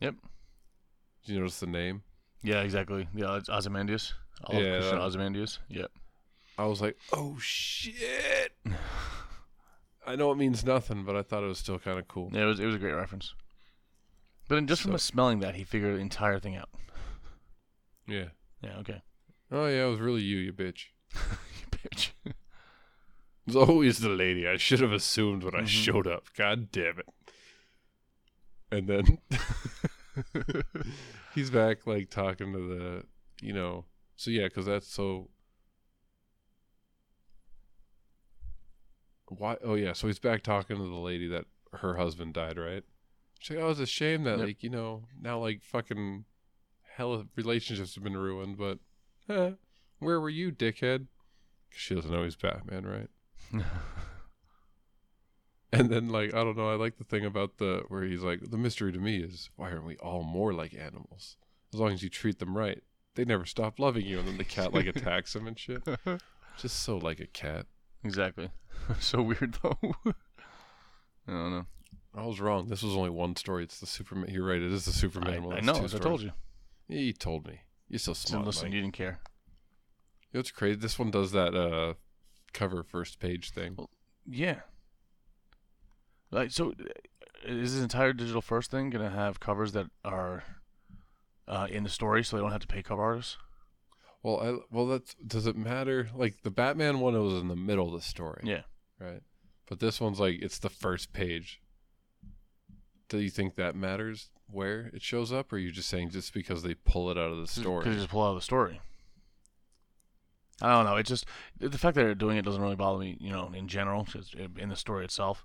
Yep. 0.00 0.16
Did 1.24 1.32
you 1.32 1.38
notice 1.38 1.60
the 1.60 1.66
name? 1.68 2.02
yeah, 2.42 2.60
exactly. 2.62 3.08
Yeah, 3.14 3.36
it's 3.36 3.48
Ozymandias. 3.48 4.14
Olive 4.44 4.62
Yeah, 4.64 4.72
Christian 4.78 4.98
that- 4.98 5.04
Ozymandias. 5.04 5.58
Yep. 5.68 5.90
I 6.58 6.64
was 6.66 6.80
like, 6.80 6.96
oh 7.12 7.36
shit. 7.40 8.52
I 10.06 10.16
know 10.16 10.30
it 10.32 10.36
means 10.36 10.64
nothing, 10.64 11.04
but 11.04 11.16
I 11.16 11.22
thought 11.22 11.42
it 11.44 11.48
was 11.48 11.58
still 11.58 11.78
kind 11.78 11.98
of 11.98 12.06
cool. 12.08 12.30
Yeah, 12.32 12.42
it 12.42 12.46
was 12.46 12.60
it 12.60 12.66
was 12.66 12.74
a 12.74 12.78
great 12.78 12.92
reference. 12.94 13.34
But 14.48 14.64
just 14.66 14.82
from 14.82 14.92
So- 14.92 14.96
us 14.96 15.02
smelling 15.04 15.38
that, 15.40 15.54
he 15.54 15.64
figured 15.64 15.94
the 15.96 16.00
entire 16.00 16.38
thing 16.40 16.56
out. 16.56 16.68
Yeah. 18.08 18.26
Yeah. 18.62 18.78
Okay. 18.78 19.02
Oh 19.52 19.66
yeah, 19.66 19.86
it 19.86 19.90
was 19.90 20.00
really 20.00 20.22
you, 20.22 20.38
you 20.38 20.52
bitch. 20.52 20.86
Bitch. 21.70 22.10
It 23.48 23.54
was 23.54 23.68
always 23.68 23.98
the 24.00 24.08
lady. 24.08 24.44
I 24.48 24.56
should 24.56 24.80
have 24.80 24.90
assumed 24.90 25.44
when 25.44 25.54
I 25.54 25.60
Mhm. 25.60 25.68
showed 25.68 26.08
up. 26.08 26.26
God 26.36 26.72
damn 26.72 26.98
it. 26.98 27.08
And 28.72 28.88
then 28.88 29.18
he's 31.32 31.50
back, 31.50 31.86
like 31.86 32.10
talking 32.10 32.52
to 32.52 32.58
the, 32.58 33.04
you 33.40 33.52
know. 33.52 33.84
So 34.16 34.32
yeah, 34.32 34.44
because 34.48 34.66
that's 34.66 34.88
so. 34.88 35.30
Why? 39.28 39.56
Oh 39.64 39.74
yeah, 39.74 39.92
so 39.92 40.06
he's 40.06 40.18
back 40.18 40.42
talking 40.42 40.76
to 40.76 40.82
the 40.82 40.88
lady 40.96 41.28
that 41.28 41.44
her 41.72 41.96
husband 41.96 42.34
died, 42.34 42.58
right? 42.58 42.84
She's 43.40 43.56
like, 43.56 43.64
"Oh, 43.64 43.70
it's 43.70 43.80
a 43.80 43.86
shame 43.86 44.24
that, 44.24 44.38
Yep. 44.38 44.46
like, 44.46 44.62
you 44.62 44.70
know, 44.70 45.04
now 45.20 45.38
like 45.38 45.62
fucking 45.62 46.24
hell 46.96 47.24
relationships 47.36 47.94
have 47.96 48.04
been 48.04 48.16
ruined, 48.16 48.56
but 48.56 48.78
eh, 49.28 49.52
where 49.98 50.20
were 50.20 50.30
you, 50.30 50.50
dickhead?" 50.52 51.06
'Cause 51.70 51.80
she 51.80 51.94
doesn't 51.94 52.10
know 52.10 52.24
he's 52.24 52.36
Batman, 52.36 52.84
right? 52.86 53.10
And 55.72 55.90
then, 55.90 56.08
like, 56.08 56.32
I 56.32 56.44
don't 56.44 56.56
know. 56.56 56.70
I 56.70 56.76
like 56.76 56.96
the 56.96 57.04
thing 57.04 57.24
about 57.24 57.58
the 57.58 57.82
where 57.88 58.04
he's 58.04 58.22
like, 58.22 58.40
the 58.50 58.56
mystery 58.56 58.92
to 58.92 58.98
me 59.00 59.18
is 59.18 59.50
why 59.56 59.70
aren't 59.72 59.84
we 59.84 59.96
all 59.96 60.22
more 60.22 60.52
like 60.54 60.72
animals? 60.74 61.36
As 61.74 61.80
long 61.80 61.92
as 61.92 62.02
you 62.02 62.08
treat 62.08 62.38
them 62.38 62.56
right, 62.56 62.82
they 63.16 63.24
never 63.24 63.44
stop 63.44 63.78
loving 63.78 64.06
you. 64.06 64.18
And 64.20 64.28
then 64.28 64.38
the 64.38 64.44
cat 64.44 64.72
like 64.72 64.86
attacks 64.86 65.34
him 65.34 65.46
and 65.46 65.58
shit. 65.58 65.82
Just 66.58 66.82
so 66.82 66.96
like 66.98 67.18
a 67.20 67.26
cat. 67.26 67.66
exactly. 68.04 68.50
so 69.00 69.20
weird 69.22 69.58
though. 69.62 69.76
I 71.26 71.32
don't 71.32 71.50
know. 71.50 71.66
I 72.14 72.24
was 72.24 72.40
wrong. 72.40 72.68
This 72.68 72.82
was 72.84 72.96
only 72.96 73.10
one 73.10 73.34
story. 73.36 73.64
It's 73.64 73.80
the 73.80 73.86
Superman. 73.86 74.30
You're 74.32 74.46
right. 74.46 74.62
It 74.62 74.72
is 74.72 74.84
the 74.86 74.92
Superman 74.92 75.34
I, 75.34 75.38
one. 75.40 75.54
I 75.54 75.58
It's 75.58 75.66
know. 75.66 75.74
I 75.84 75.86
told 75.98 76.22
you. 76.22 76.30
You 76.88 77.12
told 77.12 77.46
me. 77.46 77.60
You're 77.88 77.98
so 77.98 78.12
So 78.14 78.28
smart. 78.28 78.46
listen, 78.46 78.66
Mike. 78.68 78.74
you 78.74 78.80
didn't 78.82 78.94
care. 78.94 79.18
You 80.32 80.38
know 80.38 80.40
what's 80.40 80.50
crazy? 80.50 80.78
This 80.78 80.98
one 80.98 81.10
does 81.10 81.32
that 81.32 81.54
uh 81.54 81.94
cover 82.52 82.82
first 82.82 83.20
page 83.20 83.50
thing. 83.50 83.76
Yeah. 84.26 84.60
Like 86.30 86.50
so, 86.50 86.70
uh, 86.70 86.84
is 87.44 87.74
this 87.74 87.82
entire 87.82 88.12
digital 88.12 88.42
first 88.42 88.70
thing 88.70 88.90
gonna 88.90 89.10
have 89.10 89.38
covers 89.38 89.72
that 89.72 89.86
are 90.04 90.42
uh, 91.46 91.68
in 91.70 91.84
the 91.84 91.88
story, 91.88 92.24
so 92.24 92.36
they 92.36 92.42
don't 92.42 92.50
have 92.50 92.62
to 92.62 92.66
pay 92.66 92.82
cover 92.82 93.02
artists? 93.02 93.36
Well, 94.22 94.40
I 94.40 94.74
well 94.74 94.86
that's 94.86 95.14
does 95.14 95.46
it 95.46 95.56
matter? 95.56 96.08
Like 96.14 96.42
the 96.42 96.50
Batman 96.50 96.98
one 97.00 97.14
it 97.14 97.20
was 97.20 97.40
in 97.40 97.48
the 97.48 97.56
middle 97.56 97.86
of 97.94 98.00
the 98.00 98.06
story. 98.06 98.42
Yeah. 98.44 98.62
right? 98.98 99.22
But 99.68 99.80
this 99.80 100.00
one's 100.00 100.18
like 100.18 100.40
it's 100.42 100.58
the 100.58 100.70
first 100.70 101.12
page. 101.12 101.60
Do 103.08 103.18
you 103.18 103.30
think 103.30 103.54
that 103.54 103.76
matters 103.76 104.30
where 104.50 104.90
it 104.92 105.02
shows 105.02 105.32
up, 105.32 105.52
or 105.52 105.56
are 105.56 105.58
you 105.60 105.70
just 105.70 105.88
saying 105.88 106.10
just 106.10 106.34
because 106.34 106.64
they 106.64 106.74
pull 106.74 107.10
it 107.10 107.18
out 107.18 107.30
of 107.30 107.38
the 107.38 107.46
story? 107.46 107.80
Because 107.84 107.94
you 107.94 108.00
just 108.00 108.10
pull 108.10 108.22
out 108.22 108.30
of 108.30 108.36
the 108.36 108.40
story. 108.42 108.80
I 110.62 110.72
don't 110.72 110.84
know. 110.86 110.96
It 110.96 111.06
just 111.06 111.26
the 111.58 111.76
fact 111.78 111.94
that 111.96 112.02
they're 112.02 112.14
doing 112.14 112.36
it 112.38 112.44
doesn't 112.44 112.62
really 112.62 112.76
bother 112.76 112.98
me, 112.98 113.16
you 113.20 113.30
know, 113.30 113.50
in 113.54 113.68
general, 113.68 114.04
just 114.04 114.34
in 114.34 114.68
the 114.68 114.76
story 114.76 115.04
itself. 115.04 115.44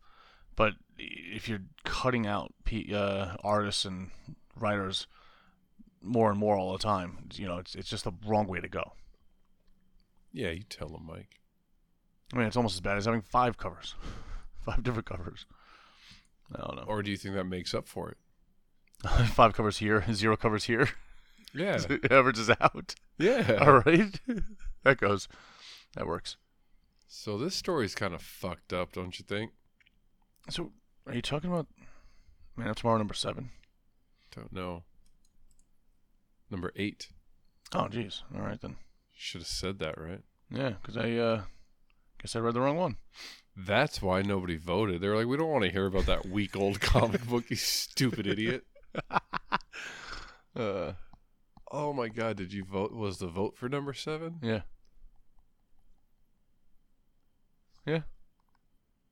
But 0.55 0.73
if 0.97 1.49
you're 1.49 1.63
cutting 1.83 2.27
out 2.27 2.53
p- 2.65 2.93
uh, 2.93 3.35
artists 3.43 3.85
and 3.85 4.11
writers 4.55 5.07
more 6.01 6.29
and 6.29 6.39
more 6.39 6.55
all 6.57 6.71
the 6.73 6.79
time, 6.79 7.29
you 7.33 7.47
know, 7.47 7.57
it's 7.57 7.75
it's 7.75 7.89
just 7.89 8.03
the 8.05 8.13
wrong 8.25 8.47
way 8.47 8.59
to 8.59 8.67
go. 8.69 8.93
Yeah, 10.33 10.51
you 10.51 10.63
tell 10.63 10.87
them, 10.87 11.05
Mike. 11.07 11.39
I 12.33 12.37
mean, 12.37 12.47
it's 12.47 12.55
almost 12.55 12.75
as 12.75 12.81
bad 12.81 12.97
as 12.97 13.05
having 13.05 13.21
five 13.21 13.57
covers, 13.57 13.95
five 14.65 14.83
different 14.83 15.07
covers. 15.07 15.45
I 16.55 16.59
don't 16.61 16.75
know. 16.77 16.83
Or 16.87 17.01
do 17.01 17.11
you 17.11 17.17
think 17.17 17.35
that 17.35 17.45
makes 17.45 17.73
up 17.73 17.87
for 17.87 18.11
it? 18.11 18.17
five 19.27 19.53
covers 19.53 19.77
here, 19.79 20.05
zero 20.13 20.37
covers 20.37 20.65
here. 20.65 20.89
Yeah. 21.53 21.79
averages 22.09 22.49
out. 22.49 22.95
Yeah. 23.17 23.57
All 23.59 23.79
right, 23.85 24.19
that 24.83 24.97
goes. 24.97 25.27
That 25.95 26.07
works. 26.07 26.37
So 27.07 27.37
this 27.37 27.55
story's 27.55 27.95
kind 27.95 28.13
of 28.13 28.21
fucked 28.21 28.71
up, 28.71 28.93
don't 28.93 29.19
you 29.19 29.25
think? 29.27 29.51
So, 30.49 30.71
are 31.05 31.13
you 31.13 31.21
talking 31.21 31.51
about 31.51 31.67
Man 32.55 32.69
of 32.69 32.77
Tomorrow 32.77 32.97
number 32.97 33.13
seven? 33.13 33.51
Don't 34.35 34.53
know. 34.53 34.83
Number 36.49 36.71
eight. 36.75 37.09
Oh, 37.73 37.87
jeez. 37.91 38.23
All 38.35 38.41
right 38.41 38.59
then. 38.59 38.77
Should 39.13 39.41
have 39.41 39.47
said 39.47 39.79
that, 39.79 39.99
right? 39.99 40.21
Yeah, 40.49 40.73
because 40.81 40.97
I 40.97 41.11
uh, 41.13 41.41
guess 42.21 42.35
I 42.35 42.39
read 42.39 42.53
the 42.53 42.61
wrong 42.61 42.77
one. 42.77 42.97
That's 43.55 44.01
why 44.01 44.21
nobody 44.21 44.57
voted. 44.57 45.01
They're 45.01 45.15
like, 45.15 45.27
we 45.27 45.37
don't 45.37 45.51
want 45.51 45.65
to 45.65 45.71
hear 45.71 45.85
about 45.85 46.05
that 46.05 46.25
week 46.25 46.55
old 46.55 46.79
comic 46.79 47.25
book, 47.27 47.49
you 47.49 47.55
stupid 47.55 48.25
idiot. 48.25 48.63
uh, 50.55 50.93
oh 51.71 51.93
my 51.93 52.07
god, 52.09 52.37
did 52.37 52.53
you 52.53 52.63
vote? 52.63 52.91
Was 52.91 53.17
the 53.19 53.27
vote 53.27 53.55
for 53.57 53.67
number 53.69 53.93
seven? 53.93 54.35
Yeah. 54.41 54.61
Yeah. 57.85 58.01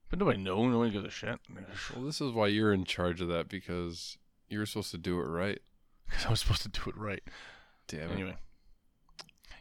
But 0.09 0.19
nobody 0.19 0.39
knows. 0.39 0.71
Nobody 0.71 0.91
gives 0.91 1.05
a 1.05 1.09
shit. 1.09 1.39
Well, 1.95 2.03
this 2.05 2.19
is 2.21 2.31
why 2.31 2.47
you're 2.47 2.73
in 2.73 2.83
charge 2.83 3.21
of 3.21 3.27
that 3.29 3.47
because 3.47 4.17
you're 4.47 4.65
supposed 4.65 4.91
to 4.91 4.97
do 4.97 5.19
it 5.19 5.25
right. 5.25 5.59
Because 6.09 6.25
I 6.25 6.29
was 6.31 6.39
supposed 6.39 6.63
to 6.63 6.69
do 6.69 6.89
it 6.89 6.97
right. 6.97 7.21
Damn 7.87 8.09
it. 8.09 8.13
Anyway. 8.13 8.35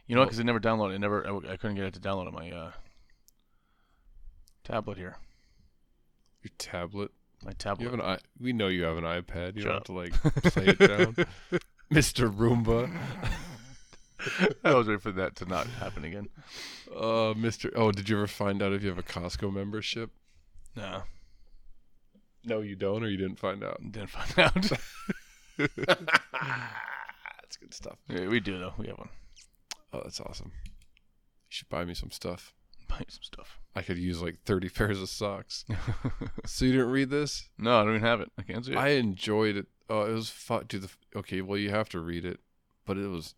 You 0.07 0.15
know 0.15 0.21
what? 0.21 0.23
Well- 0.23 0.25
Because 0.25 0.39
it 0.39 0.45
never 0.45 0.59
downloaded. 0.59 0.95
It 0.95 0.99
never. 0.99 1.23
I 1.47 1.57
couldn't 1.57 1.75
get 1.75 1.85
it 1.85 1.93
to 1.93 1.99
download 1.99 2.25
on 2.25 2.33
my 2.33 2.49
uh, 2.49 2.71
tablet 4.63 4.97
here. 4.97 5.17
Your 6.41 6.51
tablet. 6.57 7.11
My 7.45 7.51
tablet. 7.51 7.83
You 7.83 7.91
have 7.91 7.99
an 7.99 8.05
i. 8.05 8.17
We 8.39 8.51
know 8.51 8.67
you 8.67 8.81
have 8.83 8.97
an 8.97 9.03
iPad. 9.03 9.55
You 9.57 9.61
Shut 9.61 9.65
don't 9.65 9.73
have 9.75 9.83
to 9.83 9.93
like 9.93 10.53
play 10.53 10.65
it 10.69 10.79
down, 10.79 11.15
Mister 11.91 12.29
Roomba. 12.29 12.89
I 14.63 14.73
was 14.73 14.87
waiting 14.87 14.99
for 14.99 15.11
that 15.13 15.35
to 15.37 15.45
not 15.45 15.67
happen 15.67 16.03
again. 16.03 16.27
Uh, 16.95 17.33
Mister. 17.35 17.71
Oh, 17.75 17.91
did 17.91 18.09
you 18.09 18.17
ever 18.17 18.27
find 18.27 18.61
out 18.61 18.73
if 18.73 18.83
you 18.83 18.89
have 18.89 18.97
a 18.97 19.03
Costco 19.03 19.51
membership? 19.53 20.11
No, 20.75 21.03
No, 22.45 22.61
you 22.61 22.75
don't, 22.75 23.03
or 23.03 23.09
you 23.09 23.17
didn't 23.17 23.39
find 23.39 23.63
out. 23.63 23.79
didn't 23.81 24.09
find 24.11 24.39
out. 24.39 24.71
That's 25.57 27.57
good 27.59 27.73
stuff. 27.73 27.97
Yeah, 28.07 28.27
we 28.27 28.39
do 28.39 28.59
though. 28.59 28.73
We 28.77 28.87
have 28.87 28.97
one. 28.97 29.09
Oh, 29.91 30.01
that's 30.03 30.21
awesome. 30.21 30.51
You 30.65 30.71
should 31.49 31.69
buy 31.69 31.83
me 31.85 31.95
some 31.95 32.11
stuff. 32.11 32.53
Buy 32.87 32.99
me 32.99 33.05
some 33.09 33.23
stuff. 33.23 33.59
I 33.75 33.81
could 33.81 33.97
use 33.97 34.21
like 34.21 34.37
30 34.45 34.69
pairs 34.69 35.01
of 35.01 35.09
socks. 35.09 35.65
so 36.45 36.65
you 36.65 36.73
didn't 36.73 36.91
read 36.91 37.09
this? 37.09 37.49
no, 37.57 37.79
I 37.79 37.83
don't 37.83 37.95
even 37.95 38.07
have 38.07 38.21
it. 38.21 38.31
I 38.37 38.43
can't 38.43 38.63
see 38.65 38.73
it. 38.73 38.77
I 38.77 38.89
enjoyed 38.89 39.57
it. 39.57 39.65
Oh, 39.89 40.03
it 40.05 40.13
was 40.13 40.29
fun. 40.29 40.65
Dude, 40.67 40.83
the, 40.83 40.89
okay, 41.15 41.41
well, 41.41 41.57
you 41.57 41.69
have 41.71 41.89
to 41.89 41.99
read 41.99 42.25
it, 42.25 42.39
but 42.85 42.97
it 42.97 43.07
was, 43.07 43.35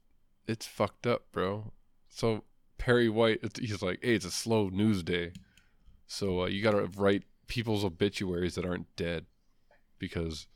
it's 0.48 0.66
fucked 0.66 1.08
up, 1.08 1.24
bro. 1.32 1.72
So 2.10 2.44
Perry 2.78 3.10
White, 3.10 3.40
he's 3.60 3.82
like, 3.82 4.00
hey, 4.04 4.16
it's 4.16 4.26
a 4.26 4.32
slow 4.32 4.70
news 4.70 5.04
day. 5.04 5.32
So 6.08 6.42
uh, 6.44 6.46
you 6.48 6.62
got 6.62 6.72
to 6.72 6.90
write 7.00 7.24
people's 7.48 7.86
obituaries 7.86 8.56
that 8.56 8.66
aren't 8.66 8.94
dead 8.96 9.26
because, 9.98 10.48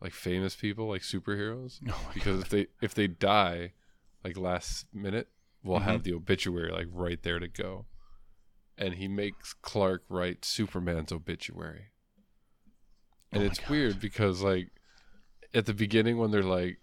like, 0.00 0.12
famous 0.12 0.56
people, 0.56 0.88
like 0.88 1.02
superheroes, 1.02 1.80
oh 1.88 2.10
because 2.14 2.40
if 2.42 2.48
they 2.48 2.66
if 2.82 2.94
they 2.94 3.06
die 3.06 3.72
like 4.24 4.36
last 4.36 4.86
minute 4.92 5.28
we'll 5.62 5.78
Mm-hmm. 5.78 5.90
have 5.90 6.02
the 6.02 6.12
obituary 6.12 6.70
like 6.72 6.88
right 6.92 7.22
there 7.22 7.38
to 7.38 7.46
go 7.48 7.86
and 8.76 8.94
he 8.94 9.06
makes 9.08 9.52
clark 9.52 10.02
write 10.08 10.44
superman's 10.44 11.12
obituary 11.12 11.86
and 13.32 13.42
Oh 13.42 13.46
it's 13.46 13.58
God. 13.60 13.70
weird 13.70 14.00
because 14.00 14.42
like 14.42 14.70
at 15.54 15.66
the 15.66 15.74
beginning 15.74 16.18
when 16.18 16.30
they're 16.30 16.42
like 16.42 16.78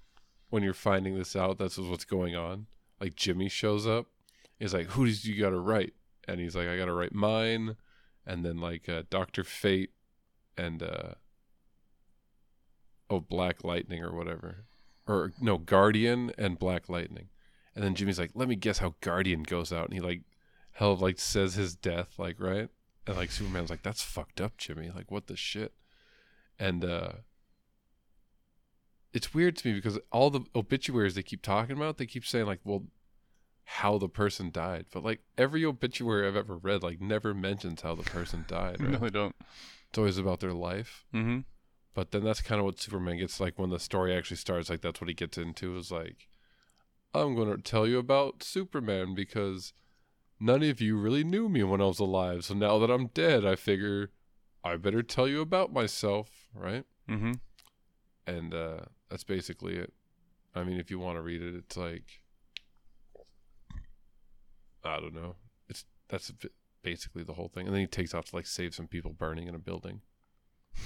when 0.50 0.64
you're 0.64 0.74
finding 0.74 1.18
this 1.18 1.36
out 1.36 1.58
that's 1.58 1.78
what's 1.78 2.06
going 2.06 2.36
on. 2.36 2.68
Like 3.00 3.16
jimmy 3.16 3.50
shows 3.50 3.86
up. 3.86 4.08
He's 4.60 4.74
like 4.74 4.88
who 4.88 5.06
did 5.06 5.26
you 5.26 5.40
gotta 5.40 5.60
write? 5.60 5.94
And 6.28 6.40
he's 6.40 6.56
like 6.56 6.68
i 6.68 6.78
gotta 6.78 6.94
write 6.94 7.14
mine. 7.14 7.76
And 8.26 8.44
then 8.44 8.58
like 8.58 8.90
uh, 8.90 9.04
dr 9.10 9.44
fate 9.44 9.92
and 10.58 10.82
uh 10.82 11.16
oh 13.10 13.20
black 13.20 13.64
lightning 13.64 14.04
or 14.04 14.16
whatever. 14.16 14.66
Or 15.08 15.34
no 15.40 15.58
guardian 15.58 16.32
and 16.38 16.58
black 16.58 16.90
lightning. 16.90 17.30
And 17.76 17.84
then 17.84 17.96
jimmy's 17.96 18.20
like 18.20 18.32
let 18.34 18.48
me 18.48 18.56
guess 18.56 18.80
how 18.80 18.96
guardian 19.02 19.44
goes 19.44 19.72
out. 19.72 19.86
And 19.86 19.94
he 19.94 20.00
like 20.00 20.22
hell 20.72 20.96
like 20.96 21.20
says 21.20 21.56
his 21.56 21.76
death 21.76 22.18
like 22.18 22.40
right? 22.40 22.70
And 23.06 23.18
like 23.18 23.32
superman's 23.32 23.70
like 23.70 23.84
that's 23.84 24.02
fucked 24.02 24.42
up 24.42 24.58
jimmy. 24.58 24.92
Like 24.94 25.12
what 25.12 25.28
the 25.28 25.36
shit? 25.36 25.74
And 26.58 26.84
uh 26.84 27.10
it's 29.16 29.34
weird 29.34 29.56
to 29.58 29.68
me 29.70 29.74
because 29.74 29.98
all 30.12 30.30
the 30.30 30.42
obituaries 30.56 31.16
they 31.16 31.24
keep 31.24 31.42
talking 31.42 31.76
about 31.76 31.98
they 31.98 32.06
keep 32.06 32.26
saying 32.26 32.46
like 32.46 32.60
well 32.64 32.84
how 33.64 33.98
the 33.98 34.10
person 34.10 34.52
died 34.52 34.86
but 34.94 35.04
like 35.04 35.22
every 35.38 35.66
obituary 35.66 36.28
i've 36.28 36.36
ever 36.36 36.58
read 36.58 36.84
like 36.84 37.02
never 37.02 37.34
mentions 37.34 37.82
how 37.82 37.96
the 37.96 38.04
person 38.04 38.46
died 38.48 38.78
right? 38.82 38.92
no, 38.92 38.98
they 39.00 39.10
don't. 39.10 39.36
it's 39.90 39.98
always 39.98 40.18
about 40.18 40.40
their 40.40 40.54
life 40.54 41.06
Mm-hmm. 41.14 41.40
but 41.96 42.12
then 42.12 42.24
that's 42.24 42.42
kind 42.42 42.60
of 42.60 42.66
what 42.66 42.80
Superman 42.80 43.18
gets 43.18 43.40
like 43.40 43.58
when 43.58 43.70
the 43.72 43.80
story 43.80 44.16
actually 44.16 44.38
starts. 44.38 44.70
Like 44.70 44.82
that's 44.82 45.00
what 45.00 45.08
he 45.08 45.14
gets 45.14 45.38
into 45.38 45.78
is 45.78 45.92
like, 45.92 46.28
I'm 47.14 47.34
going 47.36 47.50
to 47.56 47.62
tell 47.62 47.88
you 47.88 47.98
about 48.00 48.44
Superman 48.44 49.16
because 49.16 49.72
none 50.42 50.62
of 50.64 50.82
you 50.82 50.98
really 50.98 51.24
knew 51.24 51.48
me 51.48 51.64
when 51.64 51.80
I 51.80 51.86
was 51.86 52.00
alive. 52.00 52.44
So 52.44 52.54
now 52.54 52.78
that 52.80 52.92
I'm 52.92 53.08
dead, 53.08 53.46
I 53.46 53.56
figure 53.56 54.12
I 54.62 54.76
better 54.76 55.02
tell 55.04 55.26
you 55.28 55.40
about 55.40 55.72
myself, 55.72 56.50
right? 56.54 56.84
Mm-hmm. 57.10 57.32
And 58.28 58.54
uh, 58.54 58.80
that's 59.16 59.24
basically 59.24 59.78
it. 59.78 59.94
I 60.54 60.66
mean, 60.66 60.78
if 60.78 60.92
you 60.92 61.00
want 61.00 61.16
to 61.18 61.22
read 61.22 61.42
it, 61.42 61.56
it's 61.56 61.78
like, 61.78 62.04
I 64.84 65.00
don't 65.00 65.16
know. 65.16 65.36
It's 65.70 65.86
that's 66.10 66.34
basically 66.84 67.24
the 67.24 67.32
whole 67.32 67.48
thing. 67.48 67.66
And 67.66 67.74
then 67.74 67.80
he 67.80 67.88
takes 67.88 68.14
off 68.14 68.26
to 68.26 68.36
like 68.36 68.46
save 68.46 68.76
some 68.76 68.88
people 68.88 69.14
burning 69.14 69.48
in 69.48 69.56
a 69.56 69.60
building. 69.60 70.02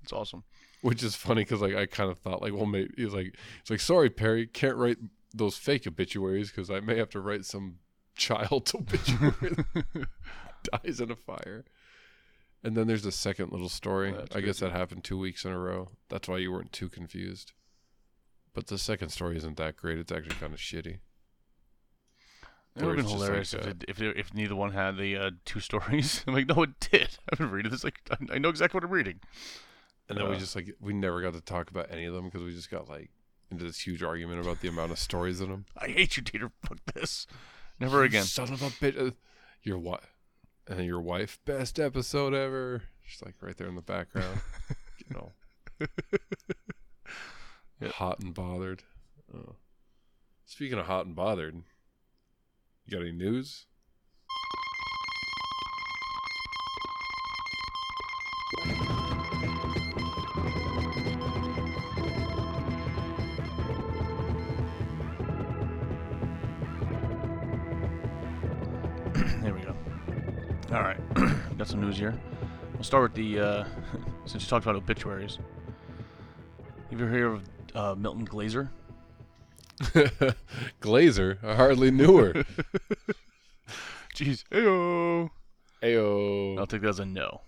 It's 0.00 0.12
awesome. 0.12 0.44
Which 0.80 1.02
is 1.02 1.16
funny 1.16 1.42
because 1.42 1.60
like 1.60 1.74
I 1.74 1.84
kind 1.84 2.08
of 2.08 2.18
thought 2.18 2.40
like 2.40 2.54
well 2.54 2.64
maybe 2.64 2.94
he's 2.96 3.12
like 3.12 3.34
it's 3.60 3.68
like 3.68 3.80
sorry 3.80 4.08
Perry 4.08 4.46
can't 4.46 4.76
write 4.76 4.96
those 5.34 5.56
fake 5.56 5.86
obituaries 5.88 6.50
because 6.50 6.70
I 6.70 6.80
may 6.80 6.96
have 6.96 7.10
to 7.10 7.20
write 7.20 7.44
some 7.44 7.80
child's 8.16 8.74
obituary 8.74 9.56
that 9.74 10.08
dies 10.84 11.00
in 11.00 11.10
a 11.10 11.16
fire. 11.16 11.64
And 12.64 12.76
then 12.76 12.86
there's 12.88 13.02
the 13.04 13.12
second 13.12 13.52
little 13.52 13.68
story. 13.68 14.12
That's 14.12 14.34
I 14.34 14.40
guess 14.40 14.58
that 14.60 14.72
happened 14.72 15.04
two 15.04 15.18
weeks 15.18 15.44
in 15.44 15.52
a 15.52 15.58
row. 15.58 15.90
That's 16.08 16.28
why 16.28 16.38
you 16.38 16.50
weren't 16.52 16.72
too 16.72 16.88
confused. 16.88 17.52
But 18.52 18.66
the 18.66 18.78
second 18.78 19.10
story 19.10 19.36
isn't 19.36 19.56
that 19.58 19.76
great. 19.76 19.98
It's 19.98 20.10
actually 20.10 20.34
kind 20.36 20.52
of 20.52 20.58
shitty. 20.58 20.98
It 22.76 22.84
would 22.84 22.96
have 22.98 23.06
been 23.06 23.16
hilarious 23.18 23.54
like, 23.54 23.62
if, 23.62 23.68
it, 23.68 23.84
if 23.88 24.00
it- 24.00 24.16
if 24.16 24.34
neither 24.34 24.54
one 24.56 24.72
had 24.72 24.96
the 24.96 25.16
uh, 25.16 25.30
two 25.44 25.60
stories. 25.60 26.24
I'm 26.26 26.34
like, 26.34 26.46
no, 26.48 26.62
it 26.62 26.78
did. 26.80 27.18
I've 27.32 27.38
been 27.38 27.50
reading 27.50 27.70
this. 27.72 27.84
Like, 27.84 28.00
I, 28.30 28.38
know 28.38 28.48
exactly 28.48 28.76
what 28.78 28.84
I'm 28.84 28.90
reading. 28.90 29.20
And 30.08 30.18
then 30.18 30.28
we 30.28 30.36
Uh. 30.36 30.38
just 30.38 30.56
like 30.56 30.74
we 30.80 30.92
never 30.92 31.20
got 31.20 31.34
to 31.34 31.40
talk 31.40 31.70
about 31.70 31.90
any 31.90 32.04
of 32.06 32.14
them 32.14 32.24
because 32.26 32.42
we 32.42 32.52
just 32.54 32.70
got 32.70 32.88
like 32.88 33.10
into 33.50 33.64
this 33.64 33.80
huge 33.86 34.02
argument 34.02 34.40
about 34.40 34.60
the 34.60 34.68
amount 34.68 34.92
of 34.92 34.98
stories 34.98 35.40
in 35.40 35.50
them. 35.50 35.64
I 35.76 35.88
hate 35.88 36.16
you, 36.16 36.22
Dieter. 36.22 36.50
Fuck 36.66 36.78
this. 36.94 37.26
Never 37.80 38.02
again. 38.02 38.24
Son 38.24 38.52
of 38.52 38.62
a 38.62 38.66
bitch. 38.70 39.08
Uh, 39.08 39.10
Your 39.62 39.78
what? 39.78 40.02
And 40.68 40.84
your 40.84 41.00
wife, 41.00 41.38
best 41.46 41.80
episode 41.80 42.34
ever. 42.34 42.82
She's 43.02 43.22
like 43.22 43.36
right 43.40 43.56
there 43.56 43.68
in 43.68 43.74
the 43.74 43.80
background. 43.80 44.40
you 44.98 45.16
know. 45.16 45.32
Yep. 47.80 47.92
Hot 47.92 48.18
and 48.20 48.34
bothered. 48.34 48.82
Oh. 49.34 49.56
Speaking 50.44 50.78
of 50.78 50.86
hot 50.86 51.06
and 51.06 51.14
bothered, 51.14 51.62
you 52.84 52.96
got 52.96 53.02
any 53.02 53.12
news? 53.12 53.66
All 70.70 70.82
right, 70.82 70.98
got 71.58 71.66
some 71.66 71.80
news 71.80 71.96
here. 71.96 72.14
We'll 72.74 72.82
start 72.84 73.02
with 73.04 73.14
the 73.14 73.40
uh, 73.40 73.64
since 74.26 74.42
you 74.44 74.48
talked 74.50 74.66
about 74.66 74.76
obituaries. 74.76 75.38
You 76.90 76.98
ever 76.98 77.10
hear 77.10 77.26
of 77.34 77.42
uh, 77.74 77.94
Milton 77.94 78.24
Glaser? 78.24 78.70
Glazer, 80.80 81.38
I 81.44 81.54
hardly 81.54 81.90
knew 81.90 82.16
her. 82.18 82.44
Jeez, 84.14 84.44
heyo. 84.50 85.30
Ayo. 85.82 86.58
I'll 86.58 86.66
take 86.66 86.82
that 86.82 86.88
as 86.88 86.98
a 86.98 87.06
no. 87.06 87.40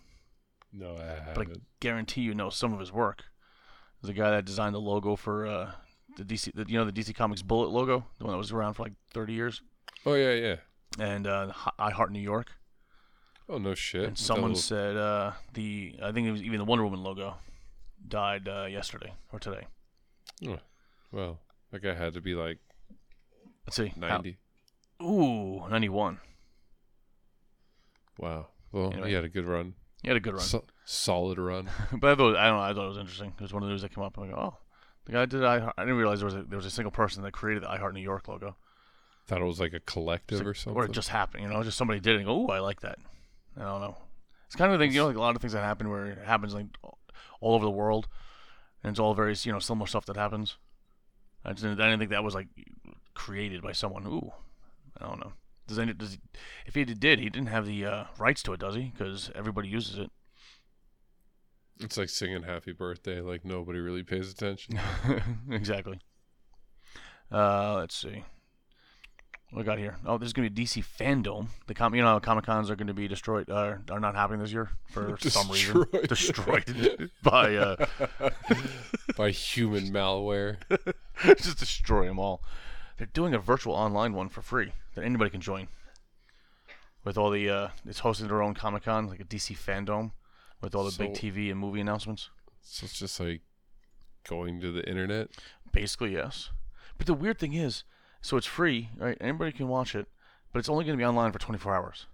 No, 0.72 0.97
I 0.97 1.05
haven't. 1.05 1.34
But 1.34 1.48
I 1.48 1.60
guarantee 1.80 2.20
you 2.22 2.34
know 2.34 2.48
some 2.48 2.72
of 2.72 2.80
his 2.80 2.92
work. 2.92 3.24
There's 4.01 4.10
a 4.10 4.18
guy 4.18 4.30
that 4.30 4.44
designed 4.47 4.74
the 4.74 4.80
logo 4.80 5.16
for 5.16 5.47
uh, 5.47 5.72
the 6.16 6.24
DC, 6.24 6.52
the, 6.55 6.64
you 6.68 6.78
know, 6.78 6.84
the 6.86 6.92
DC 6.92 7.14
Comics 7.14 7.42
Bullet 7.42 7.68
logo, 7.70 8.06
the 8.18 8.24
one 8.24 8.32
that 8.32 8.38
was 8.38 8.52
around 8.52 8.74
for 8.74 8.84
like 8.84 8.92
30 9.12 9.32
years, 9.34 9.62
Oh 10.06 10.14
yeah, 10.14 10.32
yeah. 10.32 10.56
and 10.98 11.26
uh, 11.26 11.52
I 11.78 11.90
Heart 11.90 12.12
New 12.12 12.20
York. 12.20 12.52
Oh 13.51 13.59
no 13.59 13.74
shit. 13.74 14.05
And 14.05 14.18
someone 14.18 14.55
said 14.55 14.97
uh, 14.97 15.32
the 15.55 15.97
I 16.02 16.12
think 16.12 16.28
it 16.28 16.32
was 16.32 16.43
even 16.43 16.59
the 16.59 16.64
Wonder 16.64 16.85
Woman 16.85 17.02
logo 17.02 17.35
died 18.06 18.48
uh, 18.48 18.66
yesterday 18.70 19.12
or 19.32 19.40
today. 19.40 19.66
Oh, 20.47 20.59
well, 21.10 21.40
that 21.72 21.82
guy 21.82 21.94
had 21.94 22.14
to 22.14 22.20
be 22.20 22.35
like 22.35 22.59
Let's 23.66 23.77
see. 23.77 23.89
How- 24.01 24.09
ninety. 24.09 24.39
Ooh, 25.02 25.66
91. 25.70 26.20
Wow. 28.18 28.48
Well, 28.70 28.93
Anyway. 28.93 29.09
he 29.09 29.14
had 29.14 29.24
a 29.24 29.31
good 29.31 29.47
run. 29.47 29.72
He 30.02 30.09
had 30.09 30.16
a 30.18 30.20
good 30.20 30.35
run. 30.35 30.43
So- 30.43 30.64
solid 30.85 31.39
run. 31.39 31.70
but 31.93 32.12
I 32.12 32.14
thought 32.14 32.36
I 32.36 32.47
don't 32.48 32.56
know. 32.56 32.62
I 32.62 32.74
thought 32.74 32.85
it 32.85 32.89
was 32.89 32.98
interesting. 32.98 33.32
It 33.36 33.40
was 33.43 33.52
one 33.52 33.62
of 33.62 33.68
those 33.68 33.82
that 33.82 33.94
came 33.94 34.05
up. 34.05 34.16
I'm 34.18 34.28
like, 34.31 34.39
oh, 34.39 34.56
the 35.06 35.12
guy 35.12 35.24
did. 35.27 35.43
I 35.44 35.72
I 35.77 35.82
didn't 35.82 35.97
realize 35.97 36.20
there 36.20 36.27
was 36.27 36.35
a, 36.35 36.43
there 36.43 36.56
was 36.59 36.66
a 36.66 36.70
single 36.70 36.90
person 36.93 37.22
that 37.22 37.32
created 37.32 37.62
the 37.62 37.70
I 37.70 37.78
Heart 37.78 37.94
New 37.94 38.02
York 38.02 38.28
logo. 38.28 38.56
Thought 39.27 39.40
it 39.40 39.44
was 39.44 39.60
like 39.60 39.72
a 39.72 39.81
collective 39.81 40.39
like- 40.39 40.47
or 40.47 40.55
something. 40.55 40.81
Or 40.81 40.85
it 40.85 40.93
just 40.93 41.09
happened. 41.09 41.44
You 41.44 41.48
know, 41.51 41.62
just 41.62 41.78
somebody 41.78 42.01
did 42.01 42.14
it 42.14 42.18
and 42.18 42.27
go, 42.27 42.43
ooh, 42.43 42.48
I 42.48 42.59
like 42.60 42.81
that. 42.81 42.98
I 43.56 43.62
don't 43.62 43.81
know. 43.81 43.97
It's 44.47 44.56
kind 44.56 44.72
of 44.72 44.78
the 44.78 44.85
thing. 44.85 44.93
You 44.93 45.01
know, 45.01 45.06
like 45.06 45.16
a 45.16 45.20
lot 45.20 45.36
of 45.36 45.40
things 45.43 45.52
that 45.52 45.62
happen 45.62 45.90
where 45.90 46.06
it 46.06 46.18
happens 46.24 46.55
like 46.55 46.66
all 47.40 47.55
over 47.55 47.64
the 47.64 47.70
world, 47.70 48.09
and 48.82 48.90
it's 48.90 49.01
all 49.01 49.14
very 49.14 49.35
you 49.43 49.52
know 49.52 49.59
similar 49.59 49.86
stuff 49.86 50.06
that 50.06 50.16
happens. 50.16 50.56
I 51.44 51.51
just 51.52 51.62
didn't, 51.62 51.81
I 51.81 51.85
didn't 51.85 52.01
think 52.01 52.10
that 52.10 52.24
was 52.24 52.35
like 52.35 52.48
created 53.14 53.62
by 53.62 53.72
someone. 53.72 54.06
Ooh, 54.06 54.32
I 54.98 55.06
don't 55.06 55.20
know. 55.20 55.32
Does 55.66 55.78
any 55.78 55.93
does 55.93 56.12
he, 56.12 56.18
if 56.66 56.74
he 56.74 56.85
did 56.85 57.20
he 57.20 57.31
didn't 57.31 57.48
have 57.48 57.66
the 57.66 57.85
uh, 57.85 58.05
rights 58.18 58.43
to 58.44 58.52
it, 58.52 58.60
does 58.60 58.74
he? 58.74 58.93
Because 58.97 59.31
everybody 59.35 59.68
uses 59.68 59.98
it. 59.98 60.10
It's 61.78 61.97
like 61.97 62.09
singing 62.09 62.43
"Happy 62.43 62.72
Birthday," 62.72 63.20
like 63.20 63.44
nobody 63.44 63.78
really 63.78 64.02
pays 64.02 64.31
attention. 64.31 64.78
exactly. 65.51 66.01
Uh, 67.31 67.77
let's 67.77 67.94
see. 67.94 68.24
What 69.51 69.59
we 69.59 69.64
got 69.64 69.78
here? 69.78 69.97
Oh, 70.06 70.16
there's 70.16 70.32
gonna 70.32 70.48
be 70.48 70.64
DC 70.64 70.85
fandom. 70.85 71.48
The 71.66 71.74
com- 71.74 71.94
you 71.94 72.02
know, 72.02 72.09
how 72.09 72.18
Comic 72.20 72.44
Cons 72.44 72.70
are 72.70 72.77
gonna 72.77 72.94
be 72.94 73.09
destroyed. 73.09 73.51
Uh, 73.51 73.78
are 73.90 73.98
not 73.98 74.14
happening 74.14 74.40
this 74.40 74.52
year 74.52 74.70
for 74.86 75.16
some 75.20 75.51
reason. 75.51 75.86
Destroyed. 76.09 76.64
Destroyed 76.66 77.10
by 77.22 77.56
uh, 77.56 77.86
by 79.16 79.31
human 79.31 79.90
malware. 79.93 80.59
just 81.36 81.59
destroy 81.59 82.06
them 82.06 82.20
all. 82.20 82.43
They're 82.97 83.09
doing 83.09 83.35
a 83.35 83.39
virtual 83.40 83.74
online 83.74 84.12
one 84.12 84.28
for 84.28 84.40
free 84.43 84.72
that 84.94 85.05
anybody 85.05 85.31
can 85.31 85.40
join. 85.40 85.68
With 87.02 87.16
all 87.16 87.31
the, 87.31 87.48
uh, 87.48 87.68
it's 87.86 88.01
hosting 88.01 88.28
their 88.28 88.43
own 88.43 88.52
Comic 88.52 88.85
Con, 88.85 89.09
like 89.09 89.20
a 89.20 89.24
DC 89.24 89.56
fandom, 89.56 90.12
with 90.60 90.74
all 90.74 90.85
the 90.85 90.97
big 90.97 91.14
TV 91.14 91.51
and 91.51 91.59
movie 91.59 91.81
announcements. 91.81 92.28
So 92.60 92.85
it's 92.85 92.98
just 92.98 93.18
like 93.18 93.40
going 94.28 94.60
to 94.60 94.70
the 94.70 94.86
internet. 94.86 95.31
Basically, 95.72 96.12
yes. 96.12 96.51
But 96.98 97.06
the 97.06 97.14
weird 97.14 97.39
thing 97.39 97.55
is, 97.55 97.85
so 98.20 98.36
it's 98.36 98.47
free, 98.47 98.90
right? 98.97 99.16
Anybody 99.20 99.52
can 99.52 99.68
watch 99.68 99.94
it, 99.94 100.06
but 100.52 100.59
it's 100.59 100.68
only 100.68 100.84
going 100.84 100.97
to 100.97 101.02
be 101.02 101.06
online 101.06 101.32
for 101.32 101.38
24 101.38 101.74
hours. 101.74 102.06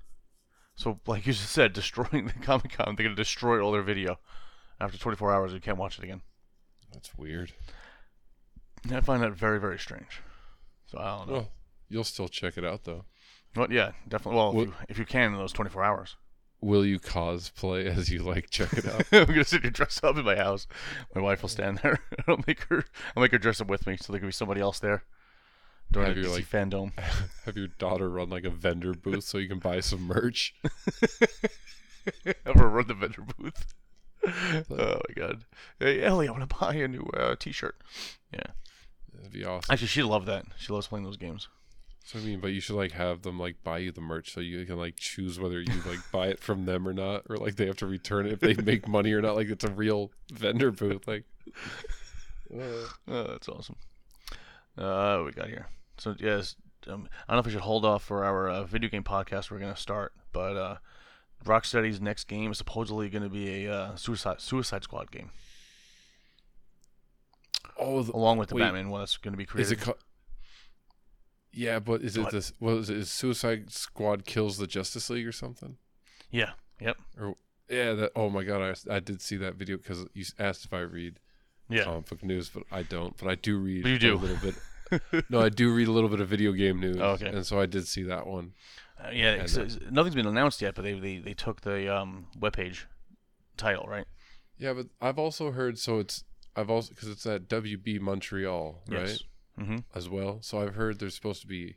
So, 0.75 1.01
like 1.07 1.27
you 1.27 1.33
just 1.33 1.51
said, 1.51 1.73
destroying 1.73 2.27
the 2.27 2.33
Comic 2.35 2.73
Con, 2.73 2.95
they're 2.97 3.05
going 3.05 3.17
to 3.17 3.23
destroy 3.23 3.61
all 3.61 3.73
their 3.73 3.83
video. 3.83 4.19
After 4.79 4.99
24 4.99 5.33
hours, 5.33 5.53
you 5.53 5.61
can't 5.61 5.79
watch 5.79 5.99
it 5.99 6.05
again. 6.05 6.21
That's 6.93 7.17
weird. 7.17 7.53
I 8.93 9.01
find 9.01 9.23
that 9.23 9.33
very, 9.33 9.59
very 9.59 9.79
strange. 9.79 10.21
So 10.87 10.99
I 10.99 11.17
don't 11.17 11.29
know. 11.29 11.33
Well, 11.33 11.53
you'll 11.89 12.05
still 12.05 12.29
check 12.29 12.57
it 12.57 12.65
out 12.65 12.85
though. 12.85 13.05
But 13.55 13.73
yeah, 13.73 13.93
definitely. 14.07 14.37
Well, 14.37 14.51
if 14.51 14.69
you, 14.69 14.75
if 14.91 14.99
you 14.99 15.05
can 15.07 15.33
in 15.33 15.39
those 15.39 15.53
24 15.53 15.83
hours. 15.83 16.17
Will 16.61 16.85
you 16.85 17.01
cosplay 17.01 17.87
as 17.97 18.11
you 18.11 18.21
like 18.21 18.51
check 18.51 18.73
it 18.75 18.87
out? 18.87 19.07
I'm 19.13 19.27
gonna 19.27 19.45
sit 19.45 19.63
here 19.63 19.71
dressed 19.71 20.05
up 20.05 20.17
in 20.17 20.25
my 20.25 20.37
house. 20.37 20.67
My 21.15 21.23
wife 21.23 21.43
will 21.43 21.49
stand 21.49 21.79
there. 21.83 21.99
I'll 22.29 22.41
make 22.47 22.65
her. 22.65 22.85
I'll 23.17 23.23
make 23.23 23.33
her 23.33 23.39
dress 23.39 23.61
up 23.61 23.69
with 23.69 23.87
me, 23.87 23.97
so 23.97 24.13
there 24.13 24.21
can 24.21 24.29
be 24.29 24.33
somebody 24.33 24.61
else 24.61 24.79
there 24.79 25.05
during 25.91 26.09
Have 26.09 26.17
your, 26.19 26.31
like- 26.31 26.45
fandom. 26.49 26.93
Have 27.45 27.57
your 27.57 27.69
daughter 27.69 28.09
run 28.09 28.29
like 28.31 28.45
a 28.45 28.51
vendor 28.51 28.93
booth 28.95 29.25
so 29.25 29.39
you 29.39 29.49
can 29.49 29.59
buy 29.59 29.81
some 29.81 30.03
merch? 30.03 30.55
Have 32.45 32.55
her 32.57 32.69
run 32.69 32.87
the 32.87 32.95
vendor 32.95 33.23
booth. 33.39 33.67
oh 34.27 35.01
my 35.09 35.15
god! 35.15 35.45
Hey 35.79 36.03
Ellie, 36.03 36.29
I 36.29 36.33
want 36.33 36.49
to 36.49 36.57
buy 36.57 36.75
a 36.75 36.89
new 36.89 37.09
uh, 37.17 37.37
T-shirt. 37.39 37.77
Yeah, 38.33 38.41
That'd 39.15 39.33
be 39.33 39.45
awesome. 39.45 39.73
actually, 39.73 39.89
she 39.89 40.03
loved 40.03 40.27
that. 40.27 40.45
She 40.59 40.73
loves 40.73 40.87
playing 40.89 41.05
those 41.05 41.17
games. 41.17 41.49
So 42.05 42.19
I 42.19 42.23
mean, 42.23 42.39
but 42.41 42.49
you 42.53 42.61
should 42.61 42.77
like 42.77 42.93
have 42.93 43.23
them 43.23 43.39
like 43.39 43.57
buy 43.65 43.79
you 43.79 43.91
the 43.93 44.01
merch 44.01 44.33
so 44.33 44.41
you 44.41 44.65
can 44.65 44.77
like 44.79 44.97
choose 44.97 45.39
whether 45.41 45.61
you 45.61 45.73
like 45.87 45.99
buy 46.13 46.29
it 46.29 46.41
from 46.41 46.65
them 46.65 46.87
or 46.89 46.93
not, 46.93 47.23
or 47.29 47.37
like 47.37 47.57
they 47.57 47.67
have 47.67 47.77
to 47.79 47.87
return 47.87 48.27
it 48.27 48.33
if 48.33 48.41
they 48.41 48.55
make 48.55 48.87
money 48.89 49.13
or 49.13 49.21
not. 49.21 49.35
Like 49.37 49.49
it's 49.49 49.65
a 49.65 49.71
real 49.71 50.11
vendor 50.33 50.71
booth. 50.71 51.07
Like, 51.09 51.25
Oh, 52.55 52.89
that's 53.07 53.49
awesome. 53.49 53.77
Uh, 54.79 55.17
what 55.19 55.27
we 55.27 55.33
got 55.33 55.49
here. 55.49 55.67
So 55.99 56.15
yes, 56.19 56.57
um, 56.87 57.09
I 57.27 57.33
don't 57.33 57.37
know 57.37 57.41
if 57.41 57.47
we 57.47 57.53
should 57.53 57.61
hold 57.63 57.85
off 57.85 58.05
for 58.05 58.25
our 58.25 58.49
uh, 58.49 58.65
video 58.65 58.91
game 58.91 59.05
podcast 59.05 59.51
we're 59.51 59.59
gonna 59.59 59.77
start, 59.77 60.13
but 60.33 60.57
uh, 60.57 60.77
Rocksteady's 61.45 62.01
next 62.01 62.25
game 62.25 62.51
is 62.53 62.59
supposedly 62.59 63.09
going 63.09 63.23
to 63.23 63.29
be 63.29 63.65
a 63.67 63.73
uh, 63.73 63.97
Suicide 63.97 64.41
Suicide 64.41 64.83
Squad 64.83 65.11
game, 65.11 65.31
oh, 67.79 68.03
the, 68.03 68.13
along 68.15 68.39
with 68.39 68.49
the 68.49 68.55
Wait. 68.55 68.63
Batman 68.63 68.91
one 68.91 69.01
that's 69.01 69.17
going 69.17 69.33
to 69.33 69.39
be 69.39 69.45
is 69.45 69.51
created. 69.51 69.73
it? 69.79 69.81
Co- 69.81 69.97
yeah, 71.53 71.79
but 71.79 72.03
is 72.03 72.17
it 72.17 72.31
this? 72.31 72.53
What 72.59 72.75
is 72.75 72.91
it? 72.91 72.97
Is 72.99 73.11
Suicide 73.11 73.73
Squad 73.73 74.25
kills 74.27 74.59
the 74.59 74.67
Justice 74.67 75.09
League 75.11 75.27
or 75.27 75.33
something? 75.33 75.77
yeah. 76.31 76.51
Yep. 76.81 76.99
Or 77.19 77.35
Yeah. 77.71 77.95
That. 77.95 78.13
Oh 78.15 78.29
my 78.29 78.45
god, 78.45 78.77
I 78.91 78.97
I 78.97 79.01
did 79.01 79.23
see 79.23 79.37
that 79.39 79.55
video 79.55 79.79
because 79.79 80.05
you 80.13 80.25
asked 80.39 80.65
if 80.67 80.75
I 80.75 80.81
read 80.81 81.19
Yeah. 81.69 81.85
comic 81.85 82.07
book 82.09 82.23
news, 82.25 82.49
but 82.49 82.63
I 82.71 82.83
don't. 82.83 83.17
But 83.17 83.29
I 83.29 83.35
do 83.35 83.59
read. 83.59 83.83
But 83.83 84.03
you 84.03 84.15
a 84.15 84.17
little 84.17 84.37
bit. 84.37 85.25
no, 85.31 85.41
I 85.41 85.49
do 85.49 85.75
read 85.75 85.89
a 85.89 85.93
little 85.93 86.09
bit 86.09 86.21
of 86.21 86.29
video 86.29 86.53
game 86.53 86.81
news. 86.81 86.97
Oh, 87.01 87.11
okay. 87.11 87.27
And 87.27 87.45
so 87.45 87.61
I 87.61 87.67
did 87.67 87.89
see 87.89 88.05
that 88.05 88.27
one. 88.27 88.53
Uh, 89.03 89.11
yeah. 89.13 89.33
And, 89.33 89.43
it's- 89.43 89.57
uh, 89.57 89.63
it's- 89.63 89.79
nothing's 89.91 90.15
been 90.15 90.27
announced 90.27 90.63
yet, 90.63 90.75
but 90.75 90.83
they 90.83 90.93
they, 90.99 91.19
they 91.19 91.35
took 91.35 91.63
the 91.63 91.93
um, 91.95 92.27
webpage 92.39 92.85
title 93.57 93.87
right. 93.87 94.07
Yeah, 94.59 94.73
but 94.73 94.87
I've 95.01 95.19
also 95.19 95.51
heard 95.53 95.79
so 95.79 95.99
it's 95.99 96.25
I've 96.55 96.71
also 96.71 96.91
because 96.91 97.09
it's 97.09 97.27
at 97.27 97.49
WB 97.49 98.01
Montreal, 98.01 98.83
right? 98.89 99.09
Yes. 99.09 99.23
Mm-hmm. 99.61 99.79
As 99.95 100.09
well. 100.09 100.39
So 100.43 100.61
I've 100.61 100.75
heard 100.75 100.99
there's 100.99 101.15
supposed 101.15 101.41
to 101.41 101.47
be 101.47 101.77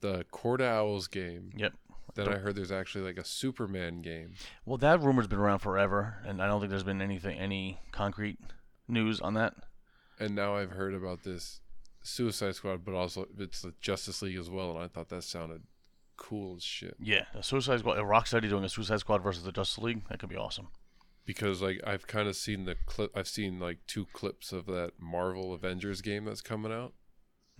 the 0.00 0.24
Court 0.30 0.60
Owls 0.60 1.06
game. 1.08 1.50
Yep. 1.56 1.72
Then 2.14 2.28
I 2.28 2.36
heard 2.36 2.56
there's 2.56 2.72
actually 2.72 3.04
like 3.04 3.16
a 3.16 3.24
Superman 3.24 4.02
game. 4.02 4.34
Well, 4.66 4.76
that 4.78 5.00
rumor's 5.00 5.28
been 5.28 5.38
around 5.38 5.60
forever, 5.60 6.18
and 6.26 6.42
I 6.42 6.46
don't 6.46 6.60
think 6.60 6.68
there's 6.68 6.82
been 6.82 7.00
anything 7.00 7.38
any 7.38 7.80
concrete 7.90 8.38
news 8.92 9.20
on 9.20 9.34
that. 9.34 9.54
And 10.20 10.34
now 10.34 10.54
I've 10.54 10.70
heard 10.70 10.94
about 10.94 11.24
this 11.24 11.60
Suicide 12.02 12.54
Squad, 12.54 12.84
but 12.84 12.94
also 12.94 13.26
it's 13.38 13.62
the 13.62 13.74
Justice 13.80 14.22
League 14.22 14.36
as 14.38 14.50
well, 14.50 14.70
and 14.70 14.78
I 14.84 14.88
thought 14.88 15.08
that 15.08 15.24
sounded 15.24 15.62
cool 16.16 16.56
as 16.56 16.62
shit. 16.62 16.96
Yeah, 17.00 17.24
a 17.34 17.42
Suicide 17.42 17.80
Squad, 17.80 17.98
a 17.98 18.02
Rocksteady 18.02 18.48
doing 18.48 18.64
a 18.64 18.68
Suicide 18.68 19.00
Squad 19.00 19.22
versus 19.22 19.44
the 19.44 19.52
Justice 19.52 19.82
League, 19.82 20.08
that 20.08 20.18
could 20.18 20.28
be 20.28 20.36
awesome. 20.36 20.68
Because 21.24 21.62
like 21.62 21.80
I've 21.86 22.06
kind 22.06 22.28
of 22.28 22.36
seen 22.36 22.64
the 22.64 22.76
clip 22.86 23.10
I've 23.16 23.28
seen 23.28 23.60
like 23.60 23.78
two 23.86 24.06
clips 24.12 24.52
of 24.52 24.66
that 24.66 24.92
Marvel 24.98 25.54
Avengers 25.54 26.00
game 26.02 26.24
that's 26.24 26.40
coming 26.40 26.72
out. 26.72 26.92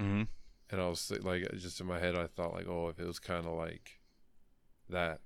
Mm-hmm. 0.01 0.23
and 0.71 0.81
I 0.81 0.89
was 0.89 1.13
like, 1.23 1.49
just 1.59 1.81
in 1.81 1.87
my 1.87 2.01
head, 2.01 2.17
I 2.17 2.27
thought 2.27 2.55
like, 2.55 2.67
oh, 2.67 2.89
if 2.89 2.99
it 2.99 3.07
was 3.07 3.19
kind 3.19 3.47
of 3.47 3.53
like 3.53 4.01
that, 4.89 5.21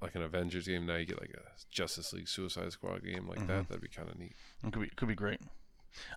like 0.00 0.14
an 0.14 0.22
Avengers 0.22 0.66
game, 0.66 0.86
now 0.86 0.96
you 0.96 1.06
get 1.06 1.20
like 1.20 1.30
a 1.34 1.42
Justice 1.70 2.12
League 2.12 2.28
Suicide 2.28 2.72
Squad 2.72 3.02
game 3.04 3.26
like 3.28 3.38
Mhm. 3.40 3.46
that. 3.48 3.68
That'd 3.68 3.80
be 3.82 3.88
kind 3.88 4.08
of 4.08 4.18
neat. 4.18 4.34
It 4.64 4.72
could 4.72 4.82
be 4.82 4.88
could 4.90 5.08
be 5.08 5.14
great. 5.14 5.40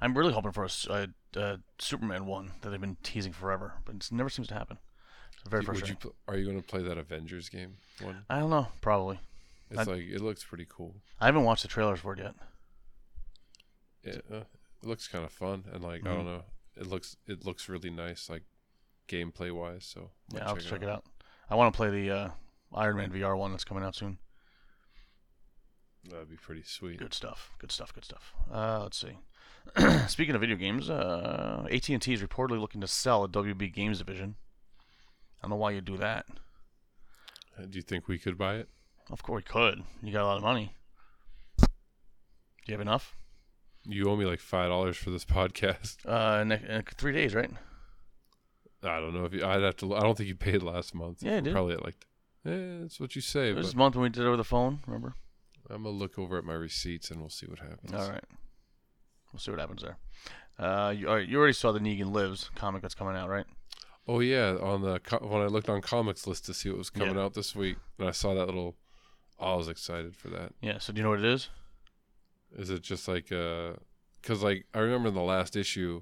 I'm 0.01 0.17
really 0.17 0.33
hoping 0.33 0.51
for 0.51 0.65
a 0.65 1.07
Superman 1.79 2.25
one 2.25 2.51
that 2.61 2.69
they've 2.69 2.81
been 2.81 2.97
teasing 3.03 3.31
forever, 3.31 3.75
but 3.85 3.95
it 3.95 4.11
never 4.11 4.29
seems 4.29 4.47
to 4.49 4.53
happen. 4.53 4.77
It's 5.39 5.49
very 5.49 5.61
Would 5.61 5.67
you? 5.67 5.79
frustrating. 5.79 5.95
Pl- 5.97 6.15
are 6.27 6.35
you 6.37 6.43
going 6.45 6.61
to 6.61 6.67
play 6.67 6.81
that 6.83 6.97
Avengers 6.97 7.47
game 7.47 7.77
one? 8.01 8.25
I 8.29 8.39
don't 8.39 8.49
know, 8.49 8.67
probably. 8.81 9.19
It's 9.69 9.79
I'd- 9.79 9.89
like 9.91 10.01
it 10.03 10.19
looks 10.19 10.43
pretty 10.43 10.65
cool. 10.67 10.95
I 11.19 11.27
haven't 11.27 11.43
watched 11.45 11.61
the 11.61 11.69
trailers 11.69 11.99
for 12.01 12.11
it 12.13 12.19
yet. 12.19 12.35
It, 14.03 14.25
uh, 14.31 14.35
it 14.81 14.85
looks 14.87 15.07
kind 15.07 15.23
of 15.23 15.31
fun, 15.31 15.65
and 15.71 15.83
like 15.83 16.05
I 16.05 16.09
Mhm. 16.09 16.15
don't 16.15 16.25
know, 16.25 16.45
it 16.75 16.87
looks 16.87 17.15
it 17.27 17.45
looks 17.45 17.69
really 17.69 17.89
nice, 17.89 18.29
like 18.29 18.43
gameplay 19.07 19.51
wise. 19.51 19.85
So 19.85 20.11
Yeah, 20.33 20.41
I'll 20.41 20.55
have 20.55 20.59
to 20.63 20.69
check 20.69 20.81
it 20.81 20.89
out. 20.89 21.05
I 21.49 21.55
want 21.55 21.73
to 21.73 21.77
play 21.77 21.89
the 21.89 22.11
uh, 22.11 22.29
Iron 22.73 22.97
Man 22.97 23.11
VR 23.11 23.37
one 23.37 23.51
that's 23.51 23.63
coming 23.63 23.83
out 23.83 23.95
soon. 23.95 24.17
That'd 26.09 26.29
be 26.29 26.37
pretty 26.37 26.63
sweet. 26.63 26.97
Good 26.99 27.13
stuff. 27.13 27.51
Good 27.59 27.71
stuff. 27.71 27.93
Good 27.93 28.05
stuff. 28.05 28.33
Uh, 28.51 28.81
let's 28.83 28.97
see. 28.97 29.17
Speaking 30.07 30.33
of 30.35 30.41
video 30.41 30.55
games, 30.55 30.89
uh, 30.89 31.67
AT&T 31.71 32.13
is 32.13 32.21
reportedly 32.21 32.59
looking 32.59 32.81
to 32.81 32.87
sell 32.87 33.23
a 33.23 33.29
WB 33.29 33.73
Games 33.73 33.99
division. 33.99 34.35
I 35.41 35.43
don't 35.43 35.51
know 35.51 35.55
why 35.57 35.71
you'd 35.71 35.85
do 35.85 35.97
that. 35.97 36.25
Uh, 37.57 37.63
Do 37.69 37.77
you 37.77 37.81
think 37.81 38.07
we 38.07 38.17
could 38.17 38.37
buy 38.37 38.55
it? 38.55 38.69
Of 39.11 39.21
course, 39.23 39.43
we 39.45 39.51
could. 39.51 39.83
You 40.01 40.13
got 40.13 40.23
a 40.23 40.25
lot 40.25 40.37
of 40.37 40.43
money. 40.43 40.73
Do 41.59 41.67
you 42.67 42.73
have 42.73 42.81
enough? 42.81 43.15
You 43.85 44.09
owe 44.09 44.15
me 44.15 44.25
like 44.25 44.39
five 44.39 44.69
dollars 44.69 44.97
for 44.97 45.09
this 45.09 45.25
podcast. 45.37 45.97
Uh, 46.05 46.41
in, 46.41 46.51
in 46.51 46.83
three 46.97 47.13
days, 47.13 47.33
right? 47.35 47.51
I 48.83 48.99
don't 48.99 49.13
know 49.13 49.25
if 49.25 49.33
you. 49.33 49.43
I'd 49.45 49.61
have 49.63 49.77
to. 49.77 49.95
I 49.95 50.01
don't 50.01 50.15
think 50.17 50.29
you 50.29 50.35
paid 50.35 50.61
last 50.63 50.93
month. 50.93 51.21
Yeah, 51.21 51.37
I 51.37 51.39
did. 51.41 51.53
Probably 51.53 51.73
at 51.73 51.83
like. 51.83 52.05
Eh, 52.45 52.79
that's 52.81 52.99
what 52.99 53.15
you 53.15 53.21
say. 53.21 53.53
This 53.53 53.75
month 53.75 53.95
when 53.95 54.03
we 54.03 54.09
did 54.09 54.23
it 54.23 54.27
over 54.27 54.37
the 54.37 54.43
phone. 54.43 54.79
Remember? 54.87 55.13
I'm 55.69 55.83
gonna 55.83 55.95
look 55.95 56.17
over 56.17 56.37
at 56.37 56.43
my 56.43 56.53
receipts 56.53 57.11
and 57.11 57.19
we'll 57.19 57.29
see 57.29 57.45
what 57.45 57.59
happens. 57.59 57.93
All 57.93 58.09
right. 58.09 58.23
We'll 59.31 59.39
see 59.39 59.51
what 59.51 59.59
happens 59.59 59.83
there. 59.83 59.97
Uh, 60.57 60.89
you, 60.91 61.07
all 61.07 61.15
right, 61.15 61.27
you 61.27 61.37
already 61.37 61.53
saw 61.53 61.71
the 61.71 61.79
Negan 61.79 62.11
Lives 62.13 62.49
comic 62.55 62.81
that's 62.81 62.95
coming 62.95 63.15
out, 63.15 63.29
right? 63.29 63.45
Oh 64.07 64.19
yeah, 64.21 64.57
on 64.61 64.81
the 64.81 64.99
co- 64.99 65.25
when 65.27 65.41
I 65.41 65.45
looked 65.45 65.69
on 65.69 65.81
comics 65.81 66.25
list 66.25 66.45
to 66.47 66.53
see 66.53 66.69
what 66.69 66.79
was 66.79 66.89
coming 66.89 67.15
Yeah. 67.15 67.21
out 67.21 67.33
this 67.35 67.55
week, 67.55 67.77
and 67.99 68.07
I 68.07 68.11
saw 68.11 68.33
that 68.33 68.45
little. 68.47 68.75
I 69.39 69.53
was 69.55 69.67
excited 69.67 70.15
for 70.15 70.29
that. 70.29 70.53
Yeah. 70.61 70.79
So 70.79 70.91
do 70.91 70.97
you 70.99 71.03
know 71.03 71.11
what 71.11 71.19
it 71.19 71.25
is? 71.25 71.49
Is 72.57 72.69
it 72.71 72.81
just 72.81 73.07
like 73.07 73.31
uh, 73.31 73.73
because 74.21 74.41
like 74.41 74.65
I 74.73 74.79
remember 74.79 75.09
in 75.09 75.13
the 75.15 75.21
last 75.21 75.55
issue. 75.55 76.01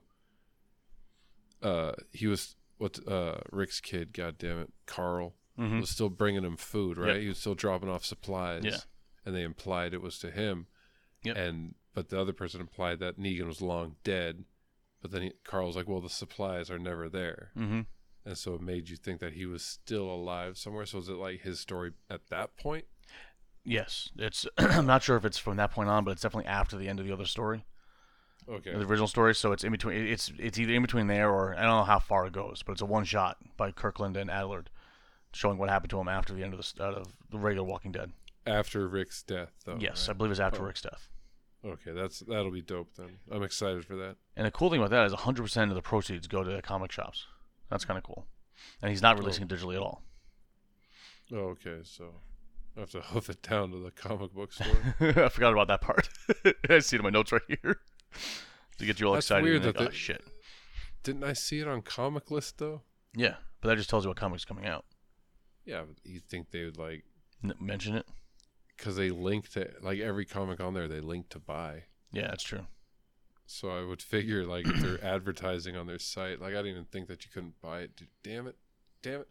Uh, 1.62 1.94
he 2.12 2.28
was 2.28 2.56
what 2.78 3.00
uh 3.08 3.40
Rick's 3.52 3.82
kid, 3.82 4.14
god 4.14 4.38
damn 4.38 4.60
it, 4.60 4.72
Carl 4.86 5.34
Mm-hmm. 5.60 5.80
was 5.80 5.90
still 5.90 6.10
bringing 6.10 6.44
him 6.44 6.56
food, 6.58 6.98
right? 6.98 7.14
Yep. 7.14 7.22
He 7.22 7.28
was 7.30 7.38
still 7.40 7.56
dropping 7.56 7.90
off 7.90 8.06
supplies. 8.06 8.64
Yeah. 8.64 8.78
and 9.26 9.36
they 9.36 9.42
implied 9.44 9.94
it 9.94 10.02
was 10.02 10.20
to 10.20 10.30
him. 10.32 10.68
Yep. 11.24 11.36
And 11.36 11.76
but 11.94 12.10
the 12.10 12.20
other 12.22 12.34
person 12.34 12.62
implied 12.62 13.00
that 13.00 13.20
Negan 13.20 13.48
was 13.48 13.62
long 13.62 13.96
dead. 14.04 14.44
But 15.02 15.12
then 15.12 15.22
he, 15.24 15.32
Carl 15.44 15.68
was 15.68 15.76
like, 15.76 15.88
"Well, 15.88 16.02
the 16.02 16.10
supplies 16.10 16.70
are 16.72 16.80
never 16.80 17.08
there," 17.10 17.52
Mm-hmm. 17.58 17.82
and 18.26 18.38
so 18.38 18.54
it 18.56 18.62
made 18.62 18.90
you 18.90 18.96
think 18.98 19.20
that 19.20 19.34
he 19.34 19.46
was 19.46 19.64
still 19.64 20.10
alive 20.10 20.58
somewhere. 20.58 20.86
So 20.86 20.98
is 21.00 21.08
it 21.10 21.14
like 21.18 21.42
his 21.42 21.60
story 21.60 21.92
at 22.10 22.28
that 22.30 22.56
point? 22.58 22.86
Yes. 23.64 24.10
It's. 24.18 24.46
I'm 24.58 24.86
not 24.86 25.04
sure 25.04 25.18
if 25.18 25.26
it's 25.26 25.38
from 25.38 25.58
that 25.58 25.72
point 25.72 25.90
on, 25.90 26.04
but 26.04 26.12
it's 26.12 26.22
definitely 26.22 26.48
after 26.50 26.78
the 26.78 26.88
end 26.88 27.00
of 27.00 27.06
the 27.06 27.12
other 27.14 27.26
story, 27.26 27.66
Okay. 28.50 28.72
the 28.72 28.80
original 28.86 29.08
story. 29.08 29.36
So 29.36 29.52
it's 29.52 29.64
in 29.64 29.72
between. 29.72 30.08
It's 30.08 30.32
it's 30.40 30.58
either 30.60 30.74
in 30.74 30.82
between 30.82 31.08
there 31.08 31.30
or 31.30 31.54
I 31.56 31.62
don't 31.64 31.78
know 31.78 31.84
how 31.84 32.00
far 32.00 32.26
it 32.28 32.34
goes, 32.34 32.64
but 32.66 32.72
it's 32.74 32.82
a 32.82 32.86
one 32.86 33.04
shot 33.04 33.38
by 33.58 33.72
Kirkman 33.72 34.16
and 34.16 34.30
Adlard, 34.30 34.68
showing 35.34 35.58
what 35.58 35.70
happened 35.70 35.90
to 35.92 36.00
him 36.00 36.08
after 36.08 36.34
the 36.34 36.44
end 36.44 36.54
of 36.54 36.60
the 36.60 36.84
out 36.84 36.94
of 36.94 37.08
the 37.30 37.38
regular 37.38 37.68
Walking 37.68 37.92
Dead. 37.92 38.12
After 38.46 38.88
Rick's 38.88 39.24
death, 39.24 39.52
though. 39.66 39.78
yes, 39.80 40.08
I 40.08 40.14
believe 40.14 40.32
it's 40.32 40.40
after 40.40 40.62
Oh. 40.62 40.66
Rick's 40.66 40.82
death. 40.82 41.10
Okay, 41.66 41.92
that's 41.92 42.20
that'll 42.20 42.52
be 42.52 42.62
dope 42.62 42.94
then. 42.96 43.18
I'm 43.32 43.44
excited 43.44 43.84
for 43.84 43.96
that. 43.96 44.16
And 44.36 44.46
the 44.46 44.52
cool 44.52 44.70
thing 44.70 44.80
about 44.80 44.92
that 44.92 45.06
is 45.06 45.14
100% 45.14 45.70
of 45.70 45.76
the 45.76 45.82
proceeds 45.82 46.28
go 46.28 46.44
to 46.44 46.52
the 46.52 46.62
comic 46.62 46.92
shops. 46.92 47.26
That's 47.70 47.84
kind 47.84 47.98
of 47.98 48.04
cool. 48.04 48.28
And 48.82 48.90
he's 48.90 49.02
not 49.02 49.16
oh. 49.18 49.20
releasing 49.20 49.44
it 49.44 49.50
digitally 49.50 49.76
at 49.76 49.82
all. 49.82 50.04
Oh, 51.34 51.56
okay, 51.56 51.80
so 51.84 52.06
I 52.78 52.82
have 52.82 52.92
to 52.92 53.02
hoof 53.06 53.30
it 53.30 53.42
down 53.42 53.72
to 53.72 53.78
the 53.78 53.92
comic 53.92 54.34
book 54.34 54.54
store. 54.54 54.68
I 55.00 55.30
forgot 55.30 55.52
about 55.52 55.68
that 55.68 55.82
part. 55.82 56.10
I 56.70 56.80
see 56.80 56.96
it 56.96 57.00
in 57.00 57.04
my 57.04 57.10
notes 57.10 57.32
right 57.32 57.42
here. 57.48 57.80
To 58.78 58.86
get 58.86 59.00
you 59.00 59.08
all 59.08 59.14
That's 59.14 59.26
excited. 59.26 59.44
weird 59.44 59.64
that 59.64 59.78
like, 59.78 59.90
oh, 59.90 59.92
shit. 59.92 60.24
Didn't 61.04 61.24
I 61.24 61.34
see 61.34 61.60
it 61.60 61.68
on 61.68 61.82
Comic 61.82 62.30
List 62.30 62.60
though? 62.60 62.82
Yeah, 63.16 63.36
but 63.60 63.70
that 63.70 63.78
just 63.78 63.90
tells 63.90 64.06
you 64.06 64.10
what 64.10 64.18
comic's 64.18 64.46
coming 64.46 64.66
out. 64.68 64.86
Yeah, 65.68 65.84
you 66.04 66.20
think 66.20 66.50
they 66.52 66.64
would 66.64 66.78
like 66.80 67.04
N- 67.44 67.54
mention 67.60 67.96
it. 67.96 68.08
because 68.76 68.96
they 68.96 69.10
link 69.12 69.50
to 69.50 69.70
like 69.82 70.00
every 70.00 70.26
comic 70.26 70.60
on 70.60 70.74
there 70.74 70.88
they 70.88 71.00
link 71.02 71.30
to 71.30 71.40
buy 71.40 71.84
Yeah, 72.12 72.28
that's 72.30 72.44
true. 72.44 72.66
so 73.46 73.70
i 73.70 73.84
would 73.86 74.02
figure 74.02 74.44
like 74.46 74.66
if 74.68 74.80
they're 74.82 75.04
advertising 75.04 75.76
on 75.76 75.86
their 75.88 76.00
site 76.00 76.42
like 76.42 76.54
i 76.54 76.58
didn't 76.58 76.72
even 76.72 76.86
think 76.86 77.08
that 77.10 77.24
you 77.26 77.32
couldn't 77.34 77.62
buy 77.62 77.82
it 77.82 77.96
Dude, 77.96 78.08
damn 78.24 78.48
it 78.48 78.56
damn 79.04 79.22
it 79.22 79.28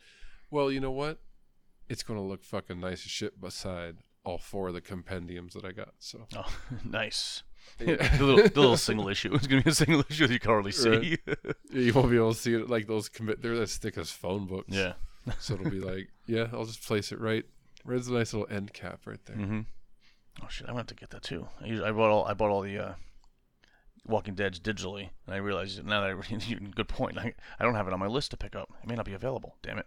well 0.51 0.71
you 0.71 0.79
know 0.81 0.91
what 0.93 1.19
it's 1.89 2.03
going 2.03 2.19
to 2.19 2.25
look 2.25 2.45
fucking 2.45 2.79
nice 2.81 3.05
as 3.05 3.11
shit 3.11 3.41
beside 3.41 3.97
all 4.25 4.39
four 4.39 4.69
of 4.69 4.75
the 4.75 4.81
compendiums 4.81 5.55
that 5.55 5.65
i 5.65 5.73
got 5.73 5.95
so 5.99 6.27
Oh, 6.37 6.53
nice. 6.85 7.43
Yeah. 7.81 7.97
the, 8.19 8.25
little, 8.25 8.49
the 8.49 8.61
little 8.61 8.77
single 8.77 9.09
issue. 9.09 9.35
It's 9.35 9.49
gonna 9.49 9.63
be 9.63 9.71
a 9.71 9.75
single 9.75 10.05
issue 10.09 10.27
that 10.29 10.33
you 10.33 10.39
can't 10.39 10.57
really 10.57 10.71
see. 10.71 11.19
you 11.73 11.93
won't 11.93 12.11
be 12.11 12.17
able 12.17 12.33
to 12.33 12.39
see 12.39 12.55
it 12.55 12.71
like 12.71 12.87
those 12.87 13.09
commit 13.09 13.43
they're 13.43 13.55
as 13.61 13.77
thick 13.77 13.99
as 13.99 14.11
phone 14.11 14.47
books 14.47 14.69
yeah. 14.71 14.93
So 15.39 15.55
it'll 15.55 15.71
be 15.71 15.81
like 15.81 16.09
yeah 16.27 16.47
i'll 16.53 16.65
just 16.65 16.83
place 16.85 17.13
it 17.13 17.21
right 17.21 17.45
there's 17.85 18.09
a 18.09 18.13
nice 18.13 18.33
little 18.33 18.49
end 18.55 18.73
cap 18.73 19.01
right 19.07 19.21
there 19.27 19.37
Mm-hmm. 19.37 19.61
Oh 20.43 20.49
shit! 20.51 20.69
I 20.69 20.73
want 20.73 20.87
to 20.89 20.95
get 20.95 21.09
that 21.11 21.23
too. 21.23 21.49
I, 21.63 21.67
usually, 21.67 21.89
I 21.89 21.93
bought 21.93 22.11
all 22.11 22.27
I 22.27 22.35
bought 22.35 22.51
all 22.51 22.61
the 22.61 22.79
uh, 22.79 22.93
Walking 24.05 24.35
Dead's 24.35 24.61
digitally, 24.61 25.09
and 25.25 25.35
I 25.35 25.39
realized 25.39 25.83
now 25.83 26.03
that 26.03 26.11
I 26.11 26.65
good 26.75 26.89
point. 26.89 27.17
I, 27.17 27.33
I 27.59 27.65
don't 27.65 27.75
have 27.75 27.87
it 27.89 27.95
on 27.95 27.99
my 28.01 28.07
list 28.07 28.33
to 28.33 28.37
pick 28.37 28.55
up. 28.55 28.69
It 28.83 28.87
may 28.89 28.97
not 28.97 29.07
be 29.07 29.15
available. 29.15 29.57
Damn 29.63 29.79
it. 29.79 29.87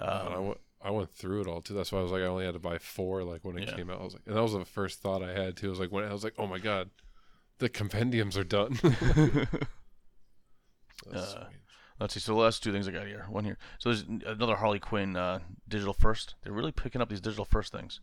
And 0.00 0.08
I 0.10 0.34
Um, 0.34 0.46
went, 0.48 0.60
I 0.82 0.90
went 0.90 1.14
through 1.14 1.42
it 1.42 1.46
all 1.46 1.60
too. 1.60 1.74
That's 1.74 1.92
why 1.92 2.00
I 2.00 2.02
was 2.02 2.10
like, 2.10 2.22
I 2.22 2.26
only 2.26 2.44
had 2.44 2.54
to 2.54 2.58
buy 2.58 2.78
four. 2.78 3.22
Like 3.22 3.44
when 3.44 3.56
it 3.56 3.68
Yeah. 3.68 3.76
came 3.76 3.88
out, 3.88 4.00
I 4.00 4.04
was 4.04 4.14
like, 4.14 4.22
and 4.26 4.34
that 4.36 4.42
was 4.42 4.52
the 4.52 4.64
first 4.64 5.00
thought 5.00 5.22
I 5.22 5.32
had 5.32 5.56
too. 5.56 5.68
I 5.68 5.70
was 5.70 5.78
like, 5.78 5.92
when 5.92 6.02
I 6.02 6.12
was 6.12 6.24
like, 6.24 6.34
oh 6.38 6.48
my 6.48 6.58
god, 6.58 6.90
the 7.58 7.68
compendiums 7.68 8.36
are 8.36 8.42
done. 8.42 8.78
That's 8.82 9.60
Uh, 11.14 11.44
sweet. 11.46 11.60
Let's 12.00 12.14
see. 12.14 12.20
So 12.20 12.32
the 12.32 12.38
last 12.38 12.62
two 12.62 12.72
things 12.72 12.88
I 12.88 12.92
got 12.92 13.06
here. 13.06 13.26
One 13.28 13.44
here. 13.44 13.58
So 13.78 13.90
there's 13.90 14.04
another 14.26 14.56
Harley 14.56 14.78
Quinn 14.78 15.16
uh, 15.16 15.40
digital 15.68 15.94
first. 15.94 16.34
They're 16.42 16.52
really 16.52 16.72
picking 16.72 17.00
up 17.00 17.08
these 17.08 17.20
digital 17.20 17.44
first 17.44 17.72
things. 17.72 18.00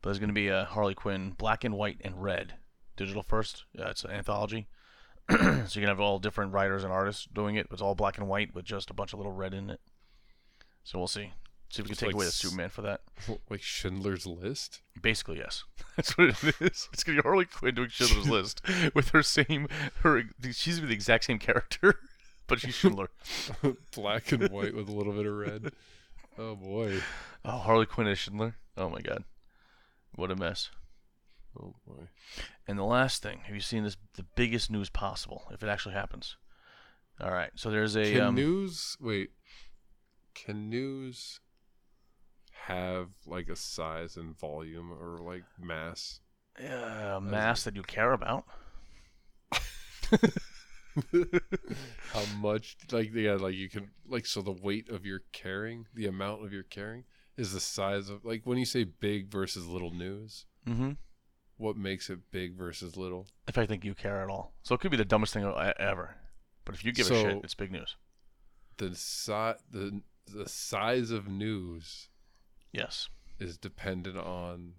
But 0.00 0.10
there's 0.10 0.18
going 0.18 0.28
to 0.28 0.34
be 0.34 0.48
a 0.48 0.64
Harley 0.64 0.94
Quinn 0.94 1.34
black 1.36 1.64
and 1.64 1.74
white 1.74 1.98
and 2.02 2.22
red 2.22 2.54
digital 2.96 3.22
first. 3.22 3.64
Uh, 3.78 3.88
it's 3.88 4.04
an 4.04 4.10
anthology. 4.10 4.68
so 5.30 5.36
you 5.36 5.80
can 5.80 5.88
have 5.88 6.00
all 6.00 6.18
different 6.18 6.52
writers 6.52 6.84
and 6.84 6.92
artists 6.92 7.26
doing 7.32 7.56
it. 7.56 7.66
It's 7.70 7.82
all 7.82 7.94
black 7.94 8.18
and 8.18 8.28
white 8.28 8.54
with 8.54 8.64
just 8.64 8.90
a 8.90 8.94
bunch 8.94 9.12
of 9.12 9.18
little 9.18 9.32
red 9.32 9.54
in 9.54 9.70
it. 9.70 9.80
So 10.84 10.98
we'll 10.98 11.08
see. 11.08 11.32
See 11.68 11.82
if 11.82 11.88
we 11.88 11.94
can 11.94 11.96
take 11.96 12.06
like 12.08 12.14
away 12.14 12.24
the 12.26 12.30
Superman 12.30 12.68
for 12.68 12.82
that. 12.82 13.00
like 13.50 13.60
Schindler's 13.60 14.26
List. 14.26 14.82
Basically, 15.00 15.38
yes. 15.38 15.64
That's 15.96 16.16
what 16.16 16.28
it 16.28 16.54
is. 16.60 16.88
It's 16.92 17.02
gonna 17.02 17.18
be 17.18 17.22
Harley 17.22 17.44
Quinn 17.44 17.74
doing 17.74 17.88
Schindler's 17.88 18.28
List 18.30 18.62
with 18.94 19.08
her 19.08 19.22
same 19.22 19.66
her. 20.02 20.22
She's 20.52 20.76
gonna 20.76 20.82
be 20.82 20.88
the 20.88 20.94
exact 20.94 21.24
same 21.24 21.38
character, 21.40 21.98
but 22.46 22.60
she's 22.60 22.74
Schindler. 22.76 23.10
Black 23.94 24.32
and 24.32 24.48
white 24.50 24.74
with 24.74 24.88
a 24.88 24.92
little 24.92 25.12
bit 25.12 25.26
of 25.26 25.34
red. 25.34 25.72
Oh 26.38 26.54
boy. 26.54 27.00
Oh, 27.44 27.58
Harley 27.58 27.86
Quinn 27.86 28.06
is 28.06 28.18
Schindler. 28.18 28.56
Oh 28.76 28.88
my 28.90 29.00
God, 29.00 29.24
what 30.14 30.30
a 30.30 30.36
mess. 30.36 30.70
Oh 31.58 31.74
boy. 31.86 32.08
And 32.68 32.78
the 32.78 32.84
last 32.84 33.22
thing, 33.22 33.40
have 33.46 33.54
you 33.54 33.60
seen 33.60 33.84
this? 33.84 33.96
The 34.14 34.26
biggest 34.34 34.70
news 34.70 34.90
possible, 34.90 35.44
if 35.52 35.62
it 35.62 35.68
actually 35.68 35.94
happens. 35.94 36.36
All 37.20 37.30
right, 37.32 37.50
so 37.54 37.70
there's 37.70 37.96
a 37.96 38.12
Can 38.12 38.20
um, 38.20 38.34
news 38.34 38.96
wait? 39.00 39.30
Can 40.34 40.68
news 40.68 41.40
have 42.66 43.08
like 43.26 43.48
a 43.48 43.56
size 43.56 44.16
and 44.16 44.38
volume 44.38 44.92
or 44.92 45.18
like 45.18 45.44
mass? 45.58 46.20
uh, 46.58 47.18
mass 47.22 47.64
that 47.64 47.76
you 47.76 47.82
care 47.82 48.12
about. 48.12 48.44
how 52.12 52.24
much 52.38 52.76
like 52.92 53.10
yeah 53.14 53.34
like 53.34 53.54
you 53.54 53.68
can 53.68 53.90
like 54.08 54.26
so 54.26 54.40
the 54.42 54.52
weight 54.52 54.88
of 54.88 55.04
your 55.04 55.20
carrying 55.32 55.86
the 55.94 56.06
amount 56.06 56.44
of 56.44 56.52
your 56.52 56.62
carrying 56.62 57.04
is 57.36 57.52
the 57.52 57.60
size 57.60 58.08
of 58.08 58.24
like 58.24 58.42
when 58.44 58.58
you 58.58 58.64
say 58.64 58.84
big 58.84 59.28
versus 59.30 59.66
little 59.66 59.90
news 59.92 60.46
Mm-hmm. 60.68 60.92
what 61.58 61.76
makes 61.76 62.10
it 62.10 62.18
big 62.32 62.56
versus 62.56 62.96
little 62.96 63.28
If 63.46 63.56
I 63.56 63.66
think 63.66 63.84
you 63.84 63.94
care 63.94 64.20
at 64.22 64.28
all, 64.28 64.52
so 64.62 64.74
it 64.74 64.80
could 64.80 64.90
be 64.90 64.96
the 64.96 65.04
dumbest 65.04 65.32
thing 65.32 65.44
ever, 65.78 66.16
but 66.64 66.74
if 66.74 66.84
you 66.84 66.90
give 66.92 67.08
a 67.08 67.14
shit, 67.14 67.44
it's 67.44 67.54
big 67.54 67.70
news. 67.70 67.94
the 68.78 68.94
si- 68.96 69.60
the 69.70 70.00
the 70.26 70.48
size 70.48 71.12
of 71.12 71.28
news 71.28 72.08
Yes. 72.72 73.08
is 73.38 73.56
dependent 73.58 74.18
on 74.18 74.72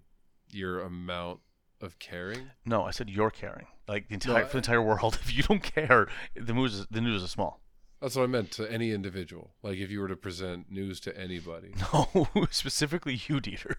your 0.50 0.80
amount 0.82 1.40
of 1.80 1.98
caring. 1.98 2.50
No, 2.64 2.82
I 2.84 2.90
said 2.90 3.08
you're 3.10 3.30
caring. 3.30 3.66
Like 3.86 4.08
the 4.08 4.14
entire 4.14 4.44
I- 4.44 4.44
for 4.44 4.52
the 4.52 4.58
entire 4.58 4.82
world. 4.82 5.18
If 5.22 5.34
you 5.36 5.42
don't 5.42 5.62
care, 5.62 6.08
the 6.34 6.52
news 6.52 6.74
is, 6.74 6.86
the 6.90 7.00
news 7.00 7.22
is 7.22 7.30
small. 7.30 7.60
that's 8.00 8.14
what 8.16 8.22
i 8.24 8.26
meant 8.26 8.50
to 8.52 8.70
any 8.70 8.92
individual 8.92 9.54
like 9.62 9.76
if 9.78 9.90
you 9.90 9.98
were 10.00 10.08
to 10.08 10.16
present 10.16 10.70
news 10.70 11.00
to 11.00 11.10
anybody 11.18 11.70
No, 11.92 12.28
specifically 12.50 13.14
you, 13.26 13.40
Dieter. 13.40 13.74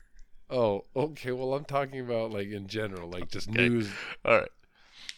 oh 0.50 0.84
okay 0.96 1.32
well 1.32 1.54
i'm 1.54 1.64
talking 1.66 2.00
about 2.02 2.32
like 2.32 2.50
in 2.50 2.68
general 2.68 3.10
like 3.10 3.30
just 3.30 3.48
Okay. 3.50 3.70
news 3.70 3.90
All 4.26 4.40
right. 4.40 4.50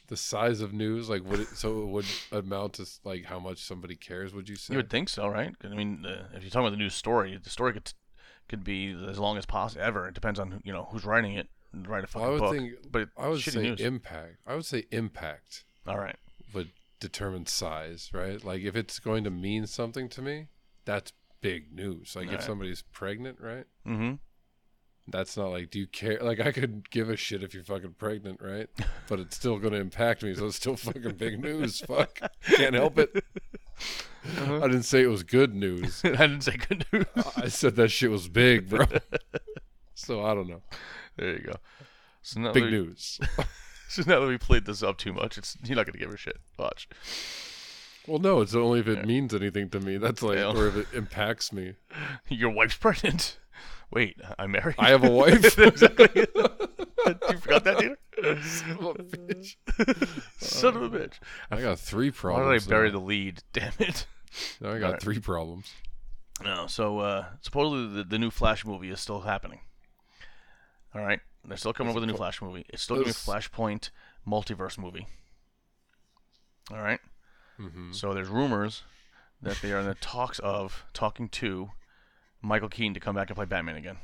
the 0.07 0.17
size 0.17 0.61
of 0.61 0.71
news 0.73 1.09
like 1.09 1.23
would 1.29 1.39
it 1.39 1.47
so 1.61 1.81
it 1.83 1.87
would 1.87 2.05
amount 2.31 2.73
to 2.73 2.85
like 3.03 3.23
how 3.25 3.39
much 3.39 3.59
somebody 3.63 3.95
cares 3.95 4.33
would 4.35 4.47
you 4.49 4.55
say 4.55 4.73
You 4.73 4.77
would 4.79 4.89
think 4.91 5.09
so, 5.09 5.27
right? 5.27 5.55
I 5.63 5.69
mean, 5.69 6.05
uh, 6.05 6.27
if 6.35 6.43
you're 6.43 6.51
talking 6.51 6.67
about 6.67 6.71
the 6.77 6.83
news 6.85 6.93
story, 6.95 7.39
the 7.43 7.49
story 7.49 7.73
could 7.73 7.91
could 8.49 8.63
be 8.63 8.79
as 9.09 9.17
long 9.17 9.37
as 9.37 9.45
possible. 9.45 9.81
Ever. 9.83 10.07
It 10.09 10.13
depends 10.13 10.39
on 10.39 10.61
you 10.67 10.73
know 10.75 10.85
who's 10.91 11.05
writing 11.05 11.33
it. 11.41 11.47
Write 11.73 12.03
a 12.03 12.07
fucking 12.07 12.27
I 12.27 12.29
would 12.31 12.39
book. 12.39 12.53
think 12.55 12.73
but 12.91 13.09
I 13.17 13.27
would 13.29 13.41
say 13.41 13.61
news. 13.61 13.79
impact. 13.79 14.37
I 14.45 14.55
would 14.55 14.65
say 14.65 14.85
impact 14.91 15.63
All 15.87 15.97
right. 15.97 16.17
would 16.53 16.71
determine 16.99 17.45
size, 17.45 18.09
right? 18.13 18.43
Like 18.43 18.61
if 18.63 18.75
it's 18.75 18.99
going 18.99 19.23
to 19.23 19.29
mean 19.31 19.65
something 19.67 20.09
to 20.09 20.21
me, 20.21 20.47
that's 20.85 21.13
big 21.41 21.73
news. 21.73 22.15
Like 22.15 22.27
if 22.27 22.33
Right. 22.33 22.43
somebody's 22.43 22.81
pregnant, 22.91 23.39
right? 23.39 23.65
Mm-hmm. 23.87 24.15
That's 25.07 25.35
not 25.37 25.47
like 25.51 25.71
do 25.71 25.79
you 25.79 25.87
care? 25.87 26.19
Like 26.21 26.39
I 26.39 26.51
could 26.51 26.89
give 26.89 27.09
a 27.09 27.15
shit 27.15 27.41
if 27.41 27.53
you're 27.53 27.63
fucking 27.63 27.95
pregnant, 27.97 28.41
right? 28.41 28.69
But 29.07 29.19
it's 29.19 29.35
still 29.35 29.57
going 29.57 29.73
to 29.73 29.79
impact 29.79 30.23
me, 30.23 30.33
so 30.35 30.45
it's 30.47 30.57
still 30.57 30.75
fucking 30.75 31.15
big 31.15 31.39
news. 31.41 31.79
Fuck, 31.81 32.19
can't 32.43 32.75
help 32.75 32.97
it. 32.99 33.23
Uh-huh. 34.37 34.57
I 34.57 34.67
didn't 34.67 34.83
say 34.83 35.01
it 35.01 35.07
was 35.07 35.23
good 35.23 35.55
news. 35.55 36.01
I 36.05 36.09
didn't 36.11 36.41
say 36.41 36.55
good 36.57 36.85
news. 36.93 37.05
I 37.35 37.47
said 37.47 37.75
that 37.77 37.89
shit 37.89 38.11
was 38.11 38.27
big, 38.27 38.69
bro. 38.69 38.85
So 39.93 40.23
I 40.23 40.33
don't 40.33 40.47
know. 40.47 40.61
There 41.17 41.33
you 41.33 41.39
go. 41.43 41.53
So 42.21 42.39
now 42.39 42.51
Big 42.53 42.63
we, 42.65 42.71
news. 42.71 43.19
So 43.89 44.03
now 44.07 44.21
that 44.21 44.27
we 44.27 44.37
played 44.37 44.63
this 44.65 44.81
up 44.83 44.97
too 44.97 45.11
much, 45.11 45.37
it's 45.37 45.57
you're 45.65 45.75
not 45.75 45.85
gonna 45.85 45.97
give 45.97 46.09
her 46.11 46.15
shit. 46.15 46.37
Watch. 46.57 46.87
Well, 48.07 48.19
no, 48.19 48.39
it's 48.39 48.55
only 48.55 48.79
if 48.79 48.87
it 48.87 48.99
Yeah. 48.99 49.05
means 49.05 49.33
anything 49.33 49.69
to 49.71 49.81
me. 49.81 49.97
That's 49.97 50.23
like, 50.23 50.37
Yeah. 50.37 50.53
or 50.55 50.67
if 50.67 50.77
it 50.77 50.87
impacts 50.93 51.51
me. 51.51 51.73
Your 52.29 52.51
wife's 52.51 52.77
pregnant. 52.77 53.37
Wait, 53.91 54.15
I'm 54.39 54.51
married. 54.51 54.75
I 54.79 54.91
have 54.91 55.03
a 55.03 55.09
wife. 55.11 55.57
exactly. 55.59 56.07
you 56.15 57.37
forgot 57.39 57.65
that, 57.65 57.79
Peter? 57.79 58.41
Son 58.43 58.71
of 58.79 58.85
a 58.85 58.93
bitch. 59.03 59.55
Son 60.39 60.77
of 60.77 60.83
a 60.83 60.89
bitch. 60.89 61.15
I 61.51 61.59
got 61.59 61.77
three 61.77 62.11
problems. 62.11 62.47
Why 62.47 62.53
did 62.53 62.63
I 62.63 62.69
bury 62.69 62.87
now. 62.91 62.99
the 62.99 63.03
lead? 63.05 63.43
Damn 63.51 63.73
it. 63.79 64.05
Now 64.61 64.69
I 64.71 64.79
got 64.79 64.85
Alright. 64.85 65.01
three 65.01 65.19
problems. 65.19 65.73
No, 66.41 66.67
so 66.67 66.99
uh, 66.99 67.25
supposedly 67.41 67.93
the, 67.93 68.03
the 68.05 68.17
new 68.17 68.31
Flash 68.31 68.65
movie 68.65 68.89
is 68.89 69.01
still 69.01 69.19
happening. 69.19 69.59
All 70.93 71.01
right, 71.01 71.19
they're 71.45 71.57
still 71.57 71.73
coming 71.73 71.89
up 71.91 71.95
with 71.95 72.03
a 72.03 72.07
new 72.07 72.15
Flash 72.15 72.41
movie. 72.41 72.65
It's 72.69 72.81
still 72.83 72.97
going 72.97 73.07
to 73.07 73.13
be 73.13 73.31
a 73.31 73.33
Flashpoint 73.33 73.89
multiverse 74.27 74.77
movie. 74.77 75.07
All 76.71 76.81
right. 76.81 76.99
hmm 77.57 77.91
So 77.91 78.13
there's 78.13 78.27
rumors 78.29 78.83
that 79.41 79.57
they 79.61 79.71
are 79.71 79.79
in 79.79 79.85
the 79.87 79.95
talks 80.01 80.39
of 80.39 80.83
talking 80.93 81.29
to 81.29 81.71
Michael 82.41 82.69
Keaton 82.69 82.93
to 82.93 82.99
come 82.99 83.15
back 83.15 83.29
and 83.29 83.35
play 83.35 83.45
Batman 83.45 83.75
again. 83.75 83.97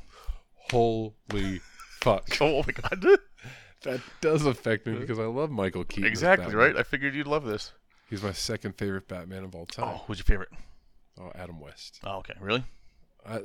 Holy 0.70 1.60
fuck. 2.00 2.36
Oh 2.40 2.62
my 2.66 2.72
god! 2.72 3.04
That 3.82 4.00
does 4.20 4.44
affect 4.44 4.88
me 4.88 4.94
because 4.98 5.20
I 5.20 5.26
love 5.26 5.52
Michael 5.52 5.84
Keaton. 5.84 6.04
exactly 6.10 6.52
right. 6.52 6.76
I 6.76 6.82
figured 6.82 7.14
you'd 7.14 7.28
love 7.28 7.44
this. 7.44 7.70
He's 8.10 8.24
my 8.24 8.32
second 8.32 8.72
favorite 8.76 9.06
Batman 9.06 9.44
of 9.44 9.54
all 9.54 9.66
time. 9.66 9.84
Oh, 9.94 10.02
who's 10.08 10.18
your 10.18 10.24
favorite? 10.24 10.48
Oh, 11.16 11.30
Adam 11.36 11.60
West. 11.60 12.00
Oh, 12.02 12.16
okay, 12.16 12.34
really? 12.40 12.64
I, 13.24 13.40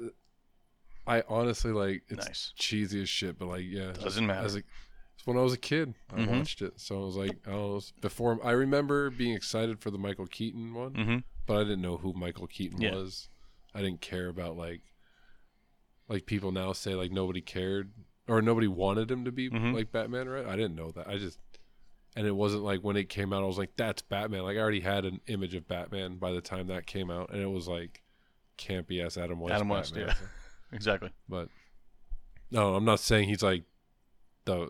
I 1.05 1.23
honestly 1.27 1.71
like 1.71 2.03
it's 2.09 2.25
Nice. 2.27 2.53
cheesy 2.55 3.01
as 3.01 3.09
shit, 3.09 3.37
but 3.37 3.47
like 3.47 3.65
yeah, 3.65 3.91
Doesn't 3.91 4.25
matter. 4.25 4.45
As 4.45 4.55
a, 4.55 4.59
it's 4.59 5.25
when 5.25 5.37
I 5.37 5.41
was 5.41 5.53
a 5.53 5.57
kid, 5.57 5.93
I 6.11 6.19
Mhm. 6.21 6.37
watched 6.39 6.61
it, 6.61 6.79
so 6.79 7.01
I 7.01 7.05
was 7.05 7.15
like, 7.15 7.37
I 7.47 7.55
was 7.55 7.91
before. 8.01 8.39
I 8.45 8.51
remember 8.51 9.09
being 9.09 9.33
excited 9.35 9.79
for 9.79 9.91
the 9.91 9.97
Michael 9.97 10.27
Keaton 10.27 10.73
one, 10.73 10.93
Mm-hmm. 10.93 11.17
but 11.45 11.57
I 11.57 11.63
didn't 11.63 11.81
know 11.81 11.97
who 11.97 12.13
Michael 12.13 12.47
Keaton 12.47 12.81
Yeah. 12.81 12.95
was. 12.95 13.29
I 13.73 13.81
didn't 13.81 14.01
care 14.01 14.27
about 14.29 14.55
like, 14.57 14.81
like 16.07 16.25
people 16.25 16.51
now 16.51 16.73
say 16.73 16.95
like 16.95 17.11
nobody 17.11 17.41
cared 17.41 17.91
or 18.27 18.41
nobody 18.41 18.67
wanted 18.67 19.11
him 19.11 19.25
to 19.25 19.31
be 19.31 19.49
Mhm. 19.49 19.73
like 19.73 19.91
Batman, 19.91 20.29
right? 20.29 20.45
I 20.45 20.55
didn't 20.55 20.75
know 20.75 20.91
that. 20.91 21.07
I 21.07 21.17
just, 21.17 21.39
and 22.15 22.25
it 22.27 22.35
wasn't 22.35 22.63
like 22.63 22.81
when 22.81 22.95
it 22.95 23.09
came 23.09 23.33
out, 23.33 23.43
I 23.43 23.47
was 23.47 23.57
like, 23.57 23.75
that's 23.75 24.01
Batman. 24.01 24.43
Like 24.43 24.55
I 24.57 24.59
already 24.61 24.79
had 24.81 25.05
an 25.05 25.19
image 25.27 25.53
of 25.55 25.67
Batman 25.67 26.17
by 26.17 26.31
the 26.31 26.41
time 26.41 26.67
that 26.67 26.85
came 26.85 27.09
out, 27.11 27.31
and 27.31 27.41
it 27.41 27.47
was 27.49 27.67
like 27.67 28.03
campy 28.57 29.03
ass 29.03 29.17
Adam 29.17 29.39
West. 29.39 29.55
Adam 29.55 29.69
West, 29.69 29.93
Batman. 29.95 30.15
yeah. 30.21 30.27
Exactly. 30.73 31.11
But 31.29 31.49
no, 32.51 32.75
I'm 32.75 32.85
not 32.85 32.99
saying 32.99 33.29
he's 33.29 33.43
like 33.43 33.63
the 34.45 34.69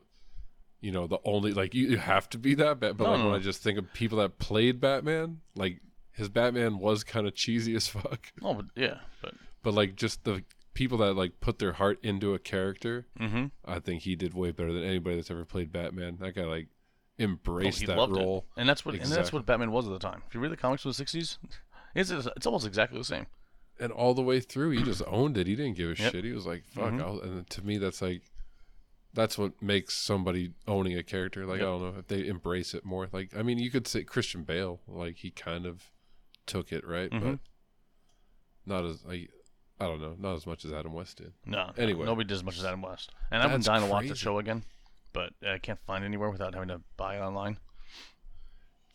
you 0.84 0.92
know, 0.92 1.08
the 1.08 1.20
only 1.24 1.54
like 1.54 1.74
you, 1.74 1.88
you 1.88 1.98
have 1.98 2.30
to 2.32 2.38
be 2.38 2.56
that 2.56 2.82
bad. 2.82 2.98
But 2.98 3.06
No, 3.06 3.12
like 3.12 3.20
no, 3.20 3.26
when. 3.32 3.40
I 3.40 3.44
just 3.44 3.64
think 3.64 3.80
of 3.80 3.92
people 3.94 4.18
that 4.18 4.38
played 4.38 4.82
Batman, 4.82 5.40
like 5.56 5.80
his 6.12 6.28
Batman 6.28 6.78
was 6.78 7.06
kind 7.06 7.26
of 7.26 7.34
cheesy 7.36 7.74
as 7.76 7.88
fuck. 7.90 8.32
Oh, 8.42 8.54
but 8.54 8.66
yeah, 8.76 8.98
but 9.22 9.34
But 9.64 9.74
like 9.74 9.96
just 9.96 10.26
the 10.26 10.44
people 10.74 10.98
that 10.98 11.14
like 11.14 11.40
put 11.40 11.60
their 11.60 11.72
heart 11.72 12.00
into 12.04 12.34
a 12.34 12.40
character, 12.40 13.08
mm-hmm. 13.18 13.46
I 13.64 13.80
think 13.80 14.02
he 14.02 14.16
did 14.16 14.34
way 14.34 14.52
better 14.52 14.74
than 14.74 14.84
anybody 14.84 15.16
that's 15.16 15.32
ever 15.32 15.46
played 15.46 15.72
Batman. 15.72 16.18
That 16.20 16.36
guy 16.36 16.44
like 16.44 16.68
embraced 17.18 17.84
Oh, 17.84 17.88
that 17.88 18.10
role. 18.10 18.46
it, 18.58 18.60
and 18.60 18.70
that's 18.70 18.86
what 18.86 18.96
and 18.96 19.06
that's 19.06 19.32
what 19.32 19.46
Batman 19.46 19.72
was 19.72 19.88
at 19.88 19.94
the 19.94 20.00
time. 20.00 20.22
If 20.28 20.34
you 20.34 20.42
read 20.42 20.52
the 20.52 20.58
comics 20.58 20.84
of 20.84 20.96
the 20.98 21.04
'60s, 21.04 21.38
it's 21.96 22.12
it's 22.12 22.46
almost 22.46 22.68
exactly 22.68 22.98
the 22.98 23.06
same. 23.06 23.26
And 23.84 23.92
all 23.92 24.14
the 24.14 24.22
way 24.22 24.40
through 24.40 24.72
he 24.72 24.82
just 24.84 25.02
owned 25.08 25.38
it 25.38 25.46
he 25.48 25.56
didn't 25.56 25.76
give 25.78 25.90
a 25.98 26.02
Yep. 26.02 26.12
shit 26.12 26.24
he 26.26 26.32
was 26.32 26.46
like 26.46 26.64
fuck 26.66 26.92
Mhm. 26.94 27.02
I'll, 27.02 27.20
and 27.20 27.50
to 27.50 27.62
me 27.66 27.78
that's 27.78 28.02
like 28.02 28.22
that's 29.14 29.38
what 29.38 29.62
makes 29.62 29.94
somebody 29.96 30.54
owning 30.68 30.98
a 30.98 31.04
character 31.04 31.46
like 31.46 31.60
Yep. 31.60 31.68
i 31.68 31.72
don't 31.72 31.82
know 31.82 32.00
if 32.00 32.08
they 32.08 32.28
embrace 32.28 32.74
it 32.74 32.84
more 32.86 33.08
like 33.12 33.36
i 33.38 33.44
mean 33.44 33.60
you 33.60 33.70
could 33.70 33.88
say 33.88 34.04
christian 34.04 34.44
bale 34.44 34.80
like 34.88 35.18
he 35.18 35.30
kind 35.32 35.66
of 35.66 35.92
took 36.46 36.72
it 36.72 36.86
right 36.88 37.10
but 37.12 37.22
Mhm. 37.22 37.40
not 38.66 38.86
as 38.86 39.04
like 39.06 39.30
i 39.80 39.86
don't 39.86 40.02
know 40.02 40.16
not 40.18 40.36
as 40.36 40.46
much 40.48 40.66
as 40.66 40.72
adam 40.74 40.94
west 40.94 41.18
did 41.18 41.34
No, 41.46 41.72
Anyway. 41.78 42.06
nobody 42.06 42.28
did 42.28 42.36
as 42.36 42.44
much 42.44 42.58
as 42.58 42.66
Adam 42.66 42.82
West, 42.82 43.12
and 43.32 43.42
I've 43.44 43.52
been 43.52 43.62
dying 43.62 43.84
to 43.84 43.90
watch 43.90 44.08
the 44.08 44.16
show 44.16 44.40
again, 44.40 44.64
but 45.12 45.34
I 45.46 45.58
can't 45.58 45.80
find 45.86 46.04
anywhere 46.06 46.30
without 46.30 46.54
having 46.54 46.70
to 46.70 46.82
buy 46.98 47.18
it 47.18 47.22
online. 47.22 47.58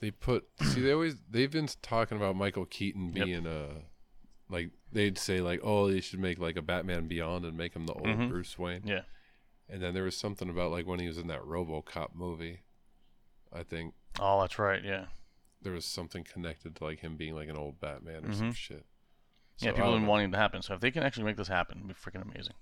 they 0.00 0.10
put 0.12 0.46
see 0.62 0.80
they 0.80 0.92
always 0.92 1.16
they've 1.28 1.50
been 1.50 1.68
talking 1.82 2.16
about 2.16 2.36
michael 2.36 2.64
keaton 2.64 3.12
Yep. 3.14 3.24
being 3.26 3.46
a 3.46 3.82
like 4.48 4.70
they'd 4.92 5.18
say 5.18 5.40
like 5.40 5.60
oh 5.62 5.90
they 5.90 6.00
should 6.00 6.18
make 6.20 6.38
like 6.38 6.56
a 6.56 6.62
batman 6.62 7.06
beyond 7.08 7.44
and 7.44 7.56
make 7.56 7.74
him 7.74 7.86
the 7.86 7.92
old 7.92 8.06
Mhm. 8.06 8.28
bruce 8.30 8.58
wayne 8.58 8.82
Yeah, 8.86 9.02
and 9.68 9.82
then 9.82 9.92
there 9.94 10.04
was 10.04 10.16
something 10.16 10.48
about 10.48 10.70
like 10.70 10.86
when 10.86 11.00
he 11.00 11.06
was 11.06 11.18
in 11.18 11.26
that 11.28 11.42
robocop 11.42 12.14
movie 12.14 12.60
i 13.52 13.62
think 13.62 13.94
oh, 14.20 14.40
that's 14.40 14.58
right. 14.58 14.82
Yeah, 14.84 15.06
there 15.62 15.72
was 15.72 15.84
something 15.84 16.24
connected 16.24 16.74
to 16.76 16.84
like 16.84 17.00
him 17.00 17.16
being 17.16 17.34
like 17.34 17.48
an 17.48 17.56
old 17.56 17.78
Batman 17.80 18.24
or 18.24 18.32
some 18.32 18.50
Mhm. 18.50 18.56
shit. 18.56 18.86
yeah. 19.58 19.70
People 19.72 19.84
have 19.86 19.94
been 19.94 20.02
know. 20.04 20.08
wanting 20.10 20.28
it 20.30 20.32
to 20.32 20.38
happen, 20.38 20.60
so 20.62 20.74
if 20.74 20.80
they 20.80 20.90
can 20.90 21.02
actually 21.04 21.24
make 21.24 21.36
this 21.36 21.48
happen, 21.48 21.78
it'd 21.78 21.88
be 21.88 21.94
freaking 21.94 22.22
amazing. 22.22 22.54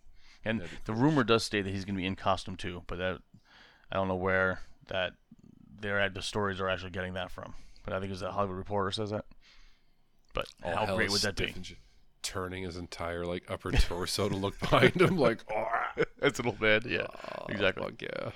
And 0.44 0.60
the 0.60 0.68
cool. 0.92 0.96
rumor 0.96 1.24
does 1.24 1.44
state 1.44 1.62
that 1.62 1.70
he's 1.70 1.84
going 1.84 1.94
to 1.94 2.00
be 2.00 2.06
in 2.06 2.14
costume 2.16 2.56
too, 2.56 2.82
but 2.86 2.96
that 2.98 3.20
I 3.90 3.96
don't 3.96 4.08
know 4.08 4.14
where 4.16 4.60
that 4.88 5.14
they're 5.80 5.98
at. 6.00 6.14
The 6.14 6.22
stories 6.22 6.60
are 6.60 6.68
actually 6.68 6.90
getting 6.90 7.14
that 7.14 7.30
from, 7.30 7.54
but 7.84 7.92
I 7.94 8.00
think 8.00 8.12
it's 8.12 8.20
the 8.20 8.32
Hollywood 8.32 8.56
Reporter 8.58 8.90
says 8.90 9.10
that. 9.10 9.24
But 10.36 10.46
All 10.62 10.86
how 10.86 10.94
great 10.94 11.10
would 11.10 11.22
that 11.22 11.34
be? 11.34 11.52
Turning 12.22 12.62
his 12.62 12.76
entire 12.76 13.24
like 13.24 13.50
upper 13.50 13.72
torso 13.72 14.28
to 14.28 14.36
look 14.36 14.58
behind 14.60 15.00
him, 15.00 15.16
like 15.18 15.44
oh, 15.52 15.66
That's 16.20 16.38
a 16.38 16.42
little 16.42 16.58
bad. 16.60 16.84
Yeah, 16.84 17.06
exactly. 17.48 17.82
Fuck 17.84 18.02
yeah, 18.02 18.30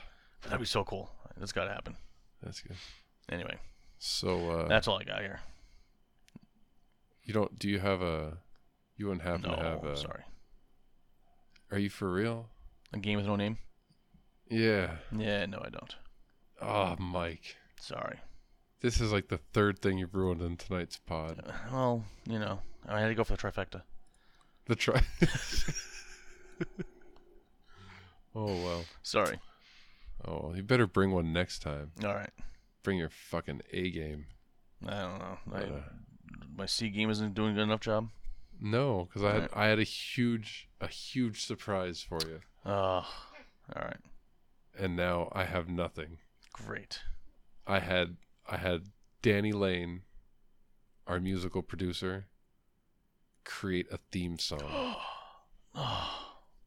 that'd 0.44 0.58
be 0.60 0.64
so 0.66 0.82
cool. 0.82 1.10
That's 1.36 1.52
got 1.52 1.64
to 1.66 1.72
happen. 1.72 1.96
that's 2.42 2.60
good. 2.60 2.76
Anyway, 3.30 3.56
So 3.98 4.50
uh, 4.50 4.68
that's 4.68 4.88
all 4.88 4.98
I 4.98 5.04
got 5.04 5.20
here. 5.20 5.40
you 7.24 7.32
don't? 7.34 7.56
Do 7.58 7.68
you 7.68 7.78
have 7.78 8.02
a? 8.02 8.38
You 8.96 9.06
wouldn't 9.06 9.22
happen 9.22 9.42
No, 9.42 9.56
to 9.56 9.62
have 9.62 9.84
a? 9.84 9.96
sorry. 9.96 10.22
Are 11.70 11.78
you 11.78 11.90
for 11.90 12.10
real? 12.12 12.48
A 12.92 12.98
game 12.98 13.16
with 13.18 13.26
no 13.26 13.36
name? 13.36 13.58
Yeah. 14.50 14.96
Yeah, 15.16 15.46
no, 15.46 15.58
I 15.64 15.68
don't. 15.70 15.94
Oh, 16.60 16.96
Mike, 16.98 17.56
Sorry. 17.80 18.18
This 18.80 19.00
is 19.00 19.12
like 19.12 19.28
the 19.28 19.38
third 19.52 19.78
thing 19.80 19.98
you've 19.98 20.14
ruined 20.14 20.42
in 20.42 20.56
tonight's 20.56 20.96
pod. 20.98 21.42
Uh, 21.46 21.52
Well, 21.72 22.04
you 22.26 22.38
know, 22.38 22.60
I 22.88 23.00
had 23.00 23.08
to 23.08 23.14
go 23.14 23.24
for 23.24 23.32
the 23.36 23.38
trifecta. 23.42 23.82
The 24.66 24.76
try. 24.76 25.02
oh 28.34 28.46
well. 28.64 28.84
Sorry. 29.02 29.38
Oh, 30.24 30.40
well, 30.48 30.56
you 30.56 30.62
better 30.62 30.86
bring 30.86 31.12
one 31.12 31.32
next 31.32 31.60
time. 31.60 31.92
All 32.04 32.14
right. 32.14 32.30
Bring 32.82 32.98
your 32.98 33.10
fucking 33.10 33.62
A 33.72 33.90
game. 33.90 34.26
I 34.86 35.00
don't 35.00 35.18
know. 35.18 35.38
I, 35.52 35.58
uh, 35.62 35.80
my 36.56 36.66
C 36.66 36.88
game 36.88 37.10
isn't 37.10 37.34
doing 37.34 37.52
a 37.52 37.54
good 37.54 37.62
enough 37.62 37.80
job. 37.80 38.08
No, 38.60 39.04
because 39.08 39.22
I 39.24 39.32
had 39.32 39.34
Alright. 39.42 39.56
I 39.56 39.66
had 39.68 39.78
a 39.78 39.82
huge 39.84 40.68
a 40.80 40.86
huge 40.86 41.44
surprise 41.44 42.02
for 42.06 42.18
you, 42.26 42.40
Oh, 42.66 42.70
all 42.72 43.06
right. 43.74 43.96
and 44.78 44.94
now 44.96 45.30
I 45.32 45.44
have 45.44 45.68
nothing. 45.68 46.18
Great. 46.52 47.00
I 47.66 47.78
had 47.78 48.16
I 48.48 48.56
had 48.56 48.86
Danny 49.22 49.52
Lane, 49.52 50.02
our 51.06 51.20
musical 51.20 51.62
producer, 51.62 52.26
create 53.44 53.86
a 53.92 53.98
theme 54.10 54.38
song, 54.38 54.96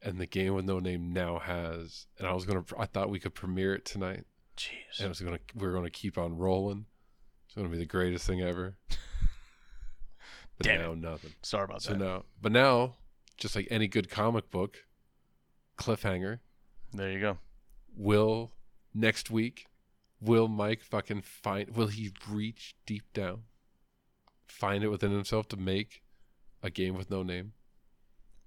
and 0.02 0.20
the 0.20 0.26
game 0.26 0.54
with 0.54 0.66
no 0.66 0.80
name 0.80 1.12
now 1.14 1.40
has. 1.40 2.08
And 2.18 2.28
I 2.28 2.34
was 2.34 2.46
gonna 2.46 2.64
I 2.78 2.86
thought 2.86 3.10
we 3.10 3.20
could 3.20 3.34
premiere 3.36 3.76
it 3.76 3.86
tonight, 3.86 4.26
jeez. 4.58 4.98
and 5.00 5.06
it 5.06 5.10
was 5.10 5.20
gonna 5.22 5.40
we 5.56 5.68
are 5.68 5.74
gonna 5.74 5.90
keep 5.90 6.18
on 6.18 6.38
rolling. 6.38 6.86
It's 7.46 7.56
gonna 7.56 7.70
be 7.70 7.78
the 7.78 7.86
greatest 7.86 8.26
thing 8.28 8.42
ever. 8.42 8.76
But 10.60 10.68
Damn 10.68 11.02
now 11.02 11.12
nothing. 11.12 11.32
Sorry 11.42 11.64
about 11.64 11.82
So 11.82 11.94
that. 11.94 11.98
now, 12.00 12.26
but 12.40 12.52
now, 12.52 12.98
just 13.38 13.56
like 13.56 13.68
any 13.72 13.88
good 13.88 14.08
comic 14.08 14.52
book, 14.52 14.84
cliffhanger. 15.80 16.42
There 16.94 17.10
you 17.12 17.20
go. 17.20 17.40
will 17.98 18.52
next 18.94 19.32
week 19.32 19.66
will 20.24 20.48
mike 20.48 20.82
fucking 20.82 21.22
find 21.22 21.76
will 21.76 21.88
he 21.88 22.12
reach 22.30 22.76
deep 22.86 23.12
down 23.14 23.44
find 24.48 24.84
it 24.84 24.90
within 24.90 25.12
himself 25.12 25.48
to 25.48 25.58
make 25.58 26.02
a 26.62 26.70
game 26.70 26.96
with 26.96 27.10
no 27.10 27.24
name 27.24 27.54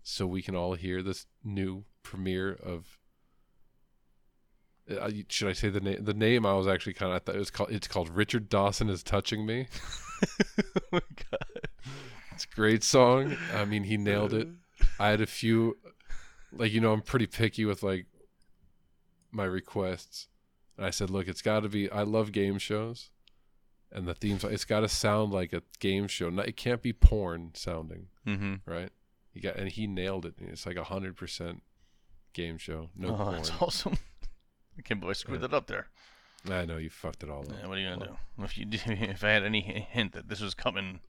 so 0.02 0.26
we 0.26 0.42
can 0.42 0.54
all 0.54 0.74
hear 0.74 1.02
this 1.02 1.26
new 1.44 1.84
premiere 2.02 2.52
of 2.52 2.98
uh, 4.88 5.10
should 5.28 5.48
I 5.48 5.52
say 5.52 5.68
the 5.68 5.80
name? 5.80 6.04
The 6.04 6.14
name 6.14 6.46
I 6.46 6.54
was 6.54 6.68
actually 6.68 6.92
kind 6.92 7.10
of 7.10 7.16
I 7.16 7.18
thought 7.18 7.34
it 7.34 7.40
was 7.40 7.50
called. 7.50 7.72
It's 7.72 7.88
called 7.88 8.08
Richard 8.08 8.48
Dawson 8.48 8.88
is 8.88 9.02
touching 9.02 9.44
me. 9.44 9.66
oh 10.22 10.80
my 10.92 11.00
god. 11.30 11.68
It's 12.32 12.44
a 12.44 12.54
great 12.54 12.84
song. 12.84 13.36
I 13.54 13.64
mean, 13.64 13.84
he 13.84 13.96
nailed 13.96 14.32
it. 14.32 14.46
I 15.00 15.08
had 15.08 15.20
a 15.20 15.26
few, 15.26 15.76
like 16.52 16.72
you 16.72 16.80
know, 16.80 16.92
I'm 16.92 17.00
pretty 17.00 17.26
picky 17.26 17.64
with 17.64 17.82
like 17.82 18.06
my 19.32 19.44
requests. 19.44 20.28
And 20.76 20.84
I 20.86 20.90
said, 20.90 21.08
look, 21.10 21.26
it's 21.28 21.42
got 21.42 21.60
to 21.60 21.68
be. 21.68 21.90
I 21.90 22.02
love 22.02 22.32
game 22.32 22.58
shows, 22.58 23.10
and 23.90 24.06
the 24.06 24.14
themes. 24.14 24.44
It's 24.44 24.64
got 24.64 24.80
to 24.80 24.88
sound 24.88 25.32
like 25.32 25.52
a 25.52 25.62
game 25.80 26.06
show. 26.08 26.28
It 26.40 26.56
can't 26.56 26.82
be 26.82 26.92
porn 26.92 27.52
sounding, 27.54 28.08
Mm-hmm. 28.26 28.70
right? 28.70 28.90
He 29.32 29.40
got 29.40 29.56
and 29.56 29.68
he 29.70 29.86
nailed 29.86 30.26
it. 30.26 30.34
It's 30.40 30.66
like 30.66 30.76
a 30.76 30.84
hundred 30.84 31.16
percent 31.16 31.62
game 32.32 32.58
show. 32.58 32.90
No 32.96 33.08
oh, 33.10 33.16
porn. 33.16 33.32
that's 33.36 33.52
awesome. 33.60 33.96
I 34.78 34.82
can't 34.82 35.00
believe 35.00 35.10
I 35.10 35.14
screwed 35.14 35.40
Yeah. 35.40 35.46
that 35.48 35.56
up 35.56 35.66
there. 35.66 35.86
I 36.50 36.64
know 36.64 36.76
you 36.76 36.90
fucked 36.90 37.22
it 37.22 37.30
all 37.30 37.40
up. 37.40 37.48
Yeah, 37.60 37.66
what 37.66 37.78
are 37.78 37.80
you 37.80 37.88
gonna 37.88 37.98
Well, 37.98 38.18
do? 38.38 38.44
If 38.44 38.58
you 38.58 38.66
if 38.70 39.24
I 39.24 39.30
had 39.30 39.42
any 39.44 39.60
hint 39.62 40.12
that 40.12 40.28
this 40.28 40.40
was 40.40 40.54
coming, 40.54 41.00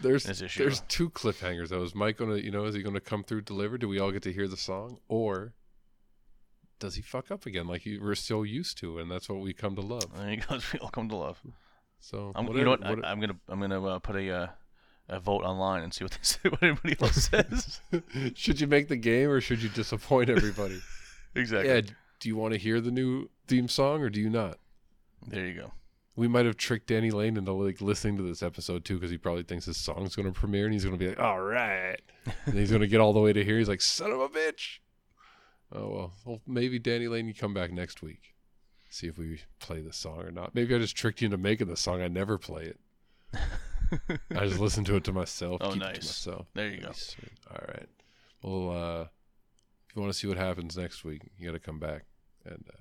There's 0.00 0.24
This 0.24 0.40
issue. 0.42 0.62
there's 0.62 0.80
two 0.88 1.10
cliffhangers 1.10 1.70
though. 1.70 1.82
Is 1.82 1.94
Mike 1.94 2.18
gonna 2.18 2.36
you 2.36 2.50
know 2.50 2.64
is 2.64 2.74
he 2.74 2.82
gonna 2.82 3.00
come 3.00 3.24
through 3.24 3.40
deliver? 3.42 3.76
Do 3.78 3.88
we 3.88 3.98
all 3.98 4.12
get 4.12 4.22
to 4.24 4.32
hear 4.32 4.46
the 4.48 4.56
song 4.56 4.98
or 5.08 5.54
does 6.78 6.94
he 6.96 7.02
fuck 7.02 7.30
up 7.30 7.46
again 7.46 7.66
like 7.66 7.86
you, 7.86 8.00
we're 8.02 8.14
so 8.14 8.42
used 8.42 8.78
to 8.78 8.98
and 8.98 9.10
that's 9.10 9.28
what 9.28 9.40
we 9.40 9.52
come 9.52 9.74
to 9.76 9.80
love? 9.82 10.04
there 10.16 10.30
you 10.32 10.36
go. 10.38 10.58
We 10.72 10.78
all 10.80 10.88
come 10.90 11.08
to 11.08 11.16
love. 11.16 11.40
So 12.00 12.32
I'm, 12.34 12.46
whatever- 12.46 12.58
you 12.58 12.64
know 12.64 12.70
what? 12.72 12.80
what- 12.98 13.04
I, 13.04 13.10
I'm 13.10 13.20
gonna 13.20 13.36
I'm 13.48 13.60
gonna 13.60 13.84
uh, 13.84 13.98
put 13.98 14.16
a 14.16 14.30
uh, 14.30 14.46
a 15.08 15.20
vote 15.20 15.42
online 15.42 15.82
and 15.82 15.92
see 15.92 16.04
what 16.04 16.12
they 16.12 16.18
say, 16.22 16.38
what 16.48 16.62
everybody 16.62 16.96
else 17.00 17.28
says. 17.30 17.80
should 18.34 18.60
you 18.60 18.66
make 18.66 18.88
the 18.88 18.96
game 18.96 19.28
or 19.28 19.40
should 19.40 19.62
you 19.62 19.68
disappoint 19.68 20.30
everybody? 20.30 20.80
exactly. 21.34 21.70
yeah. 21.72 21.80
Do 22.20 22.28
you 22.28 22.36
want 22.36 22.54
to 22.54 22.58
hear 22.58 22.80
the 22.80 22.90
new 22.90 23.28
theme 23.48 23.68
song 23.68 24.00
or 24.02 24.08
do 24.08 24.18
you 24.20 24.30
not? 24.30 24.58
There 25.26 25.46
you 25.46 25.54
go. 25.54 25.72
We 26.16 26.28
might 26.28 26.46
have 26.46 26.56
tricked 26.56 26.86
Danny 26.86 27.10
Lane 27.10 27.36
into 27.36 27.52
like 27.52 27.80
listening 27.80 28.16
to 28.18 28.22
this 28.22 28.42
episode 28.42 28.84
too 28.84 28.94
because 28.94 29.10
he 29.10 29.18
probably 29.18 29.42
thinks 29.42 29.64
his 29.66 29.76
song's 29.76 30.14
going 30.14 30.32
to 30.32 30.38
premiere 30.38 30.64
and 30.64 30.72
he's 30.72 30.84
going 30.84 30.96
to 30.96 31.02
be 31.04 31.08
like, 31.08 31.18
"All 31.18 31.40
right," 31.40 31.98
and 32.46 32.54
he's 32.54 32.70
going 32.70 32.82
to 32.82 32.86
get 32.86 33.00
all 33.00 33.12
the 33.12 33.20
way 33.20 33.32
to 33.32 33.44
here. 33.44 33.58
He's 33.58 33.68
like, 33.68 33.80
"Son 33.82 34.10
of 34.12 34.20
a 34.20 34.28
bitch." 34.28 34.78
Oh 35.74 35.88
well, 35.88 36.12
well 36.24 36.40
maybe 36.46 36.78
Danny 36.78 37.08
Lane, 37.08 37.26
you 37.26 37.34
come 37.34 37.54
back 37.54 37.72
next 37.72 38.02
week, 38.02 38.34
see 38.90 39.08
if 39.08 39.18
we 39.18 39.40
play 39.58 39.80
the 39.80 39.92
song 39.92 40.20
or 40.22 40.30
not. 40.30 40.54
Maybe 40.54 40.74
I 40.74 40.78
just 40.78 40.96
tricked 40.96 41.20
you 41.20 41.26
into 41.26 41.38
making 41.38 41.68
the 41.68 41.76
song. 41.76 42.00
I 42.00 42.08
never 42.08 42.38
play 42.38 42.64
it. 42.64 42.80
I 44.36 44.46
just 44.46 44.60
listen 44.60 44.84
to 44.84 44.96
it 44.96 45.04
to 45.04 45.12
myself. 45.12 45.60
Oh, 45.60 45.72
keep 45.72 45.82
it 45.82 45.84
to 45.84 45.92
nice. 45.92 45.96
myself. 45.96 46.46
There 46.54 46.68
you 46.68 46.80
go. 46.80 46.92
All 47.50 47.64
right. 47.68 47.88
Well, 48.42 48.70
uh, 48.70 49.02
if 49.02 49.96
you 49.96 50.02
want 50.02 50.12
to 50.12 50.18
see 50.18 50.26
what 50.26 50.36
happens 50.36 50.76
next 50.76 51.04
week, 51.04 51.30
you 51.36 51.46
got 51.46 51.52
to 51.52 51.60
come 51.60 51.78
back, 51.78 52.04
and 52.44 52.64
uh, 52.68 52.76